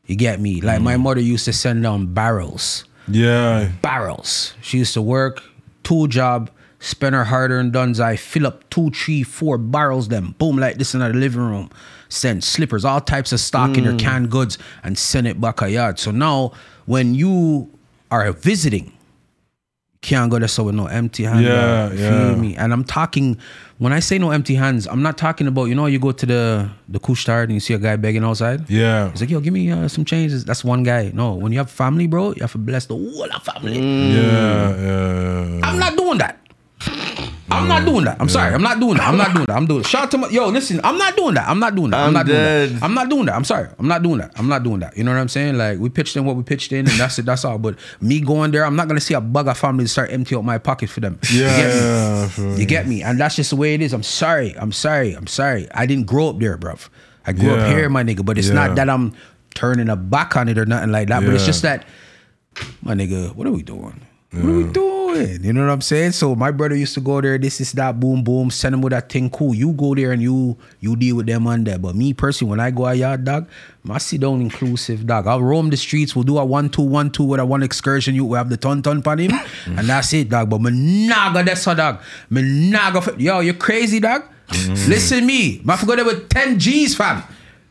You 0.05 0.15
get 0.15 0.39
me? 0.39 0.61
Like 0.61 0.81
my 0.81 0.95
mm. 0.95 1.01
mother 1.01 1.21
used 1.21 1.45
to 1.45 1.53
send 1.53 1.83
down 1.83 2.13
barrels. 2.13 2.85
Yeah, 3.07 3.71
barrels. 3.81 4.53
She 4.61 4.79
used 4.79 4.93
to 4.95 5.01
work, 5.01 5.43
tool 5.83 6.07
job, 6.07 6.49
spend 6.79 7.13
her 7.13 7.25
hard 7.25 7.51
earned 7.51 7.73
duns. 7.73 7.99
I 7.99 8.15
fill 8.15 8.47
up 8.47 8.67
two, 8.69 8.89
three, 8.91 9.23
four 9.23 9.57
barrels, 9.57 10.07
then 10.07 10.33
boom, 10.39 10.57
like 10.57 10.77
this 10.77 10.93
in 10.93 11.01
the 11.01 11.09
living 11.09 11.41
room. 11.41 11.69
Send 12.07 12.43
slippers, 12.43 12.85
all 12.85 13.01
types 13.01 13.31
of 13.31 13.39
stock 13.39 13.77
in 13.77 13.83
her 13.83 13.91
mm. 13.93 13.99
canned 13.99 14.31
goods, 14.31 14.57
and 14.83 14.97
send 14.97 15.27
it 15.27 15.39
back 15.39 15.61
a 15.61 15.69
yard. 15.69 15.99
So 15.99 16.09
now, 16.09 16.53
when 16.85 17.13
you 17.13 17.69
are 18.09 18.31
visiting, 18.31 18.91
can't 20.01 20.31
go 20.31 20.39
there 20.39 20.47
so 20.47 20.63
with 20.63 20.75
no 20.75 20.85
empty 20.87 21.23
hands. 21.23 21.41
Yeah, 21.41 21.91
yeah. 21.91 22.09
Feel 22.29 22.37
me? 22.37 22.55
And 22.55 22.71
I'm 22.71 22.83
talking, 22.85 23.37
when 23.79 23.91
I 23.91 23.99
say 23.99 24.17
no 24.17 24.31
empty 24.31 24.55
hands, 24.55 24.87
I'm 24.87 25.01
not 25.01 25.17
talking 25.17 25.45
about, 25.47 25.65
you 25.65 25.75
know, 25.75 25.87
you 25.87 25.99
go 25.99 26.11
to 26.13 26.25
the 26.25 26.69
the 26.87 26.99
Couche-Tard 26.99 27.49
and 27.49 27.53
you 27.55 27.59
see 27.59 27.73
a 27.73 27.77
guy 27.77 27.95
begging 27.97 28.23
outside. 28.23 28.69
yeah, 28.69 29.11
He's 29.11 29.19
like, 29.21 29.29
yo, 29.29 29.39
give 29.41 29.53
me 29.53 29.69
uh, 29.71 29.87
some 29.89 30.05
changes. 30.05 30.45
That's 30.45 30.63
one 30.63 30.83
guy. 30.83 31.11
No, 31.13 31.33
when 31.33 31.51
you 31.51 31.57
have 31.59 31.69
family, 31.69 32.07
bro, 32.07 32.29
you 32.31 32.41
have 32.41 32.53
to 32.53 32.57
bless 32.57 32.85
the 32.85 32.95
whole 32.95 33.23
of 33.35 33.43
family. 33.43 33.77
yeah, 33.77 34.75
yeah. 34.77 35.59
I'm 35.63 35.77
not 35.79 35.97
doing 35.97 36.17
that. 36.19 36.39
I'm 37.51 37.67
not 37.67 37.85
doing 37.85 38.05
that. 38.05 38.17
I'm 38.19 38.29
sorry. 38.29 38.53
I'm 38.53 38.61
not 38.61 38.79
doing 38.79 38.97
that. 38.97 39.07
I'm 39.07 39.17
not 39.17 39.33
doing 39.33 39.45
that. 39.45 39.55
I'm 39.55 39.65
doing. 39.65 39.83
Shout 39.83 40.03
out 40.03 40.11
to 40.11 40.17
my 40.17 40.29
yo. 40.29 40.47
Listen, 40.49 40.79
I'm 40.83 40.97
not 40.97 41.15
doing 41.17 41.33
that. 41.35 41.47
I'm 41.47 41.59
not 41.59 41.75
doing 41.75 41.91
that. 41.91 41.97
I'm, 41.99 42.07
I'm 42.07 42.13
not 42.13 42.25
doing 42.25 42.37
that. 42.39 42.83
I'm 42.83 42.93
not 42.93 43.09
doing 43.09 43.25
that. 43.25 43.35
I'm 43.35 43.43
sorry. 43.43 43.69
I'm 43.79 43.87
not 43.87 44.03
doing 44.03 44.17
that. 44.19 44.31
I'm 44.35 44.47
not 44.47 44.63
doing 44.63 44.79
that. 44.81 44.95
You 44.97 45.03
know 45.03 45.11
what 45.11 45.19
I'm 45.19 45.27
saying? 45.29 45.57
Like 45.57 45.79
we 45.79 45.89
pitched 45.89 46.15
in 46.15 46.25
what 46.25 46.35
we 46.35 46.43
pitched 46.43 46.71
in, 46.71 46.79
and 46.87 46.99
that's 46.99 47.17
it. 47.19 47.25
That's 47.25 47.43
all. 47.45 47.57
But 47.57 47.75
me 48.01 48.21
going 48.21 48.51
there, 48.51 48.65
I'm 48.65 48.75
not 48.75 48.87
gonna 48.87 48.99
see 49.01 49.13
a 49.13 49.21
bugger 49.21 49.55
family 49.57 49.87
start 49.87 50.11
empty 50.11 50.35
out 50.35 50.43
my 50.45 50.57
pocket 50.57 50.89
for 50.89 50.99
them. 50.99 51.19
Yeah, 51.33 51.49
you 51.49 51.55
get 51.57 52.37
me? 52.37 52.43
yeah, 52.49 52.55
You 52.57 52.65
get 52.65 52.87
me? 52.87 53.03
And 53.03 53.19
that's 53.19 53.35
just 53.35 53.49
the 53.49 53.55
way 53.55 53.73
it 53.73 53.81
is. 53.81 53.93
I'm 53.93 54.03
sorry. 54.03 54.53
I'm 54.57 54.71
sorry. 54.71 55.13
I'm 55.13 55.27
sorry. 55.27 55.67
I 55.73 55.85
didn't 55.85 56.05
grow 56.05 56.29
up 56.29 56.39
there, 56.39 56.57
bruv. 56.57 56.89
I 57.25 57.33
grew 57.33 57.51
up 57.53 57.67
here, 57.67 57.89
my 57.89 58.03
nigga. 58.03 58.25
But 58.25 58.37
it's 58.37 58.47
Yeah. 58.49 58.53
not 58.55 58.75
that 58.75 58.89
I'm 58.89 59.13
turning 59.55 59.89
a 59.89 59.95
back 59.95 60.35
on 60.37 60.47
it 60.49 60.57
or 60.57 60.65
nothing 60.65 60.91
like 60.91 61.07
that. 61.09 61.21
But 61.25 61.33
it's 61.33 61.45
just 61.45 61.61
that, 61.63 61.85
my 62.81 62.93
nigga, 62.93 63.35
what 63.35 63.45
are 63.47 63.51
we 63.51 63.61
doing? 63.63 64.01
What 64.31 64.45
are 64.45 64.57
we 64.57 64.63
doing? 64.71 65.43
You 65.43 65.53
know 65.53 65.65
what 65.65 65.71
I'm 65.71 65.81
saying? 65.81 66.11
So 66.11 66.35
my 66.35 66.51
brother 66.51 66.75
used 66.75 66.93
to 66.93 67.01
go 67.01 67.19
there. 67.19 67.39
This 67.39 67.59
is 67.59 67.71
that. 67.73 67.99
Boom, 67.99 68.23
boom. 68.23 68.51
Send 68.51 68.75
him 68.75 68.81
with 68.81 68.91
that 68.91 69.09
thing. 69.09 69.29
Cool. 69.31 69.55
You 69.55 69.71
go 69.71 69.95
there 69.95 70.11
and 70.11 70.21
you 70.21 70.55
you 70.79 70.95
deal 70.95 71.15
with 71.17 71.25
them 71.25 71.47
on 71.47 71.63
there. 71.63 71.79
But 71.79 71.95
me 71.95 72.13
personally, 72.13 72.51
when 72.51 72.59
I 72.59 72.69
go 72.69 72.85
out 72.85 72.97
yard, 72.97 73.25
dog, 73.25 73.49
I 73.89 73.97
sit 73.97 74.21
down 74.21 74.41
inclusive, 74.41 75.07
dog. 75.07 75.25
I'll 75.25 75.41
roam 75.41 75.71
the 75.71 75.77
streets. 75.77 76.15
We'll 76.15 76.25
do 76.25 76.37
a 76.37 76.45
one 76.45 76.69
two 76.69 76.83
one 76.83 77.09
two 77.09 77.23
with 77.23 77.39
a 77.39 77.45
one 77.45 77.63
excursion. 77.63 78.13
You 78.13 78.25
will 78.25 78.35
have 78.35 78.49
the 78.49 78.57
ton 78.57 78.83
ton 78.83 79.01
on 79.03 79.17
him, 79.17 79.31
and 79.65 79.89
that's 79.89 80.13
it, 80.13 80.29
dog. 80.29 80.51
But 80.51 80.61
me 80.61 81.07
naga 81.07 81.43
that's 81.43 81.65
a 81.65 81.73
dog. 81.73 82.01
Me 82.29 82.69
naga. 82.69 83.15
Yo, 83.17 83.39
you 83.39 83.55
crazy, 83.55 83.99
dog? 83.99 84.23
Mm-hmm. 84.49 84.89
Listen 84.89 85.25
me. 85.25 85.63
I 85.67 85.75
forgot 85.75 85.95
there 85.95 86.05
with 86.05 86.29
ten 86.29 86.59
G's, 86.59 86.95
fam. 86.95 87.23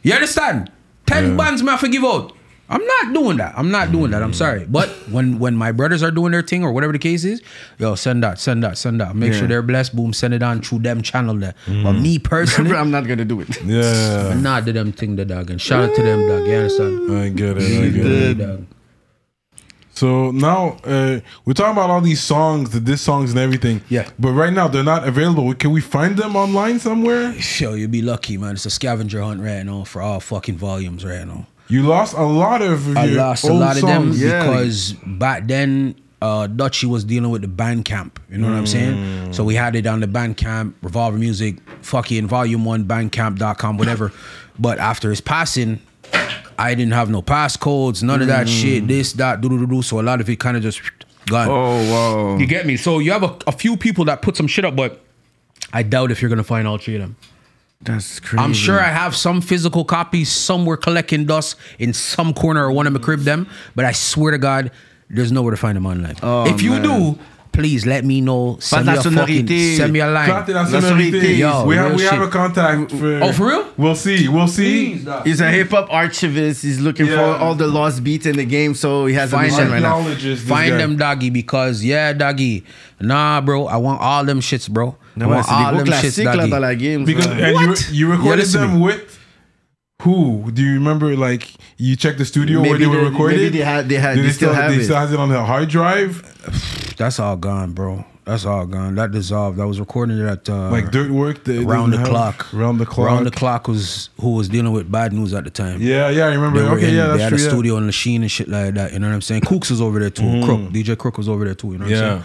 You 0.03 0.13
understand? 0.13 0.73
Ten 1.07 1.37
bands 1.37 1.63
me 1.63 1.71
have 1.71 1.81
to 1.81 1.89
give 1.89 2.05
out. 2.05 2.33
I'm 2.71 2.85
not 2.85 3.15
doing 3.15 3.39
that. 3.39 3.55
I'm 3.57 3.71
not 3.71 3.93
doing 3.93 4.11
that. 4.11 4.23
I'm 4.23 4.35
sorry. 4.35 4.67
But 4.69 4.89
when 5.11 5.39
when 5.39 5.57
my 5.57 5.73
brothers 5.73 6.03
are 6.03 6.11
doing 6.11 6.33
their 6.33 6.43
thing 6.43 6.63
or 6.65 6.71
whatever 6.73 6.93
the 6.93 6.99
case 6.99 7.25
is, 7.25 7.41
yo, 7.79 7.95
send 7.95 8.23
that, 8.23 8.39
send 8.39 8.63
that, 8.63 8.77
send 8.77 9.01
that. 9.01 9.15
Make 9.17 9.33
Yeah. 9.33 9.39
sure 9.39 9.49
they're 9.49 9.63
blessed. 9.63 9.97
Boom, 9.97 10.13
send 10.13 10.35
it 10.35 10.43
on 10.43 10.61
through 10.61 10.81
them 10.81 11.01
channel 11.01 11.35
there. 11.37 11.55
But 11.67 11.93
me 11.95 12.19
personally, 12.19 12.75
I'm 12.83 12.91
not 12.91 13.07
gonna 13.07 13.25
do 13.25 13.41
it. 13.41 13.49
Yeah, 13.65 14.29
I'm 14.33 14.43
not 14.43 14.67
do 14.67 14.73
them 14.73 14.93
thing 14.93 15.17
the 15.17 15.25
dog. 15.25 15.51
And 15.51 15.59
shout 15.61 15.89
out 15.89 15.97
to 15.97 16.03
them 16.03 16.29
dog. 16.29 16.47
You 16.47 16.55
understand? 16.57 17.11
I 17.17 17.29
get 17.31 17.57
it. 17.57 17.85
I 17.85 17.89
get 17.89 18.07
it. 18.07 18.39
Dog. 18.39 18.67
So 19.93 20.31
now 20.31 20.77
uh, 20.85 21.19
we're 21.45 21.55
talking 21.55 21.73
about 21.73 21.91
all 21.91 22.01
these 22.01 22.21
songs, 22.23 22.71
the 22.71 22.79
diss 22.81 23.01
songs 23.01 23.31
and 23.31 23.39
everything. 23.41 23.81
Yeah. 23.89 24.09
But 24.19 24.33
right 24.33 24.53
now 24.53 24.69
they're 24.69 24.85
not 24.85 25.09
available. 25.09 25.53
Can 25.55 25.73
we 25.73 25.81
find 25.81 26.17
them 26.17 26.37
online 26.37 26.79
somewhere? 26.79 27.33
Yo, 27.59 27.75
you'd 27.75 27.91
be 27.91 28.03
lucky, 28.03 28.37
man. 28.37 28.53
It's 28.55 28.67
a 28.67 28.71
scavenger 28.71 29.21
hunt 29.23 29.41
right 29.41 29.65
now 29.65 29.83
for 29.85 30.01
all 30.01 30.21
fucking 30.21 30.57
volumes 30.57 31.05
right 31.05 31.27
now. 31.27 31.47
You 31.69 31.83
lost 31.83 32.15
a 32.15 32.23
lot 32.25 32.63
of 32.63 32.97
I 32.97 33.07
lost 33.07 33.45
a 33.45 33.53
lot 33.53 33.77
of 33.77 33.83
them 33.83 34.05
songs. 34.13 34.23
yeah. 34.23 34.43
because 34.43 34.93
back 35.05 35.47
then 35.47 35.95
uh 36.23 36.47
Dutchy 36.47 36.87
was 36.87 37.05
dealing 37.05 37.31
with 37.31 37.43
the 37.43 37.49
Bandcamp. 37.49 38.13
You 38.31 38.39
know 38.39 38.49
what 38.49 38.57
I'm 38.57 38.65
Mm. 38.65 38.69
saying? 38.69 39.33
So 39.35 39.45
we 39.45 39.55
had 39.55 39.77
it 39.77 39.87
on 39.87 40.01
the 40.01 40.07
Bandcamp, 40.07 40.73
Revolver 40.83 41.19
Music, 41.19 41.59
fucking 41.83 42.27
volume 42.27 42.65
one, 42.65 42.85
bandcamp.com, 42.85 43.77
whatever. 43.79 44.13
but 44.59 44.79
after 44.79 45.11
his 45.11 45.21
passing, 45.21 45.81
I 46.59 46.75
didn't 46.75 46.95
have 46.95 47.09
no 47.11 47.23
passcodes, 47.23 48.03
none 48.03 48.21
of 48.23 48.29
that 48.29 48.47
Mm. 48.47 48.61
shit, 48.63 48.89
this, 48.89 49.13
that, 49.15 49.41
do 49.41 49.49
do 49.49 49.59
do 49.59 49.67
do. 49.67 49.83
So 49.83 50.01
a 50.01 50.03
lot 50.03 50.21
of 50.21 50.29
it 50.29 50.41
kind 50.41 50.57
of 50.57 50.63
just 50.63 50.81
gone. 51.27 51.49
Oh 51.51 51.93
wow. 51.93 52.39
You 52.39 52.47
get 52.47 52.67
me? 52.67 52.77
So 52.77 52.99
you 52.99 53.13
have 53.13 53.23
a, 53.23 53.37
a 53.47 53.53
few 53.53 53.77
people 53.77 54.05
that 54.07 54.23
put 54.23 54.37
some 54.37 54.47
shit 54.49 54.65
up, 54.65 54.75
but 54.75 55.01
I 55.73 55.83
doubt 55.83 56.11
if 56.11 56.23
you're 56.23 56.31
gonna 56.31 56.43
find 56.43 56.67
all 56.67 56.79
three 56.79 56.95
of 56.97 57.03
them. 57.03 57.17
That's 57.81 58.21
crazy. 58.21 58.43
I'm 58.43 58.53
sure 58.53 58.81
I 58.81 58.89
have 58.89 59.15
some 59.15 59.41
physical 59.41 59.85
copies 59.85 60.31
somewhere 60.31 60.77
collecting 60.77 61.27
dust 61.27 61.57
in 61.79 61.93
some 61.93 62.35
corner 62.35 62.65
or 62.65 62.73
one 62.73 62.87
of 62.87 62.93
my 62.93 62.99
crib 62.99 63.21
them, 63.21 63.49
but 63.77 63.85
I 63.85 63.93
swear 63.93 64.33
to 64.33 64.39
God, 64.39 64.73
there's 65.09 65.33
nowhere 65.33 65.53
to 65.53 65.57
find 65.57 65.77
them 65.77 65.87
online. 65.87 66.17
Oh, 66.23 66.47
if 66.53 66.61
you 66.61 66.71
man. 66.71 66.83
do, 66.83 67.19
please 67.53 67.87
let 67.87 68.05
me 68.05 68.21
know. 68.21 68.57
Send 68.61 68.87
me 68.87 68.93
a 68.95 69.03
fucking, 69.03 69.49
send 69.77 69.93
me 69.93 70.01
a 70.01 70.07
line. 70.09 70.27
Plante 70.29 70.49
la 70.49 70.63
La 70.63 70.69
sonorité. 70.69 71.11
sonorité. 71.21 71.39
Yo, 71.39 71.65
we 71.65 71.77
have 71.77 71.87
real 71.91 71.97
we 71.97 72.03
have 72.05 72.23
a 72.23 72.29
contact. 72.29 72.93
Oh, 72.93 72.97
for, 72.97 73.21
Oh, 73.25 73.33
for 73.33 73.47
real? 73.49 73.65
We'll 73.77 73.95
see. 73.95 74.29
We'll 74.29 74.49
see. 74.49 75.05
He's 75.25 75.41
a 75.41 75.51
hip 75.51 75.71
hop 75.71 75.89
archivist. 75.91 76.63
He's 76.63 76.81
looking 76.81 77.07
Yeah. 77.07 77.17
for 77.17 77.43
all 77.43 77.55
the 77.55 77.67
lost 77.67 78.03
beats 78.05 78.27
in 78.27 78.37
the 78.37 78.45
game, 78.45 78.75
so 78.75 79.07
he 79.07 79.15
has 79.15 79.33
a 79.33 79.37
Find 79.37 79.51
mission 79.51 79.65
them. 79.71 79.73
right 79.73 79.83
now. 79.83 80.03
Find 80.37 80.71
guy. 80.73 80.77
them, 80.79 80.97
doggy, 80.97 81.31
because 81.31 81.83
yeah, 81.85 82.13
doggy. 82.13 82.65
Nah, 83.01 83.41
bro, 83.41 83.67
I 83.67 83.77
want 83.77 84.01
all 84.01 84.25
them 84.25 84.41
shits, 84.41 84.69
bro. 84.69 84.97
I 85.21 85.27
want 85.27 85.45
c'est 85.47 85.53
all 85.53 85.75
them 85.77 85.87
shits, 85.87 86.23
doggy. 86.25 86.51
dans 86.51 86.61
la 86.61 86.75
game. 86.75 87.05
Because 87.05 87.27
and 87.27 87.59
you, 87.61 87.69
What? 87.69 87.91
you 87.93 88.11
recorded 88.11 88.39
listen 88.41 88.61
to 88.63 88.67
them 88.69 88.81
with 88.81 89.19
who? 90.03 90.51
Do 90.53 90.63
you 90.63 90.75
remember? 90.75 91.17
Like 91.17 91.49
you 91.77 91.97
checked 91.97 92.19
the 92.19 92.25
studio 92.25 92.61
where 92.61 92.73
Maybe 92.73 92.85
they 92.85 92.91
were 92.91 92.99
they- 93.05 93.11
recorded. 93.11 93.37
maybe 93.41 93.59
they 93.59 93.65
had- 93.65 93.89
they 93.89 93.97
had- 93.97 94.15
Do 94.17 94.23
they 94.23 94.31
still 94.31 94.53
have 94.53 94.71
they 94.73 94.79
it. 94.79 94.85
still 94.85 94.97
has 94.97 95.13
it 95.13 95.19
on 95.19 95.29
the 95.29 95.43
hard 95.45 95.69
drive, 95.69 96.23
That's 96.99 97.19
all 97.19 97.37
gone, 97.37 97.73
bro. 97.73 98.05
That's 98.25 98.45
all 98.45 98.67
gone. 98.67 98.97
That 98.97 99.11
dissolved. 99.13 99.59
I 99.59 99.65
was 99.65 99.81
recording 99.81 100.19
it 100.19 100.27
at 100.27 100.51
uh, 100.51 100.69
like 100.71 100.91
dirt 100.91 101.11
work. 101.11 101.45
They 101.45 101.61
round 101.61 101.93
the 101.95 101.97
doesn't 101.97 102.13
clock. 102.13 102.53
Round 102.53 102.79
the 102.79 102.85
clock. 102.85 103.07
Round 103.07 103.27
the 103.27 103.31
clock 103.31 103.69
was 103.69 104.11
who 104.21 104.35
was 104.35 104.51
dealing 104.51 104.73
with 104.73 104.91
bad 104.93 105.15
news 105.15 105.33
at 105.33 105.45
the 105.45 105.51
time. 105.51 105.81
Yeah, 105.81 106.11
yeah, 106.11 106.27
I 106.27 106.35
remember. 106.35 106.61
They 106.61 106.69
were 106.69 106.77
okay, 106.77 106.89
in- 106.91 106.95
yeah, 106.95 107.07
they 107.07 107.19
that's 107.19 107.23
had 107.23 107.29
true. 107.31 107.39
a 107.39 107.41
yeah. 107.41 107.49
studio 107.49 107.77
in 107.79 107.87
Lachine 107.87 108.21
and 108.23 108.31
shit 108.31 108.49
like 108.49 108.75
that. 108.75 108.93
You 108.93 108.99
know 108.99 109.09
what 109.09 109.15
I'm 109.15 109.23
saying? 109.23 109.43
Cooks 109.43 109.71
was 109.71 109.81
over 109.81 109.99
there 109.99 110.11
too. 110.11 110.43
Crook, 110.45 110.61
DJ 110.73 110.99
Crook 110.99 111.17
was 111.17 111.29
over 111.29 111.45
there 111.47 111.55
too. 111.55 111.69
You 111.69 111.79
know 111.79 111.85
what 111.87 111.95
I'm 111.95 112.01
Yeah. 112.03 112.11
saying? 112.19 112.23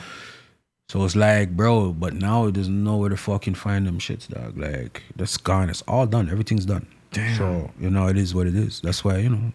So 0.90 1.06
it's 1.06 1.16
like, 1.16 1.56
bro, 1.56 1.94
but 1.94 2.14
now 2.14 2.50
there's 2.52 2.68
nowhere 2.68 3.10
to 3.10 3.18
fucking 3.18 3.56
find 3.56 3.88
them 3.88 4.00
shits, 4.00 4.28
dog. 4.28 4.58
Like 4.58 5.04
that's 5.16 5.38
gone. 5.38 5.70
It's 5.70 5.84
all 5.84 6.06
done. 6.06 6.30
Everything's 6.30 6.66
done. 6.66 6.86
Damn. 7.12 7.38
So 7.38 7.72
you 7.80 7.90
know, 7.90 8.08
it 8.08 8.18
is 8.18 8.36
what 8.36 8.48
it 8.48 8.56
is. 8.56 8.82
That's 8.82 9.06
why 9.06 9.20
you 9.20 9.30
know, 9.30 9.54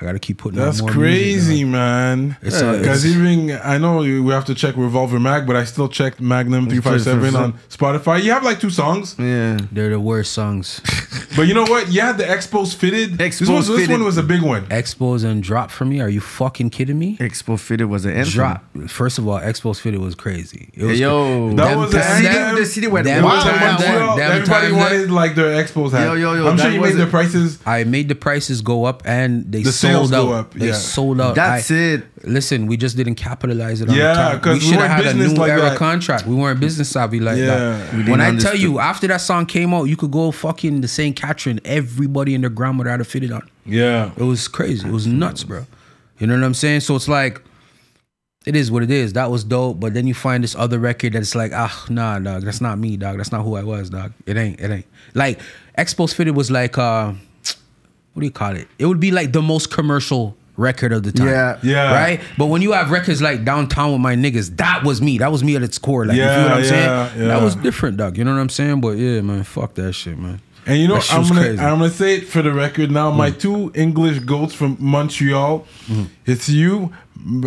I 0.00 0.04
gotta 0.06 0.18
keep 0.18 0.38
putting. 0.38 0.58
out 0.58 0.64
That's 0.64 0.80
more 0.80 0.90
crazy, 0.90 1.62
music, 1.62 1.66
man. 1.68 2.36
Uh, 2.42 2.46
Because 2.46 3.04
it's- 3.04 3.04
even 3.06 3.52
I 3.62 3.78
know 3.78 3.98
we 3.98 4.28
have 4.32 4.44
to 4.46 4.54
check 4.54 4.76
Revolver 4.76 5.20
Magz, 5.20 5.46
but 5.46 5.54
I 5.54 5.62
still 5.62 5.88
checked 5.88 6.20
Magnum 6.20 6.68
three 6.68 6.80
five 6.80 7.00
seven 7.00 7.36
on 7.36 7.54
Spotify. 7.70 8.20
You 8.20 8.32
have 8.32 8.42
like 8.42 8.58
two 8.58 8.70
songs, 8.70 9.14
yeah. 9.20 9.56
They're 9.70 9.90
the 9.90 10.00
worst 10.00 10.32
songs. 10.32 10.80
but 11.36 11.46
you 11.46 11.54
know 11.54 11.62
what? 11.66 11.92
You 11.92 12.00
had 12.00 12.18
the 12.18 12.24
Expos 12.24 12.74
fitted. 12.74 13.18
this, 13.18 13.40
Expos 13.40 13.54
was, 13.54 13.68
this 13.68 13.88
one 13.88 14.02
was 14.02 14.16
a 14.18 14.24
big 14.24 14.42
one. 14.42 14.66
Expos 14.66 15.22
and 15.22 15.44
drop 15.44 15.70
for 15.70 15.84
me. 15.84 16.00
Are 16.00 16.08
you 16.08 16.20
fucking 16.20 16.70
kidding 16.70 16.98
me? 16.98 17.16
Expo 17.18 17.56
Fitted 17.56 17.86
was 17.88 18.04
an 18.04 18.14
anthem. 18.14 18.32
Drop. 18.32 18.64
First 18.88 19.18
of 19.18 19.28
all, 19.28 19.38
Expos 19.38 19.78
Fitted 19.78 20.00
was 20.00 20.16
crazy. 20.16 20.70
It 20.74 20.82
was 20.82 20.98
Hey, 20.98 21.04
yo. 21.04 21.50
That 21.54 21.68
Them 21.68 21.78
was 21.78 21.92
the 21.92 22.00
times- 22.00 22.26
anthem. 22.26 22.56
the 22.56 22.66
city 22.66 22.88
went 22.88 23.04
Them 23.04 23.20
It 23.22 23.26
wild. 23.26 23.46
in 23.46 23.52
times- 23.52 23.62
wild, 23.62 23.80
them- 23.80 23.88
Montreal. 23.92 24.16
them 24.16 24.32
Everybody 24.32 24.66
times 24.66 24.74
wanted 24.76 25.10
like 25.12 25.34
their 25.36 25.64
Expos 25.64 25.92
hat. 25.92 26.04
Yo, 26.08 26.14
yo, 26.14 26.34
yo, 26.34 26.48
I'm 26.48 26.58
sure 26.58 26.70
you 26.72 26.80
made 26.80 26.96
the 26.96 27.06
prices. 27.06 27.58
I 27.64 27.84
made 27.84 28.08
the 28.08 28.16
prices 28.16 28.60
go 28.60 28.86
up 28.86 29.00
and 29.06 29.44
they 29.52 29.62
The 29.62 29.83
sold 29.92 30.08
sales 30.08 30.12
out. 30.12 30.24
go 30.26 30.32
up, 30.32 30.54
They 30.54 30.66
yeah. 30.68 30.72
sold 30.74 31.20
out. 31.20 31.34
That's 31.34 31.70
I- 31.70 31.74
it. 31.74 32.04
Listen, 32.24 32.66
we 32.66 32.76
just 32.76 32.96
didn't 32.96 33.16
capitalize 33.16 33.80
it 33.80 33.88
on 33.88 33.94
Yeah, 33.94 34.08
the 34.08 34.14
time. 34.14 34.40
'cause 34.40 34.52
we 34.54 34.54
we 34.54 34.60
should 34.60 34.76
weren't 34.78 34.90
have 34.90 35.04
had 35.04 35.14
a 35.14 35.18
business 35.18 35.32
new 35.32 35.40
like 35.40 35.50
era 35.50 35.60
that. 35.62 35.78
contract. 35.78 36.26
We 36.26 36.34
weren't 36.34 36.60
business 36.60 36.88
savvy 36.88 37.20
like 37.20 37.36
Yeah. 37.38 37.46
that. 37.46 37.92
We 37.92 37.98
didn't 37.98 38.10
When 38.10 38.20
I 38.20 38.36
tell 38.36 38.56
you, 38.56 38.78
after 38.80 39.06
that 39.08 39.20
song 39.20 39.46
came 39.46 39.72
out, 39.74 39.84
you 39.84 39.96
could 39.96 40.10
go 40.10 40.30
fucking 40.30 40.80
the 40.80 40.88
St. 40.88 41.14
Catherine. 41.16 41.60
Everybody 41.64 42.34
and 42.34 42.42
their 42.44 42.50
grandmother 42.50 42.90
had 42.90 42.98
to 42.98 43.04
fit 43.04 43.22
it 43.24 43.32
on. 43.32 43.42
Yeah. 43.66 44.10
It 44.16 44.22
was 44.24 44.48
crazy. 44.48 44.88
It 44.88 44.92
was 44.92 45.06
nuts, 45.06 45.44
bro. 45.44 45.66
You 46.18 46.26
know 46.26 46.34
what 46.34 46.44
I'm 46.44 46.54
saying? 46.54 46.80
So 46.80 46.96
it's 46.96 47.08
like, 47.08 47.40
it 48.46 48.54
is 48.54 48.70
what 48.70 48.82
it 48.82 48.90
is. 48.90 49.14
That 49.14 49.30
was 49.30 49.42
dope. 49.42 49.80
But 49.80 49.94
then 49.94 50.06
you 50.06 50.14
find 50.14 50.44
this 50.44 50.54
other 50.54 50.78
record 50.78 51.14
that's 51.14 51.34
like, 51.34 51.52
ah, 51.54 51.84
nah, 51.88 52.18
dog. 52.18 52.42
That's 52.44 52.60
not 52.60 52.78
me, 52.78 52.96
dog. 52.96 53.16
That's 53.16 53.32
not 53.32 53.42
who 53.42 53.56
I 53.56 53.62
was, 53.64 53.88
dog. 53.90 54.12
It 54.26 54.36
ain't. 54.36 54.60
It 54.60 54.70
ain't. 54.70 54.86
Like 55.14 55.40
Expos 55.78 56.12
Fitted 56.14 56.36
was 56.36 56.50
like, 56.50 56.76
uh, 56.78 57.12
what 58.14 58.20
do 58.20 58.26
you 58.26 58.32
call 58.32 58.56
it? 58.56 58.66
It 58.78 58.86
would 58.86 59.00
be 59.00 59.10
like 59.10 59.32
the 59.32 59.42
most 59.42 59.70
commercial 59.70 60.36
record 60.56 60.92
of 60.92 61.02
the 61.02 61.10
time. 61.12 61.26
Yeah. 61.26 61.58
Yeah. 61.62 61.92
Right? 61.92 62.20
But 62.38 62.46
when 62.46 62.62
you 62.62 62.72
have 62.72 62.90
records 62.90 63.20
like 63.20 63.44
Downtown 63.44 63.92
with 63.92 64.00
My 64.00 64.14
Niggas, 64.14 64.56
that 64.58 64.84
was 64.84 65.02
me. 65.02 65.18
That 65.18 65.32
was 65.32 65.42
me 65.44 65.56
at 65.56 65.62
its 65.62 65.78
core. 65.78 66.06
Like, 66.06 66.16
you 66.16 66.22
Yeah, 66.22 66.34
feel 66.36 66.44
what 66.44 66.52
I'm 66.52 66.62
yeah, 66.62 66.68
saying? 67.08 67.20
yeah. 67.22 67.26
That 67.28 67.42
was 67.42 67.56
different, 67.56 67.96
dog. 67.96 68.16
You 68.16 68.24
know 68.24 68.32
what 68.32 68.40
I'm 68.40 68.48
saying? 68.48 68.80
But 68.80 68.90
yeah, 68.98 69.20
man, 69.20 69.42
fuck 69.42 69.74
that 69.74 69.92
shit, 69.94 70.16
man. 70.18 70.40
And 70.66 70.78
you 70.78 70.88
know, 70.88 70.98
I'm 71.10 71.22
gonna 71.28 71.40
crazy. 71.42 71.58
I'm 71.60 71.78
gonna 71.78 71.90
say 71.90 72.14
it 72.16 72.26
for 72.28 72.40
the 72.40 72.50
record 72.52 72.90
now. 72.90 73.10
My 73.10 73.30
Mm. 73.32 73.38
two 73.40 73.72
English 73.74 74.20
goats 74.20 74.54
from 74.54 74.78
Montreal, 74.80 75.66
Mm-hmm. 75.88 76.04
it's 76.24 76.48
you 76.48 76.90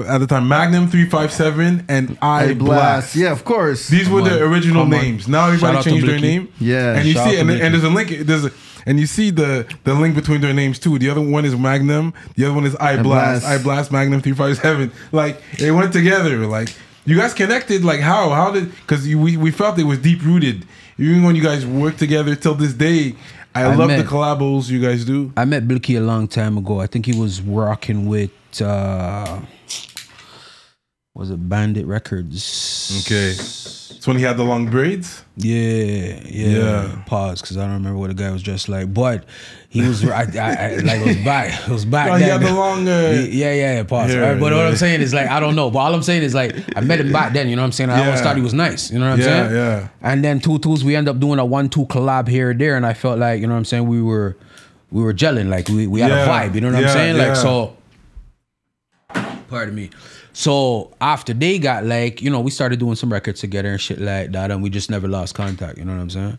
at 0.08 0.20
the 0.20 0.28
time, 0.28 0.48
Magnum 0.48 0.88
three 0.88 1.10
five 1.10 1.32
seven 1.34 1.84
and 1.88 2.16
I 2.22 2.44
I 2.50 2.54
Blast. 2.54 2.58
blast. 2.58 3.16
Yeah, 3.16 3.32
of 3.32 3.44
course. 3.44 3.88
These 3.88 4.08
were 4.10 4.22
Come 4.22 4.30
the 4.30 4.44
original 4.44 4.84
Come 4.84 4.94
on. 4.94 5.02
names. 5.02 5.28
Now 5.28 5.48
everybody 5.48 5.78
out 5.78 5.84
changed 5.84 6.06
their 6.08 6.20
name. 6.20 6.50
Yeah. 6.60 6.94
and 6.96 7.08
you 7.08 7.14
Shout 7.14 7.30
see, 7.32 7.38
and, 7.40 7.50
and 7.50 7.74
there's 7.74 7.84
a 7.84 7.90
link. 7.90 8.10
There's 8.10 8.46
a, 8.46 8.52
and 8.88 9.00
you 9.00 9.06
see 9.06 9.30
the 9.30 9.68
the 9.84 9.94
link 9.94 10.16
between 10.16 10.42
their 10.42 10.54
names 10.54 10.80
too. 10.80 10.98
The 10.98 11.10
other 11.12 11.22
one 11.22 11.46
is 11.46 11.56
Magnum. 11.56 12.14
The 12.36 12.46
other 12.46 12.56
one 12.56 12.66
is 12.66 12.76
I 12.78 13.00
Blast. 13.04 13.44
Blast. 13.44 13.46
I 13.46 13.62
Blast 13.62 13.92
Magnum 13.92 14.22
three 14.22 14.34
five 14.34 14.58
seven. 14.58 14.92
Like 15.12 15.40
it 15.60 15.72
went 15.72 15.94
together. 15.94 16.48
Like 16.48 16.70
you 17.06 17.16
guys 17.18 17.36
connected. 17.36 17.84
Like 17.86 18.00
how? 18.00 18.32
How 18.32 18.52
did? 18.52 18.72
Because 18.72 19.06
we 19.06 19.38
we 19.38 19.52
felt 19.52 19.78
it 19.78 19.84
was 19.84 20.00
deep 20.00 20.24
rooted. 20.24 20.66
Even 20.98 21.22
when 21.22 21.36
you 21.36 21.44
guys 21.44 21.64
work 21.66 21.98
together 21.98 22.34
till 22.36 22.56
this 22.56 22.74
day. 22.74 23.16
I, 23.54 23.64
I 23.64 23.76
love 23.76 23.88
met- 23.88 23.98
the 23.98 24.04
collabos 24.04 24.70
you 24.70 24.80
guys 24.80 25.04
do. 25.04 25.32
I 25.36 25.46
met 25.46 25.68
Blicky 25.68 25.96
a 25.96 26.02
long 26.02 26.28
time 26.28 26.58
ago. 26.58 26.80
I 26.80 26.88
think 26.88 27.06
he 27.06 27.20
was 27.20 27.42
rocking 27.42 28.08
with 28.08 28.32
uh 28.62 29.40
was 31.18 31.32
it 31.32 31.50
Bandit 31.50 31.86
Records? 31.88 33.04
Okay. 33.06 33.32
It's 33.32 34.06
when 34.06 34.18
he 34.18 34.24
had 34.24 34.38
the 34.38 34.44
long 34.44 34.70
braids. 34.70 35.24
Yeah, 35.36 36.20
yeah. 36.26 36.48
Yeah. 36.48 37.04
Pause, 37.08 37.42
because 37.42 37.58
I 37.58 37.64
don't 37.64 37.74
remember 37.74 37.98
what 37.98 38.10
the 38.10 38.14
guy 38.14 38.30
was 38.32 38.44
dressed 38.44 38.70
like, 38.70 38.94
but 38.94 39.26
he 39.70 39.82
was. 39.82 40.06
I, 40.08 40.22
I, 40.22 40.22
I 40.22 40.76
like 40.78 41.02
it 41.02 41.08
was 41.08 41.26
back. 41.26 41.68
It 41.68 41.72
was 41.72 41.86
back. 41.86 42.10
Oh, 42.12 42.16
he 42.18 42.24
had 42.24 42.42
the 42.42 42.54
long, 42.54 42.88
uh, 42.88 42.92
yeah, 43.32 43.52
yeah, 43.54 43.54
yeah. 43.78 43.84
Pause. 43.84 44.12
hair, 44.12 44.24
Alright, 44.24 44.40
but 44.40 44.54
what. 44.54 44.66
I'm 44.68 44.76
saying 44.76 45.02
is 45.02 45.14
like 45.14 45.28
I 45.28 45.40
don't 45.40 45.56
know. 45.56 45.72
But 45.72 45.80
all 45.80 45.94
I'm 45.96 46.04
saying 46.04 46.22
is 46.22 46.36
like 46.36 46.56
I 46.78 46.82
met 46.82 47.00
him 47.00 47.12
back 47.12 47.34
then. 47.34 47.50
You 47.50 47.56
know 47.56 47.64
what 47.64 47.68
I'm 47.68 47.72
saying? 47.72 47.90
I 47.90 48.06
always 48.06 48.22
thought 48.22 48.36
he 48.36 48.44
was 48.44 48.54
nice. 48.54 48.92
You 48.92 49.00
know 49.00 49.08
what 49.10 49.14
I'm 49.14 49.20
Yeah, 49.20 49.26
saying? 49.26 49.56
yeah. 49.56 49.80
yeah. 49.80 49.88
And 50.04 50.24
then 50.24 50.40
two 50.40 50.60
twos, 50.60 50.84
we 50.84 50.96
end 50.96 51.10
up 51.10 51.20
doing 51.20 51.40
a 51.40 51.46
one 51.46 51.68
two 51.70 51.86
collab 51.88 52.28
here 52.28 52.52
and 52.52 52.62
there, 52.62 52.78
and 52.78 52.86
I 52.86 52.94
felt 52.94 53.18
like 53.18 53.42
you 53.42 53.48
know 53.48 53.54
what 53.54 53.60
I'm 53.60 53.66
saying. 53.66 53.88
We 53.88 54.02
were 54.04 54.38
we 54.92 55.02
were 55.02 55.14
gelling. 55.16 55.50
Like 55.50 55.68
we 55.68 55.88
we 55.88 56.00
had 56.02 56.12
Yeah. 56.12 56.26
a 56.26 56.28
vibe. 56.30 56.54
You 56.56 56.62
know 56.62 56.72
what 56.72 56.80
Yeah, 56.82 56.88
I'm 56.88 56.94
saying? 56.94 57.16
yeah. 57.18 57.28
Like 57.30 57.36
so. 57.38 57.76
Pardon 59.50 59.74
me. 59.76 59.90
So 60.38 60.92
after 61.02 61.34
they 61.34 61.58
got 61.58 61.84
like, 61.84 62.22
you 62.22 62.30
know, 62.30 62.42
we 62.42 62.52
started 62.52 62.78
doing 62.78 62.94
some 62.96 63.12
records 63.12 63.40
together 63.40 63.70
and 63.72 63.82
shit 63.82 64.00
like 64.00 64.34
that, 64.34 64.52
and 64.52 64.62
we 64.62 64.70
just 64.70 64.88
never 64.92 65.08
lost 65.08 65.34
contact. 65.34 65.80
You 65.80 65.84
know 65.86 65.94
what 65.96 66.02
I'm 66.02 66.12
saying? 66.12 66.38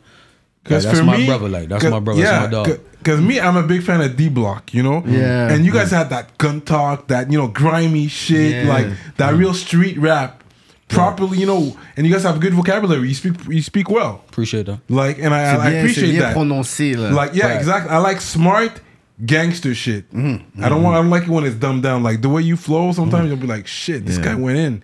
Like, 0.70 0.82
that's 0.82 0.98
for 0.98 1.04
my 1.04 1.16
me- 1.16 1.26
brother. 1.26 1.48
Like 1.48 1.68
that's 1.68 1.82
my 1.82 1.98
brother. 1.98 2.22
that's 2.22 2.44
my 2.44 2.48
dog. 2.48 2.78
Because 2.98 3.20
me, 3.20 3.40
I'm 3.40 3.56
a 3.56 3.64
big 3.64 3.82
fan 3.82 4.00
of 4.00 4.16
D 4.16 4.28
Block, 4.28 4.72
you 4.72 4.84
know? 4.84 5.02
Yeah. 5.04 5.50
And 5.52 5.66
you 5.66 5.72
guys 5.72 5.90
had 5.90 6.10
that 6.10 6.38
gun 6.38 6.60
talk, 6.60 7.08
that, 7.08 7.32
you 7.32 7.38
know, 7.38 7.48
grimy 7.48 8.06
shit, 8.06 8.66
Yeah. 8.66 8.68
like 8.72 8.86
that 9.16 9.34
mm. 9.34 9.38
real 9.38 9.52
street 9.52 9.98
rap. 9.98 10.44
Properly, 10.86 11.36
you 11.38 11.46
know, 11.46 11.76
and 11.96 12.06
you 12.06 12.12
guys 12.12 12.22
have 12.22 12.38
good 12.40 12.54
vocabulary. 12.54 13.08
You 13.08 13.14
speak 13.14 13.34
you 13.48 13.62
speak 13.62 13.90
well. 13.90 14.22
Appreciate 14.28 14.66
that. 14.66 14.78
Like, 14.88 15.18
and 15.18 15.34
I, 15.34 15.56
C'est 15.56 15.60
I 15.60 15.70
appreciate 15.70 16.18
that. 16.20 16.34
prononcé, 16.36 16.94
là. 16.96 17.12
Like, 17.12 17.34
yeah, 17.34 17.48
Right. 17.48 17.58
exactly. 17.58 17.90
I 17.90 17.98
like 17.98 18.20
smart 18.20 18.80
gangster 19.24 19.74
shit. 19.74 20.10
Mm-hmm. 20.12 20.62
I 20.64 20.68
don't 20.68 20.82
want. 20.82 20.96
I 20.96 21.00
don't 21.00 21.10
like 21.10 21.24
it 21.24 21.28
when 21.28 21.44
it's 21.44 21.56
dumbed 21.56 21.82
down. 21.82 22.02
Like 22.02 22.22
the 22.22 22.28
way 22.28 22.42
you 22.42 22.56
flow. 22.56 22.92
Sometimes 22.92 23.22
Mm-hmm. 23.24 23.28
you'll 23.28 23.40
be 23.40 23.46
like, 23.46 23.66
shit, 23.66 24.06
this 24.06 24.18
Yeah. 24.18 24.24
guy 24.24 24.34
went 24.36 24.58
in 24.58 24.82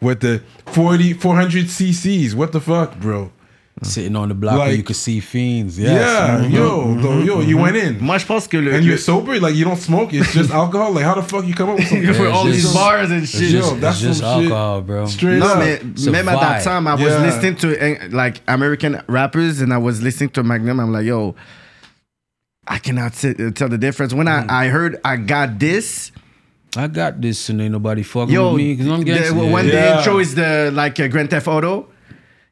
with 0.00 0.20
the 0.20 0.42
40, 0.66 1.14
400 1.14 1.66
cc's. 1.66 2.34
What 2.34 2.52
the 2.52 2.60
fuck, 2.60 2.98
bro? 2.98 3.30
sitting 3.84 4.14
on 4.14 4.28
the 4.28 4.34
block 4.34 4.58
where 4.58 4.72
you 4.72 4.82
could 4.84 4.94
see 4.94 5.18
fiends. 5.18 5.76
Yes. 5.76 5.90
Yeah, 5.92 6.44
Mhm. 6.46 6.52
yo, 6.52 6.94
though, 7.00 7.18
yo, 7.18 7.40
you 7.40 7.56
went 7.56 7.74
in. 7.74 7.98
Moi, 8.00 8.16
je 8.18 8.24
pense 8.26 8.46
que 8.46 8.60
le. 8.60 8.70
And 8.70 8.84
you're 8.84 8.96
sober, 8.98 9.40
like 9.40 9.56
you 9.56 9.64
don't 9.64 9.78
smoke. 9.80 10.12
It's 10.12 10.32
just 10.32 10.50
alcohol. 10.62 10.92
Like 10.92 11.04
how 11.04 11.14
the 11.14 11.22
fuck 11.22 11.44
you 11.46 11.54
come 11.54 11.70
up 11.70 11.76
with 11.78 11.88
something? 11.88 12.14
for 12.14 12.26
Yeah, 12.28 12.30
all 12.32 12.46
it's 12.46 12.58
these 12.62 12.72
bars 12.74 13.10
and 13.10 13.22
It's 13.24 13.32
shit. 13.32 13.50
Yo, 13.50 13.58
just, 13.60 13.80
that's 13.80 13.96
it's 13.96 14.04
just 14.06 14.20
some 14.20 14.42
shit. 14.44 14.52
alcohol, 14.52 14.82
bro. 14.82 15.06
Straight 15.06 15.38
No, 15.40 15.46
up. 15.46 15.58
man. 15.58 15.92
It's 15.96 16.06
a 16.06 16.10
Même 16.12 16.28
at 16.28 16.38
that 16.40 16.62
time, 16.62 16.86
I 16.86 16.94
was 16.94 17.02
Yeah. 17.02 17.22
listening 17.22 17.56
to 17.56 17.76
eh, 17.82 18.08
like 18.12 18.40
American 18.46 19.02
rappers 19.08 19.60
and 19.60 19.72
I 19.74 19.78
was 19.78 20.00
listening 20.00 20.30
to 20.30 20.44
Magnum. 20.44 20.78
I'm 20.78 20.92
like, 20.92 21.06
yo, 21.06 21.34
I 22.66 22.78
cannot 22.78 23.14
sit, 23.14 23.40
uh, 23.40 23.50
tell 23.50 23.68
the 23.68 23.78
difference. 23.78 24.14
When 24.14 24.26
Mm. 24.26 24.48
I, 24.50 24.66
I 24.66 24.68
heard 24.68 25.00
I 25.04 25.16
got 25.16 25.58
this, 25.58 26.12
I 26.76 26.86
got 26.86 27.20
this 27.20 27.48
and 27.48 27.60
ain't 27.60 27.72
nobody 27.72 28.02
fucking 28.02 28.32
yo, 28.32 28.52
with 28.52 28.56
me 28.62 28.74
because 28.74 28.88
I'm 28.90 29.00
the- 29.00 29.04
gangster. 29.04 29.34
when 29.34 29.66
yeah. 29.66 29.70
the 29.72 29.98
intro 29.98 30.18
is 30.18 30.34
the 30.34 30.70
like 30.72 30.98
uh, 31.00 31.08
Grand 31.08 31.30
Theft 31.30 31.48
Auto, 31.48 31.88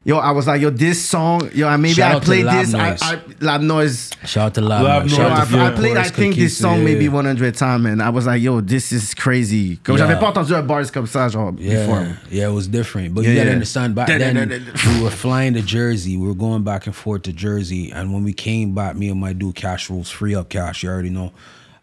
yo, 0.03 0.17
I 0.17 0.31
was 0.31 0.47
like, 0.47 0.61
yo, 0.61 0.69
this 0.71 1.03
song, 1.05 1.49
yo, 1.53 1.67
I- 1.67 1.77
maybe 1.77 1.93
Shout 1.93 2.11
I 2.11 2.15
out 2.15 2.23
played 2.23 2.45
this. 2.45 2.73
I, 2.73 2.89
Noise. 2.89 3.01
I, 3.03 3.19
Lab 3.39 3.61
Noise. 3.61 4.11
Shout 4.25 4.45
out 4.47 4.53
to 4.55 4.61
Lab, 4.61 4.83
Lab 4.83 5.01
Noise. 5.03 5.11
Noise. 5.11 5.17
Yo, 5.19 5.23
Shout 5.23 5.31
I, 5.31 5.41
out 5.41 5.51
yeah. 5.51 5.67
I 5.67 5.71
played, 5.71 5.97
I 5.97 6.03
think 6.09 6.35
this 6.35 6.57
song 6.57 6.79
yeah. 6.79 6.85
maybe 6.85 7.07
100 7.09 7.55
times, 7.55 7.85
and 7.85 8.01
I 8.01 8.09
was 8.09 8.25
like, 8.25 8.41
yo, 8.41 8.61
this 8.61 8.91
is 8.91 9.13
crazy. 9.13 9.77
Comme 9.77 9.97
Yeah. 9.97 10.07
j'avais 10.07 10.19
pas 10.19 10.27
entendu 10.31 10.53
un 10.55 10.63
bars 10.65 10.89
comme 10.91 11.05
ça, 11.07 11.29
genre, 11.29 11.53
Yeah, 11.59 11.85
before. 11.85 12.17
yeah, 12.31 12.47
it 12.49 12.53
was 12.53 12.67
different. 12.67 13.13
But 13.13 13.23
Yeah, 13.23 13.29
you 13.31 13.35
gotta 13.35 13.47
yeah. 13.49 13.53
understand, 13.53 13.93
back 13.95 14.07
Da- 14.07 14.17
da- 14.17 14.33
then 14.33 14.47
da- 14.49 14.57
da- 14.59 14.93
we 14.97 15.03
were 15.03 15.11
flying 15.11 15.53
to 15.53 15.61
Jersey. 15.61 16.17
We 16.17 16.27
were 16.27 16.33
going 16.35 16.63
back 16.63 16.87
and 16.87 16.95
forth 16.95 17.23
to 17.23 17.33
Jersey, 17.33 17.91
and 17.91 18.11
when 18.13 18.23
we 18.23 18.33
came 18.33 18.73
back, 18.73 18.95
me 18.95 19.09
and 19.09 19.19
my 19.19 19.33
dude 19.33 19.55
Cash 19.55 19.89
Rules, 19.89 20.09
free 20.09 20.33
up 20.35 20.49
Cash, 20.49 20.83
you 20.83 20.89
already 20.89 21.09
know. 21.11 21.31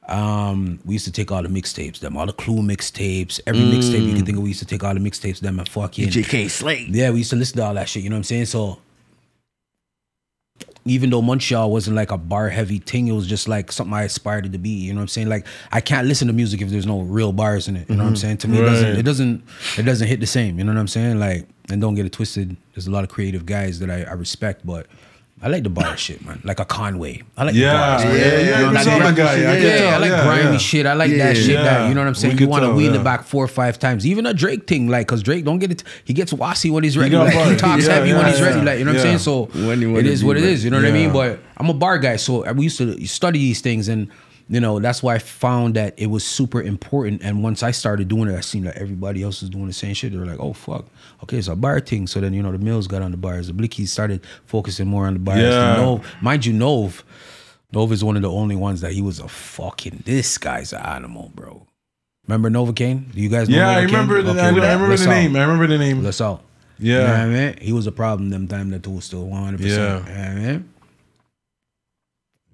Um, 0.08 0.78
we 0.86 0.94
used 0.94 1.04
to 1.04 1.12
take 1.12 1.30
all 1.30 1.42
the 1.42 1.48
mixtapes, 1.48 1.98
them 2.00 2.16
all 2.16 2.26
the 2.26 2.32
Clue 2.32 2.62
mixtapes, 2.62 3.40
every 3.46 3.60
mixtape 3.60 4.06
you 4.06 4.14
can 4.14 4.24
think 4.24 4.38
of. 4.38 4.42
We 4.42 4.50
used 4.50 4.60
to 4.60 4.66
take 4.66 4.82
all 4.82 4.94
the 4.94 5.00
mixtapes, 5.00 5.40
them 5.40 5.58
and 5.58 5.68
fucking 5.68 6.10
Kay 6.10 6.48
Slay. 6.48 6.86
yeah, 6.88 7.10
we 7.10 7.18
used 7.18 7.30
to 7.30 7.36
listen 7.36 7.58
to 7.58 7.64
all 7.66 7.74
that 7.74 7.88
shit. 7.88 8.02
You 8.02 8.10
know 8.10 8.14
what 8.14 8.20
I'm 8.20 8.24
saying? 8.24 8.46
So 8.46 8.78
even 10.84 11.10
though 11.10 11.20
Montreal 11.22 11.70
wasn't 11.70 11.96
like 11.96 12.10
a 12.10 12.16
bar 12.16 12.48
heavy 12.48 12.78
thing, 12.78 13.08
it 13.08 13.12
was 13.12 13.26
just 13.26 13.48
like 13.48 13.70
something 13.70 13.92
I 13.92 14.04
aspired 14.04 14.50
to 14.50 14.58
be. 14.58 14.70
You 14.70 14.92
know 14.92 14.98
what 14.98 15.02
I'm 15.02 15.08
saying? 15.08 15.28
Like 15.28 15.46
I 15.72 15.80
can't 15.80 16.06
listen 16.06 16.26
to 16.28 16.32
music 16.32 16.62
if 16.62 16.70
there's 16.70 16.86
no 16.86 17.02
real 17.02 17.32
bars 17.32 17.68
in 17.68 17.76
it. 17.76 17.88
You 17.88 17.96
know 17.96 18.04
what 18.04 18.10
I'm 18.10 18.16
saying? 18.16 18.38
To 18.38 18.48
me, 18.48 18.58
it 18.58 18.64
doesn't 18.64 18.96
it 18.98 19.02
doesn't 19.02 19.42
it 19.76 19.82
doesn't 19.82 20.08
hit 20.08 20.20
the 20.20 20.26
same. 20.26 20.58
You 20.58 20.64
know 20.64 20.72
what 20.72 20.80
I'm 20.80 20.88
saying? 20.88 21.18
Like 21.18 21.46
and 21.70 21.80
don't 21.80 21.94
get 21.94 22.06
it 22.06 22.12
twisted. 22.12 22.56
There's 22.74 22.86
a 22.86 22.90
lot 22.90 23.04
of 23.04 23.10
creative 23.10 23.44
guys 23.44 23.78
that 23.80 23.90
I, 23.90 24.04
I 24.04 24.12
respect, 24.12 24.64
but 24.64 24.86
I 25.40 25.48
like 25.48 25.62
the 25.62 25.70
bar 25.70 25.96
shit, 25.96 26.24
man. 26.24 26.40
Like 26.42 26.58
a 26.58 26.64
Conway. 26.64 27.22
I 27.36 27.44
like 27.44 27.54
Yeah, 27.54 27.72
the 27.72 27.78
bars. 27.78 28.02
yeah, 28.04 28.10
man. 28.10 28.20
yeah. 28.20 28.58
You 28.58 28.66
know, 28.66 28.72
like 28.72 28.84
that 28.84 29.16
guy. 29.16 29.34
shit, 29.36 29.46
I 29.46 29.56
yeah, 29.58 29.78
Yeah, 29.84 29.94
I 29.94 29.98
like 29.98 30.10
yeah, 30.10 30.24
grimy 30.24 30.52
yeah. 30.52 30.58
shit. 30.58 30.86
I 30.86 30.92
like 30.94 31.10
Yeah, 31.10 31.16
that 31.18 31.36
shit. 31.36 31.46
yeah. 31.50 31.62
That 31.62 31.88
you 31.88 31.94
know 31.94 32.00
what 32.00 32.08
I'm 32.08 32.14
saying. 32.16 32.36
We 32.36 32.42
You 32.42 32.48
want 32.48 32.64
to 32.64 32.72
wheel 32.72 32.92
yeah. 32.94 33.00
it 33.00 33.04
back 33.04 33.22
four 33.24 33.44
or 33.44 33.48
five 33.48 33.78
times. 33.78 34.04
Even 34.06 34.26
a 34.26 34.34
Drake 34.34 34.66
thing, 34.66 34.88
like, 34.88 35.06
cause 35.06 35.22
Drake 35.22 35.44
don't 35.44 35.58
get 35.60 35.70
it. 35.70 35.84
He 36.04 36.12
gets 36.12 36.32
wassy 36.32 36.70
when 36.70 36.82
he's 36.82 36.98
ready. 36.98 37.10
got 37.10 37.32
Like, 37.32 37.50
he 37.50 37.56
talks 37.56 37.86
Yeah, 37.86 37.94
heavy 37.94 38.12
when 38.12 38.22
yeah, 38.26 38.30
he's 38.32 38.42
ready. 38.42 38.60
Like 38.62 38.78
you 38.80 38.84
know 38.84 38.90
what 38.92 38.98
I'm 39.00 39.02
saying. 39.02 39.18
So 39.18 39.44
When 39.66 39.80
you 39.80 39.96
it 39.96 40.06
is 40.06 40.24
what 40.24 40.36
it 40.36 40.44
is. 40.44 40.64
You 40.64 40.70
know 40.70 40.78
what 40.78 40.86
I 40.86 40.92
mean. 40.92 41.12
But 41.12 41.38
I'm 41.56 41.70
a 41.70 41.74
bar 41.74 41.98
guy, 41.98 42.16
so 42.16 42.50
we 42.54 42.64
used 42.64 42.78
to 42.78 43.06
study 43.06 43.38
these 43.38 43.60
things 43.60 43.88
and. 43.88 44.08
You 44.50 44.60
know, 44.60 44.78
that's 44.78 45.02
why 45.02 45.14
I 45.14 45.18
found 45.18 45.74
that 45.74 45.92
it 45.98 46.06
was 46.06 46.24
super 46.24 46.62
important. 46.62 47.22
And 47.22 47.42
once 47.42 47.62
I 47.62 47.70
started 47.70 48.08
doing 48.08 48.30
it, 48.30 48.36
I 48.36 48.40
seen 48.40 48.64
that 48.64 48.76
everybody 48.78 49.22
else 49.22 49.42
was 49.42 49.50
doing 49.50 49.66
the 49.66 49.74
same 49.74 49.92
shit. 49.92 50.12
They 50.12 50.18
were 50.18 50.24
like, 50.24 50.40
oh, 50.40 50.54
fuck. 50.54 50.86
Okay, 51.22 51.36
it's 51.36 51.48
a 51.48 51.56
bar 51.56 51.80
thing. 51.80 52.06
So 52.06 52.20
then, 52.20 52.32
you 52.32 52.42
know, 52.42 52.52
the 52.52 52.58
Mills 52.58 52.86
got 52.86 53.02
on 53.02 53.10
the 53.10 53.18
bars. 53.18 53.48
The 53.48 53.52
Blickies 53.52 53.88
started 53.88 54.24
focusing 54.46 54.86
more 54.88 55.06
on 55.06 55.12
the 55.12 55.18
bars. 55.20 55.40
Yeah. 55.40 55.76
Nove, 55.76 56.04
mind 56.22 56.46
you, 56.46 56.54
Nove, 56.54 57.02
Nova 57.72 57.92
is 57.92 58.02
one 58.02 58.16
of 58.16 58.22
the 58.22 58.30
only 58.30 58.56
ones 58.56 58.80
that 58.80 58.92
he 58.92 59.02
was 59.02 59.18
a 59.18 59.28
fucking. 59.28 60.04
This 60.06 60.38
guy's 60.38 60.72
an 60.72 60.80
animal, 60.80 61.30
bro. 61.34 61.66
Remember 62.26 62.48
Novocaine? 62.50 63.12
Do 63.12 63.20
you 63.20 63.28
guys 63.28 63.48
know? 63.50 63.56
Yeah, 63.56 63.68
I 63.68 63.82
remember. 63.82 64.22
The, 64.22 64.30
Okay, 64.30 64.40
I, 64.40 64.48
I 64.48 64.72
remember 64.72 64.96
the 64.96 65.06
name. 65.06 65.36
I 65.36 65.42
remember 65.42 65.66
the 65.66 65.78
name. 65.78 66.02
Let's 66.02 66.20
out. 66.22 66.42
Yeah. 66.78 67.00
You 67.00 67.06
know 67.06 67.14
I 67.14 67.26
mean? 67.26 67.58
He 67.60 67.72
was 67.72 67.86
a 67.86 67.92
problem 67.92 68.30
them 68.30 68.48
time 68.48 68.70
that 68.70 68.86
was 68.86 69.04
still 69.04 69.26
100%. 69.26 69.60
Yeah. 69.60 69.68
You 69.68 69.76
know 69.76 70.02
I 70.10 70.34
mean? 70.34 70.72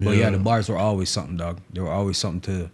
But 0.04 0.16
yeah. 0.16 0.24
Yeah. 0.24 0.30
the 0.30 0.38
bars 0.38 0.68
were 0.68 0.78
always 0.78 1.08
something, 1.10 1.36
dog. 1.36 1.60
They 1.72 1.80
were 1.80 1.90
always 1.90 2.18
something 2.18 2.40
to 2.42 2.70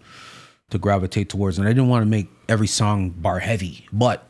to 0.71 0.79
gravitate 0.79 1.29
towards. 1.29 1.59
And 1.59 1.67
I 1.67 1.73
didn't 1.73 1.89
want 1.89 2.03
to 2.03 2.07
make 2.09 2.29
every 2.49 2.69
song 2.69 3.11
bar 3.11 3.41
heavy, 3.41 3.87
but 3.93 4.29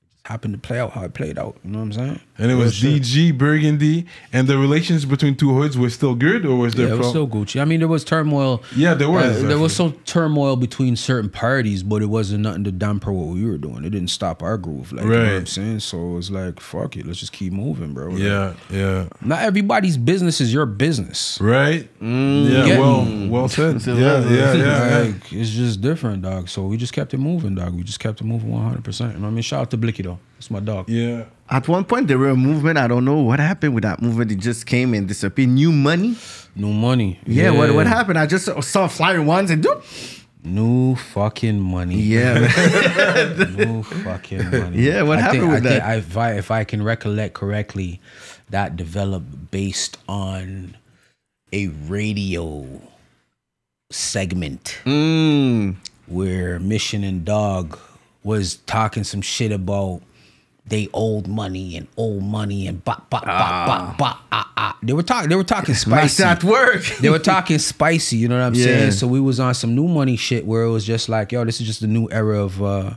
it 0.00 0.14
just 0.14 0.26
happened 0.28 0.54
to 0.54 0.60
play 0.60 0.78
out 0.78 0.92
how 0.92 1.02
it 1.04 1.14
played 1.14 1.36
out. 1.38 1.56
You 1.64 1.70
know 1.72 1.78
what 1.78 1.84
I'm 1.86 1.92
saying? 1.92 2.20
And 2.42 2.50
it 2.50 2.56
was 2.56 2.82
Real. 2.82 2.98
DG 2.98 3.38
Burgundy, 3.38 4.04
and 4.32 4.48
the 4.48 4.58
relations 4.58 5.04
between 5.04 5.36
two 5.36 5.54
hoods 5.54 5.78
were 5.78 5.90
still 5.90 6.16
good, 6.16 6.44
or 6.44 6.56
was 6.56 6.74
there? 6.74 6.88
Yeah, 6.88 6.94
it 6.94 6.98
was 6.98 7.06
pro- 7.06 7.10
still 7.10 7.28
Gucci. 7.28 7.60
I 7.62 7.64
mean, 7.64 7.78
there 7.78 7.86
was 7.88 8.02
turmoil. 8.02 8.62
Yeah, 8.74 8.94
there 8.94 9.08
was, 9.10 9.44
Uh, 9.44 9.46
there 9.46 9.58
was 9.58 9.72
some 9.76 9.92
turmoil 10.06 10.56
between 10.56 10.96
certain 10.96 11.30
parties, 11.30 11.84
but 11.84 12.02
it 12.02 12.06
wasn't 12.06 12.40
nothing 12.42 12.64
to 12.64 12.72
damper 12.72 13.12
what 13.12 13.28
we 13.28 13.44
were 13.46 13.58
doing. 13.58 13.84
It 13.84 13.90
didn't 13.90 14.08
stop 14.10 14.42
our 14.42 14.58
groove. 14.58 14.92
Like, 14.92 15.04
you 15.04 15.10
know 15.12 15.18
what 15.20 15.28
I'm 15.28 15.46
saying? 15.46 15.80
So 15.80 15.96
it 16.10 16.14
was 16.14 16.30
like, 16.32 16.58
fuck 16.58 16.96
it. 16.96 17.06
Let's 17.06 17.20
just 17.20 17.32
keep 17.32 17.52
moving, 17.52 17.94
bro. 17.94 18.08
Like, 18.08 18.18
yeah, 18.18 18.54
yeah, 18.70 19.06
Not 19.22 19.42
everybody's 19.42 19.96
business 19.96 20.40
is 20.40 20.52
your 20.52 20.66
business. 20.66 21.38
right. 21.40 21.88
yeah, 22.00 22.66
Get 22.66 22.80
well, 22.80 23.06
well 23.28 23.48
said. 23.48 23.80
So, 23.82 23.94
Yeah, 23.94 24.20
yeah, 24.28 24.52
yeah. 24.54 24.54
yeah. 24.54 24.98
Like, 24.98 25.32
it's 25.32 25.50
just 25.50 25.80
different, 25.80 26.22
dog. 26.22 26.48
So 26.48 26.64
we 26.66 26.76
just 26.76 26.92
kept 26.92 27.14
it 27.14 27.18
moving, 27.18 27.54
dog. 27.54 27.74
We 27.74 27.84
just 27.84 28.00
kept 28.00 28.20
it 28.20 28.24
moving 28.24 28.50
100%. 28.50 29.00
You 29.00 29.06
know 29.14 29.20
what 29.20 29.28
I 29.28 29.30
mean? 29.30 29.42
Shout 29.42 29.60
out 29.60 29.70
to 29.70 29.76
Blicky, 29.76 30.02
though. 30.02 30.18
That's 30.42 30.50
my 30.50 30.58
dog. 30.58 30.88
yeah. 30.88 31.26
At 31.48 31.68
one 31.68 31.84
point, 31.84 32.08
there 32.08 32.18
were 32.18 32.30
a 32.30 32.36
movement. 32.36 32.78
I 32.78 32.88
don't 32.88 33.04
know 33.04 33.18
what 33.20 33.38
happened 33.38 33.74
with 33.74 33.84
that 33.84 34.02
movement. 34.02 34.32
It 34.32 34.36
just 34.40 34.66
came 34.66 34.92
and 34.94 35.06
disappeared. 35.06 35.50
New 35.50 35.70
money. 35.70 36.16
New 36.56 36.72
money. 36.72 37.20
Yeah, 37.26 37.50
What 37.50 37.72
what 37.74 37.86
happened? 37.86 38.18
I 38.18 38.26
just 38.26 38.46
saw 38.64 38.86
a 38.86 38.88
flyer 38.88 39.22
once 39.22 39.50
and 39.50 39.62
doop. 39.62 39.84
New 40.42 40.96
fucking 40.96 41.60
money. 41.60 41.94
Yeah. 42.00 42.40
man. 43.36 43.54
no 43.56 43.82
fucking 43.84 44.50
money. 44.50 44.78
Yeah, 44.82 45.02
what 45.02 45.18
I 45.18 45.22
happened 45.22 45.42
think, 45.42 45.52
with 45.52 45.66
I 45.66 45.68
that? 45.68 45.82
Think 45.82 45.84
I, 45.84 45.94
if, 45.96 46.16
I, 46.16 46.32
if 46.38 46.50
I 46.50 46.64
can 46.64 46.82
recollect 46.82 47.34
correctly, 47.34 48.00
that 48.50 48.76
developed 48.76 49.50
based 49.52 49.98
on 50.08 50.76
a 51.52 51.68
radio 51.68 52.66
segment 53.90 54.78
Mm. 54.84 55.76
where 56.06 56.58
Mission 56.58 57.04
and 57.04 57.24
Dog 57.24 57.78
was 58.24 58.56
talking 58.66 59.04
some 59.04 59.20
shit 59.20 59.52
about 59.52 60.00
they 60.66 60.88
old 60.92 61.26
money 61.28 61.76
and 61.76 61.88
old 61.96 62.22
money 62.22 62.66
and 62.68 62.82
bop 62.84 63.10
bop 63.10 63.24
bop 63.24 63.66
bop 63.66 63.98
bop 63.98 64.18
ah 64.30 64.50
ah. 64.56 64.78
They 64.82 64.92
were 64.92 65.02
talking. 65.02 65.28
They 65.28 65.36
were 65.36 65.44
talking 65.44 65.74
spicy. 65.86 66.22
at 66.22 66.42
work. 66.44 66.82
they 67.00 67.10
were 67.10 67.18
talking 67.18 67.58
spicy, 67.58 68.16
you 68.16 68.28
know 68.28 68.38
what 68.38 68.46
I'm 68.46 68.54
Yeah. 68.54 68.64
saying? 68.64 68.92
So 68.92 69.06
we 69.06 69.20
was 69.20 69.38
on 69.40 69.54
some 69.54 69.74
new 69.74 69.88
money 69.88 70.16
shit 70.16 70.46
where 70.46 70.62
it 70.62 70.70
was 70.70 70.84
just 70.84 71.08
like, 71.08 71.32
yo, 71.32 71.44
this 71.44 71.60
is 71.60 71.66
just 71.66 71.80
the 71.80 71.86
new 71.88 72.08
era 72.10 72.42
of 72.42 72.62
uh 72.62 72.94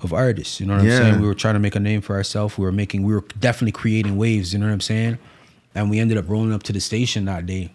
of 0.00 0.12
artists, 0.12 0.60
you 0.60 0.66
know 0.66 0.76
what 0.76 0.84
Yeah. 0.84 0.96
I'm 0.98 1.02
saying? 1.04 1.20
We 1.20 1.26
were 1.26 1.34
trying 1.34 1.54
to 1.54 1.60
make 1.60 1.74
a 1.76 1.80
name 1.80 2.00
for 2.00 2.14
ourselves. 2.16 2.56
We 2.58 2.64
were 2.64 2.72
making 2.72 3.02
we 3.04 3.12
were 3.14 3.24
definitely 3.40 3.72
creating 3.72 4.16
waves, 4.16 4.52
you 4.52 4.58
know 4.58 4.66
what 4.66 4.72
I'm 4.72 4.80
saying? 4.80 5.18
And 5.74 5.90
we 5.90 5.98
ended 6.00 6.18
up 6.18 6.28
rolling 6.28 6.52
up 6.52 6.62
to 6.64 6.72
the 6.72 6.80
station 6.80 7.24
that 7.26 7.46
day 7.46 7.70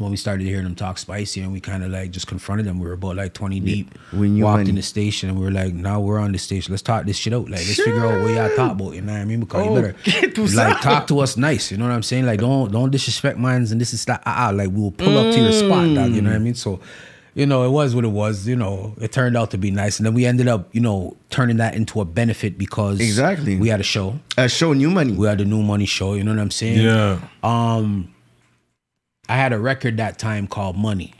when 0.00 0.10
we 0.10 0.16
started 0.16 0.46
hearing 0.46 0.64
them 0.64 0.74
talk 0.74 0.98
spicy 0.98 1.40
and 1.40 1.52
we 1.52 1.60
kind 1.60 1.82
of 1.84 1.90
like 1.90 2.10
just 2.10 2.26
confronted 2.26 2.66
them. 2.66 2.78
We 2.78 2.86
were 2.86 2.92
about 2.94 3.16
like 3.16 3.34
20 3.34 3.60
deep. 3.60 3.94
We 4.12 4.28
knew 4.28 4.44
walked 4.44 4.58
money. 4.58 4.70
in 4.70 4.76
the 4.76 4.82
station 4.82 5.28
and 5.28 5.38
we 5.38 5.44
were 5.44 5.50
like, 5.50 5.74
now 5.74 6.00
we're 6.00 6.18
on 6.18 6.32
the 6.32 6.38
station. 6.38 6.72
Let's 6.72 6.82
talk 6.82 7.04
this 7.06 7.16
shit 7.16 7.32
out. 7.32 7.44
Like, 7.48 7.60
let's 7.66 7.76
figure 7.76 8.04
out 8.06 8.22
what 8.22 8.30
y'all 8.34 8.54
talk 8.56 8.72
about. 8.72 8.94
You 8.94 9.02
know 9.02 9.12
what 9.12 9.20
I 9.20 9.24
mean? 9.24 9.40
Because 9.40 9.64
you 9.66 9.72
Okay, 9.72 9.94
better 10.20 10.30
tout 10.34 10.54
like 10.54 10.76
ça. 10.76 10.80
talk 10.82 11.06
to 11.08 11.18
us 11.20 11.36
nice. 11.36 11.70
You 11.70 11.78
know 11.78 11.86
what 11.86 11.92
I'm 11.94 12.02
saying? 12.02 12.26
Like, 12.26 12.40
don't 12.40 12.70
don't 12.72 12.90
disrespect 12.90 13.38
mines 13.38 13.72
and 13.72 13.80
this 13.80 13.92
is 13.92 14.04
that. 14.06 14.22
Ah, 14.26 14.48
ah, 14.48 14.50
like 14.50 14.70
we'll 14.72 14.90
pull 14.92 15.16
up 15.18 15.34
to 15.34 15.40
your 15.40 15.52
spot, 15.52 15.94
dog. 15.94 16.12
You 16.12 16.22
know 16.22 16.30
what 16.30 16.36
I 16.36 16.40
mean? 16.40 16.54
So. 16.54 16.80
You 17.34 17.46
know, 17.46 17.62
it 17.62 17.68
was 17.70 17.94
what 17.94 18.04
it 18.04 18.08
was. 18.10 18.48
You 18.48 18.56
know, 18.56 18.94
it 19.00 19.12
turned 19.12 19.36
out 19.36 19.52
to 19.52 19.58
be 19.58 19.70
nice, 19.70 20.00
and 20.00 20.06
then 20.06 20.12
we 20.12 20.26
ended 20.26 20.48
up, 20.48 20.74
you 20.74 20.80
know, 20.80 21.16
turning 21.30 21.58
that 21.58 21.76
into 21.76 22.00
a 22.00 22.04
benefit 22.04 22.58
because 22.58 22.98
Exactly. 22.98 23.56
we 23.56 23.68
had 23.68 23.78
a 23.78 23.84
show. 23.84 24.18
A 24.36 24.48
show 24.48 24.72
new 24.72 24.90
money. 24.90 25.12
We 25.12 25.28
had 25.28 25.40
a 25.40 25.44
new 25.44 25.62
money 25.62 25.86
show. 25.86 26.14
You 26.14 26.24
know 26.24 26.32
what 26.32 26.40
I'm 26.40 26.50
saying? 26.50 26.80
Yeah. 26.82 27.20
um 27.44 28.12
I 29.28 29.36
had 29.36 29.52
a 29.52 29.58
record 29.58 29.98
that 29.98 30.18
time 30.18 30.46
called 30.46 30.76
Money. 30.76 31.14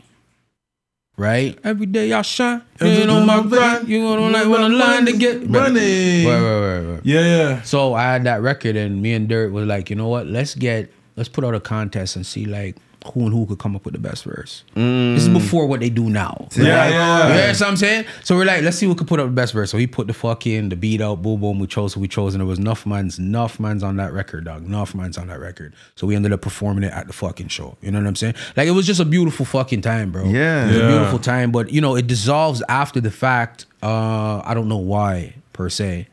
Right? 1.17 1.59
Every 1.65 1.85
day 1.85 2.13
I 2.13 2.21
shine. 2.21 2.61
You 2.81 3.05
know 3.05 3.25
my 3.25 3.43
grind. 3.43 3.89
You 3.89 4.01
gonna 4.01 4.29
like 4.29 4.47
when 4.47 4.63
I'm 4.63 4.71
line 4.71 5.05
to 5.05 5.17
get 5.17 5.49
Money. 5.49 6.25
Right, 6.25 6.41
right, 6.41 6.59
right, 6.59 6.93
right. 6.93 7.01
Yeah, 7.03 7.21
yeah. 7.21 7.61
So 7.63 7.93
I 7.93 8.03
had 8.03 8.23
that 8.23 8.41
record 8.41 8.77
and 8.77 9.01
me 9.01 9.13
and 9.13 9.27
Dirt 9.27 9.51
was 9.51 9.67
like, 9.67 9.89
you 9.89 9.97
know 9.97 10.07
what? 10.07 10.27
Let's 10.27 10.55
get 10.55 10.91
let's 11.17 11.27
put 11.27 11.43
out 11.43 11.53
a 11.53 11.59
contest 11.59 12.15
and 12.15 12.25
see 12.25 12.45
like 12.45 12.77
who 13.13 13.21
and 13.25 13.33
who 13.33 13.45
could 13.45 13.59
come 13.59 13.75
up 13.77 13.85
with 13.85 13.93
the 13.93 13.99
best 13.99 14.25
verse. 14.25 14.63
This 14.75 15.23
is 15.23 15.29
before 15.29 15.65
what 15.67 15.79
they 15.79 15.89
do 15.89 16.09
now. 16.09 16.49
Yeah, 16.57 16.63
yeah. 16.65 17.27
You 17.29 17.33
know 17.43 17.47
what 17.47 17.61
I'm 17.63 17.77
saying? 17.77 18.05
So 18.25 18.35
we're 18.35 18.43
like, 18.45 18.61
let's 18.61 18.77
see 18.77 18.85
who 18.87 18.93
could 18.95 19.07
put 19.07 19.19
up 19.21 19.27
the 19.27 19.31
best 19.31 19.53
verse. 19.53 19.71
So 19.71 19.77
he 19.77 19.87
put 19.87 20.07
the 20.07 20.13
fucking 20.13 20.67
the 20.69 20.75
beat 20.75 20.99
out, 20.99 21.21
boom, 21.21 21.39
boom. 21.39 21.59
We 21.59 21.67
chose 21.67 21.93
who 21.93 22.01
we 22.01 22.09
chose, 22.09 22.33
and 22.33 22.41
there 22.41 22.47
was 22.47 22.59
enough 22.59 22.85
mans, 22.85 23.17
enough 23.17 23.57
mans 23.59 23.83
on 23.83 23.95
that 23.97 24.11
record, 24.11 24.43
dog. 24.45 24.65
Enough 24.65 24.93
mans 24.95 25.17
on 25.17 25.27
that 25.27 25.39
record. 25.39 25.73
So 25.95 26.07
we 26.07 26.15
ended 26.15 26.33
up 26.33 26.41
performing 26.41 26.83
it 26.83 26.91
at 26.91 27.07
the 27.07 27.13
fucking 27.13 27.47
show. 27.47 27.77
You 27.81 27.91
know 27.91 27.99
what 27.99 28.07
I'm 28.07 28.15
saying? 28.17 28.35
Like 28.57 28.67
it 28.67 28.71
was 28.71 28.85
just 28.85 28.99
a 28.99 29.05
beautiful 29.05 29.45
fucking 29.45 29.81
time, 29.81 30.11
bro. 30.11 30.25
Yeah. 30.25 30.65
it 30.65 30.67
was 30.67 30.77
Yeah. 30.77 30.83
a 30.83 30.87
beautiful 30.89 31.19
time. 31.19 31.51
But 31.51 31.71
you 31.71 31.79
know, 31.79 31.95
it 31.95 32.05
dissolves 32.07 32.61
after 32.67 32.99
the 32.99 33.11
fact. 33.11 33.65
Uh, 33.81 34.41
I 34.43 34.53
don't 34.53 34.67
know 34.67 34.77
why 34.77 35.35
per 35.53 35.69
se, 35.69 36.07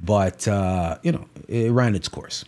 but 0.00 0.46
uh, 0.46 0.98
you 1.02 1.10
know, 1.10 1.26
it 1.48 1.72
ran 1.72 1.96
its 1.96 2.06
course. 2.08 2.44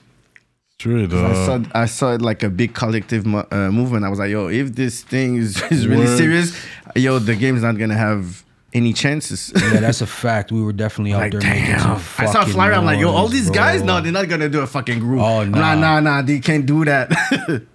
True, 0.81 1.07
I 1.13 1.35
saw 1.35 1.63
I 1.75 1.85
saw 1.85 2.15
it 2.15 2.23
like 2.23 2.43
a 2.43 2.49
big 2.49 2.73
collective 2.73 3.27
mo- 3.27 3.47
uh, 3.51 3.71
movement. 3.71 4.03
I 4.07 4.09
was 4.09 4.19
like, 4.19 4.31
yo, 4.31 4.49
if 4.49 4.75
this 4.75 5.03
thing 5.03 5.37
is, 5.37 5.61
is 5.71 5.87
really 5.87 6.07
Works. 6.07 6.17
serious, 6.17 6.67
yo, 6.97 7.19
the 7.19 7.37
game's 7.37 7.61
not 7.61 7.77
gonna 7.77 7.99
have 7.99 8.43
any 8.73 8.95
chances. 8.95 9.53
Yeah, 9.55 9.81
that's 9.81 10.01
a 10.01 10.07
fact. 10.07 10.51
We 10.51 10.63
were 10.63 10.73
definitely 10.73 11.13
out 11.13 11.21
like, 11.21 11.33
there 11.33 11.43
making 11.43 11.67
damn. 11.67 11.81
some 11.81 11.91
I 12.17 12.25
saw 12.25 12.31
a 12.31 12.33
fucking 12.33 12.55
flyer. 12.55 12.73
I'm 12.73 12.87
like, 12.87 12.99
yo, 12.99 13.11
all 13.11 13.29
these 13.29 13.49
bro. 13.49 13.57
guys, 13.57 13.83
no, 13.83 14.01
they're 14.01 14.11
not 14.11 14.31
gonna 14.31 14.49
do 14.49 14.61
a 14.61 14.67
fucking 14.67 15.01
group. 15.01 15.21
Oh, 15.21 15.45
nah, 15.45 15.75
nah. 15.75 16.01
nah, 16.01 16.01
nah, 16.01 16.23
they 16.23 16.41
can't 16.41 16.65
do 16.65 16.87
that. 16.87 17.11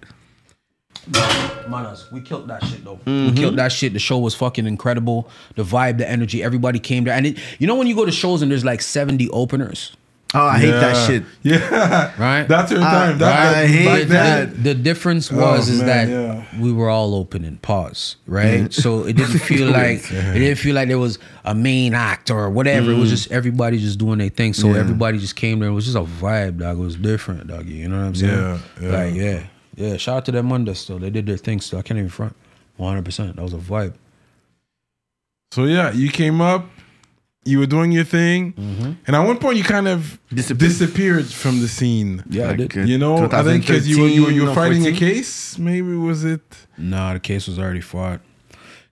Manas, 1.68 2.10
we 2.10 2.20
killed 2.22 2.48
that 2.48 2.64
shit 2.64 2.84
though. 2.84 2.96
Mm-hmm. 2.96 3.26
We 3.26 3.40
killed 3.40 3.56
that 3.56 3.70
shit. 3.70 3.92
The 3.92 4.00
show 4.00 4.18
was 4.18 4.34
fucking 4.34 4.66
incredible. 4.66 5.28
The 5.54 5.62
vibe, 5.62 5.98
the 5.98 6.10
energy, 6.10 6.42
everybody 6.42 6.80
came 6.80 7.04
there. 7.04 7.14
And 7.14 7.26
it, 7.26 7.38
you 7.60 7.68
know 7.68 7.76
when 7.76 7.86
you 7.86 7.94
go 7.94 8.04
to 8.04 8.10
shows 8.10 8.42
and 8.42 8.50
there's 8.50 8.64
like 8.64 8.82
70 8.82 9.30
openers, 9.30 9.96
oh, 10.36 10.46
I 10.46 10.58
hate 10.58 10.70
that 10.70 11.06
shit. 11.06 11.24
Yeah. 11.42 12.12
Right? 12.20 12.46
That's 12.46 12.70
your 12.70 12.80
I- 12.82 12.84
time. 12.90 13.18
That's 13.18 13.38
I 13.56 13.62
that- 13.62 13.68
hate 13.68 13.84
back 13.86 14.02
the, 14.02 14.54
that. 14.54 14.62
the 14.64 14.74
difference 14.74 15.32
Oh, 15.32 15.36
was 15.36 15.68
is 15.68 15.80
man, 15.82 15.86
that 15.86 16.08
yeah. 16.08 16.60
we 16.60 16.72
were 16.72 16.88
all 16.90 17.14
opening. 17.14 17.56
Pause. 17.58 18.16
Right. 18.26 18.72
So 18.72 19.04
it 19.06 19.16
didn't 19.16 19.38
feel 19.50 19.70
like 19.70 19.98
it 20.10 20.38
didn't 20.38 20.58
feel 20.58 20.74
like 20.74 20.88
there 20.88 20.98
was 20.98 21.18
a 21.44 21.54
main 21.54 21.94
act 21.94 22.30
or 22.30 22.50
whatever. 22.50 22.90
It 22.92 22.96
was 22.98 23.10
just 23.10 23.30
everybody 23.32 23.78
just 23.78 23.98
doing 23.98 24.18
their 24.18 24.28
thing. 24.28 24.52
So 24.52 24.66
Mm. 24.68 24.74
Yeah. 24.74 24.80
everybody 24.80 25.18
just 25.18 25.36
came 25.36 25.58
there. 25.60 25.68
It 25.68 25.72
was 25.72 25.84
just 25.86 25.96
a 25.96 26.00
vibe, 26.02 26.58
dog. 26.58 26.78
It 26.78 26.80
was 26.80 26.96
different, 26.96 27.46
dog. 27.46 27.66
You 27.66 27.88
know 27.88 27.98
what 27.98 28.06
I'm 28.06 28.14
saying? 28.14 28.32
Yeah, 28.32 28.58
yeah. 28.80 28.88
Like 28.90 29.14
yeah, 29.14 29.42
yeah. 29.76 29.96
Shout 29.96 30.16
out 30.18 30.24
to 30.26 30.32
them 30.32 30.46
Monday 30.46 30.74
still. 30.74 30.98
They 30.98 31.10
did 31.10 31.26
their 31.26 31.36
thing 31.36 31.60
still. 31.60 31.78
I 31.78 31.82
can't 31.82 31.98
even 31.98 32.10
front. 32.10 32.34
100. 32.78 33.04
percent 33.04 33.36
That 33.36 33.42
was 33.42 33.54
a 33.54 33.58
vibe. 33.58 33.94
So 35.52 35.64
yeah, 35.64 35.92
you 35.92 36.10
came 36.10 36.40
up, 36.40 36.66
you 37.46 37.58
were 37.60 37.66
doing 37.66 37.92
your 37.92 38.04
thing, 38.04 38.54
and 39.06 39.16
at 39.16 39.20
one 39.26 39.38
point 39.38 39.56
you 39.58 39.64
kind 39.64 39.88
of 39.88 40.18
Disappeared. 40.34 40.68
disappeared, 40.68 41.26
from 41.26 41.60
the 41.60 41.68
scene. 41.68 42.22
Yeah, 42.28 42.44
I 42.44 42.46
Like, 42.54 42.72
did. 42.72 42.88
You 42.88 42.98
know, 42.98 43.28
I 43.30 43.42
think 43.42 43.66
because 43.66 43.88
you 43.88 44.02
were 44.02 44.08
you 44.08 44.22
were, 44.24 44.30
you 44.30 44.42
were 44.42 44.48
2013 44.48 44.50
or 44.50 44.54
fighting 44.54 44.86
a 44.86 44.98
case. 44.98 45.58
Maybe 45.58 45.94
was 45.94 46.24
it? 46.24 46.42
Nah, 46.76 47.12
the 47.14 47.20
case 47.20 47.46
was 47.46 47.58
already 47.58 47.80
fought. 47.80 48.20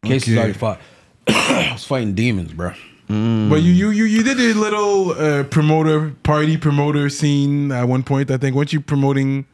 Case 0.02 0.26
was 0.28 0.36
already 0.36 0.52
fought. 0.54 0.80
I 1.28 1.70
was 1.72 1.84
fighting 1.84 2.14
demons, 2.14 2.52
bro. 2.52 2.72
But 3.06 3.60
you 3.62 3.72
you 3.72 3.90
you 3.90 4.04
you 4.04 4.22
did 4.22 4.38
a 4.40 4.54
little 4.58 5.10
uh, 5.12 5.44
promoter 5.44 6.14
party 6.22 6.56
promoter 6.56 7.08
scene 7.10 7.70
at 7.72 7.84
one 7.84 8.02
point. 8.02 8.30
I 8.30 8.38
think 8.38 8.54
weren't 8.56 8.72
you 8.72 8.80
promoting? 8.80 9.46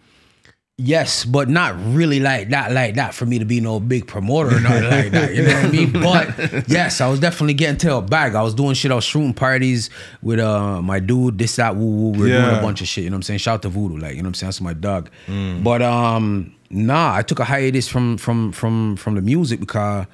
Yes, 0.82 1.24
but 1.26 1.48
not 1.48 1.74
really 1.94 2.20
like 2.20 2.48
that, 2.50 2.72
like 2.72 2.94
that 2.94 3.12
for 3.14 3.26
me 3.26 3.38
to 3.38 3.44
be 3.44 3.60
no 3.60 3.80
big 3.80 4.06
promoter 4.06 4.56
or 4.56 4.60
nothing 4.60 4.88
like 4.90 5.10
that. 5.12 5.34
You 5.34 5.42
know 5.42 5.54
what 5.54 5.64
I 5.66 5.70
mean? 5.70 5.92
But 5.92 6.68
yes, 6.68 7.00
I 7.00 7.08
was 7.08 7.20
definitely 7.20 7.54
getting 7.54 7.76
to 7.78 7.96
a 7.96 8.02
bag. 8.02 8.34
I 8.34 8.42
was 8.42 8.54
doing 8.54 8.74
shit. 8.74 8.90
I 8.90 8.94
was 8.94 9.04
shooting 9.04 9.34
parties 9.34 9.90
with 10.22 10.38
uh 10.40 10.80
my 10.80 10.98
dude, 11.00 11.36
this, 11.38 11.56
that, 11.56 11.76
woo 11.76 11.84
woo. 11.86 12.10
We 12.12 12.18
were 12.20 12.26
doing 12.28 12.40
Yeah. 12.40 12.58
a 12.58 12.62
bunch 12.62 12.80
of 12.80 12.88
shit. 12.88 13.04
You 13.04 13.10
know 13.10 13.14
what 13.14 13.18
I'm 13.18 13.22
saying? 13.24 13.38
Shout 13.40 13.54
out 13.56 13.62
to 13.62 13.68
Voodoo, 13.68 13.98
like, 13.98 14.16
you 14.16 14.22
know 14.22 14.26
what 14.26 14.28
I'm 14.28 14.34
saying? 14.34 14.48
That's 14.48 14.60
my 14.62 14.72
dog. 14.74 15.10
Mm. 15.26 15.62
But 15.62 15.82
um, 15.82 16.54
nah, 16.70 17.14
I 17.14 17.22
took 17.22 17.40
a 17.40 17.44
hiatus 17.44 17.86
from 17.88 18.16
from 18.16 18.52
from 18.52 18.96
from 18.96 19.14
the 19.16 19.22
music 19.22 19.60
because 19.60 20.06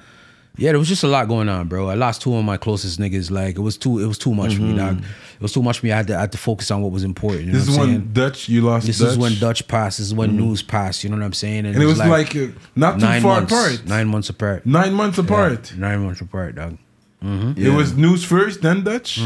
yeah, 0.57 0.71
there 0.71 0.79
was 0.79 0.87
just 0.87 1.03
a 1.03 1.07
lot 1.07 1.27
going 1.27 1.49
on, 1.49 1.67
bro. 1.67 1.87
I 1.89 1.93
lost 1.93 2.21
two 2.21 2.35
of 2.35 2.43
my 2.43 2.57
closest 2.57 2.99
niggas. 2.99 3.29
Like 3.31 3.55
it 3.57 3.61
was 3.61 3.77
too 3.77 3.99
it 3.99 4.07
was 4.07 4.17
too 4.17 4.33
much 4.33 4.55
for 4.55 4.61
me, 4.61 4.75
dog. 4.75 4.97
It 4.99 5.41
was 5.41 5.53
too 5.53 5.61
much 5.61 5.79
for 5.79 5.85
me. 5.85 5.91
I 5.91 5.97
had 5.97 6.07
to 6.07 6.15
I 6.17 6.21
had 6.21 6.31
to 6.31 6.37
focus 6.37 6.71
on 6.71 6.81
what 6.81 6.91
was 6.91 7.03
important. 7.03 7.45
You 7.45 7.51
know 7.53 7.59
Mm-hmm. 7.59 7.65
This 7.65 7.73
is 7.73 7.77
what 7.77 7.83
I'm 7.83 7.89
when 7.93 7.99
saying? 8.01 8.13
Dutch 8.13 8.49
you 8.49 8.61
lost. 8.61 8.87
This 8.87 8.99
Dutch. 8.99 9.09
is 9.11 9.17
when 9.17 9.35
Dutch 9.35 9.67
passed. 9.67 9.97
This 9.99 10.07
is 10.07 10.13
when 10.13 10.35
news 10.35 10.63
passed. 10.63 11.03
You 11.03 11.09
know 11.11 11.17
what 11.17 11.23
I'm 11.25 11.33
saying? 11.33 11.65
and 11.65 11.81
it 11.81 11.85
was 11.85 11.99
like, 11.99 12.35
uh, 12.35 12.47
not 12.75 12.99
too 12.99 13.05
nine 13.05 13.21
far 13.21 13.35
months, 13.41 13.51
apart. 13.53 13.85
Nine 13.87 14.07
months 14.07 14.29
apart. 14.29 14.65
Nine 14.65 14.93
months 14.93 15.17
apart. 15.19 15.71
Yeah, 15.71 15.79
nine 15.79 16.03
months 16.03 16.21
apart, 16.21 16.55
dog. 16.55 16.77
It 17.21 17.73
was 17.75 17.95
news 17.95 18.23
first, 18.23 18.61
then 18.61 18.83
Dutch. 18.83 19.19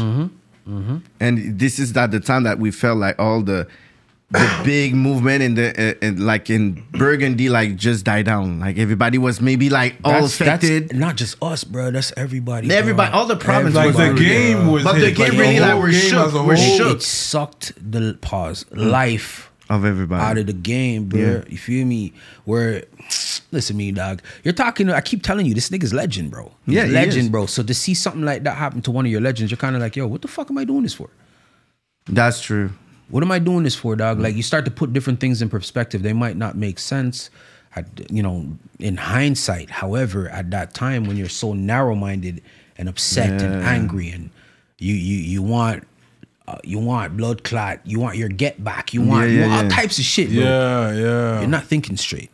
Mm-hmm. 0.68 0.98
and 1.18 1.58
this 1.58 1.78
is 1.78 1.96
at 1.96 2.10
the 2.12 2.20
time 2.20 2.44
that 2.44 2.58
we 2.58 2.70
felt 2.70 2.98
like 2.98 3.18
all 3.18 3.42
the 3.42 3.66
the 4.32 4.60
big 4.64 4.94
movement 4.94 5.42
in 5.42 5.54
the 5.54 5.68
uh, 5.70 6.06
in, 6.06 6.24
like 6.24 6.48
in 6.50 6.82
Burgundy 6.92 7.48
like 7.48 7.76
just 7.76 8.04
died 8.04 8.26
down. 8.26 8.60
Like 8.60 8.78
everybody 8.78 9.18
was 9.18 9.40
maybe 9.40 9.70
like 9.70 9.96
all 10.04 10.22
That's, 10.22 10.38
that's 10.38 10.64
affected. 10.64 10.96
not 10.96 11.16
just 11.16 11.40
us, 11.42 11.64
bro. 11.64 11.90
That's 11.90 12.12
everybody. 12.16 12.68
bro. 12.68 12.76
Everybody, 12.76 13.12
all 13.12 13.26
the 13.26 13.36
province 13.36 13.74
Like 13.74 13.94
the 13.94 14.14
game 14.14 14.68
was, 14.68 14.84
But 14.84 14.94
the 14.94 15.12
game 15.12 15.18
like, 15.18 15.38
really, 15.38 15.54
the 15.56 15.60
like, 15.60 15.70
whole 15.72 15.80
we're 15.80 15.90
game 15.90 16.00
shook. 16.00 16.46
We're 16.46 16.56
shook. 16.56 16.96
It 16.96 17.02
sucked 17.02 17.72
the 17.76 18.18
pause 18.20 18.64
life 18.70 19.50
of 19.68 19.84
everybody. 19.84 20.22
out 20.22 20.38
of 20.38 20.46
the 20.46 20.52
game, 20.52 21.06
bro. 21.06 21.20
Yeah. 21.20 21.44
You 21.48 21.58
feel 21.58 21.86
me? 21.86 22.12
Where 22.44 22.84
listen, 23.52 23.74
to 23.74 23.78
me 23.78 23.92
dog. 23.92 24.22
You're 24.44 24.54
talking. 24.54 24.90
I 24.90 25.00
keep 25.00 25.22
telling 25.22 25.46
you, 25.46 25.54
this 25.54 25.68
nigga's 25.70 25.92
legend, 25.92 26.30
bro. 26.30 26.52
He's 26.66 26.74
Yeah, 26.76 26.84
legend, 26.84 27.30
bro. 27.32 27.46
So 27.46 27.62
to 27.62 27.74
see 27.74 27.94
something 27.94 28.22
like 28.22 28.44
that 28.44 28.56
happen 28.56 28.82
to 28.82 28.90
one 28.90 29.04
of 29.04 29.12
your 29.12 29.20
legends, 29.20 29.50
you're 29.50 29.58
kind 29.58 29.76
of 29.76 29.82
like, 29.82 29.94
yo, 29.96 30.06
what 30.06 30.22
the 30.22 30.28
fuck 30.28 30.50
am 30.50 30.58
I 30.58 30.64
doing 30.64 30.82
this 30.82 30.94
for? 30.94 31.10
That's 32.06 32.40
true. 32.40 32.70
What 33.12 33.22
am 33.22 33.30
I 33.30 33.38
doing 33.38 33.62
this 33.62 33.74
for, 33.74 33.94
dog? 33.94 34.18
Like 34.18 34.34
you 34.34 34.42
start 34.42 34.64
to 34.64 34.70
put 34.70 34.92
different 34.92 35.20
things 35.20 35.42
in 35.42 35.48
perspective. 35.48 36.02
They 36.02 36.14
might 36.14 36.36
not 36.36 36.56
make 36.56 36.78
sense, 36.78 37.30
at, 37.76 37.86
you 38.10 38.22
know, 38.22 38.46
in 38.78 38.96
hindsight. 38.96 39.70
However, 39.70 40.28
at 40.30 40.50
that 40.50 40.72
time 40.74 41.04
when 41.04 41.16
you're 41.16 41.28
so 41.28 41.52
narrow-minded 41.52 42.42
and 42.78 42.88
upset 42.88 43.42
and 43.42 43.62
angry, 43.62 44.10
and 44.10 44.30
you 44.78 44.94
you 44.94 45.18
you 45.18 45.42
want. 45.42 45.86
Uh, 46.48 46.58
you 46.64 46.76
want 46.80 47.16
blood 47.16 47.44
clot. 47.44 47.78
You 47.84 48.00
want 48.00 48.16
your 48.16 48.28
get 48.28 48.64
back. 48.64 48.92
You 48.92 49.00
want, 49.00 49.28
Yeah, 49.28 49.32
you 49.32 49.40
yeah, 49.42 49.48
want 49.48 49.64
all 49.64 49.70
types 49.70 49.98
of 50.00 50.04
shit, 50.04 50.28
bro. 50.28 50.42
Yeah, 50.42 50.92
yeah. 50.92 51.38
You're 51.38 51.48
not 51.48 51.66
thinking 51.66 51.96
straight, 51.96 52.30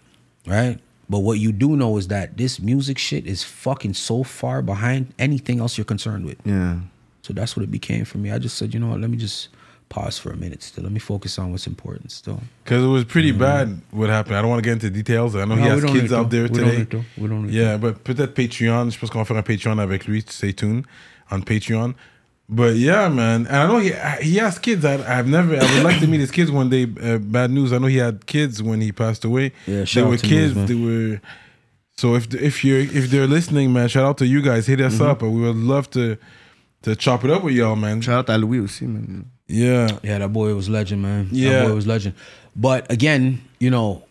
right? 0.47 0.79
But 1.11 1.19
what 1.19 1.39
you 1.39 1.53
do 1.53 1.77
know 1.77 1.99
is 1.99 2.09
that 2.09 2.39
this 2.39 2.59
music 2.59 2.97
shit 2.97 3.27
is 3.27 3.45
fucking 3.45 3.93
so 3.93 4.23
far 4.25 4.63
behind 4.63 5.13
anything 5.19 5.61
else 5.61 5.77
you're 5.77 5.85
concerned 5.85 6.25
with. 6.25 6.39
Yeah. 6.47 6.79
So 7.21 7.35
that's 7.35 7.55
what 7.55 7.65
it 7.65 7.71
became 7.71 8.07
for 8.07 8.17
me. 8.17 8.33
I 8.33 8.39
just 8.39 8.57
said, 8.57 8.73
you 8.73 8.81
know 8.81 8.89
what, 8.89 9.01
let 9.01 9.11
me 9.11 9.19
just 9.19 9.51
pause 9.89 10.19
for 10.19 10.31
a 10.31 10.37
minute 10.37 10.63
still. 10.63 10.85
Let 10.85 10.93
me 10.93 10.99
focus 11.01 11.39
on 11.39 11.51
what's 11.53 11.67
important 11.67 12.13
still. 12.13 12.41
Because 12.65 12.85
it 12.85 12.89
was 12.89 13.05
pretty 13.05 13.33
bad 13.33 13.81
what 13.91 14.11
happened. 14.11 14.37
I 14.37 14.43
don't 14.43 14.51
want 14.51 14.63
to 14.63 14.67
get 14.69 14.73
into 14.75 14.91
details. 14.91 15.35
I 15.35 15.45
know 15.45 15.55
he 15.57 15.63
Mm-hmm. 15.63 15.87
Has 15.87 15.93
kids 16.01 16.13
out 16.13 16.31
there 16.31 16.49
today. 16.49 16.87
We 17.17 17.29
don't 17.29 17.45
need 17.47 17.55
yeah, 17.55 17.77
but 17.79 18.05
peut-être 18.05 18.35
Patreon. 18.35 18.91
Je 18.91 18.99
pense 18.99 19.11
qu'on 19.11 19.19
va 19.21 19.25
faire 19.25 19.37
un 19.37 19.43
Patreon 19.43 19.79
avec 19.79 20.07
lui. 20.07 20.23
Stay 20.29 20.53
tuned 20.53 20.85
on 21.31 21.41
Patreon. 21.43 21.95
But 22.51 22.77
yeah, 22.77 23.09
man. 23.11 23.47
And 23.47 23.57
I 23.57 23.67
know 23.67 23.79
he 23.79 23.93
he 24.23 24.37
has 24.39 24.59
kids. 24.59 24.85
I, 24.85 24.95
I've 25.07 25.27
never. 25.29 25.55
I 25.57 25.65
would 25.75 25.83
like 25.85 26.01
to 26.01 26.07
meet 26.07 26.21
his 26.21 26.31
kids 26.31 26.51
one 26.51 26.71
day. 26.71 26.85
Uh, 27.03 27.19
bad 27.19 27.51
news. 27.51 27.73
I 27.73 27.79
know 27.79 27.89
he 27.89 27.99
had 27.99 28.25
kids 28.27 28.63
when 28.63 28.81
he 28.81 28.91
passed 28.91 29.25
away. 29.25 29.53
Yeah, 29.67 29.81
they 29.81 29.85
shout 29.85 30.05
out 30.05 30.11
were 30.11 30.17
to 30.17 30.27
kids. 30.27 30.55
They 30.55 30.75
were. 30.75 31.21
So 31.99 32.15
if 32.15 32.33
if 32.35 32.65
you're 32.65 32.79
if 32.81 33.11
they're 33.11 33.27
listening, 33.27 33.73
man, 33.73 33.89
shout 33.89 34.05
out 34.05 34.17
to 34.19 34.27
you 34.27 34.41
guys. 34.41 34.67
Hit 34.67 34.81
us 34.81 34.95
Mm-hmm. 34.95 35.03
up. 35.11 35.23
We 35.23 35.41
would 35.43 35.57
love 35.57 35.91
to 35.91 36.17
to 36.83 36.97
chop 36.97 37.23
it 37.25 37.31
up 37.31 37.43
with 37.43 37.55
y'all, 37.55 37.77
man. 37.77 38.01
Shout 38.01 38.21
out 38.21 38.27
to 38.29 38.39
Louis 38.39 38.61
aussi, 38.61 38.87
man. 38.87 39.27
Yeah. 39.49 39.99
Yeah, 40.03 40.19
that 40.19 40.33
boy 40.33 40.55
was 40.55 40.69
legend, 40.69 41.03
man. 41.03 41.29
Yeah. 41.33 41.61
That 41.63 41.69
boy 41.69 41.75
was 41.75 41.87
legend. 41.87 42.15
But 42.55 42.91
again, 42.93 43.41
you 43.59 43.71
know, 43.71 44.05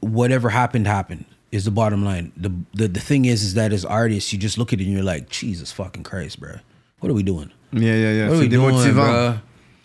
whatever 0.00 0.50
happened, 0.50 0.86
happened 0.86 1.24
is 1.52 1.64
the 1.64 1.70
bottom 1.70 2.04
line. 2.04 2.32
The, 2.36 2.52
the 2.74 2.88
the 2.88 3.00
thing 3.00 3.24
is, 3.26 3.42
is 3.42 3.54
that 3.54 3.72
as 3.72 3.84
artists, 3.84 4.32
you 4.32 4.38
just 4.38 4.58
look 4.58 4.72
at 4.72 4.80
it 4.80 4.84
and 4.84 4.92
you're 4.92 5.02
like, 5.04 5.28
Jesus 5.28 5.70
fucking 5.72 6.02
Christ, 6.02 6.40
bro. 6.40 6.56
What 7.00 7.10
are 7.10 7.14
we 7.14 7.22
doing? 7.22 7.52
Yeah, 7.72 7.94
yeah, 7.94 8.10
yeah. 8.12 8.28
What 8.28 8.36
are 8.36 8.40
we 8.40 8.48
doing, 8.48 8.74
bro? 8.94 9.38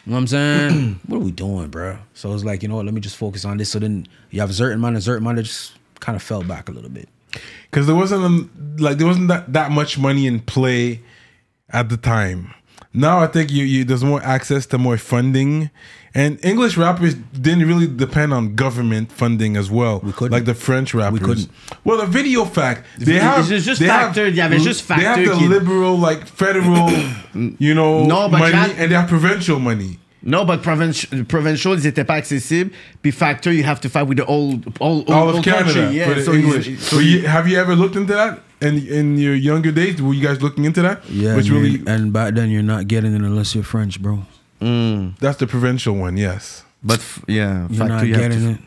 You 0.06 0.12
know 0.12 0.16
what 0.16 0.18
I'm 0.18 0.28
saying? 0.28 1.00
what 1.08 1.18
are 1.18 1.20
we 1.24 1.32
doing, 1.32 1.68
bro? 1.70 1.98
So 2.14 2.34
it's 2.34 2.44
like, 2.44 2.64
you 2.64 2.70
know 2.70 2.78
what? 2.78 2.86
Let 2.86 2.94
me 2.94 3.02
just 3.02 3.18
focus 3.18 3.46
on 3.46 3.58
this. 3.58 3.70
So 3.70 3.80
then 3.80 4.08
you 4.32 4.40
have 4.40 4.50
a 4.50 4.54
certain 4.54 4.80
amount, 4.80 4.98
a 4.98 5.02
certain 5.02 5.24
amount 5.24 5.38
that 5.38 5.44
just 5.44 5.74
kind 6.00 6.16
of 6.16 6.24
fell 6.24 6.44
back 6.44 6.70
a 6.70 6.72
little 6.72 6.90
bit. 6.90 7.08
because 7.70 7.86
there 7.86 7.96
wasn't 7.96 8.24
um, 8.24 8.50
like 8.80 8.98
there 8.98 9.06
wasn't 9.08 9.28
that, 9.28 9.52
that 9.54 9.72
much 9.72 10.00
money 10.00 10.26
in 10.26 10.40
play 10.40 11.02
at 11.70 11.90
the 11.90 11.98
time. 11.98 12.54
Now 12.94 13.20
I 13.20 13.28
think 13.28 13.52
you, 13.52 13.64
you 13.66 13.84
there's 13.84 14.04
more 14.04 14.22
access 14.24 14.66
to 14.68 14.80
more 14.80 14.98
funding, 14.98 15.70
and 16.16 16.44
English 16.44 16.76
rappers 16.76 17.14
didn't 17.40 17.68
really 17.68 17.86
depend 17.86 18.34
on 18.34 18.56
government 18.56 19.12
funding 19.12 19.56
as 19.58 19.70
well. 19.70 20.00
We 20.04 20.12
couldn't. 20.12 20.32
like 20.32 20.46
the 20.46 20.56
French 20.56 20.96
rappers. 20.96 21.20
We 21.20 21.26
couldn't. 21.26 21.50
Well, 21.84 21.98
the 22.00 22.08
video 22.08 22.46
fact 22.46 22.86
they 22.98 23.06
video- 23.06 23.22
have 23.22 23.52
it's 23.52 23.64
just 23.64 23.80
they 23.80 23.88
factor- 23.88 24.26
have, 24.26 24.34
il 24.34 24.38
y 24.38 24.42
avait 24.42 24.60
juste 24.60 24.88
They 24.88 25.04
have 25.04 25.24
the 25.24 25.36
liberal 25.48 25.98
like 26.00 26.26
federal, 26.26 26.90
you 27.60 27.76
know, 27.76 28.06
No, 28.06 28.28
but 28.28 28.40
money, 28.40 28.52
Jack- 28.54 28.80
and 28.80 28.90
they 28.92 28.96
have 28.96 29.08
provincial 29.08 29.60
money. 29.60 30.00
No, 30.22 30.44
but 30.44 30.62
provincial, 30.64 31.24
provincial, 31.26 31.76
ils 31.76 31.86
étaient 31.86 32.04
pas 32.04 32.18
accessibles. 32.18 32.72
Puis 33.04 33.12
factor, 33.12 33.52
you 33.54 33.64
have 33.64 33.80
to 33.80 33.88
fight 33.88 34.06
with 34.08 34.18
the 34.18 34.26
old, 34.26 34.66
old, 34.82 35.08
All 35.10 35.16
old, 35.22 35.30
of 35.30 35.36
old 35.36 35.44
Canada 35.46 35.74
country. 35.74 35.96
Yeah, 35.98 36.14
for 36.14 36.22
so 36.22 36.34
English. 36.34 36.68
You, 36.68 36.78
so 36.78 37.00
you, 37.00 37.22
have 37.28 37.48
you 37.48 37.58
ever 37.58 37.74
looked 37.76 37.96
into 37.96 38.14
that? 38.14 38.40
In 38.62 38.78
in 38.88 39.18
your 39.18 39.36
younger 39.36 39.72
days, 39.72 40.02
were 40.02 40.14
you 40.14 40.22
guys 40.22 40.42
looking 40.42 40.66
into 40.66 40.82
that? 40.82 41.08
Yeah, 41.10 41.36
which 41.36 41.48
and, 41.48 41.56
really 41.56 41.82
and 41.88 42.12
back 42.12 42.34
then 42.36 42.50
you're 42.50 42.62
not 42.64 42.88
getting 42.88 43.14
it 43.14 43.22
unless 43.22 43.56
you're 43.56 43.64
French, 43.64 44.02
bro. 44.02 44.26
Mm. 44.62 45.18
that's 45.20 45.38
the 45.38 45.48
provincial 45.48 45.96
one. 45.96 46.18
Yes. 46.18 46.66
but 46.84 47.00
f- 47.00 47.24
yeah, 47.28 47.68
You're 47.70 47.78
factor, 47.80 47.94
not 47.94 48.06
you 48.08 48.16
getting 48.16 48.40
to, 48.42 48.52
it. 48.52 48.60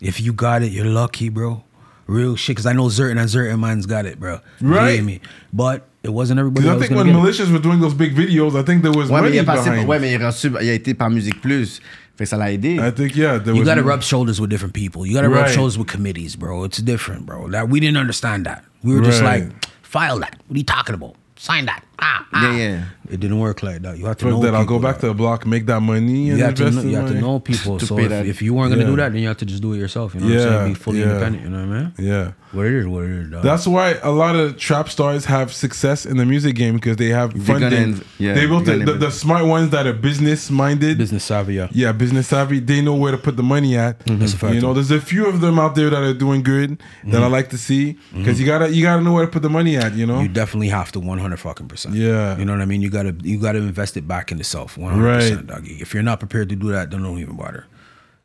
If 0.00 0.20
you 0.20 0.32
got 0.32 0.62
it, 0.62 0.72
you're 0.72 0.84
lucky, 0.90 1.28
bro. 1.28 1.62
Real 2.08 2.34
shit, 2.34 2.56
because 2.56 2.66
I 2.66 2.72
know 2.72 2.88
certain 2.88 3.18
and 3.18 3.30
certain 3.30 3.60
man's 3.60 3.86
got 3.86 4.04
it, 4.06 4.18
bro. 4.18 4.40
You 4.60 4.74
Right. 4.74 4.94
hear 4.94 5.04
me? 5.04 5.20
But 5.52 5.86
it 6.04 6.10
wasn't 6.12 6.38
everybody. 6.40 6.68
I 6.68 6.78
think 6.78 6.90
when 6.90 7.06
get 7.06 7.14
militias 7.16 7.50
were 7.52 7.58
doing 7.60 7.80
those 7.80 7.94
big 7.94 8.14
videos, 8.14 8.56
I 8.58 8.62
think 8.64 8.82
there 8.82 8.92
was 8.92 9.08
Ouais, 9.10 9.20
mais 9.20 9.28
money 9.30 9.36
il 9.36 9.42
est 9.42 9.44
passé, 9.44 9.70
behind. 9.70 9.88
ouais, 9.88 9.98
mais 10.00 10.12
il, 10.12 10.20
est 10.20 10.24
reçu, 10.26 10.50
il 10.60 10.68
a 10.68 10.72
été 10.74 10.94
par 10.94 11.10
Musique 11.10 11.40
Plus. 11.40 11.80
Fait 12.16 12.24
que 12.24 12.28
ça 12.30 12.36
l'a 12.36 12.52
aidé. 12.52 12.74
I 12.76 12.92
think 12.92 13.16
yeah, 13.16 13.38
there 13.38 13.54
You 13.54 13.60
was. 13.62 13.64
got 13.66 13.76
to 13.76 13.82
rub 13.82 14.02
shoulders 14.02 14.38
with 14.40 14.50
different 14.50 14.74
people. 14.74 15.06
You 15.06 15.14
got 15.14 15.22
to 15.22 15.28
rub 15.30 15.46
Right. 15.46 15.54
shoulders 15.54 15.78
with 15.78 15.86
committees, 15.88 16.36
bro. 16.36 16.64
It's 16.64 16.82
different, 16.82 17.24
bro. 17.24 17.48
That 17.50 17.68
we 17.70 17.80
didn't 17.80 17.96
understand 17.96 18.44
that. 18.46 18.64
We 18.82 18.94
were 18.94 19.00
just 19.02 19.22
Right. 19.22 19.44
like, 19.44 19.52
file 19.82 20.18
that. 20.20 20.36
What 20.48 20.56
are 20.56 20.58
you 20.58 20.64
talking 20.64 20.94
about? 20.94 21.14
Sign 21.36 21.64
that. 21.66 21.82
Ah. 21.98 22.26
Yeah, 22.32 22.38
ah. 22.40 22.56
yeah. 22.56 22.84
It 23.10 23.20
didn't 23.20 23.40
work 23.40 23.62
like 23.62 23.82
that. 23.82 23.98
You 23.98 24.06
have 24.06 24.16
to 24.18 24.24
Fuck 24.24 24.32
know 24.32 24.40
that. 24.40 24.54
I'll 24.54 24.64
go 24.64 24.78
back 24.78 24.98
to 25.00 25.06
the 25.06 25.14
block, 25.14 25.44
make 25.44 25.66
that 25.66 25.80
money, 25.80 26.30
and 26.30 26.38
You 26.38 26.44
have 26.44 26.54
to 26.54 26.66
invest 26.66 26.86
know, 26.86 26.90
you 26.90 26.96
in 26.98 27.02
have 27.02 27.12
to 27.12 27.20
know 27.20 27.38
people. 27.50 27.78
To 27.78 27.86
so 27.86 27.96
pay 27.96 28.04
if, 28.04 28.08
that. 28.08 28.26
if 28.26 28.40
you 28.40 28.54
weren't 28.54 28.70
gonna 28.70 28.84
Yeah. 28.84 28.90
do 28.90 28.96
that, 28.96 29.12
then 29.12 29.20
you 29.20 29.28
have 29.28 29.36
to 29.38 29.44
just 29.44 29.60
do 29.60 29.74
it 29.74 29.78
yourself. 29.78 30.14
You 30.14 30.20
know 30.20 30.26
what 30.26 30.32
I'm 30.32 30.38
Yeah, 30.38 30.58
saying? 30.60 30.72
Be 30.72 30.74
fully 30.74 31.00
yeah. 31.00 31.06
independent. 31.08 31.44
You 31.44 31.50
know 31.50 31.66
what 31.66 31.76
I 31.76 31.80
mean? 31.80 31.92
Yeah. 31.98 32.32
What 32.52 32.66
it 32.66 32.74
is, 32.74 32.86
what 32.86 33.04
it 33.04 33.10
is. 33.10 33.30
Dog. 33.30 33.42
That's 33.42 33.66
why 33.66 33.94
a 34.02 34.10
lot 34.10 34.36
of 34.36 34.58
trap 34.58 34.88
stars 34.88 35.24
have 35.24 35.52
success 35.52 36.04
in 36.06 36.16
the 36.18 36.26
music 36.26 36.54
game 36.54 36.74
because 36.74 36.96
they 36.96 37.08
have 37.08 37.32
They're 37.32 37.58
funding. 37.58 37.70
gonna 37.70 37.92
inv- 37.94 38.04
yeah, 38.18 38.34
they 38.34 38.46
built 38.46 38.66
they're 38.66 38.78
the, 38.78 38.84
gonna 38.84 38.98
the, 38.98 39.06
the 39.06 39.12
smart 39.12 39.46
ones 39.46 39.70
that 39.70 39.86
are 39.86 39.94
business 39.94 40.50
minded. 40.50 40.98
business 40.98 41.24
savvy. 41.24 41.54
Yeah. 41.54 41.68
Yeah, 41.72 41.92
business 41.92 42.28
savvy. 42.28 42.60
They 42.60 42.82
know 42.82 42.94
where 42.94 43.12
to 43.12 43.18
put 43.18 43.36
the 43.36 43.42
money 43.42 43.76
at. 43.76 43.98
Mm-hmm. 44.00 44.18
That's 44.20 44.34
a 44.34 44.38
fact, 44.38 44.54
You 44.54 44.60
know, 44.60 44.74
there's 44.74 44.90
a 44.90 45.00
few 45.00 45.26
of 45.26 45.40
them 45.40 45.58
out 45.58 45.74
there 45.74 45.88
that 45.90 46.02
are 46.02 46.14
doing 46.14 46.42
good 46.42 46.78
that 47.04 47.16
I 47.20 47.24
mm-hmm. 47.24 47.32
like 47.32 47.50
to 47.50 47.58
see 47.58 47.92
because 48.14 48.36
mm-hmm. 48.36 48.40
you 48.40 48.46
gotta 48.46 48.70
you 48.70 48.82
gotta 48.82 49.02
know 49.02 49.12
where 49.12 49.24
to 49.24 49.30
put 49.30 49.42
the 49.42 49.50
money 49.50 49.76
at. 49.76 49.94
You 49.94 50.06
know. 50.06 50.20
You 50.20 50.28
definitely 50.28 50.68
have 50.68 50.92
to 50.92 51.00
100 51.00 51.36
fucking 51.38 51.68
percent. 51.68 51.91
Yeah. 51.94 52.36
You 52.38 52.44
know 52.44 52.52
what 52.52 52.62
I 52.62 52.66
mean? 52.66 52.82
You 52.82 52.90
gotta 52.90 53.14
you 53.22 53.38
gotta 53.38 53.58
invest 53.58 53.96
it 53.96 54.06
back 54.08 54.32
into 54.32 54.44
self 54.44 54.76
100 54.78 55.04
Right. 55.04 55.14
percent, 55.20 55.46
doggy. 55.46 55.78
If 55.80 55.94
you're 55.94 56.02
not 56.02 56.18
prepared 56.20 56.48
to 56.50 56.56
do 56.56 56.70
that, 56.72 56.90
then 56.90 57.02
don't 57.02 57.18
even 57.18 57.36
bother. 57.36 57.66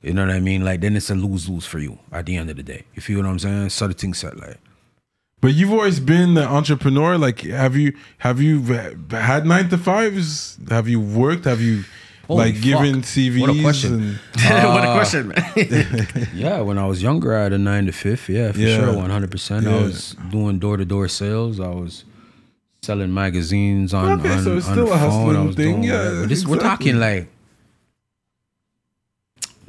You 0.02 0.14
know 0.14 0.26
what 0.26 0.36
I 0.36 0.40
mean? 0.40 0.64
Like 0.64 0.82
then 0.82 0.96
it's 0.96 1.10
a 1.10 1.16
lose 1.16 1.50
lose 1.50 1.66
for 1.66 1.80
you 1.80 2.00
at 2.12 2.26
the 2.26 2.38
end 2.38 2.50
of 2.50 2.56
the 2.58 2.64
day. 2.64 2.84
You 2.96 3.02
feel 3.02 3.18
what 3.18 3.26
I'm 3.28 3.40
saying? 3.40 3.70
So 3.70 3.88
the 3.88 3.94
thing 3.94 4.14
set 4.14 4.38
like. 4.38 4.58
But 5.40 5.54
you've 5.54 5.72
always 5.72 6.00
been 6.00 6.34
the 6.34 6.48
entrepreneur. 6.48 7.18
Like, 7.18 7.42
have 7.42 7.76
you 7.76 7.94
have 8.20 8.42
you 8.42 8.62
had 9.12 9.46
nine 9.46 9.70
to 9.70 9.78
fives? 9.78 10.58
Have 10.70 10.88
you 10.88 11.00
worked? 11.00 11.46
Have 11.46 11.62
you 11.62 11.84
Holy 12.28 12.52
like 12.52 12.62
given 12.62 12.96
fuck. 13.04 13.04
CVs? 13.12 13.42
What 13.42 13.50
a 13.52 13.62
question. 13.62 13.94
and- 13.94 14.20
what 14.74 14.84
a 14.84 14.88
ah. 14.88 14.94
question, 14.96 15.28
man. 15.30 16.28
Yeah, 16.34 16.62
when 16.62 16.78
I 16.78 16.86
was 16.88 17.02
younger, 17.04 17.38
I 17.38 17.44
had 17.44 17.54
a 17.54 17.58
nine 17.60 17.86
to 17.86 17.92
fifth. 17.92 18.30
Yeah, 18.30 18.52
for 18.52 18.60
Yeah. 18.60 18.78
sure, 18.78 18.94
one 18.96 19.10
hundred 19.12 19.30
percent. 19.32 19.68
I 19.68 19.76
was 19.82 20.16
doing 20.32 20.58
door 20.60 20.76
to 20.78 20.86
door 20.86 21.08
sales. 21.08 21.60
I 21.60 21.70
was 21.70 22.04
selling 22.88 23.14
magazines 23.14 23.94
on 23.94 24.20
Okay, 24.20 24.34
on, 24.34 24.44
so 24.44 24.58
it's 24.58 24.68
on 24.68 24.74
still 24.74 24.86
the 24.88 24.94
a 24.94 24.98
phone. 24.98 25.36
I 25.36 25.42
was 25.44 25.56
thing. 25.56 25.74
doing 25.74 25.84
Yeah, 25.84 25.98
whatever. 25.98 26.26
This, 26.28 26.46
we're 26.48 26.58
talking 26.58 27.00
like, 27.00 27.28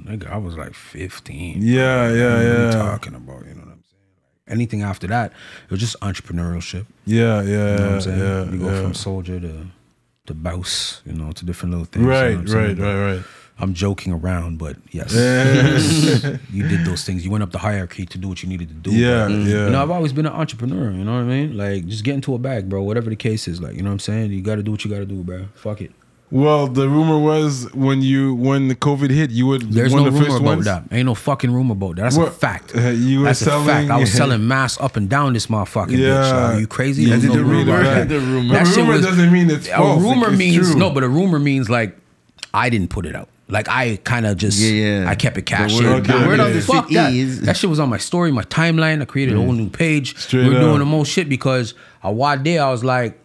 nigga, 0.00 0.30
I 0.30 0.36
was 0.36 0.56
like 0.56 0.74
fifteen. 0.74 1.58
Yeah, 1.60 2.10
yeah, 2.12 2.34
What 2.34 2.44
are 2.46 2.58
we 2.58 2.64
yeah. 2.64 2.70
talking 2.70 3.14
about? 3.14 3.44
You 3.46 3.54
know 3.54 3.60
what 3.62 3.72
I'm 3.78 3.84
saying? 3.90 4.04
Like, 4.46 4.52
anything 4.54 4.82
after 4.82 5.06
that, 5.08 5.32
it 5.64 5.70
was 5.70 5.80
just 5.80 5.98
entrepreneurship. 6.00 6.86
Yeah, 7.06 7.42
yeah, 7.42 7.42
You 7.42 7.54
know 7.56 7.72
what 7.86 7.92
I'm 7.94 8.00
saying? 8.00 8.18
yeah, 8.20 8.50
you 8.52 8.58
go 8.58 8.70
yeah. 8.70 8.82
from 8.82 8.94
soldier 8.94 9.40
to 9.40 9.66
to 10.26 10.34
bouse, 10.34 11.00
you 11.06 11.14
know, 11.14 11.32
to 11.32 11.44
different 11.44 11.72
little 11.72 11.86
things. 11.86 12.04
you 12.04 12.10
know 12.10 12.20
Right, 12.20 12.30
what 12.36 12.40
I'm 12.40 12.48
saying? 12.48 12.76
right, 12.78 12.94
right, 12.94 13.14
right. 13.16 13.24
I'm 13.60 13.74
joking 13.74 14.12
around, 14.12 14.58
but 14.58 14.76
yes, 14.92 15.12
you 16.52 16.68
did 16.68 16.84
those 16.84 17.04
things. 17.04 17.24
You 17.24 17.30
went 17.30 17.42
up 17.42 17.50
the 17.50 17.58
hierarchy 17.58 18.06
to 18.06 18.18
do 18.18 18.28
what 18.28 18.42
you 18.42 18.48
needed 18.48 18.68
to 18.68 18.74
do. 18.74 18.94
Yeah, 18.94 19.24
But, 19.26 19.32
yeah. 19.34 19.64
You 19.64 19.70
know, 19.70 19.82
I've 19.82 19.90
always 19.90 20.12
been 20.12 20.26
an 20.26 20.32
entrepreneur. 20.32 20.90
You 20.92 21.04
know 21.04 21.14
what 21.14 21.20
I 21.20 21.24
mean? 21.24 21.56
Like, 21.56 21.86
just 21.86 22.04
get 22.04 22.14
into 22.14 22.34
a 22.34 22.38
bag, 22.38 22.68
bro. 22.68 22.82
Whatever 22.82 23.10
the 23.10 23.16
case 23.16 23.48
is, 23.48 23.60
like, 23.60 23.74
you 23.74 23.82
know 23.82 23.88
what 23.90 23.94
I'm 23.94 23.98
saying? 24.00 24.30
You 24.32 24.42
got 24.42 24.56
to 24.56 24.62
do 24.62 24.70
what 24.70 24.84
you 24.84 24.90
got 24.90 24.98
to 24.98 25.06
do, 25.06 25.22
bro. 25.22 25.46
Fuck 25.54 25.80
it. 25.80 25.92
Well, 26.30 26.66
the 26.66 26.86
rumor 26.88 27.18
was 27.18 27.72
when 27.72 28.02
you 28.02 28.34
when 28.34 28.68
the 28.68 28.74
COVID 28.76 29.08
hit, 29.08 29.30
you 29.30 29.46
would 29.46 29.62
There's 29.72 29.94
one 29.94 30.02
no 30.02 30.08
of 30.08 30.12
the 30.14 30.20
rumor 30.20 30.30
first 30.30 30.40
about 30.42 30.50
ones. 30.56 30.64
that. 30.66 30.84
Ain't 30.92 31.06
no 31.06 31.14
fucking 31.14 31.50
rumor 31.50 31.72
about 31.72 31.96
that. 31.96 32.02
That's 32.02 32.16
a 32.18 32.30
fact. 32.30 32.76
uh, 32.76 32.90
you 32.90 33.20
were 33.20 33.24
That's 33.24 33.40
a 33.40 33.46
fact. 33.46 33.64
selling- 33.66 33.90
I 33.90 33.96
was 33.96 34.12
selling 34.20 34.46
masks 34.46 34.78
up 34.82 34.96
and 34.96 35.08
down 35.08 35.32
this 35.32 35.46
motherfucking. 35.46 35.96
Yeah. 35.96 36.08
dog. 36.30 36.54
Are 36.54 36.60
you 36.60 36.66
crazy? 36.66 37.04
Yeah, 37.04 37.16
no 37.16 37.32
the 37.32 37.42
rumor 37.42 37.72
rumor- 37.72 37.82
that. 37.82 38.08
the 38.10 38.20
rumor- 38.20 38.52
That 38.54 38.76
rumor 38.76 39.00
doesn't 39.00 39.32
mean 39.32 39.50
it's 39.50 39.68
false, 39.68 40.02
A 40.02 40.04
rumor 40.06 40.28
it's 40.28 40.36
means 40.38 40.70
true. 40.72 40.78
no, 40.78 40.90
but 40.90 41.02
a 41.02 41.08
rumor 41.08 41.38
means 41.38 41.70
like 41.70 41.96
I 42.52 42.68
didn't 42.68 42.88
put 42.90 43.06
it 43.06 43.16
out. 43.16 43.30
Like 43.50 43.68
I 43.68 43.96
kind 44.04 44.26
of 44.26 44.36
just 44.36 44.58
Yeah, 44.60 45.00
yeah. 45.02 45.08
I 45.10 45.14
kept 45.14 45.38
it 45.38 45.42
cash. 45.46 45.74
The 45.76 45.82
word- 45.84 45.96
in. 46.10 46.20
the 46.20 46.26
word 46.26 46.40
on 46.40 46.52
the 46.52 46.60
Fuck 46.60 46.90
that. 46.90 47.14
is- 47.14 47.40
That 47.42 47.56
shit 47.56 47.70
was 47.70 47.80
on 47.80 47.88
my 47.88 47.96
story, 47.98 48.30
my 48.30 48.42
timeline. 48.44 49.00
I 49.00 49.04
created 49.06 49.34
a 49.36 49.38
whole 49.38 49.52
new 49.52 49.70
page. 49.70 50.16
Straight 50.18 50.46
We're 50.46 50.56
up. 50.56 50.60
doing 50.60 50.78
the 50.80 50.84
most 50.84 51.10
shit 51.10 51.28
because 51.30 51.72
a 52.02 52.12
one 52.12 52.42
day 52.42 52.58
I 52.58 52.70
was 52.70 52.84
like, 52.84 53.18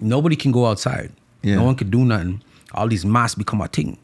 nobody 0.00 0.36
can 0.36 0.52
go 0.52 0.66
outside. 0.66 1.12
Yeah. 1.42 1.56
No 1.56 1.64
one 1.64 1.74
could 1.74 1.90
do 1.90 2.04
nothing. 2.04 2.42
All 2.72 2.88
these 2.88 3.04
masks 3.04 3.36
become 3.36 3.60
a 3.60 3.68
thing. 3.68 3.98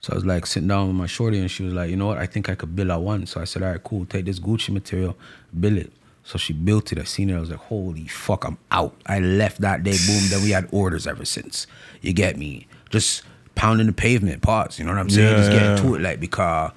So 0.00 0.12
I 0.12 0.16
was 0.16 0.24
like 0.24 0.46
sitting 0.46 0.68
down 0.68 0.86
with 0.88 0.96
my 0.96 1.06
shorty 1.06 1.38
and 1.40 1.50
she 1.50 1.64
was 1.64 1.72
like, 1.74 1.90
you 1.90 1.96
know 1.96 2.06
what? 2.06 2.18
I 2.18 2.26
think 2.26 2.48
I 2.48 2.54
could 2.54 2.76
build 2.76 2.90
a 2.90 2.98
one. 2.98 3.26
So 3.26 3.40
I 3.40 3.44
said, 3.44 3.62
all 3.62 3.70
right, 3.72 3.82
cool. 3.82 4.04
Take 4.06 4.24
this 4.26 4.38
Gucci 4.38 4.70
material, 4.70 5.16
build 5.58 5.78
it. 5.78 5.92
So 6.22 6.38
she 6.38 6.52
built 6.52 6.92
it. 6.92 6.98
I 6.98 7.04
seen 7.04 7.30
it. 7.30 7.36
I 7.36 7.40
was 7.40 7.50
like, 7.50 7.58
holy 7.60 8.06
fuck, 8.06 8.44
I'm 8.44 8.58
out. 8.70 8.94
I 9.06 9.20
left 9.20 9.60
that 9.60 9.82
day. 9.82 9.96
Boom. 10.06 10.22
Then 10.28 10.42
we 10.42 10.50
had 10.50 10.68
orders 10.72 11.06
ever 11.06 11.24
since. 11.24 11.66
You 12.02 12.12
get 12.12 12.36
me? 12.36 12.66
Just 12.90 13.22
pounding 13.56 13.88
the 13.88 13.92
pavement. 13.92 14.40
Pause. 14.42 14.78
You 14.78 14.84
know 14.84 14.92
what 14.92 15.00
I'm 15.00 15.10
saying? 15.10 15.28
Yeah, 15.28 15.36
Just 15.38 15.50
getting 15.50 15.70
yeah. 15.70 15.76
to 15.90 15.94
it. 15.96 16.00
Like 16.02 16.20
because 16.20 16.70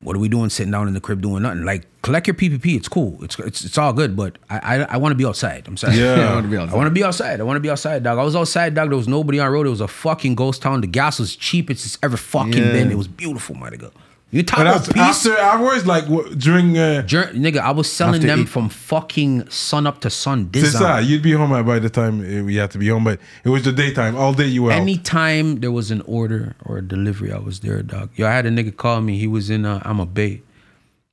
what 0.00 0.14
are 0.14 0.18
we 0.20 0.28
doing 0.28 0.50
sitting 0.50 0.70
down 0.70 0.88
in 0.88 0.94
the 0.94 1.00
crib 1.00 1.20
doing 1.20 1.42
nothing? 1.42 1.64
Like 1.64 1.84
collect 2.02 2.26
your 2.26 2.34
PPP. 2.34 2.76
It's 2.76 2.88
cool. 2.88 3.18
It's 3.22 3.38
it's, 3.38 3.64
it's 3.64 3.76
all 3.78 3.92
good. 3.92 4.16
But 4.16 4.38
I 4.48 4.58
I, 4.58 4.86
I 4.94 4.96
want 4.96 5.12
to 5.12 5.16
be 5.16 5.24
outside. 5.26 5.66
I'm 5.66 5.76
sorry. 5.76 5.96
Yeah. 5.96 6.14
I 6.30 6.34
wanna 6.34 6.48
be 6.48 6.56
outside. 6.56 6.72
I 6.72 6.76
want 6.76 6.86
to 6.86 6.90
be 6.90 7.04
outside. 7.04 7.40
I 7.40 7.42
want 7.44 7.56
to 7.56 7.60
be 7.60 7.70
outside, 7.70 8.02
dog. 8.02 8.18
I 8.18 8.22
was 8.22 8.36
outside, 8.36 8.74
dog. 8.74 8.88
There 8.90 8.96
was 8.96 9.08
nobody 9.08 9.40
on 9.40 9.46
the 9.46 9.52
road. 9.52 9.66
It 9.66 9.70
was 9.70 9.80
a 9.80 9.88
fucking 9.88 10.34
ghost 10.36 10.62
town. 10.62 10.80
The 10.80 10.86
gas 10.86 11.18
was 11.18 11.34
cheapest 11.36 11.84
it's 11.84 11.98
ever 12.02 12.16
fucking 12.16 12.52
Yeah. 12.52 12.72
been. 12.72 12.90
It 12.90 12.96
was 12.98 13.08
beautiful, 13.08 13.56
my 13.56 13.70
nigga. 13.70 13.90
You 14.32 14.42
talk 14.42 14.58
But 14.58 14.66
about 14.66 14.84
peace. 14.92 14.96
after 15.26 15.38
afterwards, 15.38 15.86
like 15.86 16.04
wh- 16.06 16.28
during 16.36 16.76
uh, 16.76 17.02
Jur- 17.02 17.30
nigga, 17.32 17.58
I 17.58 17.70
was 17.70 17.90
selling 17.90 18.22
them 18.22 18.40
eight- 18.40 18.48
from 18.48 18.68
fucking 18.68 19.48
sun 19.50 19.86
up 19.86 20.00
to 20.00 20.10
sun. 20.10 20.50
ça, 20.52 21.00
you'd 21.06 21.22
be 21.22 21.32
home 21.32 21.64
by 21.64 21.78
the 21.78 21.88
time 21.88 22.20
uh, 22.20 22.42
we 22.44 22.56
had 22.56 22.72
to 22.72 22.78
be 22.78 22.88
home, 22.88 23.04
but 23.04 23.20
it 23.44 23.50
was 23.50 23.62
the 23.62 23.70
daytime. 23.72 24.16
All 24.16 24.32
day 24.34 24.46
you 24.48 24.64
were 24.64 24.72
out. 24.72 24.80
Anytime 24.80 25.60
there 25.60 25.70
was 25.70 25.92
an 25.92 26.02
order 26.06 26.56
or 26.64 26.78
a 26.78 26.82
delivery, 26.82 27.32
I 27.32 27.38
was 27.38 27.60
there, 27.60 27.80
dog. 27.82 28.10
Yo, 28.16 28.26
I 28.26 28.32
had 28.32 28.46
a 28.46 28.50
nigga 28.50 28.76
call 28.76 29.00
me. 29.00 29.16
He 29.16 29.28
was 29.28 29.48
in 29.48 29.64
uh, 29.64 29.80
I'm 29.84 30.00
a 30.00 30.06
Bay. 30.06 30.42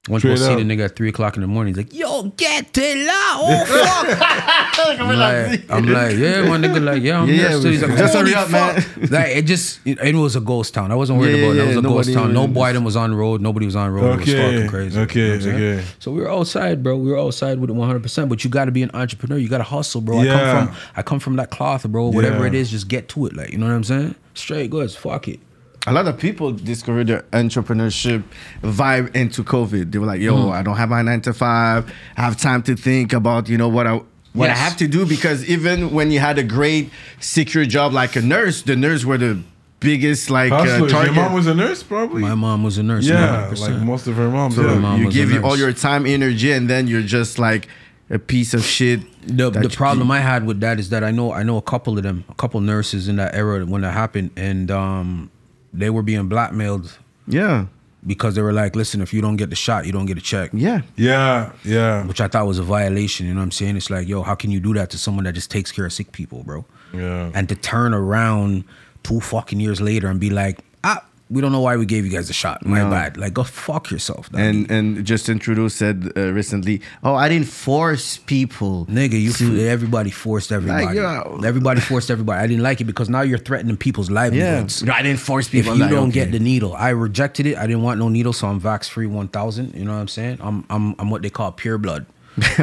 To 0.06 0.20
go 0.20 0.36
see 0.36 0.56
the 0.56 0.64
nigga 0.64 0.84
at 0.84 0.98
three 0.98 1.08
o'clock 1.08 1.36
in 1.38 1.42
the 1.42 1.48
morning. 1.48 1.74
He's 1.74 1.86
like, 1.86 1.94
"Yo, 1.94 2.24
get 2.36 2.78
it 2.78 3.08
out!" 3.08 3.40
Oh 3.42 3.66
fuck! 3.66 5.00
I'm 5.00 5.18
like, 5.18 5.64
I'm 5.72 5.86
like, 5.86 6.18
yeah, 6.18 6.42
my 6.42 6.58
nigga, 6.58 6.84
like, 6.84 7.02
yeah, 7.02 7.22
I'm 7.22 7.30
Yeah, 7.30 7.36
here. 7.36 7.50
yeah. 7.52 7.70
He's 7.70 7.82
like, 7.82 7.98
just 7.98 8.14
hurry 8.14 8.36
up, 8.36 8.50
fuck. 8.50 8.76
man. 8.98 9.10
like, 9.12 9.28
it 9.38 9.44
just, 9.44 9.80
it, 9.88 9.98
it 10.02 10.14
was 10.16 10.36
a 10.36 10.42
ghost 10.42 10.74
town. 10.74 10.92
I 10.92 10.96
wasn't 10.96 11.20
worried 11.20 11.38
Yeah, 11.40 11.46
about 11.46 11.56
it. 11.56 11.64
It 11.64 11.68
was 11.68 11.78
a 11.78 11.82
ghost 11.82 12.14
town. 12.14 12.34
No 12.34 12.48
Biden 12.50 12.84
was 12.84 12.98
on 12.98 13.12
the 13.12 13.16
road. 13.16 13.40
Nobody 13.40 13.66
was 13.66 13.78
on 13.78 13.94
the 13.94 13.98
road. 14.02 14.16
It 14.16 14.26
was 14.26 14.34
fucking 14.34 14.68
crazy. 14.68 15.00
okay, 15.00 15.20
You 15.20 15.26
know 15.26 15.30
what 15.30 15.36
I'm 15.36 15.42
saying? 15.42 15.80
okay. 15.80 15.86
So 16.00 16.12
we 16.12 16.20
were 16.22 16.30
outside, 16.30 16.84
bro. 16.84 16.98
We 16.98 17.10
were 17.10 17.20
outside 17.20 17.60
with 17.60 17.70
it 17.70 17.74
100. 17.74 18.04
percent 18.04 18.28
But 18.28 18.44
you 18.44 18.50
got 18.50 18.66
to 18.66 18.72
be 18.72 18.84
an 18.84 18.92
entrepreneur. 18.94 19.38
You 19.38 19.48
got 19.48 19.60
to 19.60 19.64
hustle, 19.64 20.02
bro. 20.02 20.18
I 20.20 20.24
Yeah. 20.26 20.34
come 20.34 20.68
from, 20.68 20.78
I 20.98 21.02
come 21.02 21.20
from 21.22 21.36
that 21.38 21.50
cloth, 21.50 21.88
bro. 21.88 22.10
Whatever 22.10 22.46
it 22.46 22.56
is, 22.56 22.70
just 22.70 22.90
get 22.90 23.08
to 23.10 23.26
it. 23.28 23.38
Like, 23.38 23.52
you 23.54 23.58
know 23.58 23.68
what 23.68 23.74
I'm 23.74 23.86
saying? 23.86 24.16
Straight 24.34 24.70
goods. 24.70 24.98
Fuck 24.98 25.30
it. 25.30 25.40
A 25.86 25.92
lot 25.92 26.08
of 26.08 26.18
people 26.18 26.52
discovered 26.54 27.08
their 27.08 27.24
entrepreneurship 27.34 28.24
vibe 28.62 29.14
into 29.16 29.44
COVID. 29.44 29.92
They 29.92 30.00
were 30.00 30.06
like, 30.06 30.22
"Yo, 30.22 30.36
Mm-hmm. 30.36 30.52
I 30.52 30.64
don't 30.64 30.78
have 30.78 30.90
my 30.90 31.02
nine 31.02 31.22
to 31.22 31.34
five. 31.34 31.92
I 32.18 32.22
have 32.22 32.38
time 32.38 32.64
to 32.64 32.76
think 32.76 33.12
about 33.14 33.50
you 33.50 33.58
know 33.58 33.68
what 33.68 33.86
I 33.88 34.02
what 34.34 34.50
I 34.50 34.54
have 34.54 34.78
to 34.78 34.88
do." 34.88 35.06
Because 35.06 35.44
even 35.50 35.92
when 35.92 36.10
you 36.12 36.20
had 36.20 36.38
a 36.38 36.44
great 36.44 36.90
secure 37.20 37.66
job 37.66 37.92
like 37.94 38.16
a 38.16 38.22
nurse, 38.22 38.62
the 38.62 38.76
nurse 38.78 39.04
were 39.04 39.18
the 39.18 39.40
biggest 39.82 40.30
like 40.30 40.54
uh, 40.54 40.64
Hustlers. 40.64 40.92
Your 40.94 41.12
mom 41.14 41.34
was 41.34 41.48
a 41.48 41.54
nurse, 41.54 41.84
probably. 41.84 42.22
My 42.22 42.36
mom 42.36 42.64
was 42.64 42.78
a 42.78 42.84
nurse. 42.84 43.06
yeah, 43.06 43.50
100%. 43.52 43.60
like 43.60 43.82
most 43.82 44.08
of 44.08 44.16
her 44.16 44.30
moms. 44.30 44.56
so 44.56 44.62
yeah. 44.62 44.76
mom 44.80 45.02
you 45.02 45.12
give 45.12 45.32
you 45.32 45.44
all 45.44 45.58
your 45.58 45.74
time, 45.74 46.06
energy, 46.06 46.54
and 46.54 46.70
then 46.70 46.88
you're 46.88 47.02
just 47.02 47.38
like 47.40 47.68
a 48.10 48.18
piece 48.20 48.54
of 48.54 48.64
shit. 48.64 49.02
the 49.28 49.50
the 49.50 49.64
you- 49.64 49.70
problem 49.70 50.10
I 50.12 50.22
had 50.22 50.46
with 50.46 50.62
that 50.62 50.80
is 50.80 50.90
that 50.92 51.04
I 51.04 51.12
know 51.12 51.34
I 51.34 51.44
know 51.44 51.58
a 51.58 51.62
couple 51.62 51.98
of 51.98 52.04
them, 52.04 52.24
a 52.30 52.36
couple 52.36 52.62
nurses 52.62 53.10
in 53.10 53.18
that 53.18 53.36
era 53.36 53.66
when 53.66 53.82
that 53.82 53.92
happened, 53.94 54.32
and 54.38 54.72
um, 54.72 55.30
they 55.74 55.90
were 55.90 56.04
being 56.04 56.28
blackmailed 56.28 56.98
Yeah, 57.28 57.66
because 58.06 58.36
they 58.36 58.42
were 58.42 58.54
like, 58.54 58.76
"Listen, 58.76 59.02
if 59.02 59.14
you 59.14 59.22
don't 59.22 59.38
get 59.38 59.50
the 59.50 59.56
shot, 59.56 59.86
you 59.86 59.92
don't 59.92 60.06
get 60.06 60.18
a 60.18 60.22
check." 60.22 60.52
yeah. 60.54 60.82
yeah, 60.96 61.52
yeah, 61.64 62.06
Which 62.06 62.22
I 62.22 62.28
thought 62.28 62.46
was 62.48 62.60
a 62.60 62.64
violation. 62.64 63.26
You 63.28 63.34
know 63.34 63.40
what 63.40 63.46
I'm 63.46 63.52
saying? 63.52 63.78
It's 63.78 63.90
like, 63.90 64.08
yo, 64.08 64.22
how 64.24 64.36
can 64.36 64.52
you 64.52 64.60
do 64.60 64.74
that 64.76 64.90
to 64.92 64.98
someone 64.98 65.24
that 65.26 65.34
just 65.34 65.50
takes 65.52 65.72
care 65.72 65.86
of 65.86 65.94
sick 65.94 66.12
people, 66.12 66.44
bro? 66.44 66.66
yeah. 66.94 67.32
And 67.34 67.50
to 67.50 67.56
turn 67.56 67.94
around 67.94 68.66
two 69.04 69.20
fucking 69.20 69.60
years 69.60 69.82
later 69.82 70.08
and 70.08 70.20
be 70.20 70.30
like, 70.30 70.60
ah, 70.84 71.04
we 71.34 71.42
don't 71.42 71.52
know 71.52 71.64
why 71.68 71.76
we 71.82 71.86
gave 71.94 72.06
you 72.06 72.12
guys 72.18 72.30
a 72.30 72.34
shot. 72.44 72.58
My 72.66 72.82
No. 72.84 72.90
bad. 72.98 73.18
Like, 73.18 73.34
go 73.34 73.44
fuck 73.44 73.90
yourself. 73.92 74.24
dog. 74.32 74.40
And 74.46 74.58
and 74.76 74.86
Justin 75.10 75.38
Trudeau 75.40 75.68
said 75.68 75.96
uh, 76.16 76.32
recently, 76.40 76.76
"Oh, 77.04 77.16
I 77.16 77.28
didn't 77.32 77.48
force 77.48 78.08
people." 78.36 78.86
Nigga, 79.00 79.18
you 79.26 79.32
to- 79.40 79.68
everybody 79.68 80.12
forced 80.12 80.52
everybody. 80.52 80.98
yo. 80.98 81.42
Everybody 81.52 81.82
forced 81.82 82.10
everybody. 82.12 82.40
I 82.44 82.48
didn't 82.48 82.64
like 82.70 82.80
it 82.82 82.88
because 82.94 83.10
now 83.10 83.22
you're 83.30 83.44
threatening 83.50 83.78
people's 83.78 84.10
Yeah, 84.10 84.22
livelihoods. 84.22 84.84
I 84.88 85.02
didn't 85.02 85.20
force 85.32 85.48
If 85.48 85.52
people. 85.56 85.74
you 85.76 85.82
Like, 85.86 85.92
don't 85.92 86.10
okay. 86.10 86.20
get 86.26 86.32
the 86.32 86.40
needle, 86.52 86.74
I 86.88 86.90
rejected 87.08 87.46
it. 87.48 87.56
I 87.58 87.66
didn't 87.68 87.84
want 87.88 87.98
no 88.00 88.10
needle, 88.10 88.34
so 88.34 88.48
I'm 88.48 88.60
vax 88.62 88.88
free 88.88 89.08
1000. 89.08 89.74
You 89.76 89.86
know 89.86 89.94
what 89.94 90.00
I'm 90.06 90.08
saying? 90.08 90.38
I'm 90.48 90.58
I'm 90.70 90.86
I'm 91.00 91.10
what 91.10 91.22
they 91.24 91.30
call 91.40 91.52
pure 91.52 91.78
blood. 91.78 92.06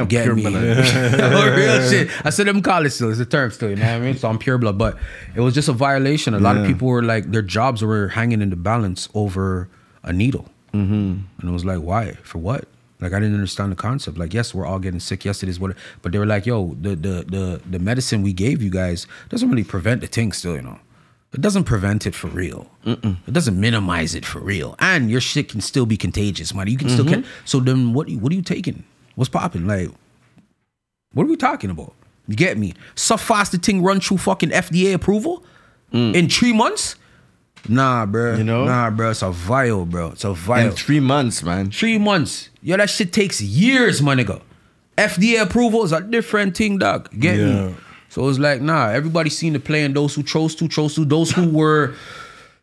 Get 0.09 0.35
me? 0.35 0.45
Real 0.47 0.83
shit. 1.91 2.11
I 2.27 2.31
said 2.31 2.47
them 2.47 2.61
call 2.63 2.85
it 2.87 2.91
still. 2.91 3.11
It's 3.11 3.21
a 3.21 3.27
term 3.27 3.51
still. 3.51 3.71
You 3.71 3.77
know 3.77 3.87
what 3.87 3.93
I 3.95 4.01
mean? 4.01 4.17
So 4.17 4.29
I'm 4.29 4.39
pure 4.39 4.59
blood, 4.59 4.79
but 4.79 4.97
it 5.35 5.41
was 5.41 5.55
just 5.55 5.69
a 5.69 5.73
violation. 5.73 6.35
A 6.35 6.39
lot 6.41 6.57
of 6.57 6.67
people 6.67 6.89
were 6.89 7.03
like, 7.03 7.31
their 7.31 7.43
jobs 7.43 7.83
were 7.83 8.09
hanging 8.09 8.43
in 8.43 8.51
the 8.51 8.57
balance 8.57 9.09
over 9.15 9.69
a 10.03 10.13
needle, 10.13 10.49
mm-hmm. 10.73 10.93
and 11.41 11.49
it 11.49 11.51
was 11.53 11.65
like, 11.65 11.79
why? 11.81 12.13
For 12.23 12.39
what? 12.39 12.67
Like 13.01 13.13
I 13.13 13.19
didn't 13.21 13.35
understand 13.35 13.73
the 13.73 13.77
concept. 13.77 14.19
Like, 14.19 14.35
yes, 14.35 14.55
we're 14.55 14.67
all 14.67 14.79
getting 14.79 15.01
sick. 15.01 15.25
Yes, 15.25 15.43
it 15.43 15.49
is 15.49 15.59
what. 15.59 15.75
But 16.03 16.13
they 16.13 16.19
were 16.19 16.27
like, 16.27 16.47
yo, 16.47 16.77
the 16.81 16.91
the 16.97 17.25
the 17.27 17.61
the 17.71 17.79
medicine 17.79 18.23
we 18.23 18.33
gave 18.33 18.61
you 18.63 18.71
guys 18.71 19.07
doesn't 19.31 19.49
really 19.49 19.65
prevent 19.65 20.01
the 20.03 20.07
thing. 20.07 20.33
Still, 20.33 20.57
you 20.57 20.63
know. 20.63 20.79
It 21.33 21.41
doesn't 21.41 21.63
prevent 21.63 22.09
it 22.09 22.15
for 22.17 22.27
real. 22.27 22.69
It 22.85 23.33
doesn't 23.33 23.59
minimize 23.59 24.17
it 24.17 24.27
for 24.27 24.41
real. 24.41 24.75
And 24.81 25.09
your 25.09 25.21
shit 25.21 25.49
can 25.49 25.61
still 25.61 25.87
be 25.87 25.97
contagious, 25.97 26.53
man. 26.53 26.67
You 26.67 26.77
can 26.77 26.89
still 26.89 27.05
Mm-hmm. 27.05 27.21
get. 27.21 27.31
So 27.45 27.61
then, 27.61 27.95
what? 27.95 28.11
What 28.11 28.33
are 28.33 28.35
you 28.35 28.43
taking? 28.43 28.83
What's 29.21 29.29
popping? 29.29 29.67
Like, 29.67 29.91
what 31.13 31.25
are 31.25 31.29
we 31.29 31.37
talking 31.37 31.69
about? 31.69 31.93
You 32.27 32.37
get 32.37 32.57
me? 32.57 32.73
So 32.95 33.19
fast 33.19 33.53
the 33.53 33.59
thing 33.59 33.83
run 33.83 34.01
through 34.01 34.17
fucking 34.17 34.49
FDA 34.49 34.95
approval 34.95 35.45
in 35.93 36.27
three 36.31 36.55
months. 36.55 36.97
Nah, 37.69 38.07
bro. 38.07 38.33
Mm. 38.37 38.39
You 38.39 38.45
know? 38.45 38.65
Nah, 38.65 38.89
bro. 38.89 39.11
It's 39.11 39.21
a 39.21 39.31
vial, 39.31 39.85
bro. 39.85 40.13
It's 40.13 40.25
a 40.25 40.33
vial. 40.33 40.69
In 40.69 40.73
three 40.73 41.01
months, 41.01 41.43
man. 41.43 41.71
Three 41.71 41.99
months. 41.99 42.49
Yo, 42.63 42.79
that 42.79 42.89
shit 42.89 43.13
takes 43.13 43.43
years, 43.43 44.01
my 44.01 44.15
nigga. 44.15 44.41
FDA 44.97 45.43
approval 45.43 45.85
is 45.85 45.93
a 45.93 46.01
different 46.01 46.57
thing, 46.57 46.79
dog. 46.79 47.11
Get 47.19 47.37
Yeah. 47.37 47.67
me? 47.67 47.75
So 48.09 48.27
it's 48.31 48.39
like, 48.39 48.63
nah, 48.63 48.89
everybody 48.89 49.29
seen 49.29 49.53
the 49.53 49.61
play, 49.61 49.85
and 49.85 49.95
those 49.95 50.15
who 50.15 50.23
chose 50.23 50.55
to, 50.55 50.67
chose 50.67 50.95
to. 50.95 51.05
Those 51.05 51.31
who 51.31 51.47
were 51.51 51.93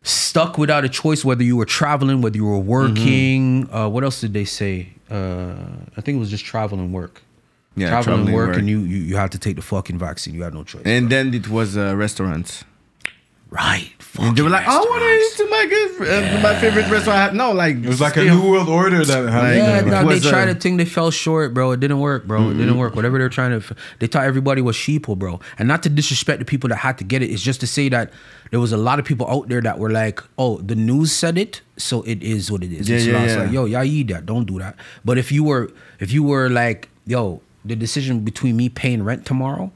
stuck 0.02 0.58
without 0.58 0.84
a 0.84 0.88
choice, 0.88 1.24
whether 1.24 1.44
you 1.44 1.56
were 1.56 1.66
traveling, 1.66 2.20
whether 2.20 2.36
you 2.36 2.46
were 2.46 2.58
working. 2.58 3.66
Mm-hmm. 3.66 3.72
Uh, 3.76 3.88
what 3.88 4.02
else 4.02 4.20
did 4.20 4.32
they 4.32 4.44
say? 4.44 4.88
Uh, 5.10 5.54
I 5.96 6.00
think 6.00 6.16
it 6.16 6.18
was 6.18 6.30
just 6.30 6.44
travel 6.44 6.78
and 6.78 6.92
work. 6.92 7.22
Yeah, 7.76 7.90
travel 7.90 8.14
and 8.14 8.34
work, 8.34 8.48
work. 8.48 8.56
and 8.58 8.68
you, 8.68 8.80
you 8.80 8.98
you 8.98 9.16
had 9.16 9.30
to 9.32 9.38
take 9.38 9.56
the 9.56 9.62
fucking 9.62 9.98
vaccine. 9.98 10.34
You 10.34 10.42
had 10.42 10.54
no 10.54 10.64
choice. 10.64 10.82
And 10.84 11.10
then 11.10 11.32
it 11.32 11.48
was 11.48 11.76
uh, 11.76 11.94
restaurants. 11.96 12.64
Right. 13.50 13.90
And 14.20 14.36
they 14.36 14.42
were 14.42 14.50
like, 14.50 14.66
I 14.66 14.76
want 14.78 15.02
to 15.02 15.08
eat 15.08 15.36
to 15.36 15.48
my 15.48 15.66
good, 15.66 16.08
uh, 16.08 16.42
my 16.42 16.58
favorite 16.60 16.90
restaurant. 16.90 17.18
I 17.18 17.22
have. 17.22 17.34
No, 17.34 17.52
like 17.52 17.76
It 17.76 17.86
was 17.86 18.00
like 18.00 18.16
a 18.16 18.24
new 18.24 18.50
world 18.50 18.68
order 18.68 19.04
that 19.04 19.28
happened. 19.28 19.56
Yeah, 19.56 19.78
it 19.78 19.90
dog, 19.90 20.06
was, 20.06 20.22
they 20.24 20.28
tried 20.30 20.46
to 20.46 20.54
think 20.56 20.78
they 20.78 20.84
fell 20.84 21.12
short, 21.12 21.54
bro. 21.54 21.70
It 21.70 21.78
didn't 21.78 22.00
work, 22.00 22.26
bro. 22.26 22.50
It 22.50 22.54
didn't 22.54 22.78
work. 22.78 22.96
Whatever 22.96 23.18
they're 23.18 23.28
trying 23.28 23.60
to, 23.60 23.76
they 24.00 24.08
thought 24.08 24.24
everybody 24.24 24.60
was 24.60 24.74
sheeple, 24.76 25.16
bro. 25.16 25.38
And 25.58 25.68
not 25.68 25.84
to 25.84 25.88
disrespect 25.88 26.40
the 26.40 26.44
people 26.44 26.68
that 26.70 26.76
had 26.76 26.98
to 26.98 27.04
get 27.04 27.22
it. 27.22 27.30
It's 27.30 27.42
just 27.42 27.60
to 27.60 27.66
say 27.68 27.88
that 27.90 28.10
there 28.50 28.58
was 28.58 28.72
a 28.72 28.76
lot 28.76 28.98
of 28.98 29.04
people 29.04 29.30
out 29.30 29.48
there 29.48 29.60
that 29.60 29.78
were 29.78 29.90
like, 29.90 30.20
"Oh, 30.36 30.56
the 30.58 30.74
news 30.74 31.12
said 31.12 31.38
it, 31.38 31.60
so 31.76 32.02
it 32.02 32.20
is 32.22 32.50
what 32.50 32.64
it 32.64 32.72
is." 32.72 32.88
Yeah, 32.88 32.96
it's 32.96 33.06
yeah, 33.06 33.12
not- 33.12 33.22
it's 33.24 33.34
yeah. 33.34 33.42
like, 33.42 33.52
yo, 33.52 33.64
y'all 33.66 33.84
eat 33.84 34.08
that. 34.08 34.26
Don't 34.26 34.46
do 34.46 34.58
that. 34.58 34.74
But 35.04 35.16
if 35.18 35.30
you 35.30 35.44
were, 35.44 35.70
if 36.00 36.10
you 36.12 36.22
were 36.24 36.48
like, 36.48 36.88
yo, 37.06 37.40
the 37.64 37.76
decision 37.76 38.20
between 38.20 38.56
me 38.56 38.68
paying 38.68 39.04
rent 39.04 39.26
tomorrow, 39.26 39.70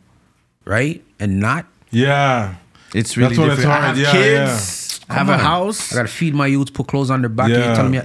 right, 0.65 1.05
and 1.21 1.39
not, 1.39 1.67
Yeah. 1.91 2.57
It's 2.95 3.17
really 3.17 3.29
That's 3.37 3.39
when 3.39 3.51
it's 3.51 3.57
different. 3.61 3.79
I 3.79 3.87
hard. 3.87 3.97
have 3.97 3.99
Yeah, 3.99 4.13
kids. 4.47 5.01
I 5.09 5.15
have 5.15 5.27
Come 5.27 5.35
a 5.35 5.39
house. 5.39 5.93
I 5.93 5.97
gotta 5.97 6.09
feed 6.09 6.35
my 6.35 6.47
youths, 6.47 6.71
put 6.71 6.87
clothes 6.89 7.11
on 7.11 7.23
their 7.23 7.29
back. 7.29 7.47
And 7.47 7.55
Yeah. 7.55 7.67
you're 7.67 7.77
telling 7.77 7.93
me 7.93 7.99
I, 7.99 8.03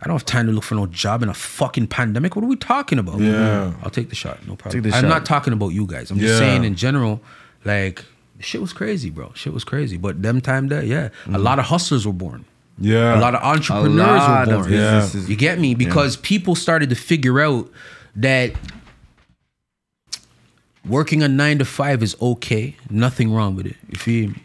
I 0.00 0.06
don't 0.06 0.14
have 0.14 0.24
time 0.24 0.46
to 0.46 0.52
look 0.52 0.64
for 0.64 0.74
no 0.76 0.86
job 0.86 1.22
in 1.22 1.28
a 1.28 1.34
fucking 1.34 1.88
pandemic. 1.88 2.36
What 2.36 2.44
are 2.44 2.48
we 2.48 2.56
talking 2.56 2.98
about? 2.98 3.20
Yeah. 3.20 3.72
I'll 3.82 3.90
take 3.90 4.10
the 4.10 4.14
shot. 4.14 4.38
No 4.46 4.54
problem. 4.56 4.82
Take 4.82 4.90
the 4.90 4.96
I'm 4.96 5.04
shot. 5.04 5.08
not 5.08 5.26
talking 5.26 5.52
about 5.52 5.68
you 5.68 5.86
guys. 5.86 6.10
I'm 6.10 6.18
just 6.18 6.34
Yeah. 6.34 6.38
saying 6.38 6.64
in 6.64 6.74
general, 6.76 7.20
like 7.64 8.04
shit 8.40 8.60
was 8.60 8.72
crazy, 8.72 9.10
bro. 9.10 9.32
Shit 9.34 9.52
was 9.52 9.64
crazy. 9.64 9.96
But 9.96 10.22
them 10.22 10.40
time 10.40 10.68
there, 10.68 10.84
yeah, 10.84 11.06
a 11.06 11.10
mm-hmm. 11.10 11.36
lot 11.36 11.58
of 11.58 11.66
hustlers 11.66 12.06
were 12.06 12.12
born. 12.12 12.44
Yeah. 12.80 13.18
A 13.18 13.20
lot 13.20 13.34
of 13.34 13.42
entrepreneurs 13.42 13.98
lot 14.20 14.46
were 14.46 14.54
of 14.54 14.60
born. 14.62 14.72
Yeah. 14.72 15.00
businesses. 15.00 15.28
You 15.28 15.36
get 15.36 15.58
me? 15.58 15.74
Because 15.74 16.16
people 16.16 16.54
started 16.54 16.90
to 16.90 16.96
figure 16.96 17.40
out 17.40 17.68
that 18.14 18.52
working 20.88 21.22
a 21.22 21.28
nine 21.28 21.58
to 21.58 21.64
five 21.64 22.02
is 22.02 22.16
okay. 22.20 22.76
Nothing 22.90 23.32
wrong 23.32 23.54
with 23.56 23.66
it. 23.66 23.76
You 23.90 23.98
feel 23.98 24.30
me? 24.30 24.42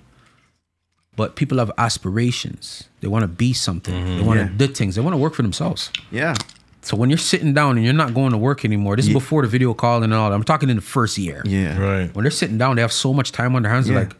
But 1.15 1.36
people 1.36 1.60
have 1.60 1.72
aspirations. 1.78 2.90
They 3.02 3.07
want 3.07 3.24
to 3.24 3.28
be 3.28 3.53
something. 3.53 3.94
They 4.18 4.24
want 4.24 4.40
to 4.40 4.45
Mm-hmm. 4.45 4.60
Yeah. 4.61 4.68
do 4.68 4.74
things. 4.74 4.95
They 4.95 5.02
want 5.02 5.14
to 5.14 5.18
work 5.18 5.34
for 5.36 5.44
themselves. 5.44 5.91
Yeah. 6.11 6.34
So 6.82 6.98
when 6.98 7.10
you're 7.10 7.18
sitting 7.20 7.53
down 7.53 7.78
and 7.78 7.86
you're 7.86 7.94
not 7.94 8.14
going 8.14 8.32
to 8.32 8.38
work 8.38 8.65
anymore, 8.65 8.95
this 8.95 9.07
is 9.07 9.14
before 9.14 9.41
the 9.44 9.48
video 9.48 9.74
call 9.74 10.03
and 10.03 10.14
all. 10.14 10.30
that. 10.30 10.36
I'm 10.36 10.44
talking 10.44 10.70
in 10.70 10.76
the 10.76 10.82
first 10.82 11.18
year. 11.18 11.41
Yeah. 11.45 11.78
Right. 11.80 12.15
When 12.15 12.24
they're 12.24 12.32
sitting 12.32 12.57
down, 12.57 12.76
they 12.76 12.82
have 12.82 12.91
so 12.91 13.14
much 13.14 13.32
time 13.32 13.56
on 13.56 13.61
their 13.61 13.72
hands. 13.72 13.88
They're 13.88 13.99
like, 13.99 14.15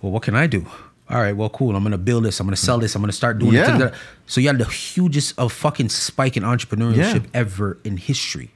well, 0.00 0.10
what 0.10 0.22
can 0.22 0.34
I 0.34 0.46
do? 0.46 0.66
All 1.10 1.20
right, 1.20 1.36
well, 1.36 1.50
cool. 1.50 1.76
I'm 1.76 1.82
gonna 1.82 1.98
build 1.98 2.24
this. 2.24 2.40
I'm 2.40 2.46
gonna 2.46 2.56
sell 2.56 2.78
this. 2.78 2.94
I'm 2.94 3.02
gonna 3.02 3.12
start 3.12 3.38
doing 3.38 3.52
Yeah. 3.52 3.88
it. 3.88 3.94
So 4.26 4.40
you 4.40 4.46
had 4.48 4.56
the 4.58 4.64
hugest 4.64 5.38
of 5.38 5.52
fucking 5.52 5.90
spike 5.90 6.38
in 6.38 6.42
entrepreneurship 6.42 7.24
Yeah. 7.24 7.30
ever 7.34 7.76
in 7.84 7.98
history. 7.98 8.50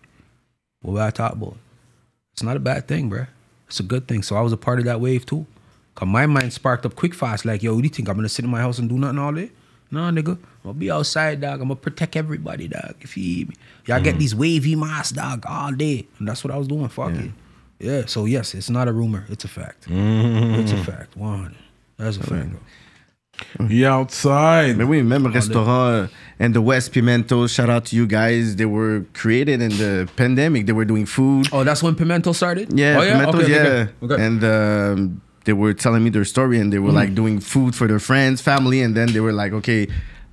What 0.81 1.03
I 1.03 1.11
talk 1.11 1.33
about? 1.33 1.57
It's 2.37 2.43
not 2.43 2.59
a 2.59 2.61
bad 2.61 2.87
thing, 2.87 3.09
bruh. 3.09 3.29
It's 3.67 3.81
a 3.81 3.83
good 3.83 4.07
thing. 4.07 4.23
So 4.23 4.37
I 4.37 4.43
was 4.43 4.53
a 4.53 4.59
part 4.59 4.79
of 4.79 4.85
that 4.85 5.01
wave 5.01 5.25
too. 5.25 5.47
Cause 5.95 6.07
my 6.07 6.27
mind 6.27 6.53
sparked 6.53 6.85
up 6.85 6.95
quick 6.95 7.15
fast. 7.15 7.47
Like, 7.47 7.63
yo, 7.63 7.75
what 7.75 7.81
do 7.81 7.87
you 7.87 7.95
think? 7.95 8.11
I'm 8.11 8.17
gonna 8.17 8.29
sit 8.29 8.45
in 8.45 8.51
my 8.51 8.61
house 8.61 8.79
and 8.79 8.91
do 8.91 8.99
nothing 8.99 9.19
all 9.19 9.33
day? 9.33 9.51
Nah, 9.91 10.11
nigga. 10.11 10.33
I'm 10.33 10.39
gonna 10.63 10.75
be 10.75 10.91
outside, 10.91 11.41
dog. 11.41 11.63
I'm 11.63 11.69
gonna 11.69 11.77
protect 11.77 12.15
everybody, 12.15 12.69
dog. 12.69 12.97
If 13.01 13.17
you 13.17 13.23
feel 13.25 13.49
me? 13.49 13.55
Y'all 13.87 14.03
get 14.03 14.17
mm. 14.17 14.19
these 14.19 14.35
wavy 14.35 14.77
masks, 14.77 15.13
dog, 15.13 15.45
all 15.49 15.73
day. 15.73 16.07
And 16.19 16.29
that's 16.29 16.45
what 16.45 16.53
I 16.53 16.59
was 16.59 16.69
doing. 16.69 16.87
Fuck 16.89 17.15
it. 17.15 17.31
Yeah. 17.79 18.05
So 18.05 18.27
yes, 18.27 18.55
it's 18.55 18.69
not 18.69 18.87
a 18.87 18.93
rumor. 18.93 19.25
It's 19.31 19.45
a 19.45 19.49
fact. 19.49 19.89
Mm. 19.89 20.59
It's 20.59 20.73
a 20.73 20.85
fact. 20.85 21.17
One. 21.17 21.57
That's 21.97 22.19
a 22.19 22.23
fact. 22.23 22.51
Bro. 23.57 23.67
He 23.69 23.85
outside. 23.85 24.77
Mais 24.77 24.85
oui, 24.85 25.03
même 25.03 25.27
restaurant 25.33 26.05
uh, 26.05 26.09
in 26.39 26.53
the 26.53 26.61
West 26.63 26.93
Pimento. 26.93 27.47
Shout 27.47 27.69
out 27.71 27.85
to 27.87 27.97
you 27.97 28.07
guys. 28.07 28.57
They 28.57 28.67
were 28.67 29.05
created 29.15 29.61
in 29.63 29.71
the 29.79 30.09
pandemic. 30.17 30.67
They 30.67 30.73
were 30.73 30.85
doing 30.85 31.07
food. 31.07 31.49
Oh, 31.53 31.65
that's 31.65 31.83
when 31.83 31.95
Pimento 31.95 32.33
started? 32.33 32.73
Yeah, 32.79 32.99
oh, 32.99 33.03
yeah? 33.03 33.13
Pimento, 33.19 33.39
Okay, 33.39 33.51
yeah. 33.53 33.57
okay, 33.59 33.71
okay. 34.03 34.15
Okay. 34.15 34.25
And 34.25 34.45
um, 34.45 35.21
they 35.45 35.53
were 35.53 35.73
telling 35.75 36.03
me 36.05 36.11
their 36.11 36.25
story, 36.25 36.59
and 36.61 36.73
they 36.73 36.79
were 36.79 36.91
Mm. 36.91 36.95
like 37.03 37.15
doing 37.15 37.41
food 37.41 37.75
for 37.75 37.87
their 37.87 38.01
friends, 38.01 38.41
family, 38.41 38.81
and 38.83 38.95
then 38.97 39.13
they 39.13 39.21
were 39.21 39.33
like, 39.33 39.53
okay, 39.53 39.89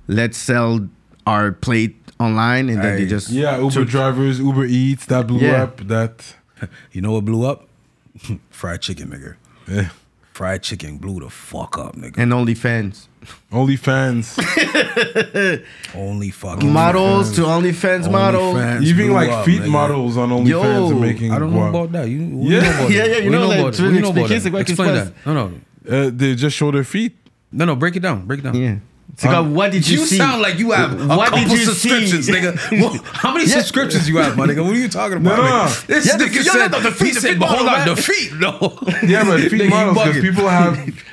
let's 0.08 0.36
sell 0.36 0.86
our 1.26 1.52
plate 1.52 1.96
online, 2.20 2.68
and 2.68 2.82
then 2.82 2.96
they 2.96 3.06
just 3.06 3.30
Yeah, 3.30 3.58
Uber 3.58 3.70
took- 3.70 3.88
drivers, 3.88 4.38
Uber 4.40 4.64
Eats, 4.66 5.06
that 5.06 5.26
blew 5.26 5.40
Yeah. 5.40 5.62
up. 5.64 5.86
That 5.88 6.34
You 6.92 7.00
know 7.02 7.12
what 7.12 7.24
blew 7.24 7.44
up? 7.46 7.68
Fried 8.50 8.80
chicken, 8.80 9.08
nigga. 9.10 9.34
yeah. 9.68 9.88
Fried 10.34 10.62
chicken 10.64 10.98
blew 10.98 11.20
the 11.20 11.30
fuck 11.30 11.78
up, 11.78 11.94
nigga. 11.96 12.18
and 12.18 12.32
OnlyFans 12.32 13.06
OnlyFans. 13.52 14.34
Only 15.94 16.30
fucking 16.30 16.72
models 16.72 17.34
to 17.36 17.42
OnlyFans 17.42 18.10
models. 18.10 18.56
OnlyFans 18.56 18.82
Even 18.82 19.12
like 19.12 19.30
up, 19.30 19.44
feet 19.46 19.62
nigga. 19.62 19.70
models 19.70 20.16
on 20.16 20.30
OnlyFans 20.30 20.48
Yo, 20.48 20.90
are 20.90 20.94
making. 21.00 21.30
I 21.32 21.38
don't 21.38 21.52
know 21.54 21.68
about 21.68 21.92
that. 21.92 22.08
You, 22.08 22.18
Yeah. 22.18 22.60
know 22.60 22.70
about 22.74 22.90
Yeah, 22.90 23.02
that. 23.02 23.10
yeah, 23.10 23.16
you 23.18 23.24
We 23.24 23.30
know, 23.30 23.46
like, 23.48 23.58
about 23.60 23.78
it. 23.78 23.82
We 23.92 24.00
know 24.00 24.10
about 24.10 24.28
that. 24.28 24.40
c'est 24.42 24.50
quoi 24.50 24.64
qui 24.64 24.74
se 24.74 24.82
Explain 24.82 24.94
that. 24.94 25.12
No, 25.26 25.32
no. 25.34 25.50
Uh, 25.88 26.10
they 26.12 26.34
just 26.34 26.56
show 26.56 26.70
their 26.72 26.84
feet. 26.84 27.12
No, 27.52 27.64
no, 27.64 27.76
break 27.76 27.94
it 27.96 28.00
down. 28.00 28.26
Break 28.26 28.40
it 28.40 28.42
down. 28.42 28.54
Yeah. 28.56 28.76
C'est 29.16 29.28
comme, 29.28 29.54
what 29.54 29.70
did 29.70 29.86
you, 29.86 30.00
You 30.00 30.06
see? 30.06 30.16
sound 30.16 30.42
like 30.42 30.58
you 30.58 30.72
have 30.72 31.00
a 31.00 31.06
What 31.16 31.30
couple 31.30 31.56
subscriptions, 31.56 32.26
see? 32.26 32.32
nigga. 32.32 32.80
Well, 32.80 32.98
how 33.04 33.32
many 33.32 33.46
subscriptions 33.58 34.08
you 34.08 34.16
have, 34.16 34.36
my 34.36 34.46
nigga? 34.46 34.64
What 34.64 34.72
are 34.74 34.78
you 34.78 34.88
talking 34.88 35.18
about? 35.18 35.36
No, 35.38 35.44
no. 35.44 35.68
This 35.86 36.06
Yeah, 36.06 36.16
the 36.16 36.24
nigga 36.24 36.30
feet- 36.30 36.46
yeah, 36.46 36.52
said, 36.52 36.72
no, 36.72 36.80
the 36.80 36.90
feet- 36.90 37.14
the 37.14 37.20
said, 37.20 37.30
feet 37.30 37.38
but 37.38 37.48
hold 37.48 37.68
on, 37.68 37.86
the 37.86 37.96
feet, 37.96 38.32
no. 38.34 38.76
Yeah, 39.08 39.22
but 39.24 39.40
feet 39.50 39.68
models 39.70 39.98
because 40.06 40.20
people 40.22 40.48
have. 40.48 40.74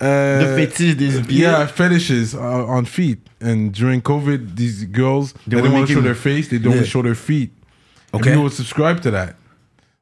Uh, 0.00 0.38
The 0.40 0.66
fetish 0.66 0.94
des. 0.96 1.32
Yeah, 1.32 1.64
fetishes 1.66 2.34
uh, 2.34 2.40
on 2.76 2.86
feet. 2.86 3.18
And 3.40 3.72
during 3.72 4.00
COVID, 4.02 4.56
these 4.56 4.84
girls 4.86 5.32
they, 5.46 5.54
were 5.54 5.62
didn't 5.62 5.74
want 5.76 5.86
to 5.88 5.94
show 5.94 6.00
their 6.00 6.16
face; 6.16 6.48
they 6.48 6.58
don't 6.58 6.78
Yeah. 6.78 6.82
show 6.82 7.02
their 7.02 7.14
feet. 7.14 7.52
And 8.12 8.20
Okay. 8.20 8.30
people 8.30 8.42
would 8.44 8.52
subscribe 8.52 9.00
to 9.02 9.12
that. 9.12 9.36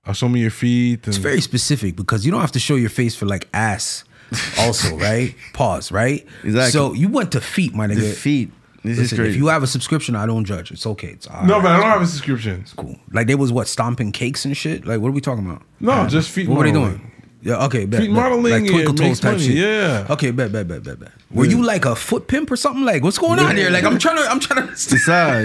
I'll 0.07 0.15
show 0.15 0.29
me 0.31 0.41
your 0.41 0.53
feet. 0.53 1.01
And 1.05 1.09
It's 1.09 1.19
very 1.19 1.43
specific 1.43 1.97
because 1.97 2.25
you 2.25 2.31
don't 2.33 2.41
have 2.41 2.53
to 2.53 2.59
show 2.59 2.77
your 2.77 2.89
face 2.89 3.15
for 3.15 3.27
like 3.27 3.47
ass, 3.53 4.05
also, 4.59 4.97
right? 4.97 5.35
Pause, 5.53 5.93
right? 5.93 6.27
Exactly. 6.45 6.71
So 6.71 6.93
you 6.93 7.09
went 7.09 7.33
to 7.33 7.41
feet, 7.41 7.75
my 7.75 7.87
nigga. 7.87 8.15
Feet. 8.15 8.51
This 8.83 8.93
is 8.93 8.99
Listen, 8.99 9.19
crazy. 9.19 9.31
if 9.33 9.37
you 9.37 9.49
have 9.49 9.63
a 9.63 9.67
subscription, 9.67 10.17
I 10.17 10.25
don't 10.25 10.47
judge. 10.47 10.71
It's 10.71 10.87
okay. 10.87 11.09
It's 11.09 11.27
all 11.27 11.45
no, 11.45 11.57
right. 11.57 11.63
but 11.65 11.73
I 11.73 11.81
don't 11.81 11.91
have 11.91 12.01
a 12.03 12.07
subscription. 12.07 12.61
It's 12.61 12.73
cool. 12.73 12.99
Like 13.13 13.27
they 13.27 13.35
was 13.35 13.53
what 13.53 13.69
stomping 13.69 14.11
cakes 14.11 14.47
and 14.47 14.57
shit. 14.57 14.87
Like 14.87 15.01
what 15.01 15.09
are 15.09 15.13
we 15.13 15.21
talking 15.21 15.45
about? 15.45 15.63
No, 15.81 16.07
just 16.09 16.31
feet 16.31 16.49
What 16.49 16.57
were 16.59 16.65
they 16.65 16.73
modeling. 16.73 16.97
doing? 16.97 17.13
Yeah, 17.43 17.65
okay, 17.67 17.87
bet, 17.87 18.01
Feet 18.01 18.09
bet. 18.09 18.15
modeling, 18.17 18.53
like 18.53 18.71
twinkle 18.71 18.95
toes 18.95 19.19
type 19.19 19.33
money, 19.33 19.47
shit. 19.47 19.57
yeah. 19.57 20.07
Okay, 20.11 20.31
bet, 20.31 20.53
bet, 20.53 20.69
bet, 20.69 20.83
bet, 20.83 21.01
bet. 21.01 21.09
Were 21.31 21.47
you 21.47 21.63
like 21.65 21.87
a 21.87 21.97
foot 21.97 22.27
pimp 22.29 22.51
or 22.51 22.57
something? 22.57 22.85
Like 22.85 23.03
what's 23.03 23.17
going 23.19 23.39
on 23.39 23.57
here? 23.57 23.71
Like 23.71 23.85
I'm 23.85 23.99
trying 23.99 24.17
to, 24.19 24.29
I'm 24.31 24.41
trying 24.41 24.67
to. 24.69 24.77
C'est 24.77 24.99
ça. 24.99 25.41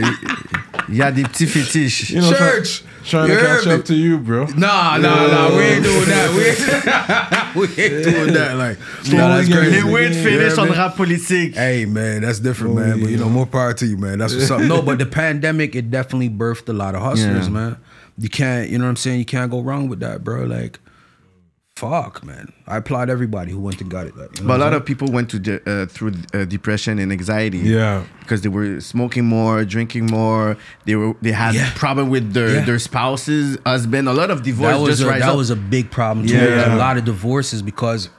Il 0.90 0.96
y 0.98 1.02
a 1.02 1.10
des 1.12 1.24
petits 1.24 1.48
fétiches. 1.48 2.10
You 2.12 2.22
know, 2.22 2.34
Church. 2.34 2.84
trying 3.06 3.30
You 3.32 3.36
to 3.38 3.42
catch 3.42 3.68
up 3.68 3.86
to 3.86 3.96
you, 3.96 4.18
bro. 4.18 4.46
Nah, 4.58 4.98
nah, 4.98 5.28
nah. 5.28 5.56
We 5.56 5.64
ain't 5.64 5.84
doing 5.84 6.06
that. 6.10 7.56
We 7.56 7.64
ain't, 7.64 7.78
we 7.78 7.84
ain't 7.84 8.04
doing 8.04 8.34
that. 8.34 8.56
Like, 8.58 8.78
nah, 8.80 9.38
that's 9.38 9.48
Slowly 9.48 9.52
crazy. 9.54 9.72
getting- 9.72 9.86
Les 9.86 9.92
weird 9.94 10.14
finish 10.14 10.58
on 10.58 10.68
Rapolitik. 10.68 11.56
Hey 11.56 11.86
man, 11.86 12.22
that's 12.24 12.40
different, 12.40 12.74
oh, 12.78 12.82
man. 12.82 13.00
But 13.02 13.10
you 13.10 13.18
know, 13.18 13.30
more 13.30 13.46
power 13.48 13.74
to 13.74 13.86
you, 13.86 13.98
man. 13.98 14.20
That's 14.20 14.34
what's 14.36 14.52
up. 14.52 14.60
No, 14.62 14.82
but 14.82 15.00
the 15.00 15.06
pandemic 15.06 15.76
it 15.76 15.90
definitely 15.90 16.30
birthed 16.30 16.68
a 16.68 16.74
lot 16.74 16.94
of 16.94 17.02
hustlers, 17.02 17.46
Yeah. 17.48 17.54
man. 17.54 17.78
You 18.18 18.30
can't, 18.30 18.70
you 18.70 18.78
know 18.78 18.84
what 18.86 18.90
I'm 18.92 18.96
saying? 18.98 19.20
You 19.20 19.26
can't 19.26 19.50
go 19.50 19.62
wrong 19.62 19.88
with 19.90 20.00
that, 20.02 20.24
bro. 20.24 20.44
Like, 20.44 20.80
fuck, 21.80 22.24
man. 22.24 22.54
I 22.68 22.78
applaud 22.78 23.10
everybody 23.10 23.52
who 23.52 23.60
went 23.60 23.82
and 23.82 23.92
got 23.92 24.08
it. 24.08 24.16
Like, 24.16 24.38
you 24.38 24.44
know 24.44 24.48
But 24.48 24.62
a 24.62 24.64
lot 24.64 24.74
of 24.74 24.86
people 24.86 25.12
went 25.12 25.30
to 25.32 25.40
de- 25.40 25.70
uh, 25.70 25.86
through 25.88 26.14
uh, 26.34 26.46
depression 26.46 27.00
and 27.00 27.12
anxiety. 27.12 27.58
Yeah. 27.60 28.06
because 28.22 28.42
they 28.42 28.50
were 28.50 28.80
smoking 28.80 29.26
more, 29.26 29.66
drinking 29.66 30.06
more. 30.08 30.58
They 30.86 30.96
were 30.96 31.14
they 31.22 31.32
had 31.34 31.54
Yeah. 31.54 31.70
problem 31.76 32.10
with 32.10 32.32
their 32.34 32.56
Yeah. 32.56 32.66
their 32.66 32.80
spouses, 32.80 33.58
husband. 33.66 34.08
A 34.08 34.14
lot 34.14 34.32
of 34.32 34.42
divorce 34.42 34.74
that 34.74 34.80
was 34.82 35.02
a, 35.02 35.06
that 35.06 35.22
up. 35.24 35.36
was 35.38 35.50
a 35.50 35.56
big 35.58 35.92
problem 35.92 36.26
too. 36.26 36.34
Yeah. 36.36 36.74
A 36.76 36.78
lot 36.78 36.98
of 36.98 37.04
divorces 37.04 37.62
because 37.62 38.10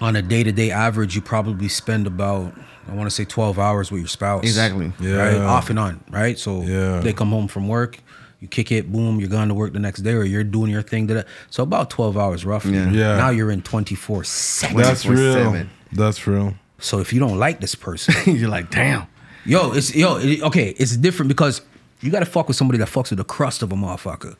on 0.00 0.16
a 0.16 0.22
day 0.22 0.42
to 0.42 0.52
day 0.52 0.70
average, 0.70 1.14
you 1.14 1.20
probably 1.20 1.68
spend 1.68 2.06
about 2.06 2.54
I 2.88 2.94
want 2.94 3.08
to 3.08 3.14
say 3.14 3.24
12 3.24 3.58
hours 3.60 3.92
with 3.92 4.00
your 4.00 4.08
spouse. 4.08 4.42
Exactly. 4.42 4.92
Yeah. 4.98 5.14
Right, 5.16 5.36
off 5.36 5.70
and 5.70 5.78
on. 5.78 6.00
Right. 6.10 6.36
So 6.38 6.62
Yeah. 6.62 6.98
they 7.00 7.12
come 7.12 7.28
home 7.30 7.46
from 7.46 7.68
work. 7.68 7.98
You 8.42 8.48
kick 8.48 8.72
it, 8.72 8.90
boom, 8.90 9.20
you're 9.20 9.28
going 9.28 9.46
to 9.50 9.54
work 9.54 9.72
the 9.72 9.78
next 9.78 10.00
day, 10.00 10.14
or 10.14 10.24
you're 10.24 10.42
doing 10.42 10.68
your 10.68 10.82
thing. 10.82 11.06
da-da. 11.06 11.22
So 11.48 11.62
about 11.62 11.90
12 11.90 12.18
hours 12.18 12.44
roughly. 12.44 12.74
Yeah. 12.74 12.90
Yeah. 12.90 13.16
Now 13.16 13.30
you're 13.30 13.52
in 13.52 13.62
24 13.62 14.24
7. 14.24 14.76
That's 14.76 15.06
real. 15.06 15.36
24/7. 15.36 15.68
That's 15.92 16.26
real. 16.26 16.54
So 16.80 16.98
if 16.98 17.12
you 17.12 17.20
don't 17.20 17.38
like 17.38 17.60
this 17.60 17.76
person, 17.76 18.14
You're 18.36 18.48
like, 18.48 18.68
damn. 18.72 19.06
yo, 19.44 19.70
it's 19.74 19.94
yo, 19.94 20.16
it- 20.16 20.42
okay, 20.42 20.70
it's 20.76 20.96
different 20.96 21.28
because 21.28 21.60
you 22.00 22.10
gotta 22.10 22.26
fuck 22.26 22.48
with 22.48 22.56
somebody 22.56 22.78
that 22.78 22.88
fucks 22.88 23.10
with 23.10 23.18
the 23.18 23.24
crust 23.24 23.62
of 23.62 23.70
a 23.70 23.76
motherfucker. 23.76 24.34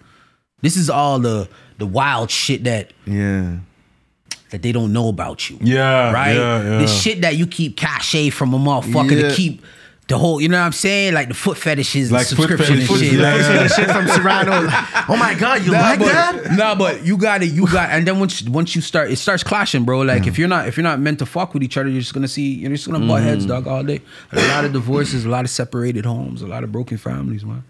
This 0.63 0.77
is 0.77 0.91
all 0.91 1.21
the 1.21 1.49
the 1.79 1.87
wild 1.87 2.29
shit 2.33 2.65
that 2.65 2.93
Yeah. 3.07 3.59
that 4.51 4.63
they 4.63 4.73
don't 4.73 4.93
know 4.93 5.07
about 5.09 5.49
you. 5.49 5.59
Yeah, 5.61 6.11
Right? 6.11 6.35
yeah, 6.35 6.63
yeah. 6.63 6.79
The 6.79 6.89
shit 6.89 7.21
that 7.21 7.37
you 7.37 7.47
keep 7.47 7.77
cachet 7.77 8.31
from 8.31 8.53
a 8.53 8.59
motherfucker 8.59 9.13
Yeah. 9.23 9.29
to 9.29 9.35
keep 9.37 9.63
the 10.09 10.19
whole, 10.19 10.41
you 10.41 10.49
know 10.49 10.59
what 10.59 10.67
I'm 10.67 10.73
saying? 10.73 11.15
Like 11.15 11.29
the 11.29 11.35
foot 11.35 11.57
fetishes, 11.57 12.11
Like 12.11 12.29
the 12.29 12.37
foot 12.37 12.49
subscription 12.49 12.81
and 12.81 12.89
shit. 12.89 13.13
yeah. 13.15 13.35
Like, 13.35 13.69
the 13.69 13.69
shit 13.69 13.91
from 13.91 14.09
Cyrano. 14.09 14.69
Oh 15.09 15.17
my 15.17 15.35
god, 15.35 15.65
you 15.65 15.73
Nah, 15.73 15.81
like 15.81 15.99
but, 16.01 16.07
that? 16.07 16.53
Nah, 16.53 16.75
but 16.75 17.05
you 17.05 17.17
got 17.17 17.43
it. 17.43 17.53
You 17.53 17.67
got, 17.67 17.91
and 17.91 18.07
then 18.07 18.19
once 18.19 18.43
once 18.43 18.75
you 18.75 18.83
start, 18.83 19.11
it 19.11 19.17
starts 19.17 19.43
clashing, 19.43 19.85
bro. 19.85 20.01
Like 20.01 20.27
if 20.27 20.35
mm. 20.35 20.39
you're 20.39 20.49
not 20.49 20.69
if 20.69 20.77
you're 20.77 20.85
not 20.85 21.01
meant 21.01 21.21
to 21.21 21.27
fuck 21.27 21.55
with 21.55 21.63
each 21.63 21.77
other, 21.77 21.89
you're 21.89 22.01
just 22.01 22.15
gonna 22.15 22.29
see 22.29 22.55
you're 22.55 22.71
just 22.71 22.91
gonna 22.91 23.07
butt 23.07 23.23
heads, 23.23 23.45
mm. 23.45 23.49
dog, 23.49 23.67
all 23.67 23.83
day. 23.83 24.01
A 24.33 24.49
lot 24.49 24.65
of 24.65 24.73
divorces, 24.73 25.25
a 25.25 25.29
lot 25.29 25.45
of 25.45 25.51
separated 25.51 26.05
homes, 26.05 26.43
a 26.43 26.47
lot 26.47 26.65
of 26.65 26.73
broken 26.73 26.99
families, 26.99 27.45
man. 27.45 27.65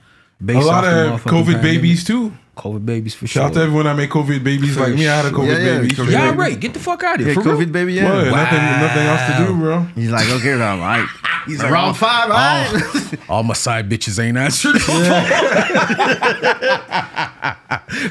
A 0.48 0.52
lot 0.54 0.84
of 0.84 1.22
COVID 1.24 1.62
babies 1.62 2.02
too. 2.04 2.32
COVID 2.56 2.84
babies 2.84 3.14
for 3.14 3.26
sure. 3.26 3.40
Shout 3.42 3.52
out 3.52 3.54
to 3.54 3.60
everyone 3.62 3.84
that 3.86 3.96
made 3.96 4.10
COVID 4.10 4.44
babies 4.44 4.76
like 4.76 4.94
me. 4.94 5.08
I 5.08 5.16
had 5.16 5.24
a 5.24 5.30
COVID 5.30 5.46
Yeah, 5.46 5.58
yeah, 5.58 5.78
baby. 5.80 5.94
COVID 5.94 6.10
Yeah, 6.10 6.26
Straight. 6.26 6.36
right. 6.38 6.60
Get 6.60 6.74
the 6.74 6.80
fuck 6.80 7.02
out 7.02 7.14
of 7.18 7.24
here. 7.26 7.34
Yeah, 7.34 7.36
for 7.42 7.42
real. 7.48 7.56
COVID 7.58 7.72
baby, 7.72 7.94
yeah. 7.94 8.04
Well, 8.04 8.24
nothing, 8.26 8.60
nothing 8.60 9.06
else 9.06 9.22
to 9.30 9.36
do, 9.46 9.54
bro. 9.58 9.80
He's 9.94 10.10
like, 10.10 10.28
okay, 10.28 10.52
all 10.52 10.58
right. 10.78 11.06
He's 11.46 11.60
like, 11.62 11.72
round 11.72 11.96
five, 11.96 12.28
right? 12.28 13.18
All 13.28 13.42
my 13.42 13.54
side 13.54 13.88
bitches 13.88 14.18
ain't 14.22 14.36
answered. 14.36 14.76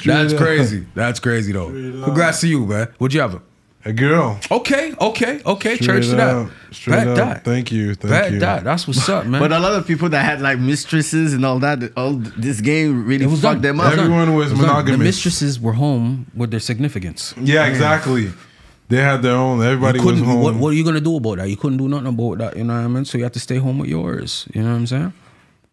That's 0.04 0.34
crazy. 0.34 0.86
That's 0.94 1.20
crazy 1.20 1.52
though. 1.52 1.68
Congrats 2.04 2.40
to 2.40 2.48
you, 2.48 2.66
man. 2.66 2.88
What'd 2.98 3.14
you 3.14 3.20
have? 3.20 3.40
A 3.84 3.92
girl. 3.92 4.38
Okay, 4.48 4.94
okay, 5.00 5.40
okay. 5.44 5.76
Church 5.76 6.04
to 6.04 6.10
Straight 6.10 6.16
that. 6.18 6.36
up. 6.36 6.50
Straight 6.70 6.96
Bet 6.98 7.08
up. 7.08 7.16
that. 7.16 7.44
Thank 7.44 7.72
you. 7.72 7.94
Thank 7.96 8.10
Bet 8.12 8.32
you. 8.32 8.38
that. 8.38 8.62
That's 8.62 8.86
what's 8.86 9.08
up, 9.08 9.26
man. 9.26 9.40
But 9.44 9.50
a 9.50 9.58
lot 9.58 9.72
of 9.74 9.86
people 9.88 10.08
that 10.10 10.24
had 10.24 10.40
like 10.40 10.58
mistresses 10.60 11.34
and 11.34 11.44
all 11.44 11.58
that, 11.58 11.92
all 11.96 12.12
this 12.14 12.60
game 12.60 13.04
really 13.04 13.24
It 13.24 13.28
was 13.28 13.40
fucked 13.40 13.62
done. 13.62 13.76
them 13.76 13.80
It 13.80 13.84
was 13.84 13.92
up. 13.94 13.98
Everyone 14.04 14.34
was 14.36 14.52
It 14.52 14.54
done. 14.54 14.62
monogamous. 14.66 14.98
The 14.98 15.04
mistresses 15.04 15.58
were 15.60 15.72
home 15.72 16.26
with 16.36 16.52
their 16.52 16.60
significance. 16.60 17.34
Yeah, 17.40 17.66
exactly. 17.66 18.32
They 18.88 18.98
had 18.98 19.22
their 19.22 19.34
own. 19.34 19.60
Everybody 19.62 19.98
was 19.98 20.20
home. 20.20 20.42
What, 20.42 20.54
what 20.54 20.68
are 20.68 20.76
you 20.76 20.84
gonna 20.84 21.00
do 21.00 21.16
about 21.16 21.38
that? 21.38 21.48
You 21.50 21.56
couldn't 21.56 21.78
do 21.78 21.88
nothing 21.88 22.06
about 22.06 22.38
that. 22.38 22.56
You 22.56 22.62
know 22.64 22.74
what 22.74 22.84
I 22.84 22.88
mean? 22.88 23.04
So 23.04 23.18
you 23.18 23.24
have 23.24 23.32
to 23.32 23.40
stay 23.40 23.56
home 23.56 23.78
with 23.78 23.88
yours. 23.88 24.46
You 24.54 24.62
know 24.62 24.70
what 24.70 24.76
I'm 24.76 24.86
saying? 24.86 25.12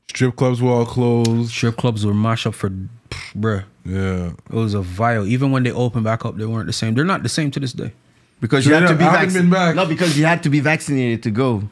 Strip 0.10 0.36
clubs 0.36 0.62
were 0.64 0.72
all 0.72 0.86
closed. 0.88 1.52
Strip 1.52 1.78
clubs 1.78 2.04
were 2.06 2.16
mashed 2.16 2.48
up 2.48 2.56
for, 2.56 2.72
bruh. 3.38 3.66
Yeah. 3.90 4.32
It 4.50 4.54
was 4.56 4.74
a 4.74 4.82
vile. 4.82 5.26
Even 5.26 5.52
when 5.52 5.64
they 5.64 5.72
opened 5.72 6.04
back 6.04 6.26
up, 6.26 6.38
they 6.38 6.46
weren't 6.46 6.68
the 6.68 6.74
same. 6.74 6.94
They're 6.96 7.06
not 7.06 7.24
the 7.24 7.30
same 7.30 7.50
to 7.52 7.60
this 7.60 7.74
day. 7.74 7.94
Because 8.42 8.66
you 8.66 8.72
Straight 8.74 8.82
had 8.84 8.88
to 8.88 8.94
up, 8.94 9.00
be 9.00 9.06
I 9.06 9.08
haven't 9.10 9.26
vaccinated. 9.28 9.52
back. 9.52 9.76
No, 9.76 9.86
because 9.86 10.18
you 10.18 10.26
had 10.26 10.44
to 10.44 10.50
be 10.50 10.60
vaccinated 10.60 11.24
to 11.24 11.32
go. 11.32 11.64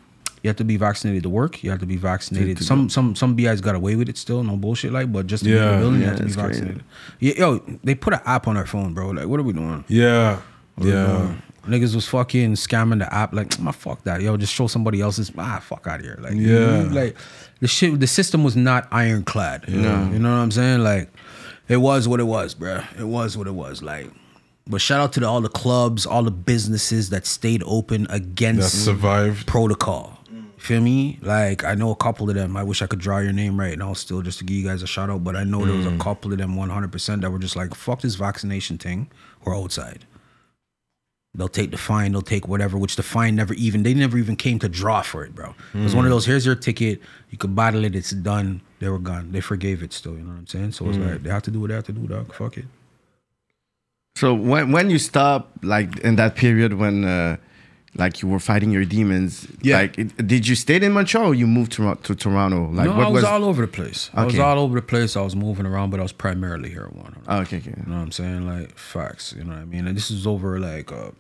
You 0.44 0.50
have 0.50 0.58
to 0.58 0.64
be 0.64 0.78
vaccinated 0.78 1.24
to 1.24 1.30
work. 1.30 1.64
You 1.64 1.70
have 1.72 1.80
to 1.80 1.86
be 1.86 1.96
vaccinated. 1.98 2.58
To- 2.58 2.62
to 2.62 2.68
some 2.68 2.90
some 2.90 3.16
some 3.16 3.36
BIs 3.36 3.62
got 3.62 3.76
away 3.76 3.96
with 3.96 4.08
it 4.10 4.18
still, 4.18 4.44
no 4.44 4.56
bullshit 4.58 4.92
like. 4.94 5.12
But 5.12 5.28
just 5.28 5.44
to 5.44 5.50
be 5.50 5.56
in 5.58 5.62
Yeah, 5.64 5.72
the 5.72 5.78
building, 5.78 6.00
you 6.00 6.06
yeah, 6.06 6.10
have 6.12 6.18
to 6.20 6.24
be 6.26 6.32
that's 6.32 6.42
crazy. 6.42 6.60
vaccinated. 6.62 6.84
Yeah, 7.20 7.34
yo, 7.38 7.60
they 7.84 7.96
put 7.96 8.14
an 8.14 8.20
app 8.26 8.48
on 8.48 8.56
our 8.58 8.66
phone, 8.66 8.94
bro. 8.94 9.10
Like, 9.10 9.28
what 9.28 9.40
are 9.40 9.44
we 9.44 9.54
doing? 9.54 9.84
Yeah. 9.88 10.40
What 10.76 10.84
are 10.88 10.90
we 10.90 10.92
Yeah. 10.96 11.06
doing? 11.08 11.42
Niggas 11.82 11.96
was 11.96 12.08
fucking 12.08 12.54
scamming 12.54 13.00
the 13.00 13.14
app. 13.14 13.34
Like, 13.34 13.60
my 13.60 13.74
fuck 13.74 14.04
that. 14.06 14.22
Yo, 14.22 14.38
just 14.38 14.54
show 14.54 14.68
somebody 14.68 15.02
else's. 15.02 15.32
Ah, 15.38 15.60
fuck 15.62 15.86
out 15.88 16.00
of 16.00 16.06
here. 16.06 16.18
Like, 16.22 16.34
you 16.36 16.54
Yeah. 16.54 16.84
know, 16.84 16.90
like 16.94 17.16
the 17.60 17.68
shit. 17.68 18.00
The 18.00 18.08
system 18.08 18.44
was 18.44 18.56
not 18.56 18.88
ironclad. 18.92 19.66
You 19.68 19.82
know, 19.82 20.10
you 20.14 20.20
know 20.20 20.30
what 20.32 20.38
I'm 20.44 20.52
saying? 20.52 20.80
Like, 20.84 21.12
it 21.68 21.78
was 21.78 22.08
what 22.08 22.20
it 22.20 22.26
was, 22.26 22.54
bro. 22.54 22.82
It 22.98 23.06
was 23.06 23.38
what 23.38 23.48
it 23.48 23.54
was. 23.54 23.82
Like. 23.82 24.12
But 24.70 24.82
shout 24.82 25.00
out 25.00 25.14
to 25.14 25.22
the, 25.22 25.28
all 25.28 25.40
the 25.40 25.50
clubs, 25.50 26.06
all 26.06 26.24
the 26.24 26.32
businesses 26.32 27.10
that 27.12 27.26
stayed 27.26 27.64
open 27.66 28.06
against 28.10 28.74
That 28.74 28.78
survived. 28.78 29.48
protocol. 29.48 30.18
Feel 30.58 30.82
me? 30.82 31.20
Like 31.22 31.64
I 31.64 31.76
know 31.76 31.92
a 31.92 31.96
couple 31.96 32.30
of 32.30 32.36
them. 32.36 32.58
I 32.58 32.64
wish 32.64 32.82
I 32.82 32.88
could 32.88 33.00
draw 33.00 33.20
your 33.20 33.32
name 33.32 33.60
right 33.60 33.78
now, 33.78 33.94
still 33.94 34.22
just 34.24 34.40
to 34.40 34.44
give 34.44 34.58
you 34.58 34.66
guys 34.68 34.82
a 34.82 34.88
shout 34.88 35.10
out. 35.10 35.24
But 35.24 35.36
I 35.36 35.44
know 35.44 35.64
there 35.64 35.76
was 35.76 35.86
a 35.86 35.92
mm. 35.92 36.00
couple 36.00 36.32
of 36.32 36.40
them, 36.40 36.56
one 36.56 36.70
hundred 36.70 36.92
percent, 36.92 37.22
that 37.22 37.32
were 37.32 37.40
just 37.40 37.56
like, 37.56 37.76
"Fuck 37.76 38.02
this 38.02 38.16
vaccination 38.16 38.78
thing. 38.80 39.10
We're 39.46 39.56
outside." 39.56 40.06
They'll 41.38 41.48
take 41.48 41.70
the 41.70 41.78
fine. 41.78 42.12
They'll 42.14 42.22
take 42.24 42.48
whatever. 42.48 42.78
Which 42.78 42.96
the 42.96 43.04
fine 43.04 43.36
never 43.36 43.54
even. 43.54 43.84
They 43.84 43.94
never 43.94 44.18
even 44.18 44.36
came 44.36 44.58
to 44.60 44.68
draw 44.68 45.04
for 45.04 45.24
it, 45.24 45.36
bro. 45.36 45.54
It 45.76 45.84
was 45.84 45.96
one 45.96 46.04
of 46.04 46.10
those. 46.12 46.26
Here's 46.26 46.46
your 46.46 46.56
ticket. 46.56 47.00
You 47.30 47.38
could 47.38 47.56
bottle 47.56 47.86
it. 47.86 47.96
It's 47.96 48.10
done. 48.10 48.62
They 48.80 48.90
were 48.90 48.98
gone. 48.98 49.32
They 49.32 49.40
forgave 49.42 49.84
it 49.84 49.94
still. 49.94 50.14
You 50.14 50.24
know 50.24 50.32
what 50.32 50.40
I'm 50.40 50.48
saying? 50.48 50.72
So 50.72 50.90
it's 50.90 50.98
like 50.98 51.22
they 51.24 51.30
have 51.30 51.44
to 51.44 51.52
do 51.52 51.60
what 51.60 51.68
they 51.70 51.76
have 51.76 51.86
to 51.86 51.92
do, 51.92 52.08
dog. 52.08 52.34
Fuck 52.34 52.58
it. 52.58 52.66
So 54.16 54.34
when 54.34 54.72
when 54.72 54.90
you 54.90 54.98
stop, 54.98 55.52
like 55.62 56.00
in 56.00 56.16
that 56.16 56.36
period 56.36 56.74
when, 56.74 57.06
uh, 57.06 57.38
like 57.96 58.22
you 58.22 58.28
were 58.28 58.40
fighting 58.40 58.72
your 58.72 58.86
demons, 58.86 59.48
Yeah. 59.62 59.78
like 59.78 59.98
it, 59.98 60.28
did 60.28 60.48
you 60.48 60.56
stay 60.56 60.76
in 60.76 60.92
Montreal 60.92 61.28
or 61.28 61.34
you 61.34 61.48
moved 61.48 61.72
to, 61.74 61.96
to 61.96 62.16
Toronto? 62.16 62.70
Like 62.72 62.86
no, 62.86 62.94
I 62.94 63.08
was, 63.08 63.24
all 63.24 63.44
over 63.46 63.62
the 63.62 63.68
place. 63.72 64.10
I 64.14 64.26
was 64.26 64.38
all 64.38 64.60
over 64.60 64.76
the 64.76 64.86
place. 64.86 65.16
I 65.16 65.22
was 65.22 65.36
moving 65.36 65.66
around, 65.66 65.90
but 65.90 66.00
I 66.00 66.04
was 66.04 66.12
primarily 66.12 66.70
here 66.70 66.84
at 66.84 66.96
one. 66.96 67.16
Oh, 67.28 67.40
okay, 67.42 67.58
okay. 67.58 67.74
You 67.78 67.84
know 67.88 67.96
what 67.98 68.04
I'm 68.04 68.12
saying? 68.12 68.48
Like 68.48 68.78
facts. 68.78 69.34
You 69.38 69.44
know 69.44 69.54
what 69.54 69.62
I 69.62 69.66
mean? 69.66 69.88
And 69.88 69.96
this 69.98 70.12
is 70.12 70.28
over 70.28 70.60
like 70.60 70.92
uh 70.92 71.12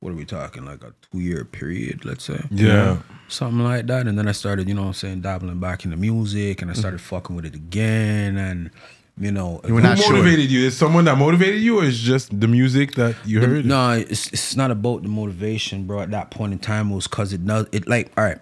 what 0.00 0.10
are 0.12 0.16
we 0.16 0.26
talking? 0.26 0.66
Like 0.66 0.84
a 0.84 0.92
two 1.10 1.20
year 1.20 1.44
period, 1.46 2.04
let's 2.04 2.24
say. 2.24 2.38
Yeah. 2.50 2.98
Something 3.28 3.64
like 3.64 3.86
that. 3.86 4.06
And 4.06 4.18
then 4.18 4.28
I 4.28 4.32
started, 4.32 4.68
you 4.68 4.74
know 4.74 4.82
what 4.82 4.88
I'm 4.88 4.94
saying, 4.94 5.22
dabbling 5.22 5.60
back 5.60 5.86
into 5.86 5.96
music 5.96 6.60
and 6.60 6.70
I 6.70 6.74
started 6.74 7.00
fucking 7.00 7.34
with 7.34 7.46
it 7.46 7.54
again 7.54 8.36
and 8.36 8.70
you 9.18 9.30
know 9.30 9.60
were 9.62 9.68
Who 9.68 9.80
not 9.80 9.98
sure. 9.98 10.12
motivated 10.12 10.50
you? 10.50 10.66
Is 10.66 10.76
someone 10.76 11.04
that 11.04 11.16
motivated 11.18 11.60
you, 11.60 11.80
or 11.80 11.84
is 11.84 12.00
just 12.00 12.38
the 12.38 12.48
music 12.48 12.94
that 12.96 13.14
you 13.24 13.40
heard? 13.40 13.64
No, 13.64 13.92
it's 13.92 14.32
it's 14.32 14.56
not 14.56 14.70
about 14.70 15.02
the 15.02 15.08
motivation, 15.08 15.86
bro. 15.86 16.00
At 16.00 16.10
that 16.10 16.30
point 16.30 16.52
in 16.52 16.58
time, 16.58 16.90
it 16.90 16.94
was 16.94 17.06
cause 17.06 17.32
it 17.32 17.46
does 17.46 17.66
it 17.72 17.86
like 17.88 18.10
all 18.16 18.24
right. 18.24 18.38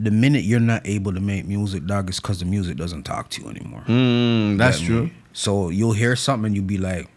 The 0.00 0.12
minute 0.12 0.44
you're 0.44 0.60
not 0.60 0.86
able 0.86 1.12
to 1.12 1.20
make 1.20 1.44
music, 1.44 1.84
dog, 1.84 2.08
is 2.08 2.20
cause 2.20 2.38
the 2.38 2.44
music 2.46 2.76
doesn't 2.76 3.02
talk 3.02 3.30
to 3.30 3.42
you 3.42 3.48
anymore. 3.50 3.82
Mm, 3.88 4.56
that's 4.56 4.80
true. 4.80 5.10
So 5.32 5.70
you'll 5.70 5.92
hear 5.92 6.14
something 6.14 6.46
and 6.46 6.54
you'll 6.54 6.64
be 6.64 6.78
like, 6.78 7.08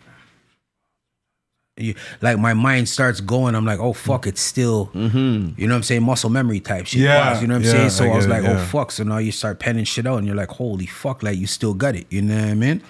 you, 1.77 1.95
like 2.21 2.37
my 2.37 2.53
mind 2.53 2.89
starts 2.89 3.21
going. 3.21 3.55
I'm 3.55 3.65
like, 3.65 3.79
oh 3.79 3.93
fuck, 3.93 4.27
it's 4.27 4.41
still, 4.41 4.91
you 4.93 5.09
know 5.09 5.53
what 5.57 5.71
I'm 5.71 5.83
saying, 5.83 6.03
muscle 6.03 6.29
memory 6.29 6.59
type 6.59 6.87
shit. 6.87 7.01
Yeah, 7.01 7.33
Pause, 7.33 7.41
you 7.41 7.47
know 7.47 7.55
what 7.55 7.59
I'm 7.59 7.65
yeah, 7.65 7.71
saying. 7.71 7.89
So 7.91 8.05
I 8.05 8.09
I, 8.09 8.15
was 8.15 8.27
get 8.27 8.39
it, 8.39 8.41
like, 8.41 8.51
oh 8.51 8.57
yeah. 8.57 8.65
fuck. 8.65 8.91
So 8.91 9.03
now 9.03 9.17
you 9.17 9.31
start 9.31 9.59
penning 9.59 9.85
shit 9.85 10.05
out 10.05 10.17
and 10.17 10.27
you're 10.27 10.35
like, 10.35 10.49
holy 10.49 10.85
fuck, 10.85 11.23
like 11.23 11.37
you 11.37 11.47
still 11.47 11.73
got 11.73 11.95
it. 11.95 12.07
You 12.09 12.21
know 12.21 12.35
what 12.35 12.49
I 12.49 12.53
mean? 12.53 12.83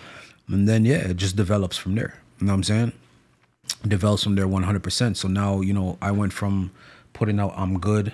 And 0.47 0.67
then 0.67 0.85
yeah, 0.85 1.09
it 1.09 1.17
just 1.17 1.35
develops 1.35 1.77
from 1.77 1.95
there. 1.95 2.15
You 2.39 2.47
know 2.47 2.53
what 2.53 2.57
I'm 2.57 2.63
saying? 2.63 2.93
develops 3.87 4.23
from 4.23 4.35
there 4.35 4.47
100%. 4.47 5.17
So 5.17 5.27
now, 5.27 5.61
you 5.61 5.73
know, 5.73 5.97
I 6.01 6.11
went 6.11 6.33
from 6.33 6.71
putting 7.13 7.39
out 7.39 7.53
I'm 7.55 7.79
Good. 7.79 8.13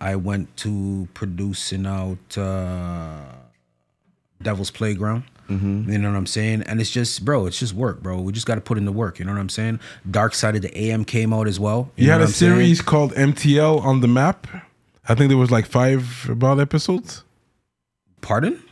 I 0.00 0.14
went 0.14 0.56
to 0.58 1.08
producing 1.14 1.84
out 1.84 2.38
uh, 2.38 3.22
Devil's 4.40 4.70
Playground. 4.70 5.24
Mm-hmm. 5.48 5.90
You 5.90 5.98
know 5.98 6.10
what 6.10 6.16
I'm 6.18 6.26
saying? 6.26 6.62
And 6.62 6.80
it's 6.80 6.90
just, 6.90 7.24
bro, 7.24 7.46
it's 7.46 7.58
just 7.58 7.72
work, 7.72 8.02
bro. 8.02 8.20
We 8.20 8.32
just 8.32 8.46
got 8.46 8.56
to 8.56 8.60
put 8.60 8.76
in 8.78 8.84
the 8.84 8.92
work. 8.92 9.18
You 9.18 9.24
know 9.24 9.32
what 9.32 9.40
I'm 9.40 9.48
saying? 9.48 9.80
Dark 10.10 10.34
Side 10.34 10.56
of 10.56 10.62
the 10.62 10.76
AM 10.78 11.04
came 11.04 11.32
out 11.32 11.46
as 11.48 11.58
well. 11.58 11.90
You 11.96 12.06
know 12.08 12.12
had 12.12 12.20
a 12.20 12.24
I'm 12.24 12.30
saying? 12.30 12.52
series 12.54 12.82
called 12.82 13.12
MTL 13.14 13.82
on 13.82 14.00
the 14.00 14.08
map. 14.08 14.46
I 15.08 15.14
think 15.14 15.28
there 15.30 15.38
was 15.38 15.50
like 15.50 15.64
five 15.66 16.28
about 16.30 16.60
episodes. 16.60 17.24
Pardon? 18.20 18.62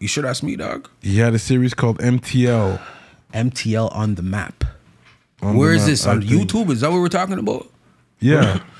You 0.00 0.06
should 0.08 0.24
ask 0.26 0.42
me, 0.42 0.54
dog. 0.56 0.88
You 1.00 1.22
had 1.22 1.34
a 1.34 1.38
series 1.38 1.72
called 1.74 1.98
MTL. 1.98 2.80
MTL 3.34 3.94
on 3.94 4.14
the 4.16 4.22
map. 4.22 4.64
on 5.42 5.56
Where 5.56 5.70
the 5.70 5.76
is 5.76 5.80
map, 5.82 5.88
this? 5.88 6.06
I 6.06 6.10
On 6.12 6.20
think. 6.22 6.50
YouTube? 6.50 6.70
Is 6.70 6.80
that 6.82 6.90
what 6.90 7.00
we're 7.00 7.08
talking 7.08 7.38
about? 7.38 7.66
Yeah. 8.20 8.60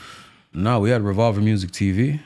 No, 0.55 0.81
we 0.81 0.89
had 0.91 1.03
Revolver 1.03 1.43
Music 1.43 1.71
TV. 1.71 2.21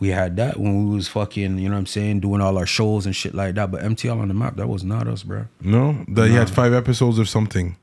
We 0.00 0.08
had 0.08 0.36
that 0.36 0.58
when 0.60 0.88
we 0.88 0.94
was 0.94 1.08
fucking, 1.08 1.58
you 1.58 1.68
know 1.68 1.74
what 1.74 1.80
I'm 1.80 1.86
saying, 1.86 2.20
doing 2.20 2.40
all 2.40 2.56
our 2.56 2.66
shows 2.66 3.04
and 3.06 3.16
shit 3.16 3.34
like 3.34 3.56
that. 3.56 3.70
But 3.72 3.82
MTL 3.82 4.20
on 4.20 4.28
the 4.28 4.34
map, 4.34 4.56
that 4.56 4.68
was 4.68 4.84
not 4.84 5.08
us, 5.08 5.22
bro. 5.24 5.46
no, 5.60 6.04
that 6.08 6.28
you 6.28 6.34
had 6.36 6.48
five 6.50 6.72
episodes 6.72 7.18
of 7.18 7.28
something. 7.28 7.76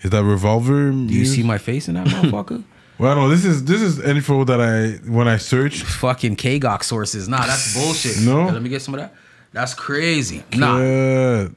Is 0.00 0.10
that 0.10 0.24
Revolver? 0.24 0.90
Do 0.90 0.96
you 1.14 1.24
see 1.26 1.42
my 1.42 1.58
face 1.58 1.88
in 1.88 1.94
that 1.94 2.06
motherfucker? 2.08 2.64
Well, 2.98 3.14
no. 3.14 3.28
This 3.28 3.44
is 3.44 3.64
this 3.64 3.80
is 3.80 4.00
info 4.00 4.42
that 4.44 4.60
I 4.60 5.08
when 5.08 5.28
I 5.28 5.36
searched. 5.36 5.84
fucking 5.84 6.34
KGOC 6.36 6.82
sources. 6.82 7.28
Nah, 7.28 7.46
that's 7.46 7.74
bullshit. 7.74 8.20
No. 8.24 8.46
Let 8.46 8.60
me 8.62 8.68
get 8.68 8.82
some 8.82 8.94
of 8.94 9.00
that. 9.00 9.14
That's 9.52 9.74
crazy. 9.74 10.42
Nah, 10.56 10.78
Good. 10.78 11.56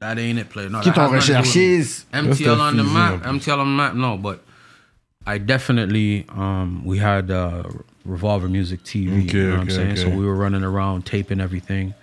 that 0.00 0.18
ain't 0.18 0.38
it, 0.38 0.50
player. 0.50 0.68
No, 0.68 0.80
Qui 0.80 0.90
that 0.90 0.96
t'ont 0.96 1.14
has 1.14 1.28
nothing 1.28 1.44
to 1.44 1.52
do 1.52 1.78
with 1.78 1.86
recherché? 1.86 2.12
me. 2.22 2.28
That's 2.28 2.40
MTL 2.40 2.60
on 2.60 2.76
the 2.76 2.84
map. 2.84 3.22
MTL 3.22 3.58
on 3.58 3.66
the 3.68 3.76
map. 3.76 3.94
No, 3.94 4.16
but 4.16 4.42
I 5.26 5.38
definitely 5.38 6.26
um 6.30 6.84
we 6.84 6.98
had 6.98 7.30
uh 7.30 7.64
Revolver 8.04 8.48
Music 8.48 8.82
TV. 8.82 9.28
Okay, 9.28 9.38
you 9.38 9.44
know 9.44 9.50
what 9.50 9.60
I'm 9.60 9.66
okay, 9.68 9.76
saying? 9.76 9.96
So 9.96 10.08
we 10.08 10.26
were 10.26 10.34
running 10.34 10.64
around 10.64 11.06
taping 11.06 11.40
everything. 11.40 11.94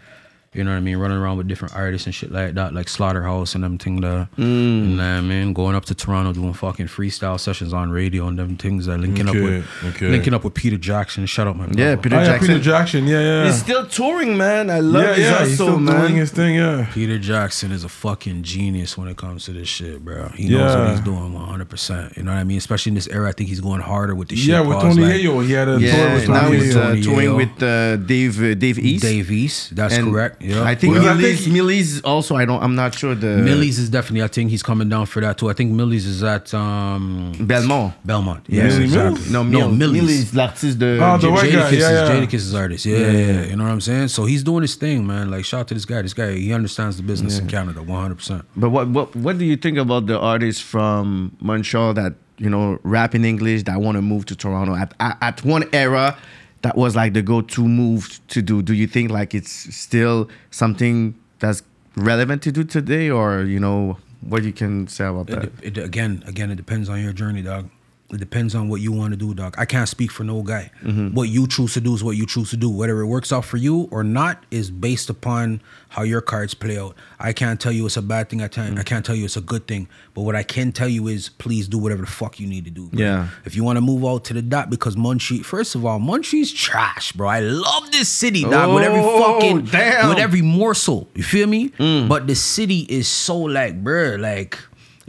You 0.51 0.63
know 0.63 0.71
what 0.71 0.77
I 0.77 0.79
mean? 0.79 0.97
Running 0.97 1.17
around 1.17 1.37
with 1.37 1.47
different 1.47 1.75
artists 1.75 2.07
and 2.07 2.15
shit 2.15 2.31
like 2.31 2.55
that, 2.55 2.73
like 2.73 2.89
Slaughterhouse 2.89 3.53
and 3.53 3.63
them 3.63 3.77
thing 3.77 4.01
there. 4.01 4.27
Mm. 4.35 4.41
You 4.89 4.95
know 4.95 5.13
what 5.13 5.17
I 5.19 5.21
mean? 5.21 5.53
Going 5.53 5.75
up 5.75 5.85
to 5.85 5.93
Toronto 5.93 6.33
doing 6.33 6.53
fucking 6.53 6.87
freestyle 6.87 7.39
sessions 7.39 7.71
on 7.71 7.91
radio 7.91 8.27
and 8.27 8.39
them 8.39 8.57
things. 8.57 8.87
That 8.87 8.97
linking 8.97 9.29
Okay, 9.29 9.37
up 9.37 9.43
with 9.43 9.67
okay. 9.95 10.07
linking 10.09 10.33
up 10.33 10.43
with 10.43 10.55
Peter 10.55 10.77
Jackson. 10.77 11.27
Shut 11.27 11.45
up, 11.47 11.55
my. 11.55 11.67
Yeah, 11.71 11.95
Peter 11.97 12.15
Oh, 12.15 12.19
yeah, 12.19 12.25
Jackson. 12.25 12.47
Peter 12.47 12.59
Jackson. 12.63 13.05
Yeah, 13.07 13.19
yeah. 13.21 13.45
He's 13.45 13.59
still 13.61 13.85
touring, 13.85 14.37
man. 14.37 14.71
I 14.71 14.79
love 14.79 15.03
yeah, 15.03 15.13
his 15.13 15.19
yeah. 15.25 15.29
hustle, 15.33 15.45
He's 15.45 15.53
still 15.55 15.79
man. 15.79 16.01
doing 16.01 16.15
his 16.15 16.31
thing. 16.31 16.55
Yeah. 16.55 16.87
Peter 16.93 17.19
Jackson 17.19 17.71
is 17.71 17.83
a 17.83 17.89
fucking 17.89 18.41
genius 18.41 18.97
when 18.97 19.07
it 19.07 19.17
comes 19.17 19.45
to 19.45 19.53
this 19.53 19.67
shit, 19.67 20.03
bro. 20.03 20.29
He 20.29 20.49
knows 20.49 20.73
Yeah. 20.73 20.79
what 20.79 20.89
he's 20.91 21.01
doing 21.01 21.31
100%. 21.31 22.17
You 22.17 22.23
know 22.23 22.31
what 22.31 22.39
I 22.39 22.43
mean? 22.43 22.57
Especially 22.57 22.89
in 22.89 22.95
this 22.95 23.07
era, 23.09 23.29
I 23.29 23.33
think 23.33 23.49
he's 23.49 23.59
going 23.61 23.81
harder 23.81 24.15
with 24.15 24.29
the 24.29 24.35
shit. 24.35 24.47
Yeah, 24.49 24.61
with 24.61 24.79
Tony 24.81 25.03
like 25.03 25.13
Ayo, 25.21 25.45
he 25.45 25.51
had 25.51 25.67
a 25.67 25.77
tour 25.77 25.87
yeah, 25.87 26.13
with 26.15 26.27
now 26.27 26.51
he's 26.51 26.75
uh, 26.75 26.95
touring 27.03 27.35
with 27.35 27.61
uh, 27.61 27.97
Dave 27.97 28.41
uh, 28.41 28.55
Dave 28.55 28.79
East. 28.79 29.03
Dave 29.03 29.29
East, 29.31 29.75
that's 29.75 29.93
And 29.93 30.11
correct. 30.11 30.41
Yeah. 30.49 30.63
I 30.71 30.75
think 30.75 30.95
I 30.95 30.99
Millyz, 30.99 31.43
think- 31.43 31.55
Millyz 31.55 32.01
also. 32.03 32.35
I 32.35 32.45
don't. 32.45 32.61
I'm 32.65 32.75
not 32.75 32.93
sure 32.95 33.13
the 33.15 33.27
Millyz 33.49 33.77
is 33.83 33.89
definitely, 33.89 34.23
I 34.23 34.27
think 34.27 34.49
he's 34.49 34.63
coming 34.63 34.89
down 34.89 35.05
for 35.05 35.19
that 35.21 35.37
too. 35.37 35.49
I 35.49 35.53
think 35.53 35.71
Millyz 35.73 36.05
is 36.13 36.23
at 36.23 36.53
um, 36.53 37.33
Belmont. 37.39 37.93
Belmont. 38.05 38.43
Yes, 38.47 38.73
Millie 38.73 38.83
exactly. 38.85 39.11
Mills? 39.13 39.31
No, 39.31 39.43
no, 39.43 39.69
Mill, 39.69 39.69
Millyz. 39.91 40.01
Millyz 40.01 40.33
l'artiste 40.33 40.79
de. 40.79 40.99
Ah, 41.01 41.17
the 41.17 41.27
J- 41.27 41.33
white 41.33 41.49
Jadakiss 41.51 41.53
guy, 41.61 41.69
is 41.69 41.79
yeah, 41.79 41.91
yeah. 41.91 42.25
Jadakiss' 42.25 42.55
artist. 42.59 42.85
Yeah, 42.85 42.97
yeah, 42.97 43.11
yeah. 43.11 43.43
You 43.45 43.55
know 43.55 43.63
what 43.63 43.71
I'm 43.71 43.81
saying? 43.81 44.07
So 44.09 44.25
he's 44.25 44.43
doing 44.43 44.61
his 44.63 44.75
thing, 44.75 45.05
man. 45.05 45.29
Like, 45.31 45.45
shout 45.45 45.61
out 45.61 45.67
to 45.69 45.73
this 45.73 45.85
guy. 45.85 46.01
This 46.01 46.13
guy, 46.13 46.33
he 46.33 46.53
understands 46.53 46.97
the 46.97 47.03
business 47.03 47.39
in 47.39 47.47
Canada 47.47 47.81
100%. 47.81 48.43
But 48.55 48.69
what 48.69 48.87
what 48.89 49.15
what 49.15 49.37
do 49.37 49.45
you 49.45 49.57
think 49.57 49.77
about 49.77 50.07
the 50.07 50.17
artists 50.19 50.61
from 50.61 51.35
Montreal 51.41 51.93
that 51.95 52.13
you 52.37 52.49
know 52.49 52.79
rap 52.83 53.13
in 53.15 53.25
English 53.25 53.63
that 53.63 53.79
want 53.81 53.95
to 53.97 54.01
move 54.01 54.25
to 54.27 54.35
Toronto 54.35 54.73
at, 54.75 54.93
at 54.99 55.17
at 55.21 55.43
one 55.43 55.63
era 55.73 56.17
that 56.61 56.75
was 56.75 56.95
like 56.95 57.13
the 57.13 57.21
go-to 57.21 57.67
move 57.67 58.19
to 58.27 58.41
do? 58.41 58.61
Do 58.61 58.73
you 58.73 58.87
think 58.87 59.11
like 59.11 59.33
it's 59.33 59.51
still 59.75 60.29
something 60.51 61.15
that's 61.39 61.63
relevant 61.95 62.41
to 62.43 62.51
do 62.51 62.63
today, 62.63 63.09
or 63.09 63.43
you 63.43 63.59
know 63.59 63.97
what 64.21 64.43
you 64.43 64.53
can 64.53 64.87
say 64.87 65.05
about 65.05 65.27
that? 65.27 65.43
It, 65.45 65.53
it, 65.61 65.77
again, 65.77 66.23
again, 66.27 66.51
it 66.51 66.55
depends 66.55 66.89
on 66.89 67.01
your 67.01 67.13
journey, 67.13 67.41
dog. 67.41 67.69
It 68.11 68.17
depends 68.17 68.55
on 68.55 68.69
what 68.69 68.81
you 68.81 68.91
want 68.91 69.11
to 69.11 69.17
do, 69.17 69.35
dog. 69.35 69.53
I 69.59 69.65
can't 69.65 69.87
speak 69.87 70.09
for 70.11 70.23
no 70.23 70.41
guy. 70.41 70.71
Mm-hmm. 70.81 71.09
What 71.13 71.29
you 71.29 71.47
choose 71.47 71.73
to 71.75 71.79
do 71.81 71.93
is 71.93 72.03
what 72.03 72.17
you 72.17 72.25
choose 72.25 72.49
to 72.49 72.57
do. 72.57 72.67
Whether 72.67 72.99
it 73.01 73.05
works 73.05 73.31
out 73.31 73.45
for 73.45 73.57
you 73.57 73.87
or 73.91 74.03
not 74.03 74.43
is 74.49 74.71
based 74.71 75.11
upon 75.11 75.61
how 75.89 76.01
your 76.01 76.19
cards 76.21 76.55
play 76.55 76.79
out. 76.79 76.95
I 77.19 77.33
can't 77.33 77.61
tell 77.61 77.71
you 77.71 77.85
it's 77.85 77.97
a 77.97 78.01
bad 78.01 78.29
thing. 78.29 78.41
I 78.41 78.47
can't. 78.47 78.75
Mm. 78.75 78.79
I 78.79 78.83
can't 78.83 79.05
tell 79.05 79.13
you 79.13 79.25
it's 79.25 79.37
a 79.37 79.41
good 79.41 79.67
thing. 79.67 79.87
But 80.15 80.21
what 80.23 80.35
I 80.35 80.41
can 80.41 80.71
tell 80.71 80.87
you 80.87 81.07
is, 81.07 81.29
please 81.29 81.67
do 81.67 81.77
whatever 81.77 82.01
the 82.01 82.07
fuck 82.07 82.39
you 82.39 82.47
need 82.47 82.65
to 82.65 82.71
do. 82.71 82.87
bro. 82.87 82.99
Yeah. 82.99 83.27
If 83.45 83.55
you 83.55 83.63
want 83.63 83.77
to 83.77 83.81
move 83.81 84.03
out 84.03 84.25
to 84.25 84.33
the 84.33 84.41
dot, 84.41 84.71
because 84.71 84.95
Munchie, 84.95 85.45
first 85.45 85.75
of 85.75 85.85
all, 85.85 85.99
Munchie's 85.99 86.51
trash, 86.51 87.11
bro. 87.11 87.27
I 87.27 87.41
love 87.41 87.91
this 87.91 88.09
city, 88.09 88.41
dog. 88.41 88.73
with 88.73 88.83
every 88.85 89.01
Oh, 89.03 89.33
fucking, 89.39 89.65
damn. 89.65 90.09
with 90.09 90.17
every 90.17 90.41
morsel. 90.41 91.07
You 91.13 91.21
feel 91.23 91.45
me? 91.47 91.69
Mm. 91.69 92.09
But 92.09 92.25
the 92.25 92.35
city 92.35 92.87
is 92.89 93.07
so 93.07 93.37
like, 93.37 93.83
bro, 93.83 94.15
like. 94.15 94.57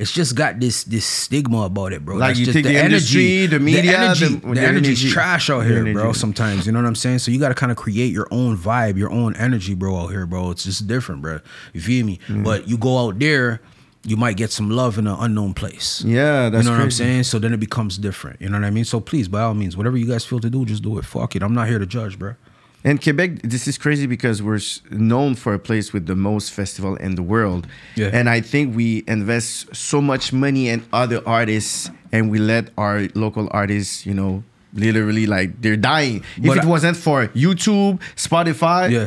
It's 0.01 0.11
just 0.13 0.35
got 0.35 0.59
this 0.59 0.85
this 0.85 1.05
stigma 1.05 1.63
about 1.63 1.93
it, 1.93 2.05
bro. 2.05 2.17
Like, 2.17 2.31
That's 2.31 2.39
you 2.41 2.45
just 2.47 2.55
think 2.55 2.67
the 2.67 2.83
industry, 2.85 3.47
the 3.47 3.61
media, 3.61 3.83
the 3.83 3.99
energy, 3.99 4.27
the- 4.27 4.47
the, 4.49 4.55
the 4.55 4.61
energy's 4.63 5.01
energy- 5.03 5.11
trash 5.11 5.51
out 5.51 5.61
here, 5.67 5.93
bro. 5.93 6.13
Sometimes 6.13 6.65
you 6.67 6.73
know 6.73 6.81
what 6.81 6.89
I'm 6.89 6.95
saying. 6.95 7.19
So 7.19 7.31
you 7.31 7.39
got 7.39 7.51
to 7.51 7.55
kind 7.55 7.71
of 7.71 7.77
create 7.77 8.11
your 8.13 8.27
own 8.31 8.57
vibe, 8.57 8.97
your 8.97 9.11
own 9.11 9.37
energy, 9.37 9.75
bro. 9.75 9.97
Out 9.97 10.09
here, 10.09 10.25
bro. 10.27 10.51
It's 10.53 10.65
just 10.65 10.87
different, 10.87 11.21
bro. 11.21 11.41
You 11.75 11.81
feel 11.83 12.07
me? 12.07 12.19
Mm. 12.29 12.45
But 12.45 12.67
you 12.67 12.79
go 12.79 13.07
out 13.07 13.19
there, 13.19 13.61
you 14.05 14.17
might 14.17 14.39
get 14.39 14.51
some 14.51 14.71
love 14.71 14.97
in 14.97 15.07
an 15.07 15.17
unknown 15.21 15.53
place. 15.53 16.03
Yeah, 16.03 16.49
that's 16.49 16.65
you 16.65 16.71
know 16.71 16.77
what 16.79 16.83
I'm 16.83 16.91
saying. 16.91 17.25
So 17.25 17.39
then 17.39 17.53
it 17.53 17.61
becomes 17.61 17.99
different. 17.99 18.41
You 18.41 18.49
know 18.49 18.59
what 18.59 18.65
I 18.67 18.71
mean. 18.71 18.85
So 18.87 19.01
please, 19.01 19.29
by 19.29 19.43
all 19.43 19.53
means, 19.55 19.77
whatever 19.77 19.99
you 19.99 20.07
guys 20.07 20.25
feel 20.25 20.41
to 20.41 20.49
do, 20.49 20.65
just 20.65 20.83
do 20.83 20.97
it. 20.99 21.05
Fuck 21.05 21.37
it. 21.37 21.43
I'm 21.43 21.53
not 21.55 21.69
here 21.69 21.79
to 21.79 21.85
judge, 21.87 22.19
bro. 22.19 22.37
And 22.83 23.03
Quebec, 23.03 23.43
this 23.43 23.69
is 23.69 23.77
crazy 23.77 24.07
because 24.07 24.43
we're 24.43 24.61
known 24.91 25.35
for 25.35 25.53
a 25.53 25.59
place 25.59 25.93
with 25.93 26.07
the 26.07 26.17
most 26.17 26.51
festival 26.53 26.97
in 26.97 27.15
the 27.15 27.23
world. 27.23 27.67
Yeah. 27.95 28.09
And 28.13 28.29
I 28.31 28.41
think 28.41 28.75
we 28.75 29.05
invest 29.07 29.75
so 29.77 30.01
much 30.01 30.33
money 30.33 30.69
in 30.69 30.83
other 30.93 31.21
artists 31.29 31.91
and 32.11 32.31
we 32.31 32.39
let 32.39 32.71
our 32.79 33.09
local 33.15 33.49
artists, 33.53 34.07
you 34.07 34.15
know, 34.15 34.43
literally 34.73 35.27
like 35.27 35.61
they're 35.61 35.77
dying. 35.77 36.25
But 36.39 36.53
if 36.53 36.63
it 36.63 36.65
I- 36.65 36.69
wasn't 36.69 36.97
for 36.97 37.27
YouTube, 37.29 38.01
Spotify, 38.17 38.91
Yeah. 38.91 39.07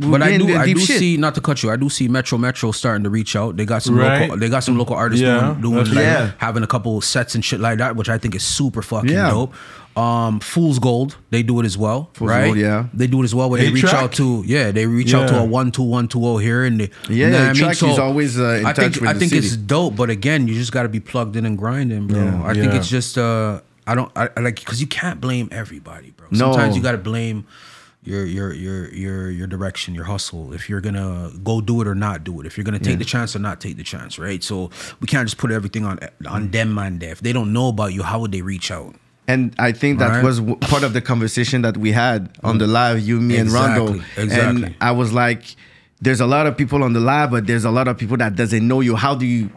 But 0.00 0.22
I 0.22 0.36
do, 0.38 0.54
I 0.56 0.72
do 0.72 0.78
shit. 0.78 1.00
see. 1.00 1.16
Not 1.16 1.34
to 1.34 1.40
cut 1.40 1.60
you, 1.64 1.72
I 1.72 1.76
do 1.76 1.88
see 1.88 2.06
Metro 2.06 2.38
Metro 2.38 2.70
starting 2.70 3.02
to 3.02 3.10
reach 3.10 3.34
out. 3.34 3.56
They 3.56 3.64
got 3.64 3.82
some 3.82 3.96
Right. 3.96 4.20
local. 4.20 4.36
They 4.36 4.48
got 4.48 4.62
some 4.62 4.78
local 4.78 4.94
artists 4.94 5.20
Yeah, 5.22 5.56
doing, 5.60 5.74
doing 5.82 5.86
like. 5.86 6.04
Yeah. 6.04 6.30
having 6.38 6.62
a 6.62 6.68
couple 6.68 7.00
sets 7.00 7.34
and 7.34 7.44
shit 7.44 7.58
like 7.58 7.78
that, 7.78 7.96
which 7.96 8.08
I 8.08 8.16
think 8.16 8.36
is 8.36 8.44
super 8.44 8.80
fucking 8.80 9.10
Yeah. 9.10 9.30
dope. 9.30 9.54
Um, 9.98 10.38
Fool's 10.40 10.78
Gold, 10.78 11.16
they 11.30 11.42
do 11.42 11.58
it 11.60 11.66
as 11.66 11.76
well, 11.76 12.10
Fool's 12.12 12.30
right? 12.30 12.44
Gold, 12.46 12.58
yeah. 12.58 12.86
they 12.94 13.08
do 13.08 13.20
it 13.20 13.24
as 13.24 13.34
well. 13.34 13.50
Where 13.50 13.60
they 13.60 13.70
reach 13.70 13.84
out 13.84 14.12
to, 14.12 14.44
yeah, 14.46 14.70
they 14.70 14.86
reach 14.86 15.12
out 15.12 15.28
to 15.28 15.34
Yeah. 15.34 15.42
a 15.42 15.44
one 15.44 15.72
two 15.72 15.82
one 15.82 16.06
two 16.06 16.20
zero 16.20 16.36
here, 16.36 16.64
and 16.64 16.80
they, 16.80 16.90
Yeah, 17.08 17.26
you 17.26 17.30
know 17.32 17.38
what 17.48 17.48
I 17.48 17.52
mean? 17.84 17.90
is 17.92 17.98
always, 17.98 18.38
uh, 18.38 18.58
in 18.60 18.66
I 18.66 18.72
think 18.72 19.02
I 19.02 19.14
think 19.14 19.32
it's 19.32 19.56
dope, 19.56 19.96
but 19.96 20.08
again, 20.08 20.46
you 20.46 20.54
just 20.54 20.70
got 20.72 20.84
to 20.84 20.88
be 20.88 21.00
plugged 21.00 21.34
in 21.36 21.44
and 21.44 21.58
grinding, 21.58 22.06
bro. 22.06 22.22
Yeah. 22.22 22.42
I 22.44 22.54
think 22.54 22.74
it's 22.74 22.88
just 22.88 23.18
uh, 23.18 23.60
I 23.88 23.94
don't 23.94 24.12
I, 24.14 24.28
I 24.36 24.40
like 24.40 24.56
because 24.60 24.80
you 24.80 24.86
can't 24.86 25.20
blame 25.20 25.48
everybody, 25.50 26.10
bro. 26.12 26.28
No. 26.30 26.38
Sometimes 26.52 26.76
you 26.76 26.82
got 26.82 26.92
to 26.92 26.98
blame 26.98 27.46
your 28.04 28.24
your 28.24 28.52
your 28.52 28.88
your 28.94 29.30
your 29.30 29.46
direction, 29.48 29.94
your 29.94 30.04
hustle. 30.04 30.52
If 30.52 30.68
you're 30.68 30.80
gonna 30.80 31.32
go 31.42 31.60
do 31.60 31.80
it 31.80 31.88
or 31.88 31.94
not 31.96 32.22
do 32.22 32.40
it, 32.40 32.46
if 32.46 32.56
you're 32.56 32.64
gonna 32.64 32.78
take 32.78 32.98
the 32.98 33.04
chance 33.04 33.34
or 33.34 33.40
not 33.40 33.60
take 33.60 33.76
the 33.76 33.82
chance, 33.84 34.18
right? 34.18 34.44
So 34.44 34.70
we 35.00 35.06
can't 35.06 35.26
just 35.26 35.38
put 35.38 35.50
everything 35.50 35.84
on 35.84 35.98
on 36.28 36.50
them 36.50 36.74
man. 36.74 36.98
There. 37.00 37.10
If 37.10 37.20
they 37.20 37.32
don't 37.32 37.52
know 37.52 37.68
about 37.68 37.92
you, 37.94 38.02
how 38.04 38.20
would 38.20 38.30
they 38.32 38.42
reach 38.42 38.70
out? 38.70 38.94
And 39.28 39.54
I 39.58 39.72
think 39.72 39.98
that 39.98 40.08
Right. 40.10 40.24
was 40.24 40.38
w- 40.38 40.56
part 40.56 40.82
of 40.82 40.94
the 40.94 41.00
conversation 41.02 41.62
that 41.62 41.76
we 41.76 41.92
had 41.92 42.30
on 42.42 42.56
the 42.58 42.66
live, 42.66 42.98
you, 43.00 43.20
me, 43.20 43.36
and 43.36 43.50
Rondo. 43.52 43.92
Exactly, 43.92 44.24
exactly. 44.24 44.64
And 44.64 44.74
I 44.80 44.90
was 44.92 45.12
like, 45.12 45.42
there's 46.00 46.20
a 46.20 46.26
lot 46.26 46.46
of 46.46 46.56
people 46.56 46.82
on 46.82 46.94
the 46.94 47.00
live, 47.00 47.30
but 47.30 47.46
there's 47.46 47.64
a 47.66 47.70
lot 47.70 47.88
of 47.88 47.98
people 47.98 48.16
that 48.16 48.36
doesn't 48.36 48.66
know 48.66 48.80
you. 48.80 48.96
How 48.96 49.14
do 49.14 49.26
you 49.26 49.50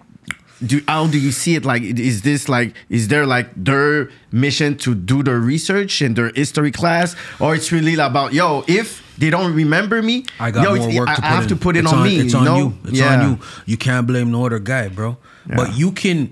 do? 0.65 0.81
How 0.88 1.07
do 1.07 1.18
you 1.18 1.31
see 1.31 1.56
it? 1.56 1.64
Like, 1.65 1.84
is 1.84 2.22
this 2.23 2.49
like, 2.49 2.73
is 2.89 3.07
there 3.07 3.26
like 3.26 3.48
their 3.56 4.10
mission 4.31 4.76
to 4.80 4.93
do 4.93 5.23
their 5.23 5.39
research 5.39 6.02
in 6.02 6.15
their 6.15 6.31
history 6.35 6.72
class, 6.72 7.15
or 7.39 7.56
it's 7.56 7.72
really 7.72 7.95
about 7.95 8.34
yo, 8.34 8.64
if 8.68 9.02
they 9.18 9.30
don't 9.30 9.53
remember 9.53 10.02
me, 10.02 10.26
I 10.39 10.52
got 10.52 10.64
yo, 10.64 10.76
more 10.76 10.99
work 10.99 11.10
I, 11.10 11.15
to 11.15 11.22
put 11.22 11.23
I 11.23 11.27
have 11.35 11.43
in. 11.43 11.49
to 11.49 11.56
put 11.56 11.77
it 11.77 11.84
It's 11.85 11.93
on, 11.93 12.03
me. 12.03 12.19
It's 12.19 12.34
on 12.34 12.57
you. 12.57 12.73
It's 12.85 12.99
Yeah. 12.99 13.22
on 13.23 13.30
you. 13.31 13.39
You 13.68 13.77
can't 13.77 14.06
blame 14.06 14.31
no 14.31 14.45
other 14.48 14.60
guy, 14.60 14.89
bro. 14.89 15.18
Yeah. 15.48 15.56
But 15.56 15.77
you 15.77 15.91
can, 15.91 16.31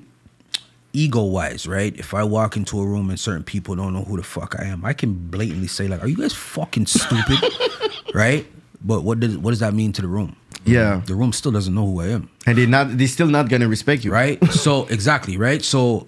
ego 0.94 1.24
wise, 1.24 1.68
right? 1.68 1.96
If 1.98 2.14
I 2.14 2.24
walk 2.24 2.58
into 2.58 2.80
a 2.80 2.86
room 2.86 3.10
and 3.10 3.20
certain 3.20 3.44
people 3.44 3.76
don't 3.76 3.94
know 3.94 4.04
who 4.04 4.18
the 4.18 4.24
fuck 4.24 4.56
I 4.60 4.66
am, 4.66 4.84
I 4.86 4.94
can 4.94 5.14
blatantly 5.14 5.68
say 5.68 5.88
like, 5.88 6.02
"Are 6.04 6.08
you 6.08 6.18
guys 6.18 6.34
fucking 6.34 6.88
stupid?" 6.88 7.38
right? 8.14 8.46
But 8.84 9.04
what 9.04 9.20
does 9.20 9.38
what 9.38 9.52
does 9.52 9.60
that 9.60 9.74
mean 9.74 9.92
to 9.94 10.02
the 10.02 10.08
room? 10.08 10.36
Yeah. 10.66 11.02
the 11.06 11.16
room 11.16 11.32
still 11.34 11.52
doesn't 11.52 11.74
know 11.74 11.86
who 11.86 12.02
I 12.02 12.08
am 12.10 12.30
And 12.46 12.58
they're 12.58 12.68
not, 12.68 12.96
they're 12.98 13.08
still 13.08 13.28
not 13.28 13.50
gonna 13.50 13.68
respect 13.68 14.04
you, 14.04 14.12
right? 14.12 14.44
so 14.52 14.86
exactly, 14.88 15.38
right? 15.38 15.64
So 15.64 16.08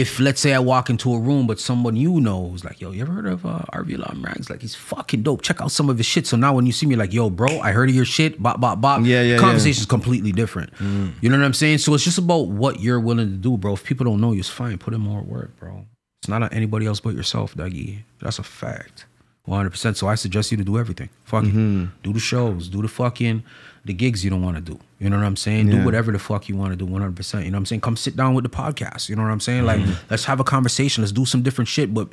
if 0.00 0.18
let's 0.20 0.40
say 0.40 0.52
I 0.54 0.58
walk 0.58 0.90
into 0.90 1.12
a 1.14 1.18
room, 1.18 1.46
but 1.46 1.58
someone 1.60 1.96
you 1.96 2.20
know 2.20 2.52
is 2.54 2.64
like, 2.64 2.80
"Yo, 2.80 2.90
you 2.92 3.02
ever 3.02 3.12
heard 3.12 3.26
of 3.26 3.44
uh, 3.46 3.60
RVLR 3.72 4.14
Magz? 4.20 4.48
Like, 4.50 4.60
he's 4.62 4.74
fucking 4.74 5.22
dope. 5.22 5.42
Check 5.42 5.60
out 5.60 5.70
some 5.70 5.88
of 5.90 5.96
his 5.98 6.06
shit." 6.06 6.26
So 6.26 6.36
now 6.36 6.54
when 6.54 6.66
you 6.66 6.72
see 6.72 6.86
me, 6.86 6.96
like, 6.96 7.12
"Yo, 7.12 7.30
bro, 7.30 7.60
I 7.60 7.72
heard 7.72 7.88
of 7.88 7.94
your 7.94 8.04
shit," 8.04 8.42
bop, 8.42 8.60
bop, 8.60 8.80
bop. 8.80 9.00
Yeah, 9.00 9.22
yeah, 9.22 9.34
yeah. 9.34 9.38
Conversation's 9.38 9.86
completely 9.86 10.32
different. 10.32 10.70
You 10.80 11.28
know 11.30 11.38
what 11.38 11.44
I'm 11.44 11.52
saying? 11.54 11.78
So 11.78 11.94
it's 11.94 12.04
just 12.04 12.18
about 12.18 12.48
what 12.48 12.80
you're 12.80 13.00
willing 13.00 13.30
to 13.30 13.36
do, 13.36 13.56
bro. 13.56 13.74
If 13.74 13.84
people 13.84 14.04
don't 14.04 14.20
know 14.20 14.32
you, 14.32 14.40
it's 14.40 14.48
fine. 14.48 14.78
Put 14.78 14.94
in 14.94 15.00
more 15.00 15.22
work, 15.22 15.56
bro. 15.58 15.86
It's 16.22 16.28
not 16.28 16.42
on 16.42 16.48
anybody 16.52 16.86
else 16.86 17.00
but 17.00 17.14
yourself, 17.14 17.54
Dougie. 17.54 18.04
That's 18.20 18.38
a 18.38 18.42
fact. 18.42 19.06
100%. 19.46 19.96
So 19.96 20.08
I 20.08 20.14
suggest 20.14 20.50
you 20.50 20.56
to 20.56 20.64
do 20.64 20.78
everything. 20.78 21.10
Fucking 21.24 21.50
Mm-hmm. 21.50 21.84
Do 22.02 22.12
the 22.14 22.18
shows. 22.20 22.68
Do 22.70 22.80
the 22.80 22.88
fucking, 22.88 23.42
the 23.84 23.92
gigs 23.92 24.24
you 24.24 24.30
don't 24.30 24.42
want 24.42 24.56
to 24.56 24.62
do. 24.62 24.78
You 24.98 25.10
know 25.10 25.16
what 25.18 25.26
I'm 25.26 25.36
saying? 25.36 25.68
Do 25.68 25.84
whatever 25.84 26.10
the 26.10 26.18
fuck 26.18 26.48
you 26.48 26.56
want 26.56 26.70
to 26.72 26.76
do 26.76 26.86
100%. 26.86 27.44
You 27.44 27.50
know 27.50 27.56
what 27.56 27.58
I'm 27.58 27.66
saying? 27.66 27.80
Come 27.82 27.96
sit 27.96 28.16
down 28.16 28.32
with 28.34 28.44
the 28.44 28.50
podcast. 28.50 29.08
You 29.10 29.16
know 29.16 29.22
what 29.22 29.30
I'm 29.30 29.40
saying? 29.40 29.64
Like, 29.66 29.80
Mm-hmm. 29.80 30.06
let's 30.10 30.24
have 30.24 30.40
a 30.40 30.44
conversation. 30.44 31.02
Let's 31.02 31.12
do 31.12 31.24
some 31.26 31.42
different 31.42 31.68
shit. 31.68 31.92
But 31.92 32.08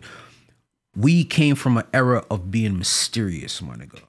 we 0.95 1.23
came 1.23 1.56
from 1.56 1.77
an 1.77 1.85
era 1.93 2.26
of 2.30 2.52
being 2.52 2.77
mysterious, 2.77 3.61
my 3.61 3.76
nigga. 3.76 4.02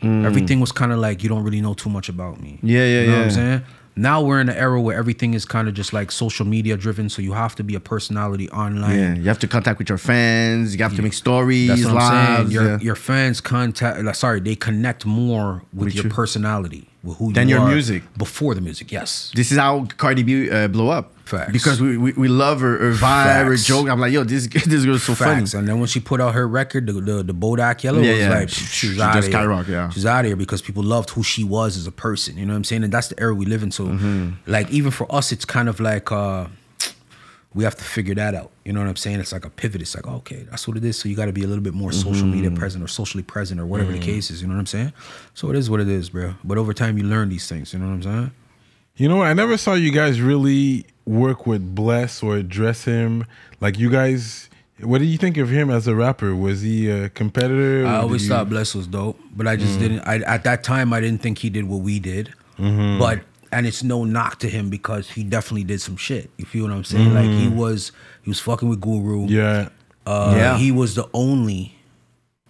Everything 0.00 0.60
was 0.60 0.70
kind 0.72 0.92
of 0.92 0.98
like, 1.00 1.22
you 1.24 1.28
don't 1.28 1.42
really 1.42 1.60
know 1.60 1.74
too 1.74 1.90
much 1.90 2.08
about 2.08 2.40
me. 2.40 2.52
Mm. 2.52 2.58
Yeah, 2.62 2.78
yeah, 2.86 3.00
You 3.00 3.06
know 3.06 3.12
what 3.12 3.18
yeah. 3.18 3.24
I'm 3.24 3.30
saying? 3.32 3.62
Now 3.98 4.22
we're 4.22 4.40
in 4.40 4.48
an 4.48 4.56
era 4.56 4.80
where 4.80 4.96
everything 4.96 5.34
is 5.34 5.44
kind 5.44 5.66
of 5.68 5.74
just 5.74 5.92
like 5.92 6.12
social 6.12 6.46
media 6.46 6.76
driven. 6.76 7.08
So 7.08 7.20
you 7.20 7.32
have 7.32 7.56
to 7.56 7.64
be 7.64 7.74
a 7.74 7.80
personality 7.80 8.48
online. 8.50 8.98
Yeah, 8.98 9.14
you 9.16 9.24
have 9.24 9.40
to 9.40 9.48
contact 9.48 9.78
with 9.80 9.88
your 9.88 9.98
fans. 9.98 10.76
You 10.76 10.82
have 10.84 10.94
to 10.94 11.02
make 11.02 11.14
stories, 11.14 11.68
That's 11.68 11.84
what 11.84 11.96
I'm 12.02 12.36
saying. 12.36 12.50
Your 12.52 12.64
yeah. 12.64 12.78
your 12.80 12.94
fans 12.94 13.40
contact. 13.40 14.00
Like, 14.02 14.14
sorry, 14.14 14.40
they 14.40 14.54
connect 14.54 15.04
more 15.04 15.64
with, 15.72 15.86
With 15.86 15.94
your 15.96 16.04
you. 16.04 16.10
personality, 16.10 16.88
with 17.02 17.16
who 17.18 17.32
Than 17.32 17.48
you 17.48 17.56
your 17.56 17.68
music. 17.68 18.02
before 18.16 18.54
the 18.54 18.60
music. 18.60 18.92
Yes, 18.92 19.32
This 19.34 19.50
is 19.52 19.58
how 19.58 19.86
Cardi 19.96 20.22
B 20.22 20.48
uh, 20.50 20.68
blow 20.68 20.88
up. 20.90 21.12
Facts. 21.28 21.52
Because 21.52 21.80
we, 21.80 21.96
we, 21.96 22.12
we 22.12 22.28
love 22.28 22.60
her, 22.60 22.78
her 22.78 22.92
vibe, 22.92 23.44
her 23.44 23.50
Facts. 23.50 23.64
joke. 23.66 23.88
I'm 23.88 24.00
like, 24.00 24.12
yo, 24.12 24.24
this 24.24 24.46
this 24.66 24.84
girl's 24.84 25.02
so 25.04 25.14
facts. 25.14 25.52
funny. 25.52 25.60
And 25.60 25.68
then 25.68 25.78
when 25.78 25.86
she 25.88 26.00
put 26.00 26.20
out 26.20 26.34
her 26.34 26.48
record, 26.48 26.86
the 26.86 26.92
the, 26.94 27.22
the 27.22 27.34
Bodak 27.34 27.82
Yellow, 27.82 28.00
Yeah, 28.00 28.12
was 28.12 28.20
yeah. 28.20 28.28
like 28.30 28.48
She- 28.48 28.64
she, 28.64 28.86
was 28.88 28.96
she 28.96 29.02
out 29.02 29.14
just 29.14 29.28
of 29.28 29.32
here. 29.34 29.42
skyrocket, 29.42 29.68
yeah. 29.70 29.88
She's 29.90 30.06
out 30.06 30.20
of 30.20 30.26
here 30.26 30.36
because 30.36 30.62
people 30.62 30.82
loved 30.82 31.10
who 31.10 31.22
she 31.22 31.44
was 31.44 31.76
as 31.76 31.86
a 31.86 31.92
person. 31.92 32.36
You 32.38 32.46
know 32.46 32.52
what 32.54 32.58
I'm 32.58 32.64
saying? 32.64 32.84
And 32.84 32.92
that's 32.92 33.08
the 33.08 33.20
era 33.20 33.34
we 33.34 33.46
live 33.46 33.62
in. 33.62 33.70
So, 33.70 33.86
Mm-hmm. 33.86 34.50
like, 34.50 34.70
even 34.70 34.90
for 34.90 35.06
us, 35.14 35.30
it's 35.32 35.44
kind 35.44 35.68
of 35.68 35.80
like. 35.80 36.10
uh 36.10 36.46
we 37.54 37.64
have 37.64 37.74
to 37.76 37.82
figure 37.82 38.14
that 38.14 38.34
out. 38.34 38.50
You 38.66 38.74
know 38.74 38.80
what 38.80 38.88
I'm 38.90 38.96
saying? 38.96 39.20
It's 39.20 39.32
like 39.32 39.46
a 39.46 39.50
pivot. 39.50 39.80
It's 39.80 39.94
like, 39.96 40.06
okay, 40.06 40.46
that's 40.50 40.68
what 40.68 40.76
it 40.76 40.84
is. 40.84 40.98
So 40.98 41.08
you 41.08 41.16
got 41.16 41.24
to 41.26 41.32
be 41.32 41.42
a 41.44 41.46
little 41.46 41.64
bit 41.64 41.72
more 41.72 41.92
social 41.92 42.26
media 42.26 42.50
present 42.50 42.84
or 42.84 42.88
socially 42.88 43.22
present 43.24 43.58
or 43.58 43.64
whatever 43.64 43.90
the 43.90 43.98
case 43.98 44.30
is. 44.30 44.42
You 44.42 44.48
know 44.48 44.54
what 44.54 44.60
I'm 44.60 44.66
saying? 44.66 44.92
So 45.32 45.48
it 45.48 45.56
is 45.56 45.70
what 45.70 45.80
it 45.80 45.88
is, 45.88 46.10
bro. 46.10 46.34
But 46.44 46.58
over 46.58 46.74
time, 46.74 46.98
you 46.98 47.04
learn 47.04 47.30
these 47.30 47.48
things. 47.48 47.72
You 47.72 47.78
know 47.78 47.86
what 47.86 47.94
I'm 47.94 48.02
saying? 48.02 48.30
You 48.96 49.08
know 49.08 49.16
what? 49.16 49.28
I 49.28 49.32
never 49.32 49.56
saw 49.56 49.72
you 49.72 49.90
guys 49.90 50.20
really 50.20 50.84
work 51.08 51.46
with 51.46 51.74
Bless 51.74 52.22
or 52.22 52.36
address 52.36 52.84
him. 52.84 53.26
Like 53.60 53.78
you 53.78 53.90
guys, 53.90 54.48
what 54.80 54.98
do 54.98 55.04
you 55.04 55.18
think 55.18 55.36
of 55.38 55.48
him 55.48 55.70
as 55.70 55.88
a 55.88 55.94
rapper? 55.94 56.36
Was 56.36 56.62
he 56.62 56.90
a 56.90 57.08
competitor? 57.08 57.86
I 57.86 57.96
always 57.96 58.24
you- 58.24 58.28
thought 58.28 58.48
Bless 58.48 58.74
was 58.74 58.86
dope, 58.86 59.18
but 59.34 59.46
I 59.46 59.56
just 59.56 59.78
mm. 59.78 59.80
didn't. 59.80 60.00
I 60.00 60.18
at 60.18 60.44
that 60.44 60.62
time 60.62 60.92
I 60.92 61.00
didn't 61.00 61.22
think 61.22 61.38
he 61.38 61.50
did 61.50 61.64
what 61.64 61.80
we 61.80 61.98
did. 61.98 62.34
Mm-hmm. 62.58 62.98
But 62.98 63.22
and 63.50 63.66
it's 63.66 63.82
no 63.82 64.04
knock 64.04 64.38
to 64.40 64.48
him 64.48 64.68
because 64.68 65.10
he 65.10 65.24
definitely 65.24 65.64
did 65.64 65.80
some 65.80 65.96
shit. 65.96 66.30
You 66.36 66.44
feel 66.44 66.64
what 66.64 66.72
I'm 66.72 66.84
saying? 66.84 67.14
Like 67.14 67.24
he 67.24 67.46
mm-hmm. 67.46 67.56
was 67.56 67.92
he 68.22 68.30
was 68.30 68.40
fucking 68.40 68.68
with 68.68 68.80
Guru. 68.80 69.26
Yeah. 69.26 69.70
Uh, 70.06 70.34
Yeah. 70.36 70.58
He 70.58 70.70
was 70.70 70.94
the 70.94 71.08
only 71.14 71.77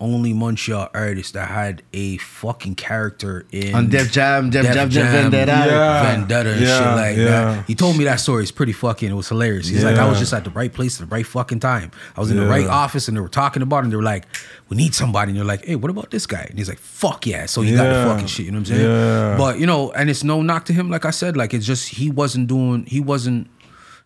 only 0.00 0.32
Montreal 0.32 0.88
artist 0.94 1.34
that 1.34 1.48
had 1.48 1.82
a 1.92 2.16
fucking 2.18 2.74
character 2.76 3.44
in 3.50 3.74
On 3.74 3.88
Def 3.88 4.12
Jam, 4.12 4.50
Def, 4.50 4.62
Def 4.64 4.74
Jam, 4.74 4.90
Jam, 4.90 5.04
Def 5.12 5.22
Vendetta. 5.22 5.52
Yeah. 5.52 6.02
Vendetta 6.02 6.50
and 6.52 6.60
Yeah, 6.60 6.78
shit 6.78 6.96
like 6.96 7.16
yeah. 7.16 7.24
that. 7.24 7.66
He 7.66 7.74
told 7.74 7.96
me 7.98 8.04
that 8.04 8.20
story. 8.20 8.42
It's 8.42 8.52
pretty 8.52 8.72
fucking. 8.72 9.10
It 9.10 9.14
was 9.14 9.28
hilarious. 9.28 9.68
He's 9.68 9.84
like, 9.84 9.96
I 9.96 10.08
was 10.08 10.18
just 10.18 10.32
at 10.32 10.44
the 10.44 10.50
right 10.50 10.72
place 10.72 11.00
at 11.00 11.08
the 11.08 11.14
right 11.14 11.26
fucking 11.26 11.60
time. 11.60 11.90
I 12.16 12.20
was 12.20 12.30
in 12.30 12.36
the 12.36 12.46
right 12.46 12.66
office, 12.66 13.08
and 13.08 13.16
they 13.16 13.20
were 13.20 13.28
talking 13.28 13.62
about 13.62 13.78
it. 13.78 13.84
And 13.84 13.92
they 13.92 13.96
were 13.96 14.02
like, 14.02 14.24
"We 14.68 14.76
need 14.76 14.94
somebody." 14.94 15.30
And 15.30 15.38
they're 15.38 15.44
like, 15.44 15.64
"Hey, 15.64 15.76
what 15.76 15.90
about 15.90 16.10
this 16.10 16.26
guy?" 16.26 16.46
And 16.48 16.58
he's 16.58 16.68
like, 16.68 16.78
"Fuck 16.78 17.26
yeah!" 17.26 17.46
So 17.46 17.62
he 17.62 17.74
got 17.74 17.84
the 17.92 18.08
fucking 18.10 18.26
shit. 18.28 18.46
You 18.46 18.52
know 18.52 18.58
what 18.60 18.70
I'm 18.70 18.76
saying? 18.76 18.84
Yeah. 18.88 19.36
But 19.36 19.58
you 19.58 19.66
know, 19.66 19.90
and 19.92 20.08
it's 20.10 20.22
no 20.24 20.42
knock 20.42 20.64
to 20.66 20.72
him. 20.72 20.90
Like 20.90 21.04
I 21.04 21.10
said, 21.10 21.36
like 21.36 21.52
it's 21.54 21.66
just 21.66 21.88
he 21.88 22.10
wasn't 22.10 22.46
doing. 22.48 22.86
He 22.86 23.00
wasn't. 23.00 23.48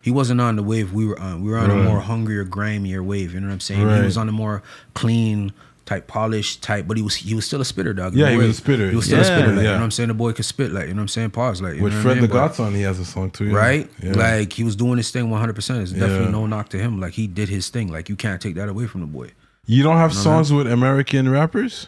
He 0.01 0.11
wasn't 0.11 0.41
on 0.41 0.57
the 0.57 0.63
wave 0.63 0.91
we 0.91 1.05
were 1.05 1.17
on. 1.17 1.41
We 1.43 1.49
were 1.49 1.57
on 1.57 1.71
a 1.71 1.75
more 1.75 2.01
hungrier, 2.01 2.43
grimier 2.43 3.01
wave. 3.01 3.33
You 3.33 3.39
know 3.39 3.47
what 3.47 3.53
I'm 3.53 3.59
saying? 3.61 3.83
Right. 3.85 3.99
He 3.99 4.03
was 4.05 4.17
on 4.17 4.27
a 4.27 4.33
more 4.33 4.61
clean 4.95 5.53
type 5.85 6.07
polished 6.07 6.61
type, 6.63 6.87
but 6.87 6.95
he 6.97 7.03
was 7.03 7.15
he 7.15 7.35
was 7.35 7.45
still 7.45 7.59
a 7.61 7.65
spitter, 7.65 7.93
dog. 7.93 8.13
Yeah, 8.15 8.25
The 8.27 8.31
he 8.31 8.37
was 8.37 8.49
a 8.49 8.53
spitter. 8.53 8.89
He 8.89 8.95
was 8.95 9.05
still 9.05 9.19
a 9.19 9.25
spitter. 9.25 9.47
Like, 9.47 9.57
You 9.57 9.63
know 9.63 9.73
what 9.73 9.81
I'm 9.83 9.91
saying? 9.91 10.07
The 10.09 10.13
boy 10.13 10.31
could 10.33 10.45
spit, 10.45 10.71
like 10.71 10.87
you 10.87 10.93
know 10.93 10.97
what 10.99 11.01
I'm 11.03 11.07
saying. 11.09 11.31
Pause, 11.31 11.61
like 11.61 11.75
you 11.75 11.83
With 11.83 11.93
know 11.93 11.99
what 11.99 12.03
Fred 12.03 12.11
I 12.11 12.15
the 12.15 12.21
mean? 12.21 12.29
But- 12.31 12.47
Godson, 12.47 12.75
he 12.75 12.81
has 12.83 12.99
a 12.99 13.05
song 13.05 13.31
too. 13.31 13.45
yeah. 13.49 13.55
Right? 13.55 13.89
right? 14.03 14.15
Like 14.15 14.53
he 14.53 14.63
was 14.63 14.75
doing 14.75 14.97
his 14.97 15.11
thing 15.11 15.29
100. 15.29 15.53
percent 15.55 15.81
It's 15.81 15.91
definitely 15.91 16.25
Yeah. 16.25 16.31
no 16.31 16.45
knock 16.47 16.69
to 16.69 16.77
him. 16.79 16.99
Like 16.99 17.13
he 17.13 17.27
did 17.27 17.49
his 17.49 17.69
thing. 17.69 17.91
Like 17.91 18.07
you 18.09 18.15
can't 18.15 18.41
take 18.41 18.55
that 18.55 18.69
away 18.69 18.87
from 18.87 19.01
the 19.01 19.07
boy. 19.07 19.31
You 19.65 19.83
don't 19.83 19.97
have 19.97 20.13
songs 20.13 20.51
with 20.53 20.67
American 20.71 21.29
rappers? 21.29 21.87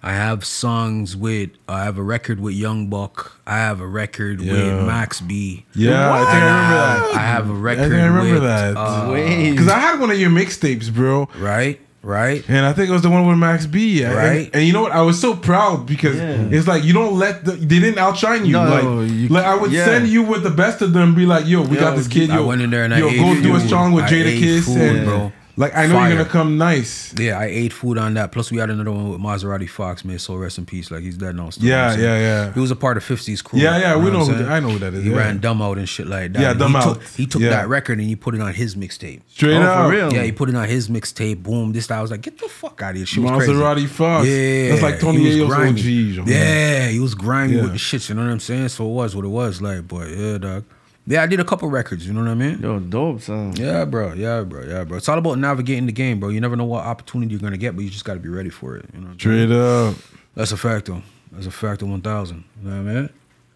I 0.00 0.12
have 0.12 0.44
songs 0.44 1.16
with. 1.16 1.50
I 1.68 1.82
have 1.82 1.98
a 1.98 2.02
record 2.04 2.38
with 2.38 2.54
Young 2.54 2.88
Buck. 2.88 3.40
I 3.48 3.56
have 3.56 3.80
a 3.80 3.86
record 3.86 4.40
Yeah. 4.40 4.52
with 4.76 4.86
Max 4.86 5.20
B. 5.20 5.66
Yeah, 5.74 6.12
I 6.12 6.18
think 6.18 6.28
I 6.28 6.36
And 6.36 6.44
remember 6.44 6.54
I 6.54 6.68
have, 6.70 7.00
that. 7.00 7.14
I 7.16 7.20
have 7.26 7.50
a 7.50 7.52
I 7.52 7.56
record. 7.56 7.82
think 7.90 7.94
I 8.02 8.06
remember 8.06 8.32
with, 8.34 8.42
that. 8.44 8.76
uh, 8.76 9.10
Because 9.50 9.66
I 9.68 9.78
had 9.80 9.98
one 9.98 10.12
of 10.12 10.20
your 10.20 10.30
mixtapes, 10.30 10.92
bro. 10.94 11.28
right, 11.40 11.80
right. 12.02 12.44
And 12.48 12.64
I 12.64 12.72
think 12.72 12.88
it 12.88 12.92
was 12.92 13.02
the 13.02 13.10
one 13.10 13.26
with 13.26 13.38
Max 13.38 13.66
B. 13.66 14.02
And- 14.02 14.14
Right. 14.14 14.50
And, 14.54 14.64
you 14.66 14.72
know 14.72 14.82
what? 14.82 14.92
I 14.92 15.02
was 15.02 15.20
so 15.20 15.34
proud 15.34 15.86
because 15.86 16.16
Yeah. 16.16 16.48
it's 16.50 16.66
like 16.66 16.84
you 16.84 16.92
don't 16.92 17.18
let 17.18 17.44
the, 17.44 17.52
they 17.52 17.78
didn't 17.80 17.98
outshine 17.98 18.46
you. 18.46 18.52
No, 18.52 18.64
like, 18.64 19.10
you- 19.10 19.28
like 19.28 19.44
I 19.44 19.54
would 19.54 19.72
yeah. 19.72 19.84
send 19.84 20.08
you 20.08 20.22
with 20.22 20.42
the 20.42 20.50
best 20.50 20.80
of 20.82 20.92
them. 20.92 21.14
Be 21.14 21.26
like, 21.26 21.46
yo, 21.46 21.62
we 21.62 21.76
Yo, 21.76 21.80
got 21.80 21.96
this 21.96 22.08
kid. 22.08 22.30
I 22.30 22.36
Yo, 22.36 22.46
went 22.46 22.62
in 22.62 22.70
there 22.70 22.84
and 22.84 22.94
yo, 22.96 23.08
ate 23.08 23.16
go 23.18 23.40
do 23.42 23.56
a 23.56 23.60
strong 23.60 23.92
with 23.92 24.04
Jadakiss, 24.06 24.64
food, 24.64 24.76
and 24.78 25.04
bro. 25.04 25.32
Like 25.58 25.74
I 25.76 25.86
know 25.88 25.94
Fire. 25.94 26.08
you're 26.10 26.18
gonna 26.18 26.30
come 26.30 26.56
nice. 26.56 27.12
Yeah, 27.18 27.36
I 27.36 27.46
ate 27.46 27.72
food 27.72 27.98
on 27.98 28.14
that. 28.14 28.30
Plus, 28.30 28.52
we 28.52 28.58
had 28.58 28.70
another 28.70 28.92
one 28.92 29.10
with 29.10 29.20
Mazaradi 29.20 29.68
Fox. 29.68 30.04
May 30.04 30.12
his 30.12 30.22
soul 30.22 30.38
rest 30.38 30.56
in 30.56 30.64
peace. 30.66 30.88
Like 30.92 31.02
he's 31.02 31.16
dead 31.16 31.34
now. 31.34 31.50
Still, 31.50 31.64
you 31.64 31.70
know 31.72 31.76
Yeah, 31.76 31.90
what 31.90 31.98
yeah, 31.98 32.18
yeah. 32.20 32.52
He 32.52 32.60
was 32.60 32.70
a 32.70 32.76
part 32.76 32.96
of 32.96 33.02
50's 33.04 33.42
crew. 33.42 33.58
Yeah, 33.58 33.76
yeah, 33.76 33.96
we 33.96 34.10
know 34.12 34.20
I'm 34.20 34.26
who- 34.26 34.38
saying? 34.38 34.48
I 34.48 34.60
know 34.60 34.68
who 34.70 34.78
that 34.78 34.94
is, 34.94 35.02
He 35.02 35.10
yeah. 35.10 35.16
ran 35.16 35.38
Dumb 35.40 35.60
Out 35.60 35.76
and 35.78 35.88
shit 35.88 36.06
like 36.06 36.32
that. 36.34 36.40
Yeah, 36.40 36.50
And 36.52 36.60
Dumb 36.60 36.70
he 36.70 36.76
Out. 36.76 36.84
Took, 36.94 37.02
he 37.08 37.26
took 37.26 37.42
Yeah. 37.42 37.50
that 37.50 37.68
record 37.68 37.98
and 37.98 38.06
he 38.06 38.14
put 38.14 38.36
it 38.36 38.40
on 38.40 38.54
his 38.54 38.76
mixtape. 38.76 39.22
Straight 39.26 39.56
Oh, 39.56 39.84
for 39.84 39.90
real? 39.90 40.12
Yeah, 40.12 40.22
he 40.22 40.30
put 40.30 40.48
it 40.48 40.54
on 40.54 40.68
his 40.68 40.88
mixtape. 40.88 41.42
Boom, 41.42 41.72
this 41.72 41.88
that. 41.88 41.98
I 41.98 42.02
was 42.02 42.12
like, 42.12 42.20
get 42.22 42.38
the 42.38 42.48
fuck 42.48 42.80
out 42.80 42.90
of 42.92 42.96
here. 42.98 43.06
Shit 43.06 43.24
was 43.24 43.32
crazy. 43.44 43.52
Mazaradi 43.52 43.88
Fox. 43.88 44.28
Yeah, 44.28 44.68
That's 44.70 44.82
like 44.82 45.00
Tony 45.00 45.18
he 45.18 45.26
was 45.26 45.34
Ayo's 45.50 45.54
grimy. 45.56 45.70
OG. 45.70 45.76
Jean. 45.78 46.26
Yeah, 46.28 46.86
he 46.88 47.00
was 47.00 47.14
grimy 47.16 47.56
Yeah. 47.56 47.62
with 47.62 47.72
the 47.72 47.78
shit. 47.78 48.08
You 48.08 48.14
know 48.14 48.22
what 48.22 48.30
I'm 48.30 48.38
saying? 48.38 48.68
So 48.68 48.84
it 48.88 48.92
was 48.92 49.16
what 49.16 49.24
it 49.24 49.28
was. 49.28 49.60
Like, 49.60 49.88
boy, 49.88 50.06
yeah, 50.06 50.38
dog. 50.38 50.64
Yeah, 51.08 51.22
I 51.22 51.26
did 51.26 51.40
a 51.40 51.44
couple 51.44 51.70
records. 51.70 52.06
You 52.06 52.12
know 52.12 52.20
what 52.20 52.28
I 52.28 52.34
mean? 52.34 52.60
Yo, 52.60 52.78
dope 52.78 53.22
son. 53.22 53.56
Yeah, 53.56 53.86
bro. 53.86 54.12
Yeah, 54.12 54.42
bro. 54.42 54.62
Yeah, 54.62 54.84
bro. 54.84 54.98
It's 54.98 55.08
all 55.08 55.16
about 55.16 55.38
navigating 55.38 55.86
the 55.86 55.92
game, 55.92 56.20
bro. 56.20 56.28
You 56.28 56.40
never 56.40 56.54
know 56.54 56.66
what 56.66 56.84
opportunity 56.84 57.32
you're 57.32 57.40
gonna 57.40 57.56
get, 57.56 57.74
but 57.74 57.82
you 57.82 57.90
just 57.90 58.04
gotta 58.04 58.20
be 58.20 58.28
ready 58.28 58.50
for 58.50 58.76
it. 58.76 58.84
You 58.92 59.00
know. 59.00 59.06
What 59.06 59.12
I'm? 59.12 59.18
Straight 59.18 59.50
up. 59.50 59.94
That's 60.34 60.52
a 60.52 60.58
fact, 60.58 60.86
though. 60.86 61.02
That's 61.32 61.46
a 61.46 61.50
fact 61.50 61.80
of 61.80 61.88
one 61.88 62.02
thousand. 62.02 62.44
You 62.62 62.70
know 62.70 62.82
what 62.82 62.90
I 62.90 62.94
mean? 62.94 63.10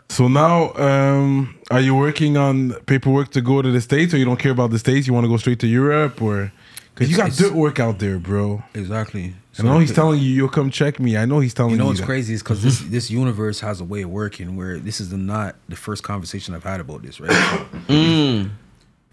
So 0.09 0.29
now, 0.29 0.73
um, 0.75 1.59
are 1.71 1.81
you 1.81 1.95
working 1.95 2.39
on 2.39 2.73
paperwork 2.87 3.31
to 3.33 3.43
go 3.43 3.61
to 3.61 3.71
the 3.71 3.83
states, 3.83 4.15
or 4.15 4.17
you 4.17 4.25
don't 4.25 4.39
care 4.39 4.53
about 4.53 4.71
the 4.71 4.79
states? 4.79 5.07
You 5.07 5.13
want 5.13 5.25
to 5.25 5.29
go 5.29 5.37
straight 5.37 5.61
to 5.61 5.67
Europe, 5.67 6.23
or 6.23 6.53
because 6.95 7.11
you 7.11 7.17
got 7.17 7.29
It's- 7.29 7.39
it's- 7.41 7.51
dirt 7.53 7.57
work 7.59 7.79
out 7.81 7.99
there, 7.99 8.19
bro. 8.19 8.63
Exactly. 8.75 9.35
And 9.59 9.69
I 9.69 9.73
know 9.75 9.79
he's 9.81 9.93
telling 9.93 10.19
you, 10.21 10.31
you'll 10.31 10.49
come 10.49 10.71
check 10.71 10.99
me. 10.99 11.17
I 11.17 11.25
know 11.27 11.41
he's 11.41 11.53
telling 11.55 11.71
You 11.73 11.77
you. 11.77 11.81
know 11.83 11.87
what's 11.89 12.01
that. 12.01 12.07
crazy 12.07 12.33
is 12.35 12.43
because 12.43 12.63
this 12.63 12.81
this 12.81 13.11
universe 13.11 13.61
has 13.61 13.81
a 13.81 13.85
way 13.85 14.03
of 14.03 14.11
working 14.11 14.57
where 14.57 14.79
this 14.79 15.01
is 15.01 15.11
the 15.11 15.19
not 15.19 15.57
the 15.69 15.77
first 15.77 16.03
conversation 16.03 16.55
I've 16.55 16.65
had 16.65 16.81
about 16.81 17.03
this, 17.03 17.21
right? 17.21 17.31
Mm. 17.89 18.51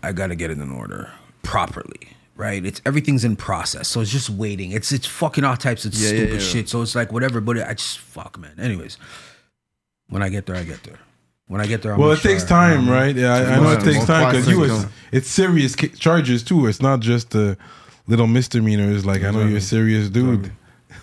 I 0.01 0.11
gotta 0.13 0.35
get 0.35 0.49
it 0.49 0.57
in 0.59 0.71
order 0.71 1.11
properly, 1.43 2.15
right? 2.37 2.65
It's 2.65 2.81
everything's 2.85 3.25
in 3.25 3.35
process, 3.35 3.87
so 3.89 3.99
it's 3.99 4.11
just 4.11 4.29
waiting. 4.29 4.71
It's 4.71 4.91
it's 4.93 5.05
fucking 5.07 5.43
all 5.43 5.57
types 5.57 5.83
of 5.83 5.93
Yeah, 5.93 6.09
yeah, 6.09 6.15
stupid 6.15 6.33
yeah. 6.33 6.39
shit. 6.47 6.69
So 6.69 6.81
it's 6.81 6.95
like 6.95 7.11
whatever, 7.11 7.41
but 7.41 7.57
I 7.59 7.73
just 7.73 7.99
fuck, 7.99 8.37
man. 8.39 8.53
Anyways, 8.57 8.97
when 10.07 10.23
I 10.23 10.29
get 10.29 10.45
there, 10.45 10.55
I 10.55 10.63
get 10.63 10.83
there. 10.83 10.99
When 11.49 11.59
I 11.61 11.65
get 11.67 11.81
there, 11.81 11.93
I'm 11.93 11.99
Well, 11.99 12.09
gonna 12.09 12.19
it 12.19 12.23
takes 12.23 12.45
try. 12.45 12.75
time, 12.75 12.87
right? 12.89 13.15
Yeah, 13.15 13.33
I, 13.33 13.37
I 13.39 13.55
know 13.59 13.71
it 13.71 13.83
More- 13.83 13.93
takes 13.93 14.05
time 14.05 14.29
because 14.31 14.47
you 14.47 14.59
was 14.59 14.85
it's 15.11 15.27
serious 15.29 15.75
ca- 15.75 15.89
charges 16.05 16.43
too. 16.43 16.67
It's 16.67 16.81
not 16.81 16.99
just 17.01 17.31
the 17.31 17.57
little 18.07 18.27
misdemeanors. 18.27 19.03
Like 19.05 19.23
I 19.23 19.31
know 19.31 19.43
you're 19.43 19.57
a 19.57 19.61
serious 19.61 20.09
dude. 20.09 20.51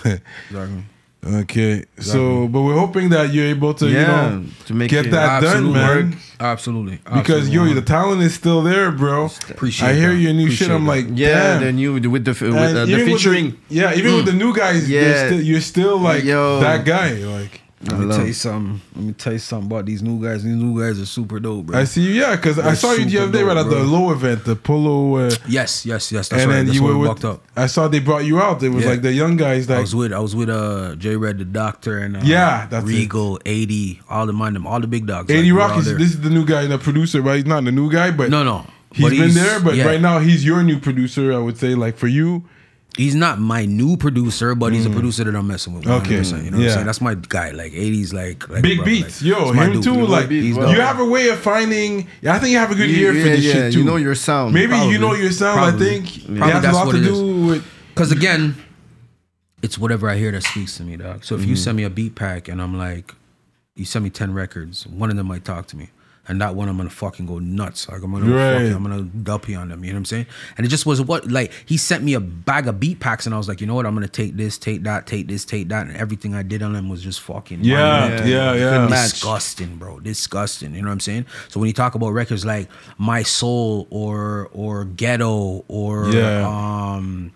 Exactly. 0.05 0.85
okay, 1.27 1.85
so 1.98 2.47
but 2.47 2.62
we're 2.62 2.78
hoping 2.78 3.09
that 3.09 3.32
you're 3.35 3.47
able 3.47 3.74
to, 3.74 3.89
Yeah, 3.89 4.01
you 4.01 4.06
know, 4.06 4.44
to 4.66 4.74
make 4.74 4.90
get 4.90 5.06
it- 5.06 5.10
that 5.10 5.40
done, 5.40 5.44
Absolute 5.52 5.73
man. 5.73 6.10
work. 6.10 6.18
Absolutely. 6.39 7.01
Because 7.12 7.48
yo, 7.48 7.64
the 7.74 7.82
talent 7.82 8.23
is 8.23 8.35
still 8.35 8.62
there, 8.62 8.93
bro. 8.93 9.24
Appreciate 9.51 9.89
I 9.89 9.94
hear 9.94 10.10
that. 10.12 10.16
your 10.20 10.32
new 10.35 10.51
shit. 10.51 10.70
I'm 10.70 10.85
that. 10.85 10.89
like, 10.90 11.06
Yeah, 11.14 11.55
damn. 11.59 11.62
the 11.64 11.73
new 11.73 11.94
with 11.94 12.24
the 12.24 12.31
with 12.31 12.43
uh, 12.55 12.85
the 12.85 12.93
even 12.93 12.98
with 12.98 13.09
featuring. 13.18 13.59
yeah, 13.68 13.94
even 13.94 14.14
with 14.14 14.27
the 14.27 14.32
new 14.35 14.55
guys, 14.55 14.89
Yeah. 14.89 15.01
yeah, 15.01 15.27
still, 15.27 15.40
you're 15.40 15.60
still 15.60 15.98
like 15.98 16.23
Yo. 16.23 16.60
that 16.60 16.85
guy. 16.85 17.14
Like 17.14 17.62
Let 17.91 18.01
me 18.01 18.15
tell 18.15 18.27
you 18.27 18.33
something. 18.33 18.81
Let 18.95 19.05
me 19.05 19.13
tell 19.13 19.33
you 19.33 19.39
something 19.39 19.67
about 19.71 19.87
these 19.87 20.03
new 20.03 20.23
guys. 20.23 20.43
These 20.45 20.55
new 20.57 20.79
guys 20.81 21.01
are 21.01 21.07
super 21.07 21.39
dope, 21.41 21.67
bro. 21.67 21.79
I 21.79 21.85
see 21.85 22.03
you, 22.03 22.11
yeah, 22.21 22.37
because 22.37 22.59
I 22.59 22.75
saw 22.75 22.93
you 22.93 23.05
the 23.05 23.19
other 23.19 23.33
day 23.33 23.43
right 23.43 23.57
at 23.57 23.69
the 23.69 23.81
low 23.85 24.11
event, 24.13 24.45
the 24.45 24.57
polo. 24.57 25.17
Uh, 25.17 25.31
Yes, 25.49 25.87
yes, 25.87 26.11
yes. 26.13 26.29
That's 26.29 26.43
and 26.43 26.51
right. 26.51 26.57
then 26.59 26.67
That's 26.67 26.79
you 26.79 26.85
were 26.85 26.97
with. 26.99 27.09
walked 27.09 27.25
up. 27.25 27.45
I 27.57 27.67
saw 27.67 27.89
they 27.89 28.01
brought 28.01 28.25
you 28.25 28.41
out. 28.41 28.63
It 28.63 28.71
was 28.71 28.85
Yeah. 28.85 28.91
like 28.91 29.03
the 29.03 29.13
young 29.13 29.37
guys, 29.37 29.71
I 29.71 29.81
was 29.81 29.95
with 29.95 30.13
I 30.13 30.19
was 30.19 30.35
with 30.35 30.49
uh 30.51 30.95
J 30.97 31.17
Red 31.17 31.39
the 31.39 31.45
Doctor 31.45 31.99
and 31.99 32.17
uh, 32.17 32.21
Yeah, 32.25 32.67
that's 32.71 32.85
it. 32.85 32.89
Regal, 32.89 33.39
eighty, 33.47 34.01
all 34.11 34.27
the 34.27 34.33
mind 34.33 34.57
them, 34.57 34.67
all 34.67 34.81
the 34.81 34.87
big 34.87 35.07
dogs. 35.07 35.31
Eighty 35.31 35.53
like, 35.53 35.71
Rock. 35.71 35.79
Is, 35.79 35.87
this 35.97 36.11
is 36.15 36.21
the 36.21 36.31
new 36.31 36.45
guy, 36.45 36.67
the 36.67 36.79
producer, 36.79 37.21
right? 37.23 37.37
He's 37.37 37.47
not 37.47 37.65
the 37.65 37.73
new 37.73 37.91
guy, 37.93 38.11
but 38.11 38.31
no, 38.31 38.43
no. 38.45 38.67
he's 38.93 39.03
But 39.05 39.11
been 39.13 39.35
there. 39.35 39.61
But 39.61 39.75
yeah. 39.77 39.85
right 39.87 40.01
now, 40.01 40.19
he's 40.19 40.45
your 40.45 40.63
new 40.63 40.79
producer. 40.81 41.33
I 41.33 41.39
would 41.39 41.59
say, 41.59 41.75
like 41.75 41.97
for 41.97 42.09
you, 42.09 42.45
he's 42.97 43.14
not 43.14 43.39
my 43.39 43.64
new 43.66 43.97
producer, 43.97 44.55
but 44.55 44.73
he's 44.73 44.86
a 44.86 44.90
producer 44.90 45.24
that 45.24 45.35
I'm 45.36 45.47
messing 45.47 45.74
with. 45.74 45.85
100%, 45.85 45.86
Mm. 45.86 46.01
Okay, 46.01 46.44
you 46.44 46.51
know 46.51 46.56
what 46.56 46.62
yeah. 46.64 46.68
I'm 46.68 46.74
saying? 46.74 46.86
That's 46.86 47.01
my 47.01 47.14
guy. 47.14 47.51
Like 47.51 47.73
eighties, 47.73 48.12
like, 48.14 48.48
like 48.48 48.62
big 48.62 48.78
bro, 48.78 48.85
beats, 48.86 49.23
like, 49.23 49.28
yo, 49.31 49.52
him 49.52 49.73
dude. 49.74 49.82
too. 49.85 49.94
He's 50.01 50.09
Like 50.09 50.28
beats, 50.28 50.56
you 50.56 50.81
have 50.81 50.98
a 51.01 51.05
way 51.05 51.28
of 51.28 51.39
finding. 51.39 52.09
I 52.27 52.39
think 52.39 52.52
you 52.52 52.59
have 52.59 52.70
a 52.70 52.74
good 52.74 52.90
You- 52.90 53.06
ear 53.06 53.12
for 53.12 53.18
yeah, 53.18 53.24
this 53.36 53.44
yeah, 53.44 53.52
shit 53.52 53.73
too. 53.74 53.78
you 53.81 53.85
know 53.85 53.97
your 53.97 54.14
sound. 54.14 54.55
Maybe 54.55 54.77
you 54.77 54.98
know 54.98 55.14
your 55.14 55.31
sound. 55.32 55.59
Probably. 55.59 55.86
I 55.86 55.90
think 56.01 56.18
it 56.18 56.24
Probably 56.27 56.40
has 56.52 56.59
a 56.59 56.60
that's 56.62 56.74
lot 56.74 56.86
what 56.86 56.93
to 56.93 56.98
it 56.98 57.05
do 57.05 57.47
with. 57.47 57.64
Because 57.94 58.12
again, 58.12 58.56
it's 59.62 59.78
whatever 59.78 60.09
I 60.10 60.16
hear 60.16 60.31
that 60.32 60.43
speaks 60.43 60.77
to 60.78 60.82
me, 60.82 60.97
dog. 60.97 61.24
So 61.24 61.35
if 61.35 61.40
Mm-hmm. 61.43 61.51
you 61.51 61.56
send 61.56 61.77
me 61.77 61.82
a 61.85 61.90
beat 61.90 62.14
pack 62.14 62.48
and 62.48 62.60
I'm 62.60 62.77
like, 62.77 63.14
you 63.74 63.85
send 63.85 64.05
me 64.05 64.10
ten 64.10 64.32
records, 64.32 64.86
one 64.86 65.10
of 65.10 65.16
them 65.16 65.27
might 65.27 65.44
talk 65.44 65.66
to 65.68 65.77
me, 65.77 65.89
and 66.28 66.40
that 66.40 66.55
one 66.55 66.69
I'm 66.69 66.77
gonna 66.77 66.90
fucking 66.90 67.27
go 67.27 67.39
nuts. 67.39 67.89
Like 67.89 68.03
I'm 68.03 68.12
gonna 68.12 68.27
Right. 68.35 68.53
fucking, 68.53 68.73
I'm 68.74 68.82
gonna 68.82 69.03
duppy 69.03 69.55
on 69.55 69.69
them. 69.69 69.85
You 69.85 69.90
know 69.93 69.97
what 69.97 70.01
I'm 70.01 70.05
saying? 70.07 70.27
And 70.57 70.66
it 70.66 70.70
just 70.70 70.86
was 70.86 71.01
what 71.01 71.31
like 71.31 71.53
he 71.66 71.77
sent 71.77 72.03
me 72.05 72.15
a 72.15 72.20
bag 72.20 72.66
of 72.69 72.81
beat 72.81 73.01
packs, 73.01 73.27
and 73.27 73.35
I 73.35 73.39
was 73.39 73.48
like, 73.48 73.61
you 73.61 73.66
know 73.66 73.74
what? 73.74 73.86
I'm 73.86 73.94
gonna 73.94 74.09
take 74.09 74.36
this, 74.36 74.59
take 74.59 74.82
that, 74.85 75.07
take 75.07 75.28
this, 75.28 75.44
take 75.44 75.69
that, 75.69 75.86
and 75.86 75.97
everything 75.97 76.35
I 76.35 76.43
did 76.43 76.62
on 76.62 76.73
them 76.73 76.89
was 76.89 77.03
just 77.03 77.20
fucking 77.20 77.62
Yeah, 77.65 77.77
monumental. 78.01 78.28
yeah, 78.28 78.55
yeah. 78.55 78.86
disgusting, 78.89 79.77
bro. 79.77 80.01
Disgusting. 80.01 80.74
You 80.74 80.82
know 80.82 80.89
what 80.89 80.93
I'm 80.94 81.01
saying? 81.01 81.27
So 81.48 81.61
when 81.61 81.66
you 81.69 81.73
talk 81.73 81.94
about 81.94 82.11
records 82.11 82.44
like 82.44 82.69
My 82.98 83.23
Soul 83.23 83.86
or 83.90 84.48
or 84.53 84.85
Ghetto 84.85 85.65
or 85.69 86.09
Yeah. 86.12 86.47
um 86.48 87.32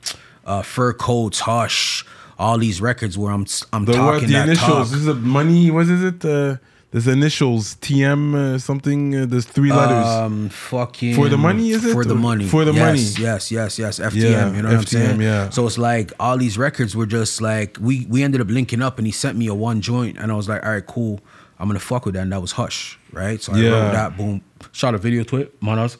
uh 0.46 0.62
Fur 0.62 0.92
Coats, 0.92 1.40
Hush, 1.40 2.04
all 2.38 2.58
these 2.58 2.80
records 2.80 3.16
where 3.18 3.32
I'm 3.32 3.46
I'm 3.72 3.84
The 3.84 3.92
talking 3.92 4.28
The 4.28 4.32
that 4.34 4.48
initials. 4.48 4.68
talk. 4.68 4.88
This 4.88 5.00
is 5.00 5.06
a 5.08 5.14
money. 5.14 5.70
What 5.70 5.86
is 5.88 6.02
it? 6.02 6.24
Uh, 6.24 6.56
there's 6.92 7.06
initials. 7.06 7.76
TM 7.76 8.34
uh, 8.34 8.58
something. 8.58 9.14
Uh, 9.16 9.26
there's 9.26 9.44
three 9.46 9.70
letters. 9.72 10.06
Um, 10.06 10.48
fucking 10.48 11.14
For 11.14 11.28
the 11.28 11.36
money, 11.38 11.70
is 11.70 11.84
it? 11.84 11.92
For 11.92 12.04
the 12.04 12.14
money. 12.14 12.46
for 12.48 12.64
the 12.64 12.72
yes, 12.72 12.84
money. 13.18 13.24
Yes, 13.26 13.50
yes, 13.52 13.78
yes. 13.78 13.98
FTM. 14.00 14.14
Yeah, 14.30 14.52
you 14.54 14.62
know 14.62 14.68
what 14.70 14.78
I'm 14.78 14.86
saying? 14.86 15.20
yeah. 15.20 15.50
So 15.50 15.66
it's 15.66 15.78
like 15.78 16.12
all 16.18 16.36
these 16.36 16.58
records 16.58 16.96
were 16.96 17.06
just 17.06 17.40
like 17.40 17.76
we 17.80 18.06
we 18.06 18.22
ended 18.22 18.40
up 18.40 18.48
linking 18.48 18.82
up, 18.82 18.98
and 18.98 19.06
he 19.06 19.12
sent 19.12 19.38
me 19.38 19.46
a 19.46 19.54
one 19.54 19.80
joint, 19.80 20.18
and 20.18 20.32
I 20.32 20.34
was 20.34 20.48
like, 20.48 20.64
all 20.64 20.72
right, 20.72 20.86
cool. 20.86 21.20
I'm 21.58 21.68
gonna 21.68 21.78
fuck 21.78 22.06
with 22.06 22.14
that, 22.14 22.22
and 22.22 22.32
that 22.32 22.40
was 22.40 22.52
Hush, 22.52 22.98
right? 23.12 23.40
So 23.42 23.52
I 23.52 23.56
Yeah. 23.58 23.70
wrote 23.70 23.92
that. 23.92 24.16
Boom. 24.16 24.40
Shot 24.72 24.94
a 24.94 24.98
video 24.98 25.24
to 25.24 25.36
it, 25.36 25.54
Monos. 25.62 25.98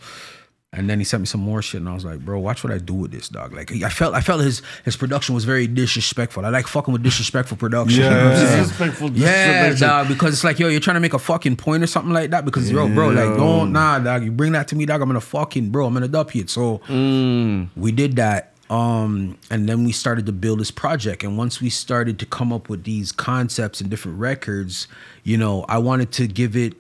And 0.73 0.89
then 0.89 1.01
he 1.01 1.05
sent 1.05 1.23
me 1.23 1.27
some 1.27 1.41
more 1.41 1.63
shit, 1.63 1.81
and 1.81 1.89
I 1.89 1.95
was 1.95 2.05
like, 2.05 2.21
"Bro, 2.21 2.39
watch 2.39 2.63
what 2.63 2.73
I 2.73 2.79
do 2.79 2.95
with 2.95 3.11
this 3.11 3.29
dog." 3.29 3.53
Like, 3.53 3.73
I 3.83 3.89
felt, 3.89 4.15
I 4.15 4.21
felt 4.21 4.41
his 4.41 4.63
his 4.85 4.97
production 4.97 5.35
was 5.35 5.45
very 5.45 5.67
disrespectful. 5.67 6.47
I 6.47 6.51
like 6.51 6.69
fucking 6.69 6.93
with 6.93 7.03
disrespectful 7.03 7.57
production. 7.57 8.05
you 8.05 8.09
know 8.09 8.17
what 8.29 8.37
I'm 8.37 8.45
Yeah. 8.45 8.57
Disrespectful 8.61 9.11
Yeah, 9.11 9.75
dog. 9.75 10.07
Because 10.07 10.33
it's 10.33 10.45
like, 10.45 10.61
yo, 10.61 10.69
you're 10.69 10.79
trying 10.79 10.95
to 10.95 11.01
make 11.01 11.13
a 11.13 11.19
fucking 11.19 11.57
point 11.57 11.83
or 11.83 11.89
something 11.89 12.13
like 12.13 12.31
that. 12.31 12.45
Because 12.45 12.71
yo, 12.71 12.87
bro, 12.95 13.09
like, 13.09 13.37
don't 13.37 13.73
nah, 13.73 13.99
dog. 13.99 14.23
You 14.23 14.31
bring 14.31 14.53
that 14.53 14.69
to 14.69 14.77
me, 14.77 14.87
dog. 14.87 15.03
I'm 15.03 15.09
gonna 15.09 15.21
fucking, 15.21 15.71
bro. 15.71 15.87
I'm 15.87 15.93
gonna 15.93 16.07
dub 16.07 16.31
it. 16.37 16.49
So 16.49 16.81
we 16.89 17.91
did 17.91 18.15
that. 18.17 18.53
Um, 18.71 19.37
and 19.51 19.69
then 19.69 19.83
we 19.83 19.91
started 19.91 20.27
to 20.27 20.33
build 20.33 20.61
this 20.61 20.71
project. 20.71 21.25
And 21.25 21.37
once 21.37 21.61
we 21.61 21.69
started 21.69 22.21
to 22.21 22.27
come 22.27 22.53
up 22.53 22.69
with 22.69 22.85
these 22.85 23.11
concepts 23.11 23.81
and 23.81 23.91
different 23.91 24.21
records, 24.21 24.87
you 25.25 25.37
know, 25.37 25.65
I 25.69 25.79
wanted 25.79 26.13
to 26.13 26.29
give 26.29 26.57
it 26.57 26.75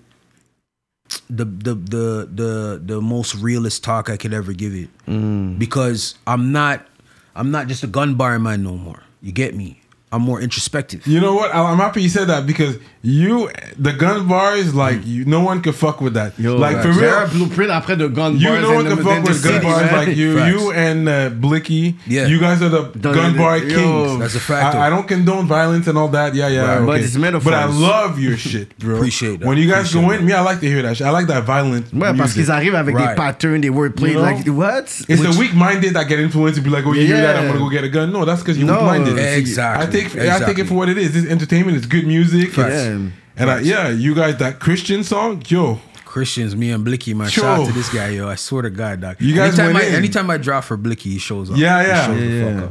the 1.28 1.44
the 1.44 1.74
the 1.74 2.28
the 2.32 2.82
the 2.84 3.00
most 3.00 3.34
realist 3.34 3.82
talk 3.84 4.08
I 4.10 4.16
could 4.16 4.34
ever 4.34 4.52
give 4.52 4.74
it. 4.74 4.88
Mm. 5.06 5.58
Because 5.58 6.14
I'm 6.26 6.52
not 6.52 6.86
I'm 7.34 7.50
not 7.50 7.66
just 7.66 7.82
a 7.82 7.86
gun 7.86 8.14
bar 8.14 8.38
man 8.38 8.62
no 8.62 8.76
more. 8.76 9.02
You 9.22 9.32
get 9.32 9.54
me? 9.54 9.79
I'm 10.12 10.22
more 10.22 10.40
introspective. 10.40 11.06
You 11.06 11.20
know 11.20 11.34
what? 11.36 11.54
I- 11.54 11.70
I'm 11.70 11.78
happy 11.78 12.02
you 12.02 12.08
said 12.08 12.26
that 12.28 12.44
because 12.44 12.76
you, 13.00 13.48
the 13.78 13.92
gun 13.92 14.26
bars, 14.26 14.74
like 14.74 15.06
you, 15.06 15.24
no 15.24 15.40
one 15.40 15.62
could 15.62 15.76
fuck 15.76 16.00
with 16.00 16.14
that. 16.14 16.36
Yo, 16.38 16.56
like 16.56 16.82
for 16.82 16.88
real, 16.90 17.14
un 17.14 17.28
blueprint 17.30 17.70
après 17.70 17.96
de 17.96 18.08
gun 18.08 18.36
You 18.36 18.48
bars 18.48 18.60
know 18.62 18.74
what 18.74 18.86
in 18.86 18.88
the 18.90 18.96
the- 18.96 19.02
fuck 19.04 19.22
with 19.22 19.40
gun 19.42 19.52
city, 19.54 19.64
bars 19.64 19.82
man. 19.86 19.94
like 20.06 20.16
you, 20.16 20.36
Facts. 20.36 20.50
you 20.52 20.72
and 20.72 21.08
uh, 21.08 21.30
Blicky. 21.30 21.94
Yeah. 22.08 22.26
you 22.26 22.40
guys 22.40 22.60
are 22.60 22.68
the 22.68 22.82
Done 22.98 23.14
gun 23.14 23.34
it. 23.34 23.38
bar 23.38 23.58
Yo. 23.58 23.68
kings. 23.76 24.18
That's 24.18 24.34
a 24.34 24.40
fact. 24.40 24.74
I, 24.74 24.88
I 24.88 24.90
don't 24.90 25.06
condone 25.06 25.46
violence 25.46 25.86
and 25.86 25.96
all 25.96 26.08
that. 26.08 26.34
Yeah, 26.34 26.48
yeah. 26.48 26.60
Right, 26.78 26.86
but 26.86 26.92
okay. 26.96 27.04
it's 27.04 27.16
metaphors. 27.16 27.44
But 27.44 27.54
I 27.54 27.66
love 27.66 28.18
your 28.18 28.36
shit, 28.36 28.76
bro. 28.80 28.96
Appreciate 28.96 29.38
that. 29.40 29.46
When 29.46 29.58
you 29.58 29.70
guys 29.70 29.92
go 29.94 30.00
Appreciate 30.00 30.20
in, 30.22 30.26
me, 30.26 30.32
I 30.32 30.40
like 30.42 30.58
to 30.60 30.66
hear 30.66 30.82
that. 30.82 30.96
shit. 30.96 31.06
I 31.06 31.10
like 31.10 31.28
that 31.28 31.44
violent. 31.44 31.86
Ouais, 31.94 32.12
parce 32.16 32.34
music. 32.34 32.42
qu'ils 32.46 32.50
arrivent 32.50 32.74
avec 32.74 32.96
des 32.96 33.02
Right. 33.04 33.16
patterns, 33.16 33.60
des 33.60 33.70
wordplay. 33.70 34.10
You 34.10 34.16
know? 34.16 34.22
Like, 34.22 34.44
what? 34.48 34.90
It's 35.08 35.22
the 35.22 35.38
weak-minded 35.38 35.94
that 35.94 36.08
get 36.08 36.18
influenced 36.18 36.56
to 36.56 36.62
be 36.62 36.68
like, 36.68 36.84
"Oh, 36.84 36.92
you 36.92 37.06
hear 37.06 37.16
that? 37.22 37.36
I'm 37.36 37.46
gonna 37.46 37.60
go 37.60 37.70
get 37.70 37.84
a 37.84 37.88
gun." 37.88 38.10
No, 38.12 38.24
that's 38.24 38.40
because 38.42 38.58
you're 38.58 38.66
weak-minded. 38.68 39.16
Exactly. 39.16 39.99
I 40.06 40.08
take 40.08 40.28
I 40.30 40.38
take 40.46 40.58
it 40.58 40.66
for 40.66 40.74
what 40.74 40.88
it 40.88 40.98
is. 40.98 41.16
It's 41.16 41.28
entertainment. 41.28 41.76
It's 41.76 41.86
good 41.86 42.06
music. 42.06 42.50
Facts. 42.50 42.74
Yeah. 42.74 43.10
And 43.36 43.50
I, 43.50 43.60
yeah, 43.60 43.88
you 43.88 44.14
guys 44.14 44.36
that 44.36 44.60
Christian 44.60 45.02
song, 45.02 45.42
yo, 45.46 45.80
Christians, 46.10 46.56
me 46.56 46.72
and 46.72 46.84
Blicky, 46.84 47.14
man. 47.14 47.28
Sure. 47.28 47.44
Shout 47.44 47.60
out 47.60 47.66
to 47.68 47.72
this 47.72 47.88
guy, 47.94 48.08
yo. 48.08 48.28
I 48.28 48.34
swear 48.34 48.62
to 48.62 48.70
God, 48.70 49.00
dog. 49.00 49.16
You 49.20 49.32
guys 49.32 49.56
anytime 49.56 49.74
went 49.74 49.84
I, 49.86 49.88
in. 49.90 49.94
anytime 49.94 50.28
I 50.28 50.38
drop 50.38 50.64
for 50.64 50.76
Blicky, 50.76 51.10
he 51.10 51.18
shows 51.18 51.52
up. 51.52 51.56
Yeah, 51.56 51.82
He 51.82 51.88
yeah. 51.88 52.10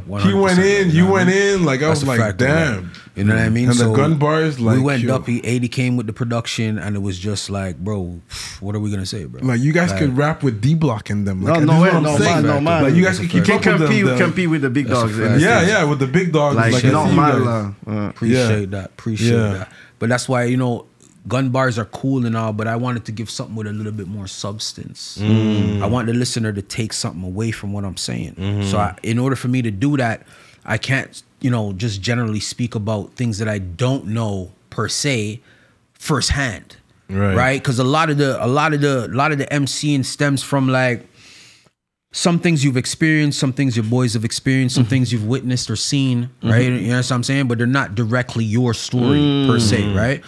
Yeah, 0.08 0.20
he 0.20 0.34
went 0.34 0.58
in, 0.58 0.90
you 0.90 0.96
you 1.06 1.10
went 1.10 1.30
I 1.30 1.32
mean? 1.32 1.54
in. 1.60 1.64
Like 1.64 1.80
I 1.80 1.88
That's 1.88 2.00
was 2.00 2.08
like, 2.08 2.20
fact, 2.20 2.38
though, 2.38 2.48
man. 2.48 2.74
damn. 2.82 2.92
You 3.16 3.24
know 3.24 3.34
what 3.34 3.42
I 3.42 3.48
mean? 3.48 3.70
And 3.70 3.78
the 3.78 3.92
gun 3.92 4.18
bars, 4.18 4.60
like 4.60 4.76
we 4.76 4.82
went 4.82 5.02
yo. 5.02 5.08
Duppy. 5.08 5.40
80 5.40 5.68
came 5.68 5.96
with 5.96 6.06
the 6.06 6.12
production, 6.12 6.78
and 6.78 6.94
it 6.96 7.00
was 7.00 7.18
just 7.18 7.48
like, 7.48 7.78
bro, 7.78 8.20
what 8.60 8.74
are 8.76 8.78
we 8.78 8.90
gonna 8.90 9.06
say, 9.06 9.24
bro? 9.24 9.40
Like 9.42 9.60
you 9.60 9.72
guys 9.72 9.88
Like, 9.90 10.00
could 10.00 10.16
rap 10.18 10.42
with 10.42 10.60
D 10.60 10.74
Block 10.74 11.08
in 11.08 11.24
them. 11.24 11.42
Like, 11.42 11.62
No, 11.62 11.72
no 11.76 11.82
way, 11.82 11.90
no 11.92 12.18
man, 12.18 12.42
no 12.44 12.60
man. 12.60 12.82
Like 12.82 12.94
you 12.94 13.02
guys 13.02 13.18
That's 13.18 13.30
can 13.32 13.42
keep 13.42 13.54
up 13.54 13.64
with 13.64 13.78
compete, 13.80 14.04
them. 14.04 14.18
the- 14.18 14.24
compete 14.24 14.50
with 14.50 14.60
the 14.62 14.70
big 14.70 14.88
dogs. 14.88 15.12
fact. 15.12 15.24
in 15.24 15.32
the 15.34 15.40
yeah, 15.40 15.66
yeah, 15.66 15.84
with 15.84 15.98
the 15.98 16.06
big 16.06 16.30
dogs. 16.32 16.56
Like, 16.56 16.72
Like, 16.72 16.74
I 16.74 16.80
see 16.80 16.86
you 16.88 16.92
normal, 16.92 17.16
guys. 17.16 17.40
là. 17.40 17.74
Ouais. 17.86 18.08
Appreciate 18.10 18.70
that. 18.72 18.84
Appreciate 18.90 19.30
that. 19.36 19.68
But 19.98 20.08
that's 20.10 20.28
why 20.28 20.44
you 20.44 20.56
know, 20.56 20.86
gun 21.28 21.50
bars 21.50 21.78
are 21.78 21.84
cool 21.86 22.26
and 22.26 22.36
all. 22.36 22.52
But 22.52 22.66
I 22.66 22.76
wanted 22.76 23.04
to 23.06 23.12
give 23.12 23.30
something 23.30 23.54
with 23.56 23.66
a 23.66 23.72
little 23.72 23.92
bit 23.92 24.08
more 24.08 24.26
substance. 24.26 25.18
Mm. 25.18 25.82
I 25.82 25.86
want 25.86 26.06
the 26.06 26.14
listener 26.14 26.52
to 26.52 26.62
take 26.62 26.92
something 26.92 27.22
away 27.22 27.50
from 27.50 27.72
what 27.72 27.84
I'm 27.84 27.96
saying. 27.96 28.34
Mm-hmm. 28.34 28.68
So 28.68 28.78
I, 28.78 28.96
in 29.02 29.18
order 29.18 29.36
for 29.36 29.48
me 29.48 29.62
to 29.62 29.70
do 29.70 29.96
that, 29.96 30.26
I 30.64 30.78
can't 30.78 31.22
you 31.40 31.50
know 31.50 31.72
just 31.72 32.02
generally 32.02 32.40
speak 32.40 32.74
about 32.74 33.14
things 33.14 33.38
that 33.38 33.48
I 33.48 33.58
don't 33.58 34.06
know 34.06 34.52
per 34.70 34.88
se 34.88 35.40
firsthand. 35.94 36.76
Right. 37.08 37.34
Right. 37.34 37.60
Because 37.60 37.78
a 37.78 37.84
lot 37.84 38.08
of 38.10 38.18
the 38.18 38.42
a 38.42 38.46
lot 38.46 38.72
of 38.72 38.80
the 38.80 39.06
a 39.06 39.14
lot 39.14 39.32
of 39.32 39.38
the 39.38 39.46
MCing 39.46 40.04
stems 40.04 40.42
from 40.42 40.68
like 40.68 41.06
some 42.12 42.40
things 42.40 42.64
you've 42.64 42.76
experienced, 42.76 43.38
some 43.38 43.52
things 43.52 43.76
your 43.76 43.84
boys 43.84 44.14
have 44.14 44.24
experienced, 44.24 44.74
some 44.74 44.84
things 44.84 45.12
you've 45.12 45.26
witnessed 45.26 45.70
or 45.70 45.76
seen, 45.76 46.30
right? 46.42 46.62
You 46.62 46.88
know 46.88 46.96
what 46.96 47.12
I'm 47.12 47.22
saying? 47.22 47.46
But 47.46 47.58
they're 47.58 47.68
not 47.68 47.94
directly 47.94 48.44
your 48.44 48.74
story 48.74 49.46
per 49.46 49.60
se, 49.60 49.94
right? 49.94 50.22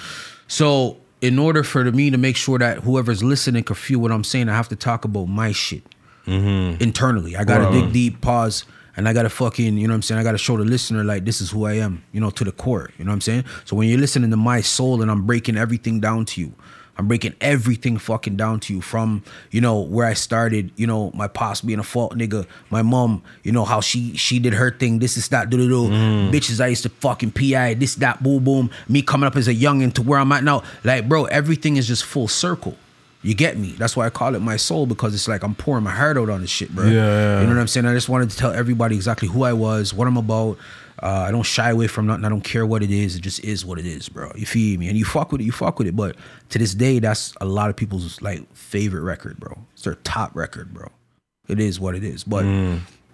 So, 0.52 0.98
in 1.22 1.38
order 1.38 1.64
for 1.64 1.82
me 1.90 2.10
to 2.10 2.18
make 2.18 2.36
sure 2.36 2.58
that 2.58 2.80
whoever's 2.80 3.24
listening 3.24 3.64
can 3.64 3.74
feel 3.74 4.00
what 4.00 4.12
I'm 4.12 4.22
saying, 4.22 4.50
I 4.50 4.54
have 4.54 4.68
to 4.68 4.76
talk 4.76 5.06
about 5.06 5.24
my 5.24 5.50
shit 5.50 5.82
mm-hmm. 6.26 6.82
internally. 6.82 7.36
I 7.36 7.44
gotta 7.44 7.72
dig 7.72 7.90
deep, 7.94 8.20
pause, 8.20 8.66
and 8.94 9.08
I 9.08 9.14
gotta 9.14 9.30
fucking, 9.30 9.78
you 9.78 9.88
know 9.88 9.92
what 9.92 9.96
I'm 9.96 10.02
saying? 10.02 10.20
I 10.20 10.22
gotta 10.22 10.36
show 10.36 10.58
the 10.58 10.66
listener 10.66 11.04
like 11.04 11.24
this 11.24 11.40
is 11.40 11.50
who 11.50 11.64
I 11.64 11.78
am, 11.78 12.04
you 12.12 12.20
know, 12.20 12.28
to 12.28 12.44
the 12.44 12.52
core. 12.52 12.90
You 12.98 13.06
know 13.06 13.12
what 13.12 13.14
I'm 13.14 13.20
saying? 13.22 13.44
So 13.64 13.76
when 13.76 13.88
you're 13.88 13.98
listening 13.98 14.30
to 14.30 14.36
my 14.36 14.60
soul 14.60 15.00
and 15.00 15.10
I'm 15.10 15.24
breaking 15.24 15.56
everything 15.56 16.00
down 16.00 16.26
to 16.26 16.42
you, 16.42 16.52
I'm 16.98 17.08
breaking 17.08 17.34
everything 17.40 17.96
fucking 17.96 18.36
down 18.36 18.60
to 18.60 18.74
you 18.74 18.80
from, 18.82 19.22
you 19.50 19.60
know, 19.60 19.80
where 19.80 20.06
I 20.06 20.12
started, 20.12 20.70
you 20.76 20.86
know, 20.86 21.10
my 21.14 21.26
pops 21.26 21.62
being 21.62 21.78
a 21.78 21.82
fault 21.82 22.14
nigga, 22.16 22.46
my 22.70 22.82
mom, 22.82 23.22
you 23.42 23.52
know, 23.52 23.64
how 23.64 23.80
she 23.80 24.14
she 24.16 24.38
did 24.38 24.52
her 24.54 24.70
thing, 24.70 24.98
this 24.98 25.16
is 25.16 25.28
that, 25.28 25.48
do 25.48 25.56
do 25.56 25.68
do. 25.68 25.88
Mm. 25.88 26.30
Bitches 26.30 26.62
I 26.62 26.68
used 26.68 26.82
to 26.82 26.90
fucking 26.90 27.32
PI, 27.32 27.74
this, 27.74 27.94
that, 27.96 28.22
boom, 28.22 28.44
boom. 28.44 28.70
Me 28.88 29.00
coming 29.00 29.26
up 29.26 29.36
as 29.36 29.48
a 29.48 29.54
youngin' 29.54 29.94
to 29.94 30.02
where 30.02 30.18
I'm 30.18 30.30
at 30.32 30.44
now. 30.44 30.62
Like, 30.84 31.08
bro, 31.08 31.24
everything 31.24 31.76
is 31.76 31.88
just 31.88 32.04
full 32.04 32.28
circle. 32.28 32.76
You 33.22 33.34
get 33.34 33.56
me? 33.56 33.72
That's 33.78 33.96
why 33.96 34.06
I 34.06 34.10
call 34.10 34.34
it 34.34 34.40
my 34.40 34.56
soul 34.56 34.84
because 34.84 35.14
it's 35.14 35.28
like 35.28 35.44
I'm 35.44 35.54
pouring 35.54 35.84
my 35.84 35.92
heart 35.92 36.18
out 36.18 36.28
on 36.28 36.40
this 36.40 36.50
shit, 36.50 36.74
bro. 36.74 36.86
Yeah. 36.86 37.40
You 37.40 37.46
know 37.46 37.54
what 37.54 37.60
I'm 37.60 37.68
saying? 37.68 37.86
I 37.86 37.94
just 37.94 38.08
wanted 38.08 38.30
to 38.30 38.36
tell 38.36 38.50
everybody 38.50 38.96
exactly 38.96 39.28
who 39.28 39.44
I 39.44 39.52
was, 39.52 39.94
what 39.94 40.08
I'm 40.08 40.16
about. 40.16 40.58
Uh, 41.02 41.24
I 41.28 41.30
don't 41.32 41.42
shy 41.42 41.70
away 41.70 41.88
from 41.88 42.06
nothing. 42.06 42.24
I 42.24 42.28
don't 42.28 42.44
care 42.44 42.64
what 42.64 42.82
it 42.82 42.90
is. 42.90 43.16
It 43.16 43.20
just 43.22 43.42
is 43.44 43.64
what 43.64 43.78
it 43.78 43.86
is, 43.86 44.08
bro. 44.08 44.30
You 44.36 44.46
feel 44.46 44.78
me? 44.78 44.88
And 44.88 44.96
you 44.96 45.04
fuck 45.04 45.32
with 45.32 45.40
it, 45.40 45.44
you 45.44 45.52
fuck 45.52 45.78
with 45.78 45.88
it. 45.88 45.96
But 45.96 46.16
to 46.50 46.58
this 46.58 46.74
day, 46.74 47.00
that's 47.00 47.34
a 47.40 47.44
lot 47.44 47.70
of 47.70 47.76
people's 47.76 48.22
like 48.22 48.46
favorite 48.54 49.02
record, 49.02 49.38
bro. 49.40 49.58
It's 49.72 49.82
their 49.82 49.96
top 49.96 50.36
record, 50.36 50.72
bro. 50.72 50.88
It 51.48 51.58
is 51.58 51.80
what 51.80 51.94
it 51.96 52.04
is. 52.04 52.22
But 52.24 52.44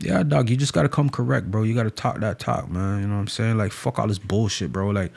yeah, 0.01 0.23
dog, 0.23 0.51
you 0.51 0.57
just 0.57 0.75
gotta 0.75 0.89
come 0.89 1.09
correct, 1.09 1.51
bro. 1.51 1.63
You 1.63 1.75
gotta 1.75 1.91
talk 1.91 2.21
that 2.21 2.39
talk, 2.39 2.71
man. 2.71 3.01
You 3.01 3.07
know 3.09 3.15
what 3.15 3.21
I'm 3.21 3.29
saying? 3.29 3.57
Like 3.57 3.73
fuck 3.73 3.99
all 3.99 4.07
this 4.07 4.19
bullshit, 4.19 4.71
bro. 4.71 4.91
Like 4.91 5.13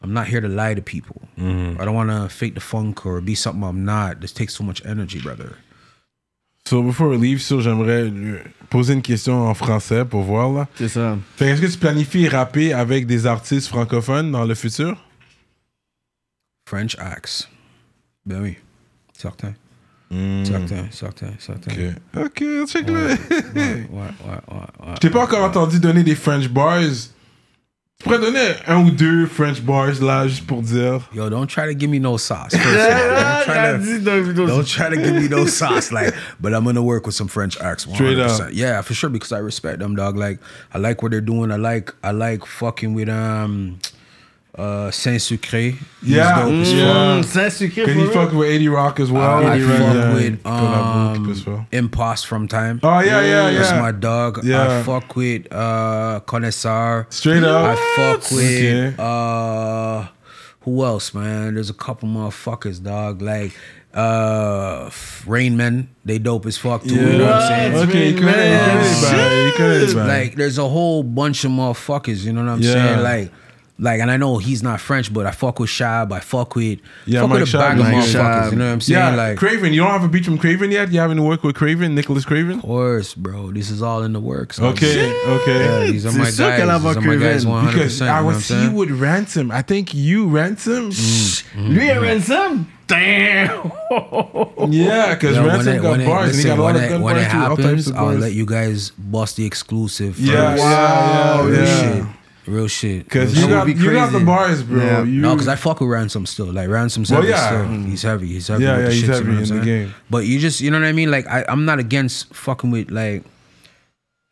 I'm 0.00 0.12
not 0.12 0.28
here 0.28 0.40
to 0.40 0.48
lie 0.48 0.74
to 0.74 0.82
people. 0.82 1.20
I 1.80 1.84
don't 1.84 1.94
wanna 1.94 2.28
fake 2.28 2.54
the 2.54 2.60
funk 2.60 3.04
or 3.04 3.20
be 3.20 3.34
something 3.34 3.62
I'm 3.64 3.84
not. 3.84 4.20
This 4.20 4.32
takes 4.32 4.54
so 4.54 4.62
much 4.62 4.84
energy, 4.86 5.20
brother. 5.20 5.56
So 6.66 6.82
before 6.82 7.08
we 7.08 7.18
leave, 7.18 7.42
so 7.42 7.60
j'aimerais 7.60 8.10
poser 8.70 8.94
une 8.94 9.02
question 9.02 9.46
en 9.48 9.54
français 9.54 10.04
pour 10.04 10.22
voir 10.22 10.50
là. 10.50 10.66
C'est 10.76 10.88
ça. 10.88 11.18
Fait 11.36 11.44
que 11.46 11.50
est-ce 11.50 11.60
que 11.60 11.66
tu 11.66 11.78
planifies 11.78 12.28
rapper 12.28 12.72
avec 12.72 13.06
des 13.06 13.26
artistes 13.26 13.68
francophones 13.68 14.32
dans 14.32 14.44
le 14.44 14.54
futur? 14.54 14.96
French 16.66 16.96
Axe. 16.98 17.48
Ben 18.24 18.40
oui. 18.40 18.56
Certain. 19.12 19.52
Certain, 20.44 20.86
certain, 20.92 21.32
certain. 21.38 21.70
Ok, 22.16 22.24
ok, 22.24 22.44
check 22.68 22.88
le. 22.88 22.94
Ouais, 22.94 23.16
ouais, 23.56 23.86
ouais, 23.90 24.06
ouais, 24.28 24.56
ouais. 24.80 24.86
Je 24.94 25.00
t'ai 25.00 25.10
pas 25.10 25.24
encore 25.24 25.42
entendu 25.44 25.80
donner 25.80 26.04
des 26.04 26.14
French 26.14 26.48
bars. 26.48 26.80
Tu 28.00 28.04
pourrais 28.08 28.18
donner 28.18 28.54
un 28.66 28.84
ou 28.84 28.90
deux 28.90 29.26
French 29.26 29.62
bars 29.62 30.02
là, 30.02 30.26
juste 30.26 30.46
pour 30.46 30.62
dire. 30.62 31.08
Yo, 31.14 31.30
don't 31.30 31.46
try 31.46 31.66
to 31.66 31.78
give 31.78 31.88
me 31.88 31.98
no 32.00 32.16
sauce. 32.18 32.50
first. 32.54 32.64
Don't 32.64 33.44
try 33.44 33.72
to, 33.72 34.32
don't 34.46 34.66
try 34.66 34.88
to 34.90 34.96
give 34.96 35.14
me 35.14 35.28
no 35.28 35.46
sauce. 35.46 35.92
Like, 35.92 36.12
but 36.40 36.52
I'm 36.54 36.64
gonna 36.64 36.82
work 36.82 37.06
with 37.06 37.14
some 37.14 37.28
French 37.28 37.56
acts. 37.60 37.86
100%. 37.86 37.94
Straight 37.94 38.18
up. 38.18 38.50
Yeah, 38.52 38.80
for 38.82 38.94
sure. 38.94 39.10
Because 39.10 39.32
I 39.32 39.38
respect 39.38 39.78
them, 39.78 39.94
dog. 39.94 40.16
Like, 40.16 40.40
I 40.72 40.78
like 40.78 41.02
what 41.02 41.12
they're 41.12 41.20
doing. 41.20 41.52
I 41.52 41.56
like, 41.56 41.94
I 42.02 42.10
like 42.10 42.44
fucking 42.46 42.94
with 42.94 43.08
um, 43.08 43.78
uh, 44.56 44.90
Saint 44.90 45.18
Sucré. 45.20 45.74
He's 46.02 46.10
Yeah. 46.16 46.42
dope 46.44 46.52
as 46.62 46.72
Yeah. 46.72 47.22
fuck. 47.22 47.24
C'est 47.32 47.50
sucré. 47.50 47.84
Can 47.86 47.98
you 47.98 48.10
fuck 48.10 48.32
with 48.32 48.48
80 48.48 48.68
Rock 48.68 49.00
as 49.00 49.10
well? 49.10 49.46
I 49.46 49.58
fuck 49.60 49.78
yeah, 49.94 50.14
with 50.14 50.42
collabo 50.44 51.46
um. 51.48 51.66
Impost 51.72 52.26
from 52.26 52.46
time. 52.46 52.78
Oh 52.82 53.00
yeah, 53.00 53.20
yeah, 53.22 53.50
That's 53.50 53.70
yeah. 53.72 53.80
my 53.80 53.90
dog. 53.92 54.44
Yeah. 54.44 54.80
I 54.80 54.82
fuck 54.84 55.16
with 55.16 55.46
uh 55.52 56.20
Connaisseur. 56.26 57.06
Straight 57.10 57.42
up. 57.42 57.76
I 57.76 57.96
fuck 57.96 58.30
with 58.30 58.42
Okay. 58.42 58.94
uh 58.98 60.06
who 60.60 60.82
else, 60.84 61.12
man? 61.14 61.54
There's 61.54 61.68
a 61.70 61.74
couple 61.74 62.08
motherfuckers, 62.08 62.82
dog. 62.82 63.20
Like 63.22 63.52
uh 63.94 64.88
Rainman, 65.26 65.86
they 66.04 66.18
dope 66.18 66.46
as 66.46 66.56
fuck 66.58 66.82
too. 66.84 66.94
You 66.94 67.18
know 67.18 67.24
what 67.26 67.34
I'm 67.42 67.48
saying? 67.48 67.88
Ok, 67.88 67.94
il 67.94 68.14
connaît, 68.14 68.52
il 68.52 68.58
connaît 68.58 68.82
les 68.84 69.00
bails, 69.02 69.46
il 69.46 69.52
connaît 69.56 69.86
les 69.86 69.94
bails. 69.94 70.06
Like 70.08 70.36
there's 70.36 70.58
a 70.58 70.68
whole 70.68 71.02
bunch 71.02 71.44
of 71.44 71.50
motherfuckers, 71.50 72.24
you 72.24 72.32
know 72.32 72.42
what 72.44 72.52
I'm 72.52 72.60
Yeah. 72.60 72.72
saying? 72.72 73.02
Like 73.02 73.30
like 73.78 74.00
and 74.00 74.08
I 74.10 74.16
know 74.16 74.38
he's 74.38 74.62
not 74.62 74.80
French, 74.80 75.12
but 75.12 75.26
I 75.26 75.32
fuck 75.32 75.58
with 75.58 75.68
Shab, 75.70 76.12
I 76.12 76.20
fuck 76.20 76.54
with 76.54 76.78
Yeah, 77.06 77.20
fuck 77.22 77.30
Mike 77.30 77.40
with 77.40 77.48
a 77.54 77.56
Shab, 77.56 77.60
bag 77.60 77.72
of 77.78 77.84
Mike 77.84 77.94
motherfuckers, 77.96 78.50
you 78.52 78.56
know 78.58 78.66
what 78.66 78.72
I'm 78.72 78.80
saying? 78.80 79.00
yeah, 79.00 79.14
like 79.16 79.38
Craven. 79.38 79.72
You 79.72 79.80
don't 79.82 79.90
have 79.90 80.04
a 80.04 80.08
beat 80.08 80.24
from 80.24 80.38
Craven 80.38 80.70
yet? 80.70 80.92
You 80.92 81.00
haven't 81.00 81.22
worked 81.24 81.42
with 81.42 81.56
Craven, 81.56 81.94
Nicholas 81.94 82.24
Craven? 82.24 82.56
of 82.58 82.62
course, 82.62 83.14
bro. 83.14 83.50
This 83.50 83.70
is 83.70 83.82
all 83.82 84.02
in 84.04 84.12
the 84.12 84.20
works. 84.20 84.60
Okay, 84.60 85.12
okay. 85.26 85.64
Yeah, 85.86 85.90
these 85.90 86.06
are 86.06 86.12
my 86.12 86.18
guys. 86.18 86.36
These 86.36 86.40
are 86.40 86.80
pas 86.80 86.96
my 87.04 87.16
guys 87.16 87.44
100%. 87.44 87.66
Because 87.72 88.00
I 88.02 88.06
know 88.06 88.12
what 88.12 88.18
I'm 88.20 88.24
was 88.26 88.44
see 88.44 88.54
saying? 88.54 88.74
with 88.74 88.90
Ransom. 88.92 89.50
I 89.50 89.62
think 89.62 89.92
you 89.92 90.28
Ransom. 90.28 90.90
Mm, 90.90 91.44
mm, 91.54 91.74
Lui 91.74 91.88
et 91.90 91.98
Ransom? 92.00 92.70
Damn! 92.86 93.72
Yeah, 94.70 95.14
because 95.14 95.36
Yo, 95.36 95.46
Ransom 95.46 95.74
it- 95.76 95.82
got 95.82 96.00
it- 96.00 96.06
bars 96.06 96.30
and 96.30 96.38
he 96.38 96.44
got 96.44 96.58
a 96.58 96.62
lot 96.62 96.66
when 96.74 96.76
of 96.76 96.82
it, 96.82 96.88
gun 96.90 97.02
when 97.02 97.14
bars 97.16 97.26
it 97.26 97.30
too, 97.30 97.36
all 97.38 97.56
happens, 97.56 97.90
I'll 97.92 98.12
let 98.14 98.32
you 98.32 98.46
guys 98.46 98.90
bust 98.90 99.36
the 99.36 99.44
exclusive. 99.46 100.18
Yeah, 100.18 100.50
first. 100.52 100.62
yeah, 100.62 101.48
yeah, 101.48 101.94
yeah. 101.96 102.12
Shit. 102.44 102.54
Real 102.54 102.68
shit. 102.68 103.04
Because 103.04 103.34
you 103.34 103.40
shit. 103.42 103.50
would 103.50 103.56
got 103.56 103.66
be 103.66 103.72
you 103.72 103.92
got 103.92 104.12
the 104.12 104.20
bars, 104.20 104.62
bro. 104.62 104.84
Yeah. 104.84 105.02
You, 105.04 105.20
No, 105.20 105.34
because 105.34 105.48
I 105.48 105.56
fuck 105.56 105.80
with 105.80 105.88
Ransom 105.90 106.26
still. 106.26 106.46
Like 106.52 106.68
Ransom's 106.68 107.10
Well, 107.10 107.24
yeah. 107.24 107.46
still. 107.46 107.66
He's 107.84 108.02
heavy. 108.02 108.26
He's 108.28 108.48
heavy. 108.48 108.64
Yeah, 108.64 108.76
with 108.76 108.80
yeah, 108.82 108.88
the 108.88 108.94
he's 108.94 109.04
shits, 109.04 109.08
heavy 109.08 109.24
you 109.24 109.24
know 109.24 109.32
in 109.32 109.38
what 109.40 109.48
the 109.48 109.58
I'm 109.58 109.64
game. 109.64 109.94
But 110.10 110.18
you 110.26 110.38
just, 110.38 110.60
you 110.60 110.70
know 110.70 110.80
what 110.80 110.86
I 110.86 110.92
mean? 110.92 111.10
Like 111.10 111.26
I, 111.26 111.44
I'm 111.48 111.64
not 111.64 111.78
against 111.78 112.32
fucking 112.34 112.70
with 112.70 112.90
like 112.90 113.24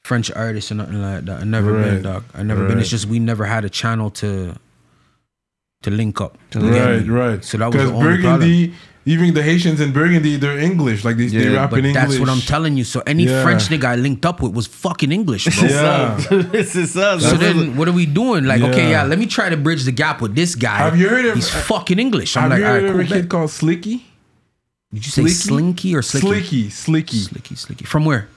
French 0.05 0.31
artists 0.33 0.71
or 0.73 0.75
nothing 0.77 1.01
like 1.01 1.25
that. 1.27 1.41
I 1.41 1.45
never 1.45 1.73
Right. 1.73 1.85
been, 1.85 2.03
dog. 2.03 2.25
I 2.35 2.43
never 2.43 2.67
been. 2.67 2.79
It's 2.79 2.89
just 2.91 3.07
we 3.07 3.19
never 3.19 3.45
had 3.45 3.65
a 3.65 3.71
channel 3.71 4.11
to 4.11 4.55
to 5.83 5.91
link 5.91 6.21
up. 6.21 6.39
You 6.55 6.61
get 6.71 6.85
right, 6.85 7.07
right. 7.09 7.45
So 7.45 7.59
that 7.59 7.67
was 7.67 7.75
the 7.77 7.83
because 7.91 7.91
only 8.05 8.23
problem. 8.23 8.75
Burgundy, 9.05 9.13
even 9.29 9.35
the 9.35 9.43
Haitians 9.43 9.81
in 9.81 9.93
Burgundy, 9.93 10.37
they're 10.37 10.59
English. 10.59 11.05
Like 11.05 11.17
they, 11.17 11.27
they 11.27 11.51
Yeah, 11.51 11.57
rap 11.61 11.71
But 11.71 11.81
in 11.81 11.87
English. 11.87 12.05
that's 12.05 12.19
what 12.21 12.29
I'm 12.29 12.41
telling 12.41 12.77
you. 12.77 12.85
So 12.85 13.01
any 13.07 13.25
Yeah. 13.25 13.43
French 13.43 13.69
nigga 13.69 13.85
I 13.85 13.97
linked 13.97 14.25
up 14.25 14.41
with 14.41 14.53
was 14.55 14.67
fucking 14.67 15.11
English, 15.13 15.45
bro. 15.59 15.69
Yeah. 15.69 16.17
this 16.53 16.77
is 16.77 16.97
us. 16.97 17.23
So 17.29 17.37
then, 17.37 17.77
what 17.77 17.89
are 17.89 17.93
we 17.93 18.07
doing? 18.07 18.45
Like, 18.45 18.63
okay, 18.63 18.85
Yeah. 18.91 19.03
yeah, 19.03 19.09
let 19.11 19.19
me 19.19 19.27
try 19.27 19.49
to 19.51 19.57
bridge 19.57 19.85
the 19.85 19.93
gap 19.93 20.21
with 20.21 20.35
this 20.35 20.55
guy. 20.55 20.79
Have 20.79 20.97
you 20.97 21.09
heard 21.09 21.25
of- 21.25 21.35
He's 21.35 21.51
fucking 21.51 21.99
English. 21.99 22.37
I'm 22.37 22.43
Have 22.43 22.51
like, 22.53 22.59
you 22.61 22.67
all 22.67 22.73
heard 22.73 22.83
right, 22.83 22.89
of 22.91 22.93
cool. 22.93 23.01
a 23.01 23.05
kid 23.07 23.23
bet. 23.23 23.31
called 23.31 23.51
Slicky? 23.51 24.05
Did 24.95 25.05
you 25.07 25.11
say 25.11 25.23
Slicky? 25.23 25.35
Slinky 25.35 25.95
or 25.97 26.03
Slicky? 26.03 26.27
Slicky, 26.29 26.71
Slicky. 26.71 27.17
Slicky, 27.19 27.55
Slicky. 27.57 27.85
From 27.87 28.05
where? 28.05 28.29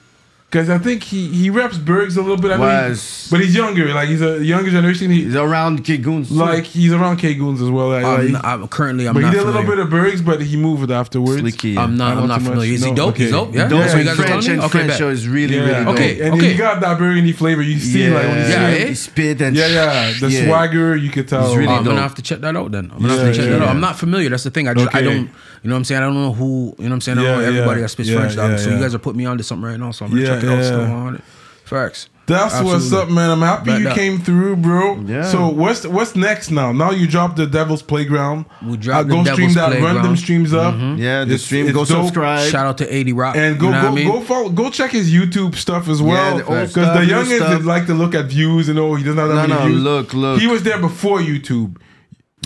Because 0.48 0.70
I 0.70 0.78
think 0.78 1.02
he 1.02 1.26
he 1.28 1.50
reps 1.50 1.76
Bergs 1.76 2.16
a 2.16 2.22
little 2.22 2.36
bit. 2.36 2.52
I 2.52 2.56
mean, 2.56 2.96
but 3.32 3.40
he's 3.40 3.54
younger. 3.54 3.92
Like 3.92 4.08
he's 4.08 4.22
a 4.22 4.42
younger 4.44 4.70
generation. 4.70 5.10
He 5.10 5.24
He's 5.24 5.34
around 5.34 5.84
Kigoons. 5.84 6.30
like 6.30 6.62
he's 6.64 6.92
around 6.92 7.16
K 7.16 7.34
Goons 7.34 7.60
as 7.60 7.68
well. 7.68 7.88
Like, 7.88 8.04
I'm, 8.04 8.22
like- 8.22 8.30
not- 8.30 8.44
I'm 8.44 8.68
currently 8.68 9.08
I'm 9.08 9.14
but 9.14 9.20
he 9.20 9.26
not 9.26 9.32
did 9.32 9.42
a 9.42 9.44
little 9.44 9.64
bit 9.64 9.80
of 9.80 9.90
Bergs, 9.90 10.22
but 10.22 10.40
he 10.40 10.56
moved 10.56 10.88
afterwards. 10.92 11.40
Slicky. 11.40 11.70
yeah. 11.70 11.82
I'm 11.82 11.96
not. 11.96 12.14
Not 12.14 12.22
I'm 12.22 12.28
not 12.28 12.36
too 12.38 12.42
much. 12.44 12.50
familiar. 12.52 12.72
Is 12.74 12.84
he 12.84 12.90
No, 12.90 12.96
dope? 12.96 13.16
He's 13.16 13.32
okay. 13.32 13.44
dope. 13.44 13.54
Yeah. 13.56 13.68
Dope 13.68 13.80
That's 13.80 13.92
what 13.94 13.98
you 13.98 14.04
guys 14.04 14.12
are 14.12 14.22
French 14.22 14.44
telling 14.46 14.50
and 14.50 14.58
me. 14.60 14.64
Okay, 14.66 14.70
French 14.78 14.88
bet. 14.90 14.98
show 14.98 15.08
is 15.08 15.28
really, 15.28 15.56
Yeah. 15.56 15.62
really 15.62 15.84
dope. 15.84 15.94
Okay. 15.94 16.20
and 16.20 16.40
he 16.40 16.54
got 16.54 16.80
that 16.80 16.98
burgundy 16.98 17.32
flavor. 17.32 17.62
You 17.62 17.78
see, 17.80 18.04
Yeah, 18.04 18.14
like 18.14 18.22
when 18.28 18.36
you 18.36 18.42
Yeah, 18.44 18.70
see 18.76 18.82
eh? 18.82 18.86
he 18.86 18.94
spit 18.94 19.40
and 19.42 19.56
yeah, 19.56 19.66
yeah, 19.66 20.12
the 20.20 20.30
Yeah. 20.30 20.44
swagger 20.46 20.94
you 20.94 21.10
could 21.10 21.26
tell. 21.26 21.48
He's 21.48 21.56
really 21.56 21.72
Oh, 21.72 21.76
I'm 21.78 21.84
gonna 21.84 22.00
have 22.00 22.14
to 22.14 22.22
check 22.22 22.40
that 22.42 22.54
out 22.54 22.70
then. 22.70 22.92
I'm 22.94 23.02
gonna 23.02 23.14
have 23.14 23.22
Yeah, 23.26 23.32
to 23.32 23.36
check 23.36 23.46
that 23.50 23.62
out. 23.62 23.64
yeah. 23.66 23.70
I'm 23.72 23.80
not 23.80 23.98
familiar. 23.98 24.30
That's 24.30 24.44
the 24.44 24.50
thing. 24.50 24.68
I 24.68 24.74
just 24.74 24.94
I 24.94 25.02
don't. 25.02 25.28
You 25.66 25.70
know 25.70 25.74
what 25.74 25.78
I'm 25.80 25.84
saying? 25.84 26.00
I 26.00 26.04
don't 26.04 26.14
know 26.14 26.32
who. 26.32 26.44
You 26.78 26.84
know 26.84 26.90
what 26.90 26.92
I'm 26.92 27.00
saying? 27.00 27.18
I 27.18 27.22
don't 27.24 27.30
Yeah, 27.32 27.36
know 27.40 27.48
everybody 27.48 27.80
yeah. 27.80 27.84
that 27.86 27.88
speaks 27.88 28.08
Yeah, 28.08 28.16
French. 28.18 28.36
Dog. 28.36 28.50
yeah, 28.52 28.56
so 28.56 28.68
yeah. 28.70 28.76
you 28.76 28.82
guys 28.82 28.94
are 28.94 28.98
putting 29.00 29.18
me 29.18 29.26
onto 29.26 29.42
something 29.42 29.68
right 29.68 29.80
now. 29.80 29.90
So 29.90 30.04
I'm 30.04 30.12
gonna 30.12 30.22
Yeah, 30.22 30.28
check 30.36 30.44
it 30.44 30.48
out. 30.48 30.64
Still 30.64 30.80
on 30.82 31.14
it. 31.16 31.24
Facts. 31.64 32.08
That's 32.26 32.60
what's 32.62 32.92
up, 32.92 33.08
man. 33.10 33.30
I'm 33.30 33.40
happy 33.40 33.66
Bet 33.70 33.78
you 33.80 33.84
that. 33.86 33.94
came 33.96 34.20
through, 34.20 34.56
bro. 34.56 34.96
Yeah. 35.06 35.22
So 35.24 35.48
what's 35.48 35.84
what's 35.84 36.14
next 36.14 36.52
now? 36.52 36.70
Now 36.70 36.92
you 36.92 37.08
dropped 37.08 37.36
the 37.36 37.46
Devil's 37.48 37.82
Playground. 37.82 38.44
We 38.64 38.76
dropped 38.76 39.06
Uh, 39.10 39.14
go 39.16 39.24
the 39.24 39.32
stream 39.32 39.52
Devil's 39.52 39.54
that. 39.56 39.62
Run 39.62 39.72
them 39.72 39.80
Playground. 39.82 40.04
Mm-hmm. 40.04 40.14
streams 40.16 40.54
up. 40.54 40.74
Yeah, 40.98 41.24
the 41.24 41.34
It's- 41.34 41.42
stream. 41.42 41.66
it's 41.66 41.74
Go 41.74 41.84
dope. 41.84 42.04
subscribe. 42.04 42.48
Shout 42.48 42.66
out 42.66 42.78
to 42.78 42.94
80 42.94 43.12
Rock. 43.12 43.34
And 43.36 43.58
go 43.58 43.66
you 43.66 43.72
know 43.72 43.80
go 43.82 43.86
what 43.90 43.92
I 43.92 43.94
mean? 43.96 44.12
go 44.12 44.20
follow 44.20 44.48
go 44.50 44.70
check 44.70 44.92
his 44.92 45.12
YouTube 45.12 45.56
stuff 45.56 45.88
as 45.88 46.00
well. 46.00 46.36
the 46.38 46.44
Because 46.44 46.70
stuff, 46.70 46.94
the 46.96 47.04
new 47.06 47.12
youngins 47.12 47.64
like 47.64 47.86
to 47.86 47.94
look 47.94 48.14
at 48.14 48.26
views 48.26 48.68
and 48.68 48.78
oh 48.78 48.94
he 48.94 49.02
doesn't 49.02 49.18
have 49.18 49.28
that 49.28 49.34
No, 49.34 49.42
many 49.48 49.54
no, 49.54 49.66
views. 49.68 49.82
look, 49.82 50.14
look. 50.14 50.40
He 50.40 50.46
was 50.46 50.62
there 50.62 50.78
before 50.78 51.18
YouTube, 51.18 51.76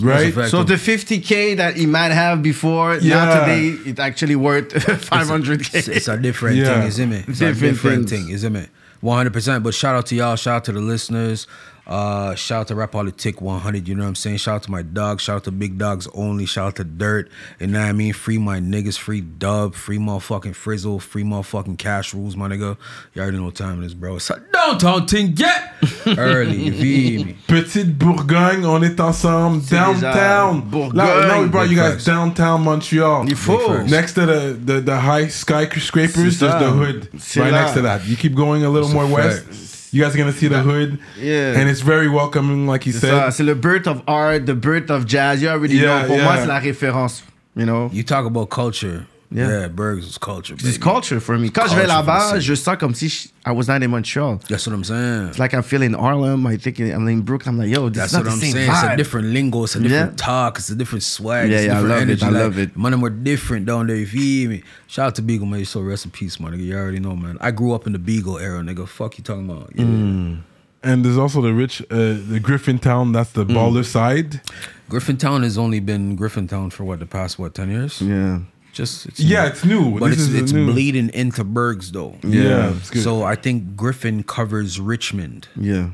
right? 0.01 0.33
So 0.49 0.63
the 0.63 0.75
50k 0.75 1.57
that 1.57 1.75
he 1.77 1.85
might 1.85 2.11
have 2.11 2.41
before, 2.43 2.95
Yeah. 2.97 3.15
now 3.25 3.39
today 3.41 3.67
it's 3.89 3.99
actually 3.99 4.35
worth 4.35 4.69
500k. 4.73 5.73
It's, 5.75 5.87
it's 5.87 6.07
a 6.07 6.17
different 6.17 6.57
Yeah. 6.57 6.65
thing, 6.79 6.87
isn't 6.87 7.13
it? 7.13 7.29
It's 7.29 7.41
a 7.41 7.47
Different 7.53 7.73
different 7.75 8.09
things. 8.09 8.23
thing, 8.25 8.33
isn't 8.33 8.55
it? 8.55 8.69
100%. 9.03 9.63
But 9.63 9.73
shout 9.73 9.95
out 9.95 10.05
to 10.07 10.15
y'all. 10.15 10.35
Shout 10.35 10.55
out 10.57 10.63
to 10.65 10.71
the 10.73 10.79
listeners. 10.79 11.47
Uh, 11.91 12.35
shout 12.35 12.61
out 12.61 12.67
to 12.69 12.73
Rapolitik 12.75 13.41
100. 13.41 13.85
You 13.85 13.95
know 13.95 14.03
what 14.03 14.07
I'm 14.07 14.15
saying? 14.15 14.37
Shout 14.37 14.55
out 14.55 14.63
to 14.63 14.71
my 14.71 14.81
dog. 14.81 15.19
Shout 15.19 15.35
out 15.35 15.43
to 15.43 15.51
Big 15.51 15.77
Dogs 15.77 16.07
Only. 16.13 16.45
Shout 16.45 16.67
out 16.67 16.75
to 16.77 16.85
Dirt. 16.85 17.29
You 17.59 17.67
know 17.67 17.79
what 17.81 17.89
I 17.89 17.91
mean? 17.91 18.13
Free 18.13 18.37
my 18.37 18.59
niggas. 18.61 18.97
Free 18.97 19.19
Dub. 19.19 19.75
Free 19.75 19.97
motherfucking 19.97 20.55
Frizzle. 20.55 20.99
Free 21.01 21.23
motherfucking 21.23 21.77
Cash 21.77 22.13
Rules, 22.13 22.37
my 22.37 22.47
nigga. 22.47 22.77
You 23.13 23.21
already 23.21 23.37
know 23.37 23.43
what 23.43 23.55
time 23.55 23.83
it 23.83 23.85
is, 23.85 23.93
bro. 23.93 24.15
It's 24.15 24.29
a 24.29 24.41
downtown 24.53 25.05
thing. 25.05 25.33
Get 25.33 25.73
early. 26.17 26.55
You 26.55 26.71
feel 26.71 27.25
me? 27.25 27.35
Petite 27.47 27.99
Bourgogne, 27.99 28.63
on 28.63 28.83
est 28.85 28.97
ensemble. 28.99 29.59
Downtown. 29.67 30.69
Bourgogne. 30.69 30.95
Now, 30.95 31.27
now 31.27 31.41
we 31.41 31.49
brought 31.49 31.63
you 31.63 31.75
Big 31.75 31.77
guys 31.77 31.91
facts. 31.95 32.05
downtown 32.05 32.63
Montreal. 32.63 33.25
Il 33.27 33.35
faut. 33.35 33.57
Big 33.57 33.67
facts. 33.79 33.91
Next 33.91 34.13
to 34.13 34.25
the, 34.25 34.53
the, 34.53 34.79
the 34.79 34.95
high 34.97 35.27
skyscrapers, 35.27 36.37
C'est 36.39 36.47
there's 36.47 36.63
the 36.63 36.71
hood. 36.71 37.09
C'est 37.19 37.41
right 37.41 37.51
là. 37.51 37.61
next 37.63 37.73
to 37.73 37.81
that. 37.81 38.05
You 38.05 38.15
keep 38.15 38.33
going 38.33 38.63
a 38.63 38.69
little 38.69 38.87
It's 38.87 38.93
more 38.93 39.05
fact. 39.07 39.47
west. 39.49 39.67
You 39.91 40.01
guys 40.03 40.15
are 40.15 40.17
gonna 40.17 40.31
see 40.31 40.47
the 40.47 40.61
hood. 40.61 40.99
Yeah. 41.19 41.59
And 41.59 41.69
it's 41.69 41.81
very 41.81 42.07
welcoming, 42.07 42.65
like 42.65 42.83
he 42.83 42.91
C'est 42.91 43.07
said. 43.07 43.13
ça, 43.13 43.31
c'est 43.31 43.43
le 43.43 43.55
birth 43.55 43.87
of 43.87 44.01
art, 44.07 44.45
the 44.45 44.53
birth 44.55 44.89
of 44.89 45.05
jazz. 45.05 45.41
You 45.41 45.49
already 45.49 45.75
Yeah, 45.77 46.01
know. 46.03 46.07
Pour 46.07 46.17
yeah. 46.17 46.23
moi, 46.23 46.37
c'est 46.37 46.47
la 46.47 46.59
référence. 46.59 47.23
You 47.55 47.65
know? 47.65 47.89
You 47.91 48.03
talk 48.03 48.25
about 48.25 48.49
culture. 48.49 49.05
Yeah. 49.33 49.47
Yeah, 49.61 49.67
Bergs 49.69 50.05
is 50.05 50.17
culture. 50.17 50.55
It's 50.55 50.77
culture 50.77 51.21
for 51.21 51.37
me. 51.37 51.49
Quand 51.49 51.65
je 51.69 51.75
vais 51.75 51.83
Culture 51.85 52.03
for 52.03 52.03
the 52.03 52.07
là-bas, 52.07 52.39
je 52.39 52.53
sens 52.53 52.75
comme 52.77 52.93
si 52.93 53.07
je- 53.07 53.29
I 53.45 53.51
was 53.53 53.67
not 53.69 53.81
in 53.81 53.89
Montreal. 53.89 54.39
That's 54.49 54.67
what 54.67 54.73
I'm 54.75 54.83
saying. 54.83 55.29
It's 55.29 55.39
like 55.39 55.53
I 55.53 55.61
feel 55.61 55.81
in 55.83 55.93
Harlem. 55.93 56.45
I 56.45 56.57
think 56.57 56.79
I'm 56.81 57.07
in 57.07 57.21
Brooklyn. 57.21 57.55
I'm 57.55 57.61
like, 57.61 57.73
yo, 57.73 57.87
this 57.87 57.97
That's 57.97 58.11
is 58.11 58.13
not 58.17 58.19
what 58.19 58.25
the 58.25 58.31
I'm 58.31 58.39
same 58.41 58.51
saying. 58.51 58.69
It's 58.69 58.83
a 58.83 58.97
different 58.97 59.27
lingo. 59.29 59.63
It's 59.63 59.75
a 59.75 59.79
different 59.79 60.11
Yeah. 60.19 60.25
talk. 60.25 60.57
It's 60.57 60.69
a 60.69 60.75
different 60.75 61.03
swag. 61.03 61.49
Yeah, 61.49 61.57
it's 61.57 61.65
yeah, 61.67 61.71
I 61.71 61.81
different 61.81 61.89
love 61.89 61.99
it. 61.99 62.01
energy. 62.03 62.25
I 62.25 62.29
like, 62.29 62.43
love 62.43 62.57
it. 62.59 62.77
Man, 62.77 62.99
we're 63.01 63.09
different 63.09 63.65
down 63.65 63.87
there. 63.87 63.95
You 63.95 64.05
feel 64.05 64.49
me? 64.49 64.63
Shout 64.87 65.07
out 65.07 65.15
to 65.15 65.21
Beagle, 65.21 65.45
man. 65.47 65.59
You 65.59 65.65
so 65.65 65.79
rest 65.79 66.03
in 66.03 66.11
peace, 66.11 66.37
my 66.37 66.49
nigga. 66.49 66.65
You 66.65 66.75
already 66.75 66.99
know, 66.99 67.15
man. 67.15 67.37
I 67.39 67.51
grew 67.51 67.71
up 67.73 67.87
in 67.87 67.93
the 67.93 67.99
Beagle 67.99 68.37
era, 68.37 68.61
nigga. 68.61 68.85
Fuck 68.85 69.17
you 69.17 69.23
talking 69.23 69.49
about? 69.49 69.71
Yeah. 69.75 69.85
Mm. 69.85 70.39
And 70.83 71.05
there's 71.05 71.17
also 71.17 71.41
the 71.41 71.53
rich, 71.53 71.81
uh, 71.89 71.95
the 72.29 72.39
Griffintown. 72.41 73.13
That's 73.13 73.31
Mm. 73.31 73.35
the 73.35 73.45
baller 73.45 73.85
side. 73.85 74.41
Griffintown 74.89 75.43
has 75.43 75.57
only 75.57 75.79
been 75.79 76.17
Griffintown 76.17 76.69
for 76.73 76.83
what 76.83 76.99
the 76.99 77.05
past 77.05 77.39
what 77.39 77.53
ten 77.53 77.69
years? 77.71 78.01
Yeah. 78.01 78.39
Just 78.73 79.05
it's 79.05 79.19
Yeah, 79.19 79.47
it's 79.47 79.63
new. 79.65 79.99
but 79.99 80.09
This 80.11 80.19
it's 80.19 80.27
is 80.29 80.35
it's 80.35 80.51
new. 80.53 80.71
bleeding 80.71 81.09
into 81.13 81.43
Bergs 81.43 81.91
though. 81.91 82.15
Yeah, 82.23 82.71
it's 82.77 82.89
good. 82.89 83.03
So 83.03 83.23
I 83.23 83.35
think 83.35 83.75
Griffin 83.75 84.23
covers 84.23 84.79
Richmond. 84.79 85.47
Yeah. 85.55 85.89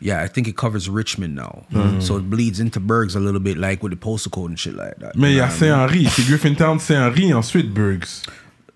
Yeah, 0.00 0.22
I 0.22 0.28
think 0.28 0.46
it 0.46 0.56
covers 0.56 0.88
Richmond 0.88 1.34
now. 1.34 1.66
Mm-hmm. 1.72 2.00
So 2.00 2.16
it 2.18 2.30
bleeds 2.30 2.60
into 2.60 2.78
Bergs 2.78 3.16
a 3.16 3.20
little 3.20 3.40
bit, 3.40 3.58
like 3.58 3.82
with 3.82 3.90
the 3.90 3.96
postal 3.96 4.30
code 4.30 4.50
and 4.50 4.58
shit 4.58 4.74
like 4.74 4.96
that. 4.98 5.16
Mais 5.16 5.30
il 5.32 5.34
y 5.34 5.38
You 5.38 5.42
a 5.42 5.46
know 5.46 5.48
what 5.48 5.54
I? 5.54 5.58
Saint-Henri. 5.58 6.04
C'est 6.06 6.22
Griffintown, 6.28 6.78
Saint-Henri, 6.78 7.32
ensuite 7.32 7.74
Bergs. 7.74 8.22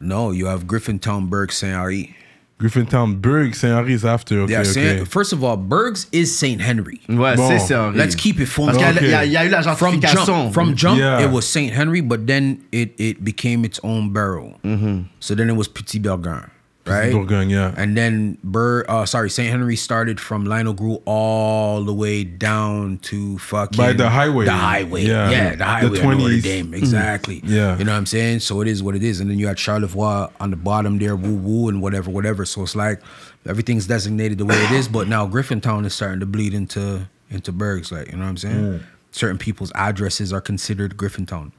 No, 0.01 0.33
you 0.33 0.47
have 0.47 0.65
Griffintown, 0.67 1.31
Bergs, 1.31 1.55
Saint 1.57 1.77
Henri. 1.77 2.17
Griffintown, 2.63 3.21
Berg, 3.21 3.55
Saint-Henri 3.57 3.93
is 3.93 4.05
after. 4.05 4.41
Okay, 4.43 4.53
Yeah, 4.53 4.61
okay. 4.61 5.05
First 5.05 5.33
of 5.33 5.43
all, 5.43 5.57
Bergs 5.57 6.07
is 6.13 6.27
Saint 6.37 6.61
Henry. 6.61 7.01
Ouais, 7.09 7.35
Bon. 7.37 7.49
c'est 7.49 7.59
ça. 7.59 7.91
Let's 7.95 8.15
keep 8.15 8.37
it 8.39 8.49
Parce 8.49 8.77
funky. 8.77 8.79
qu'il 8.79 9.09
y, 9.09 9.13
a- 9.13 9.19
Okay. 9.19 9.27
il 9.27 9.33
y 9.33 9.37
a 9.37 9.45
eu 9.45 9.49
la 9.49 9.63
From 9.75 9.95
gentrification. 10.01 10.27
jump, 10.27 10.55
from 10.55 10.69
mm-hmm. 10.69 10.77
jump, 10.77 10.99
Yeah. 10.99 11.21
it 11.25 11.31
was 11.33 11.43
Saint 11.45 11.73
Henry, 11.73 12.01
but 12.01 12.27
then 12.29 12.59
it 12.71 12.95
it 12.99 13.25
became 13.25 13.65
its 13.65 13.81
own 13.83 14.11
borough. 14.13 14.55
Mm-hmm. 14.65 15.07
So 15.19 15.35
then 15.35 15.51
it 15.51 15.57
was 15.57 15.67
Petit 15.69 15.99
Bergin, 15.99 16.49
right? 16.87 17.13
Bourgogne, 17.13 17.49
yeah. 17.51 17.75
And 17.77 17.97
then 17.97 18.39
Bur, 18.43 18.85
uh, 18.89 19.07
sorry, 19.07 19.31
Saint 19.31 19.51
Henry 19.51 19.77
started 19.77 20.19
from 20.19 20.45
Lionel 20.45 20.75
Groulx 20.75 21.03
all 21.07 21.85
the 21.85 21.93
way 21.95 22.25
down 22.25 22.99
to 22.99 23.39
fucking 23.39 23.77
By 23.77 23.93
the 23.93 24.09
highway. 24.11 24.45
The 24.47 24.53
highway, 24.53 25.05
Yeah. 25.05 25.31
yeah, 25.31 25.55
The 25.55 25.65
highway. 25.65 25.89
The 25.91 26.03
20s. 26.03 26.39
20s. 26.39 26.43
Dame, 26.43 26.75
exactly. 26.75 27.41
Yeah. 27.45 27.79
you 27.79 27.85
know 27.85 27.93
what 27.93 27.99
I'm 27.99 28.07
saying. 28.07 28.41
So 28.41 28.61
it 28.61 28.69
is 28.69 28.83
what 28.83 28.95
it 28.97 29.03
is. 29.03 29.21
And 29.21 29.31
then 29.31 29.39
you 29.39 29.47
had 29.47 29.59
Charlevoix 29.59 30.29
on 30.41 30.51
the 30.51 30.57
bottom 30.57 30.99
there, 30.99 31.17
woo 31.17 31.35
woo, 31.37 31.69
and 31.69 31.81
whatever, 31.83 32.11
whatever. 32.11 32.45
So 32.45 32.63
it's 32.63 32.75
like 32.77 33.01
everything's 33.47 33.87
designated 33.87 34.39
the 34.39 34.45
way 34.47 34.57
it 34.57 34.71
is. 34.73 34.89
But 34.89 35.09
now 35.09 35.27
Griffintown 35.27 35.85
is 35.87 35.95
starting 35.95 36.21
to 36.21 36.27
bleed 36.27 36.55
into 36.55 37.09
into 37.31 37.51
Bergs, 37.53 37.91
like 37.93 38.09
you 38.09 38.13
know 38.17 38.25
what 38.25 38.29
I'm 38.31 38.37
saying. 38.37 38.81
Certain 39.13 39.39
people's 39.39 39.71
addresses 39.75 40.33
are 40.33 40.41
considered 40.41 40.97
Griffintown. 40.97 41.53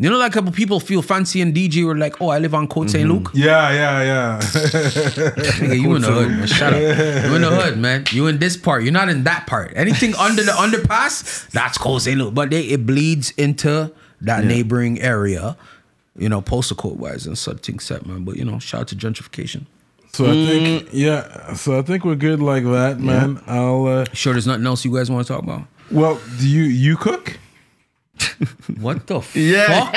You 0.00 0.08
know, 0.08 0.16
like 0.16 0.30
a 0.30 0.34
couple 0.34 0.52
people 0.52 0.78
feel 0.78 1.02
fancy 1.02 1.40
and 1.40 1.52
DJ 1.52 1.84
were 1.84 1.96
like, 1.96 2.20
"Oh, 2.20 2.28
I 2.28 2.38
live 2.38 2.54
on 2.54 2.68
Côte 2.68 2.88
Saint 2.90 3.08
Luc." 3.08 3.30
Yeah, 3.34 3.72
yeah, 3.72 4.02
yeah. 4.04 4.38
Nigga, 4.42 5.80
you 5.80 5.94
in 5.96 6.02
the 6.02 6.12
hood, 6.12 6.28
man. 6.30 6.46
Shut 6.46 6.72
up. 6.72 6.80
You 6.80 7.34
in 7.34 7.42
the 7.42 7.50
hood, 7.50 7.78
man. 7.78 8.04
You 8.12 8.26
in 8.28 8.38
this 8.38 8.56
part. 8.56 8.84
You're 8.84 8.92
not 8.92 9.08
in 9.08 9.24
that 9.24 9.46
part. 9.48 9.72
Anything 9.74 10.14
under 10.18 10.42
the 10.44 10.52
underpass, 10.52 11.48
that's 11.50 11.78
Cold 11.78 12.02
St. 12.02 12.16
Louis. 12.16 12.30
But 12.30 12.50
they, 12.50 12.62
it 12.62 12.86
bleeds 12.86 13.32
into 13.32 13.92
that 14.20 14.44
neighboring 14.44 15.00
area, 15.00 15.56
you 16.16 16.28
know, 16.28 16.40
postal 16.42 16.76
code 16.76 16.98
wise 16.98 17.26
and 17.26 17.36
something 17.36 17.78
set, 17.80 18.06
man. 18.06 18.24
But 18.24 18.36
you 18.36 18.44
know, 18.44 18.58
shout 18.60 18.82
out 18.82 18.88
to 18.88 18.96
gentrification. 18.96 19.66
so 20.12 20.26
I 20.26 20.32
think, 20.32 20.88
yeah. 20.92 21.54
So 21.54 21.76
I 21.76 21.82
think 21.82 22.04
we're 22.04 22.14
good 22.14 22.40
like 22.40 22.62
that, 22.64 23.00
man. 23.00 23.42
I'll. 23.48 23.86
Uh, 23.86 24.04
Sure, 24.12 24.32
there's 24.32 24.46
nothing 24.46 24.64
else 24.66 24.84
you 24.84 24.94
guys 24.94 25.10
want 25.10 25.26
to 25.26 25.32
talk 25.32 25.42
about. 25.42 25.62
well, 25.90 26.20
do 26.38 26.48
you 26.48 26.62
you 26.62 26.96
cook? 26.96 27.38
What 28.80 29.06
the 29.06 29.20
Yeah. 29.34 29.66
fuck, 29.66 29.94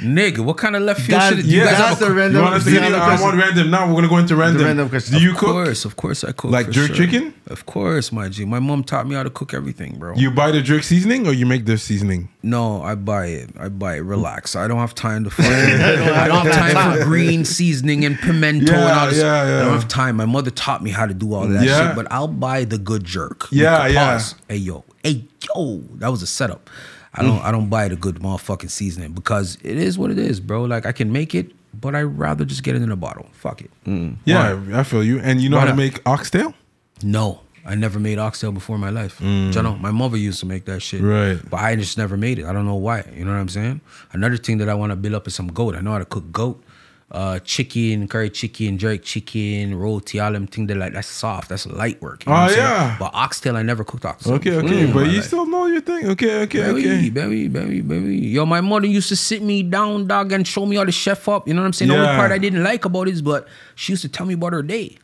nigga? 0.00 0.40
What 0.40 0.56
kind 0.58 0.76
of 0.76 0.82
left 0.82 1.00
field 1.00 1.20
That- 1.20 1.34
shit? 1.34 1.44
Do 1.44 1.50
you 1.50 1.58
yeah, 1.58 1.64
guys 1.66 1.78
that's 1.78 2.00
have 2.00 2.08
a 2.08 2.12
a, 2.12 2.14
random- 2.14 2.36
You 2.36 2.42
want 2.42 2.54
us 2.56 2.64
to 2.64 2.70
get 2.70 2.80
random 2.82 3.00
I 3.00 3.20
want 3.20 3.36
random. 3.38 3.70
Now 3.70 3.88
we're 3.88 3.94
gonna 3.94 4.08
go 4.08 4.18
into 4.18 4.36
random. 4.36 4.64
random 4.64 4.88
question. 4.88 5.16
Do 5.18 5.22
you 5.22 5.32
Of 5.32 5.38
cook? 5.38 5.48
course, 5.50 5.84
of 5.84 5.96
course, 5.96 6.24
I 6.24 6.32
cook. 6.32 6.50
Like 6.50 6.70
jerk 6.70 6.88
sure. 6.88 6.96
chicken? 6.96 7.34
Of 7.48 7.66
course, 7.66 8.12
my 8.12 8.28
G. 8.28 8.44
My 8.44 8.58
mom 8.58 8.84
taught 8.84 9.06
me 9.08 9.14
how 9.14 9.22
to 9.22 9.30
cook 9.30 9.54
everything, 9.54 9.98
bro. 9.98 10.14
You 10.16 10.30
buy 10.30 10.50
the 10.50 10.60
jerk 10.62 10.82
seasoning 10.82 11.26
or 11.26 11.32
you 11.32 11.46
make 11.46 11.64
the 11.66 11.78
seasoning? 11.78 12.28
No, 12.42 12.82
I 12.82 12.94
buy 12.94 13.26
it. 13.26 13.50
I 13.58 13.68
buy 13.68 13.96
it. 13.96 14.00
Relax. 14.00 14.54
I 14.56 14.68
don't 14.68 14.78
have 14.78 14.94
time 14.94 15.24
to 15.24 15.30
fucking. 15.36 15.50
I 15.52 16.28
don't 16.28 16.46
have 16.46 16.74
time 16.74 16.98
for 16.98 17.04
green 17.04 17.44
seasoning 17.44 18.04
and 18.04 18.18
pimento 18.18 18.72
and 18.72 18.98
all 18.98 19.06
this. 19.08 19.18
yeah, 19.18 19.46
yeah. 19.46 19.58
I 19.60 19.64
don't 19.64 19.72
have 19.74 19.88
time. 19.88 20.16
My 20.16 20.26
mother 20.26 20.50
taught 20.50 20.82
me 20.82 20.90
how 20.90 21.06
to 21.06 21.14
do 21.14 21.32
all 21.34 21.46
that 21.48 21.64
Yeah. 21.64 21.88
shit, 21.88 21.96
but 21.96 22.06
I'll 22.12 22.28
buy 22.28 22.64
the 22.64 22.78
good 22.78 23.04
jerk. 23.04 23.46
Yeah, 23.50 23.86
yeah. 23.86 24.12
pause. 24.12 24.34
Hey 24.48 24.56
yo, 24.56 24.84
hey 25.02 25.24
yo, 25.54 25.82
that 25.96 26.08
was 26.08 26.22
a 26.22 26.26
setup. 26.26 26.68
I 27.16 27.22
don't. 27.22 27.38
Mm. 27.38 27.44
I 27.44 27.50
don't 27.50 27.68
buy 27.68 27.88
the 27.88 27.96
good 27.96 28.16
motherfucking 28.16 28.70
seasoning 28.70 29.12
because 29.12 29.56
it 29.62 29.76
is 29.76 29.98
what 29.98 30.10
it 30.10 30.18
is, 30.18 30.40
bro. 30.40 30.64
Like 30.64 30.86
I 30.86 30.92
can 30.92 31.12
make 31.12 31.34
it, 31.34 31.52
but 31.74 31.94
I'd 31.94 32.02
rather 32.02 32.44
just 32.44 32.62
get 32.62 32.76
it 32.76 32.82
in 32.82 32.90
a 32.92 32.96
bottle. 32.96 33.26
Fuck 33.32 33.62
it. 33.62 33.70
Mm. 33.86 34.16
Yeah, 34.24 34.60
I 34.74 34.82
feel 34.82 35.02
you. 35.02 35.18
And 35.20 35.40
you 35.40 35.48
know 35.48 35.56
Why 35.56 35.60
how 35.62 35.66
to 35.66 35.72
not? 35.72 35.78
make 35.78 36.02
oxtail? 36.06 36.54
No, 37.02 37.40
I 37.64 37.74
never 37.74 37.98
made 37.98 38.18
oxtail 38.18 38.52
before 38.52 38.76
in 38.76 38.80
my 38.80 38.90
life. 38.90 39.18
Do 39.18 39.26
you 39.26 39.62
know? 39.62 39.76
My 39.76 39.90
mother 39.90 40.16
used 40.16 40.40
to 40.40 40.46
make 40.46 40.64
that 40.66 40.80
shit. 40.80 41.00
Right. 41.02 41.38
But 41.50 41.58
I 41.60 41.74
just 41.76 41.98
never 41.98 42.16
made 42.16 42.38
it. 42.38 42.44
I 42.46 42.52
don't 42.52 42.64
know 42.66 42.74
why. 42.76 43.04
You 43.14 43.24
know 43.24 43.32
what 43.32 43.38
I'm 43.40 43.48
saying? 43.48 43.80
Another 44.12 44.36
thing 44.36 44.58
that 44.58 44.68
I 44.68 44.74
want 44.74 44.92
to 44.92 44.96
build 44.96 45.14
up 45.14 45.26
is 45.26 45.34
some 45.34 45.48
goat. 45.48 45.74
I 45.74 45.80
know 45.80 45.92
how 45.92 45.98
to 45.98 46.04
cook 46.04 46.30
goat. 46.32 46.62
Uh, 47.08 47.38
chicken, 47.44 48.08
curry 48.08 48.28
chicken, 48.28 48.76
jerk 48.78 49.00
chicken, 49.04 49.76
roti, 49.78 50.18
all 50.18 50.32
them 50.32 50.44
thing 50.44 50.66
that 50.66 50.76
like 50.76 50.92
that's 50.92 51.06
soft, 51.06 51.48
that's 51.50 51.64
light 51.64 52.02
work. 52.02 52.26
You 52.26 52.32
know 52.32 52.36
Oh, 52.36 52.40
what 52.40 52.48
I'm 52.50 52.54
saying? 52.56 52.66
yeah. 52.66 52.96
But 52.98 53.14
oxtail, 53.14 53.56
I 53.56 53.62
never 53.62 53.84
cooked 53.84 54.04
oxtail. 54.04 54.34
Okay, 54.34 54.56
okay, 54.56 54.80
in 54.88 54.92
but 54.92 55.06
you 55.06 55.18
life. 55.18 55.24
still 55.26 55.46
know 55.46 55.66
your 55.66 55.80
thing. 55.82 56.04
Okay, 56.08 56.42
okay, 56.42 56.62
Baby, 56.62 56.80
okay. 56.80 57.10
baby, 57.10 57.46
baby, 57.46 57.80
baby. 57.80 58.16
Yo, 58.16 58.44
my 58.44 58.60
mother 58.60 58.88
used 58.88 59.08
to 59.10 59.16
sit 59.16 59.40
me 59.40 59.62
down, 59.62 60.08
dog, 60.08 60.32
and 60.32 60.44
show 60.48 60.66
me 60.66 60.78
all 60.78 60.84
the 60.84 60.90
chef 60.90 61.28
up. 61.28 61.46
You 61.46 61.54
know 61.54 61.60
what 61.60 61.66
I'm 61.66 61.72
saying? 61.74 61.92
The 61.92 61.96
only 61.96 62.08
part 62.08 62.32
I 62.32 62.38
didn't 62.38 62.64
like 62.64 62.84
about 62.84 63.06
it 63.06 63.12
is, 63.12 63.22
but 63.22 63.46
she 63.76 63.92
used 63.92 64.02
to 64.02 64.08
tell 64.08 64.26
me 64.26 64.34
about 64.34 64.52
her 64.52 64.62
day. 64.62 64.98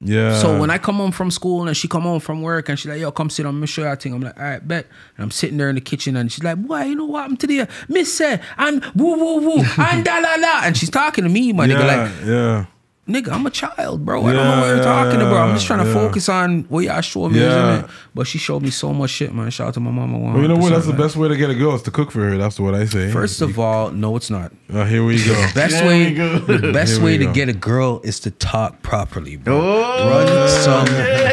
Yeah. 0.00 0.38
So 0.38 0.60
when 0.60 0.70
I 0.70 0.76
come 0.76 0.96
home 0.96 1.10
from 1.10 1.30
school 1.30 1.66
and 1.66 1.76
she 1.76 1.88
come 1.88 2.02
home 2.02 2.20
from 2.20 2.42
work 2.42 2.68
and 2.68 2.78
she's 2.78 2.90
like, 2.90 3.00
yo, 3.00 3.10
come 3.10 3.30
sit 3.30 3.46
on, 3.46 3.58
me 3.58 3.66
show 3.66 3.88
you 3.88 3.96
thing. 3.96 4.12
I'm 4.12 4.20
like, 4.20 4.36
all 4.36 4.44
right, 4.44 4.66
bet. 4.66 4.86
And 5.16 5.24
I'm 5.24 5.30
sitting 5.30 5.56
there 5.56 5.70
in 5.70 5.74
the 5.74 5.80
kitchen 5.80 6.16
and 6.16 6.30
she's 6.30 6.44
like, 6.44 6.58
boy, 6.58 6.82
you 6.82 6.94
know 6.94 7.06
what 7.06 7.22
happened 7.22 7.40
to 7.40 7.46
the 7.46 7.66
Miss 7.88 8.12
said, 8.12 8.42
and 8.58 8.84
woo 8.94 9.16
woo 9.16 9.40
woo, 9.40 9.64
and 9.78 10.04
da 10.04 10.18
la 10.18 10.34
la. 10.34 10.60
And 10.64 10.76
she's 10.76 10.90
talking 10.90 11.24
to 11.24 11.30
me, 11.30 11.52
my 11.52 11.64
yeah, 11.64 11.76
nigga, 11.76 11.86
like, 11.86 12.26
yeah. 12.26 12.66
Nigga, 13.08 13.28
I'm 13.32 13.46
a 13.46 13.50
child, 13.50 14.04
bro. 14.04 14.24
I 14.26 14.32
don't 14.32 14.44
know 14.44 14.60
what 14.60 14.66
you're 14.74 14.82
talking 14.84 15.20
about. 15.20 15.48
I'm 15.48 15.54
just 15.54 15.66
trying 15.66 15.84
to 15.84 15.92
focus 15.92 16.28
on 16.28 16.62
what 16.64 16.84
y'all 16.84 17.00
showing 17.00 17.32
me, 17.32 17.40
Yeah. 17.40 17.74
isn't 17.74 17.84
it? 17.84 17.90
But 18.14 18.26
she 18.26 18.38
showed 18.38 18.62
me 18.62 18.70
so 18.70 18.92
much 18.92 19.10
shit, 19.10 19.32
man. 19.34 19.50
Shout 19.50 19.68
out 19.68 19.74
to 19.74 19.80
my 19.80 19.90
mama. 19.90 20.18
Well, 20.18 20.40
you 20.42 20.48
know 20.48 20.54
what? 20.56 20.72
100%, 20.72 20.74
That's 20.74 20.86
the 20.86 20.92
best 20.92 21.16
way 21.16 21.28
to 21.28 21.36
get 21.36 21.50
a 21.50 21.54
girl 21.54 21.74
is 21.74 21.82
to 21.82 21.90
cook 21.90 22.10
for 22.10 22.20
her. 22.20 22.36
That's 22.38 22.58
what 22.58 22.74
I 22.74 22.86
say. 22.86 23.10
First 23.12 23.40
of 23.42 23.58
all, 23.58 23.90
no, 23.90 24.16
it's 24.16 24.30
not. 24.30 24.52
Uh, 24.72 24.84
here 24.84 25.04
we 25.04 25.24
go. 25.24 25.34
Best 25.54 25.84
way, 25.84 26.06
we 26.10 26.14
go. 26.14 26.38
the 26.40 26.72
best 26.72 26.94
Here 26.94 27.00
we 27.00 27.12
way 27.12 27.18
to 27.18 27.26
go. 27.26 27.32
get 27.32 27.48
a 27.48 27.52
girl 27.52 28.00
is 28.02 28.18
to 28.20 28.30
talk 28.32 28.82
properly, 28.82 29.36
bro. 29.36 29.60
Oh, 29.60 30.10
Run 30.10 30.48
some 30.48 30.86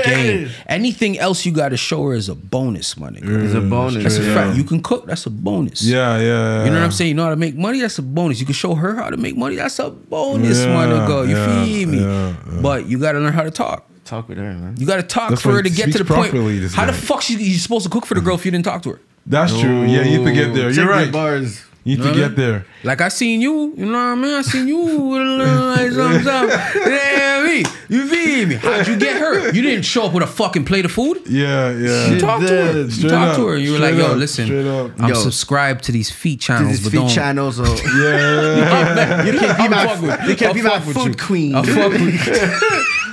yeah. 0.05 0.15
game. 0.15 0.49
Anything 0.67 1.19
else 1.19 1.45
you 1.45 1.51
got 1.51 1.69
to 1.69 1.77
show 1.77 2.03
her 2.07 2.13
is 2.13 2.29
a 2.29 2.35
bonus, 2.35 2.97
money. 2.97 3.19
nigga. 3.19 3.45
It's 3.45 3.53
a 3.53 3.57
mm. 3.57 3.69
bonus. 3.69 4.03
That's 4.03 4.17
a 4.17 4.23
Yeah. 4.23 4.53
You 4.53 4.63
can 4.63 4.81
cook. 4.81 5.05
That's 5.05 5.25
a 5.25 5.29
bonus. 5.29 5.83
yeah, 5.83 6.17
yeah. 6.19 6.63
You 6.65 6.69
know 6.71 6.77
what 6.77 6.85
I'm 6.85 6.91
saying? 6.91 7.09
You 7.09 7.15
know 7.15 7.23
how 7.23 7.29
to 7.29 7.35
make 7.35 7.55
money? 7.55 7.79
That's 7.81 7.97
a 7.97 8.01
bonus. 8.01 8.39
You 8.39 8.45
can 8.45 8.55
show 8.55 8.75
her 8.75 8.95
how 8.95 9.09
to 9.09 9.17
make 9.17 9.35
money. 9.37 9.55
That's 9.55 9.79
a 9.79 9.89
bonus, 9.89 10.65
my 10.65 10.85
Yeah, 10.85 10.91
nigga. 10.91 11.27
You 11.29 11.35
yeah, 11.35 11.65
feel 11.65 11.89
me? 11.89 11.99
yeah, 11.99 12.35
yeah. 12.51 12.61
But 12.61 12.87
you 12.87 12.99
got 12.99 13.13
to 13.13 13.19
learn 13.19 13.33
how 13.33 13.43
to 13.43 13.51
talk. 13.51 13.87
Talk 14.05 14.27
with 14.27 14.37
her, 14.37 14.43
man. 14.43 14.75
You 14.77 14.85
got 14.85 14.97
to 14.97 15.03
talk 15.03 15.29
That's 15.29 15.41
for 15.41 15.49
why 15.49 15.55
her 15.55 15.63
to 15.63 15.69
get 15.69 15.91
to 15.93 15.97
the 15.97 16.05
point. 16.05 16.31
properly, 16.31 16.59
this 16.59 16.73
How 16.73 16.85
the 16.85 16.93
fuck 16.93 17.21
she, 17.21 17.35
you 17.35 17.57
supposed 17.57 17.85
to 17.85 17.89
cook 17.89 18.05
for 18.05 18.15
the 18.15 18.21
girl 18.21 18.35
if 18.35 18.45
you 18.45 18.51
didn't 18.51 18.65
talk 18.65 18.81
to 18.83 18.91
her? 18.91 19.01
That's 19.25 19.57
true. 19.57 19.83
Yeah, 19.83 20.01
you 20.01 20.19
need 20.19 20.25
to 20.25 20.33
get 20.33 20.53
there. 20.53 20.69
Check 20.69 20.77
You're 20.77 20.85
the 20.87 20.91
right. 20.91 21.11
Bars. 21.11 21.63
You 21.85 21.97
need 21.97 21.99
Know 21.99 22.03
to 22.05 22.09
what 22.11 22.17
I 22.17 22.21
get 22.29 22.37
mean? 22.37 22.47
there. 22.49 22.65
Like 22.85 23.01
I 23.01 23.09
seen 23.09 23.41
you, 23.41 23.73
you 23.75 23.85
know 23.85 23.91
what 23.91 23.97
I 23.97 24.15
mean? 24.15 24.33
I 24.33 24.41
seen 24.41 24.67
you 24.69 24.77
with 24.77 25.21
a 25.21 25.25
little 25.25 25.43
uh, 25.53 25.75
like 25.75 25.91
something, 25.99 26.23
something. 26.23 26.59
Yeah, 26.93 27.43
me. 27.45 27.63
You 27.89 28.07
feel 28.07 28.47
me? 28.47 28.55
How'd 28.55 28.87
you 28.87 28.95
get 28.97 29.19
her? 29.19 29.51
You 29.51 29.61
didn't 29.61 29.83
show 29.83 30.05
up 30.05 30.13
with 30.13 30.23
a 30.23 30.27
fucking 30.27 30.63
plate 30.63 30.85
of 30.85 30.91
food. 30.93 31.21
Yeah, 31.27 31.71
yeah. 31.71 32.07
You 32.11 32.19
talked 32.21 32.47
to 32.47 32.55
her. 32.55 32.73
did. 32.73 32.97
You 32.97 33.09
talked 33.09 33.35
to 33.37 33.47
her. 33.47 33.57
You 33.57 33.73
were 33.73 33.79
like, 33.79 33.95
yo, 33.95 34.05
up. 34.11 34.17
listen, 34.17 34.45
Straight 34.45 34.65
up. 34.65 34.91
I'm 34.97 35.09
Yo. 35.09 35.13
subscribed 35.15 35.83
to 35.85 35.91
these 35.91 36.09
feet 36.09 36.39
channels, 36.39 36.71
this 36.71 36.83
but 36.83 36.91
feed 36.91 36.97
don't. 36.99 37.09
channel, 37.09 37.51
so 37.51 37.63
Yeah. 37.99 39.25
you 39.25 39.39
can't 39.39 39.57
be 39.57 39.63
I'll 39.63 39.69
my, 39.69 39.85
fuck 39.87 40.01
with- 40.01 40.29
you 40.29 40.35
can't 40.37 40.53
be 40.55 40.61
my 40.61 40.79
food 40.79 41.07
you. 41.07 41.13
queen. 41.25 41.55
I'll 41.55 41.63
fuck 41.63 41.91
with 41.91 42.01
you. 42.01 42.17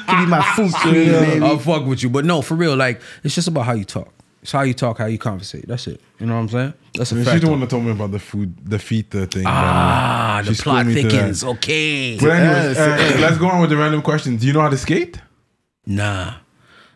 can 0.06 0.24
be 0.24 0.30
my 0.30 0.42
food 0.54 0.72
queen, 0.74 1.10
baby. 1.10 1.44
I'll 1.44 1.58
fuck 1.58 1.86
with 1.86 2.02
you. 2.04 2.08
But 2.10 2.24
no, 2.24 2.40
for 2.40 2.54
real, 2.54 2.76
like 2.76 3.00
it's 3.24 3.34
just 3.34 3.48
about 3.48 3.62
how 3.66 3.72
you 3.72 3.84
talk. 3.84 4.12
It's 4.42 4.52
how 4.52 4.62
you 4.62 4.72
talk, 4.74 4.98
how 4.98 5.06
you 5.06 5.18
conversate. 5.18 5.66
That's 5.68 5.86
it. 5.86 6.00
You 6.18 6.26
know 6.26 6.34
what 6.34 6.40
I'm 6.40 6.48
saying? 6.48 6.74
That's 6.94 7.12
a 7.12 7.16
She's 7.16 7.24
fact. 7.26 7.42
the 7.44 7.50
one 7.50 7.60
that 7.60 7.68
told 7.70 7.84
me 7.84 7.90
about 7.90 8.10
the 8.10 8.18
food, 8.18 8.56
the 8.64 8.78
feet 8.78 9.14
uh, 9.14 9.26
thing. 9.26 9.44
Ah, 9.46 10.40
the 10.44 10.52
plot 10.54 10.56
schooled 10.56 10.86
me 10.86 10.94
to 10.94 11.02
that. 11.02 11.10
thickens. 11.10 11.44
Okay. 11.44 12.16
But 12.18 12.30
anyways, 12.30 12.78
uh, 12.78 13.18
let's 13.20 13.36
go 13.38 13.48
on 13.48 13.60
with 13.60 13.68
the 13.70 13.76
random 13.76 14.00
questions. 14.02 14.40
Do 14.40 14.46
you 14.46 14.52
know 14.54 14.62
how 14.62 14.70
to 14.70 14.78
skate? 14.78 15.20
Nah. 15.86 16.34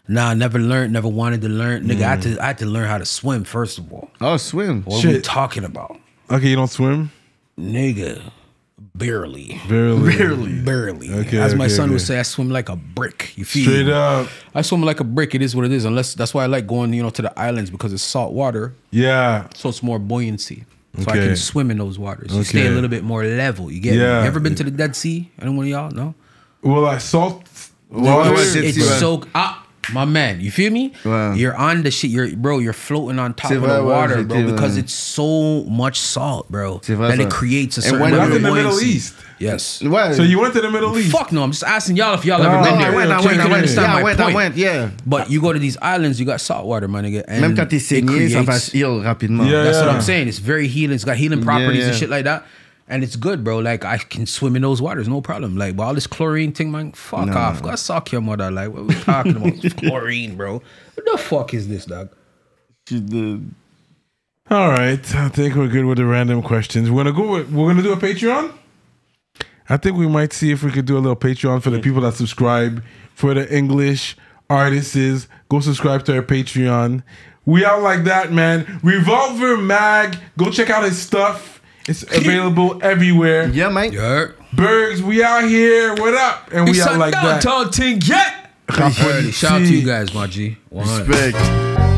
Nah, 0.08 0.34
never 0.34 0.58
learned, 0.58 0.92
never 0.92 1.08
wanted 1.08 1.40
to 1.42 1.48
learn. 1.48 1.84
Nigga, 1.84 2.02
I, 2.02 2.08
had 2.10 2.20
Mm. 2.20 2.36
to, 2.36 2.42
I 2.42 2.46
had 2.48 2.58
to 2.58 2.66
learn 2.66 2.88
how 2.88 2.98
to 2.98 3.06
swim, 3.06 3.44
first 3.44 3.78
of 3.78 3.92
all. 3.92 4.10
Oh, 4.20 4.36
swim. 4.38 4.82
What 4.84 5.04
are 5.04 5.08
we 5.08 5.20
talking 5.20 5.64
about? 5.64 5.98
Okay, 6.30 6.48
you 6.48 6.56
don't 6.56 6.68
swim? 6.70 7.10
Nigga, 7.58 8.22
barely. 8.96 9.60
Barely. 9.68 10.16
Barely. 10.16 10.52
Barely. 10.60 11.12
Okay, 11.12 11.38
As 11.38 11.54
my 11.54 11.64
okay, 11.66 11.74
son 11.74 11.90
would 11.92 12.00
say, 12.00 12.18
I 12.18 12.22
swim 12.22 12.50
like 12.50 12.68
a 12.68 12.76
brick. 12.76 13.36
You 13.36 13.44
feel 13.44 13.64
Straight 13.64 13.86
me? 13.86 13.92
up. 13.92 14.28
I 14.54 14.62
swim 14.62 14.82
like 14.82 15.00
a 15.00 15.04
brick. 15.04 15.34
It 15.34 15.42
is 15.42 15.54
what 15.56 15.64
it 15.64 15.72
is. 15.72 15.84
Unless 15.84 16.14
that's 16.14 16.32
why 16.34 16.44
I 16.44 16.46
like 16.46 16.66
going, 16.66 16.92
you 16.92 17.02
know, 17.02 17.10
to 17.10 17.22
the 17.22 17.38
islands 17.38 17.70
because 17.70 17.92
it's 17.92 18.02
salt 18.02 18.32
water, 18.32 18.74
Yeah. 18.90 19.48
so 19.54 19.68
it's 19.68 19.82
more 19.82 19.98
buoyancy. 19.98 20.64
So 21.00 21.10
I 21.10 21.14
can 21.14 21.34
swim 21.36 21.72
in 21.72 21.78
those 21.78 21.98
waters. 21.98 22.32
You 22.32 22.44
stay 22.44 22.66
a 22.68 22.70
little 22.70 22.88
bit 22.88 23.02
more 23.02 23.24
level. 23.24 23.68
You 23.70 23.80
get 23.80 23.94
Yeah. 23.94 24.18
me? 24.18 24.20
You 24.22 24.26
ever 24.28 24.38
been 24.38 24.54
to 24.54 24.62
the 24.64 24.70
Dead 24.70 24.94
Sea? 24.94 25.28
Anyone 25.42 25.64
of 25.64 25.70
y'all? 25.70 25.90
No. 25.90 26.14
Well, 26.62 26.86
I 26.86 26.98
salt 26.98 27.42
water. 27.90 28.30
what's 28.30 28.54
it- 28.54 28.64
It's 28.76 28.98
so 29.00 29.24
my 29.92 30.04
man. 30.04 30.40
You 30.40 30.50
feel 30.50 30.70
me? 30.72 30.92
Wow. 31.04 31.34
You're 31.34 31.54
on 31.56 31.82
the 31.82 31.90
shit. 31.90 32.10
You're 32.10 32.34
bro. 32.36 32.58
You're 32.58 32.72
floating 32.72 33.18
on 33.18 33.34
top 33.34 33.50
of 33.52 33.62
the 33.62 33.84
water, 33.84 34.22
bro, 34.24 34.50
because 34.52 34.76
it's 34.76 34.92
so 34.92 35.64
much 35.64 35.98
salt, 36.00 36.50
bro, 36.50 36.80
C'est 36.82 36.94
that 36.96 37.20
it 37.20 37.30
creates 37.30 37.76
a 37.78 37.80
And 37.80 37.84
certain 37.84 38.00
when 38.00 38.12
level 38.12 38.26
That's 38.28 38.36
in 38.36 38.42
the 38.42 38.52
Middle 38.52 38.70
buoyancy. 38.72 38.96
East. 38.96 39.14
Yes. 39.40 39.82
Ouais. 39.82 40.14
So 40.14 40.22
you 40.22 40.38
went 40.40 40.54
to 40.54 40.60
the 40.60 40.70
Middle 40.70 40.96
East. 40.96 41.10
Fuck 41.10 41.32
no. 41.32 41.42
I'm 41.42 41.50
just 41.50 41.64
asking 41.64 41.96
y'all 41.96 42.14
if 42.14 42.24
y'all 42.24 42.40
ever 42.40 42.56
Oh, 42.56 42.62
been 42.64 42.78
there. 42.78 42.92
I 42.92 42.94
went, 42.94 43.10
I 43.10 43.20
So 43.20 43.26
went, 43.26 43.36
you 43.36 43.42
I 43.42 43.48
went. 43.50 43.68
Yeah, 43.74 43.94
I 43.96 44.02
went, 44.02 44.20
I 44.20 44.34
went, 44.34 44.56
yeah. 44.56 44.90
But 45.04 45.28
you 45.30 45.40
go 45.40 45.52
to 45.52 45.58
these 45.58 45.76
islands, 45.82 46.18
you 46.20 46.24
got 46.26 46.40
salt 46.40 46.64
water, 46.66 46.86
my 46.88 47.02
nigga. 47.02 47.24
And 47.26 47.42
Même 47.42 47.56
quand 47.56 47.68
t'es 47.68 47.76
it 47.76 48.04
saigné, 48.04 48.28
ça 48.30 48.42
creates- 48.44 48.70
va 48.70 48.78
heal 48.78 49.02
rapidement. 49.02 49.44
Yeah. 49.46 49.64
That's 49.64 49.78
what 49.80 49.88
I'm 49.88 50.00
saying. 50.00 50.28
It's 50.28 50.38
very 50.38 50.68
healing. 50.68 50.94
It's 50.94 51.04
got 51.04 51.16
healing 51.16 51.42
properties 51.42 51.80
yeah. 51.82 51.88
and 51.88 51.96
shit 51.96 52.10
like 52.10 52.24
that. 52.24 52.44
And 52.86 53.02
it's 53.02 53.16
good, 53.16 53.42
bro. 53.42 53.58
Like 53.60 53.84
I 53.84 53.96
can 53.98 54.26
swim 54.26 54.56
in 54.56 54.62
those 54.62 54.82
waters, 54.82 55.08
no 55.08 55.20
problem. 55.22 55.56
Like, 55.56 55.74
but 55.76 55.84
all 55.84 55.94
this 55.94 56.06
chlorine 56.06 56.52
thing, 56.52 56.70
man, 56.70 56.92
fuck 56.92 57.26
No. 57.28 57.32
off. 57.36 57.62
Go 57.62 57.74
suck 57.76 58.12
your 58.12 58.20
mother. 58.20 58.50
Like, 58.50 58.72
what 58.72 58.84
we 58.84 58.94
talking 58.94 59.36
about? 59.36 59.76
chlorine, 59.78 60.36
bro. 60.36 60.60
What 60.94 61.06
the 61.12 61.18
fuck 61.18 61.54
is 61.54 61.66
this, 61.68 61.86
dog? 61.86 62.10
She 62.88 63.00
did. 63.00 63.54
All 64.50 64.68
right. 64.68 65.14
I 65.14 65.28
think 65.30 65.54
we're 65.54 65.68
good 65.68 65.86
with 65.86 65.96
the 65.96 66.04
random 66.04 66.42
questions. 66.42 66.90
We're 66.90 67.04
gonna 67.04 67.16
go 67.16 67.30
with, 67.32 67.50
we're 67.50 67.68
gonna 67.68 67.82
do 67.82 67.92
a 67.92 67.96
Patreon. 67.96 68.52
I 69.70 69.78
think 69.78 69.96
we 69.96 70.06
might 70.06 70.34
see 70.34 70.50
if 70.52 70.62
we 70.62 70.70
could 70.70 70.84
do 70.84 70.98
a 70.98 71.00
little 71.00 71.16
Patreon 71.16 71.62
for 71.62 71.70
the 71.70 71.80
people 71.80 72.02
that 72.02 72.12
subscribe 72.14 72.84
for 73.14 73.32
the 73.32 73.50
English 73.54 74.14
artists. 74.50 75.26
Go 75.48 75.60
subscribe 75.60 76.04
to 76.04 76.16
our 76.16 76.22
Patreon. 76.22 77.02
We 77.46 77.64
out 77.64 77.80
like 77.82 78.04
that, 78.04 78.30
man. 78.30 78.80
Revolver 78.82 79.56
Mag. 79.56 80.18
Go 80.36 80.50
check 80.50 80.68
out 80.68 80.84
his 80.84 80.98
stuff. 80.98 81.53
It's 81.86 82.02
available 82.02 82.78
everywhere. 82.82 83.48
Yeah, 83.48 83.68
mate. 83.68 83.92
Yeah. 83.92 84.28
Bergs, 84.52 85.02
we 85.02 85.22
out 85.22 85.44
here. 85.44 85.94
What 85.94 86.14
up? 86.14 86.48
And 86.52 86.64
we 86.64 86.70
It's 86.78 86.86
out 86.86 86.98
like 86.98 87.12
that. 87.12 87.42
downtown 87.42 87.70
thing 87.72 88.00
yet. 88.04 88.52
Shout 88.70 89.52
out 89.52 89.58
to 89.58 89.74
you 89.76 89.86
guys, 89.86 90.14
my 90.14 90.26
G. 90.26 90.56
100. 90.70 91.08
Respect. 91.08 91.93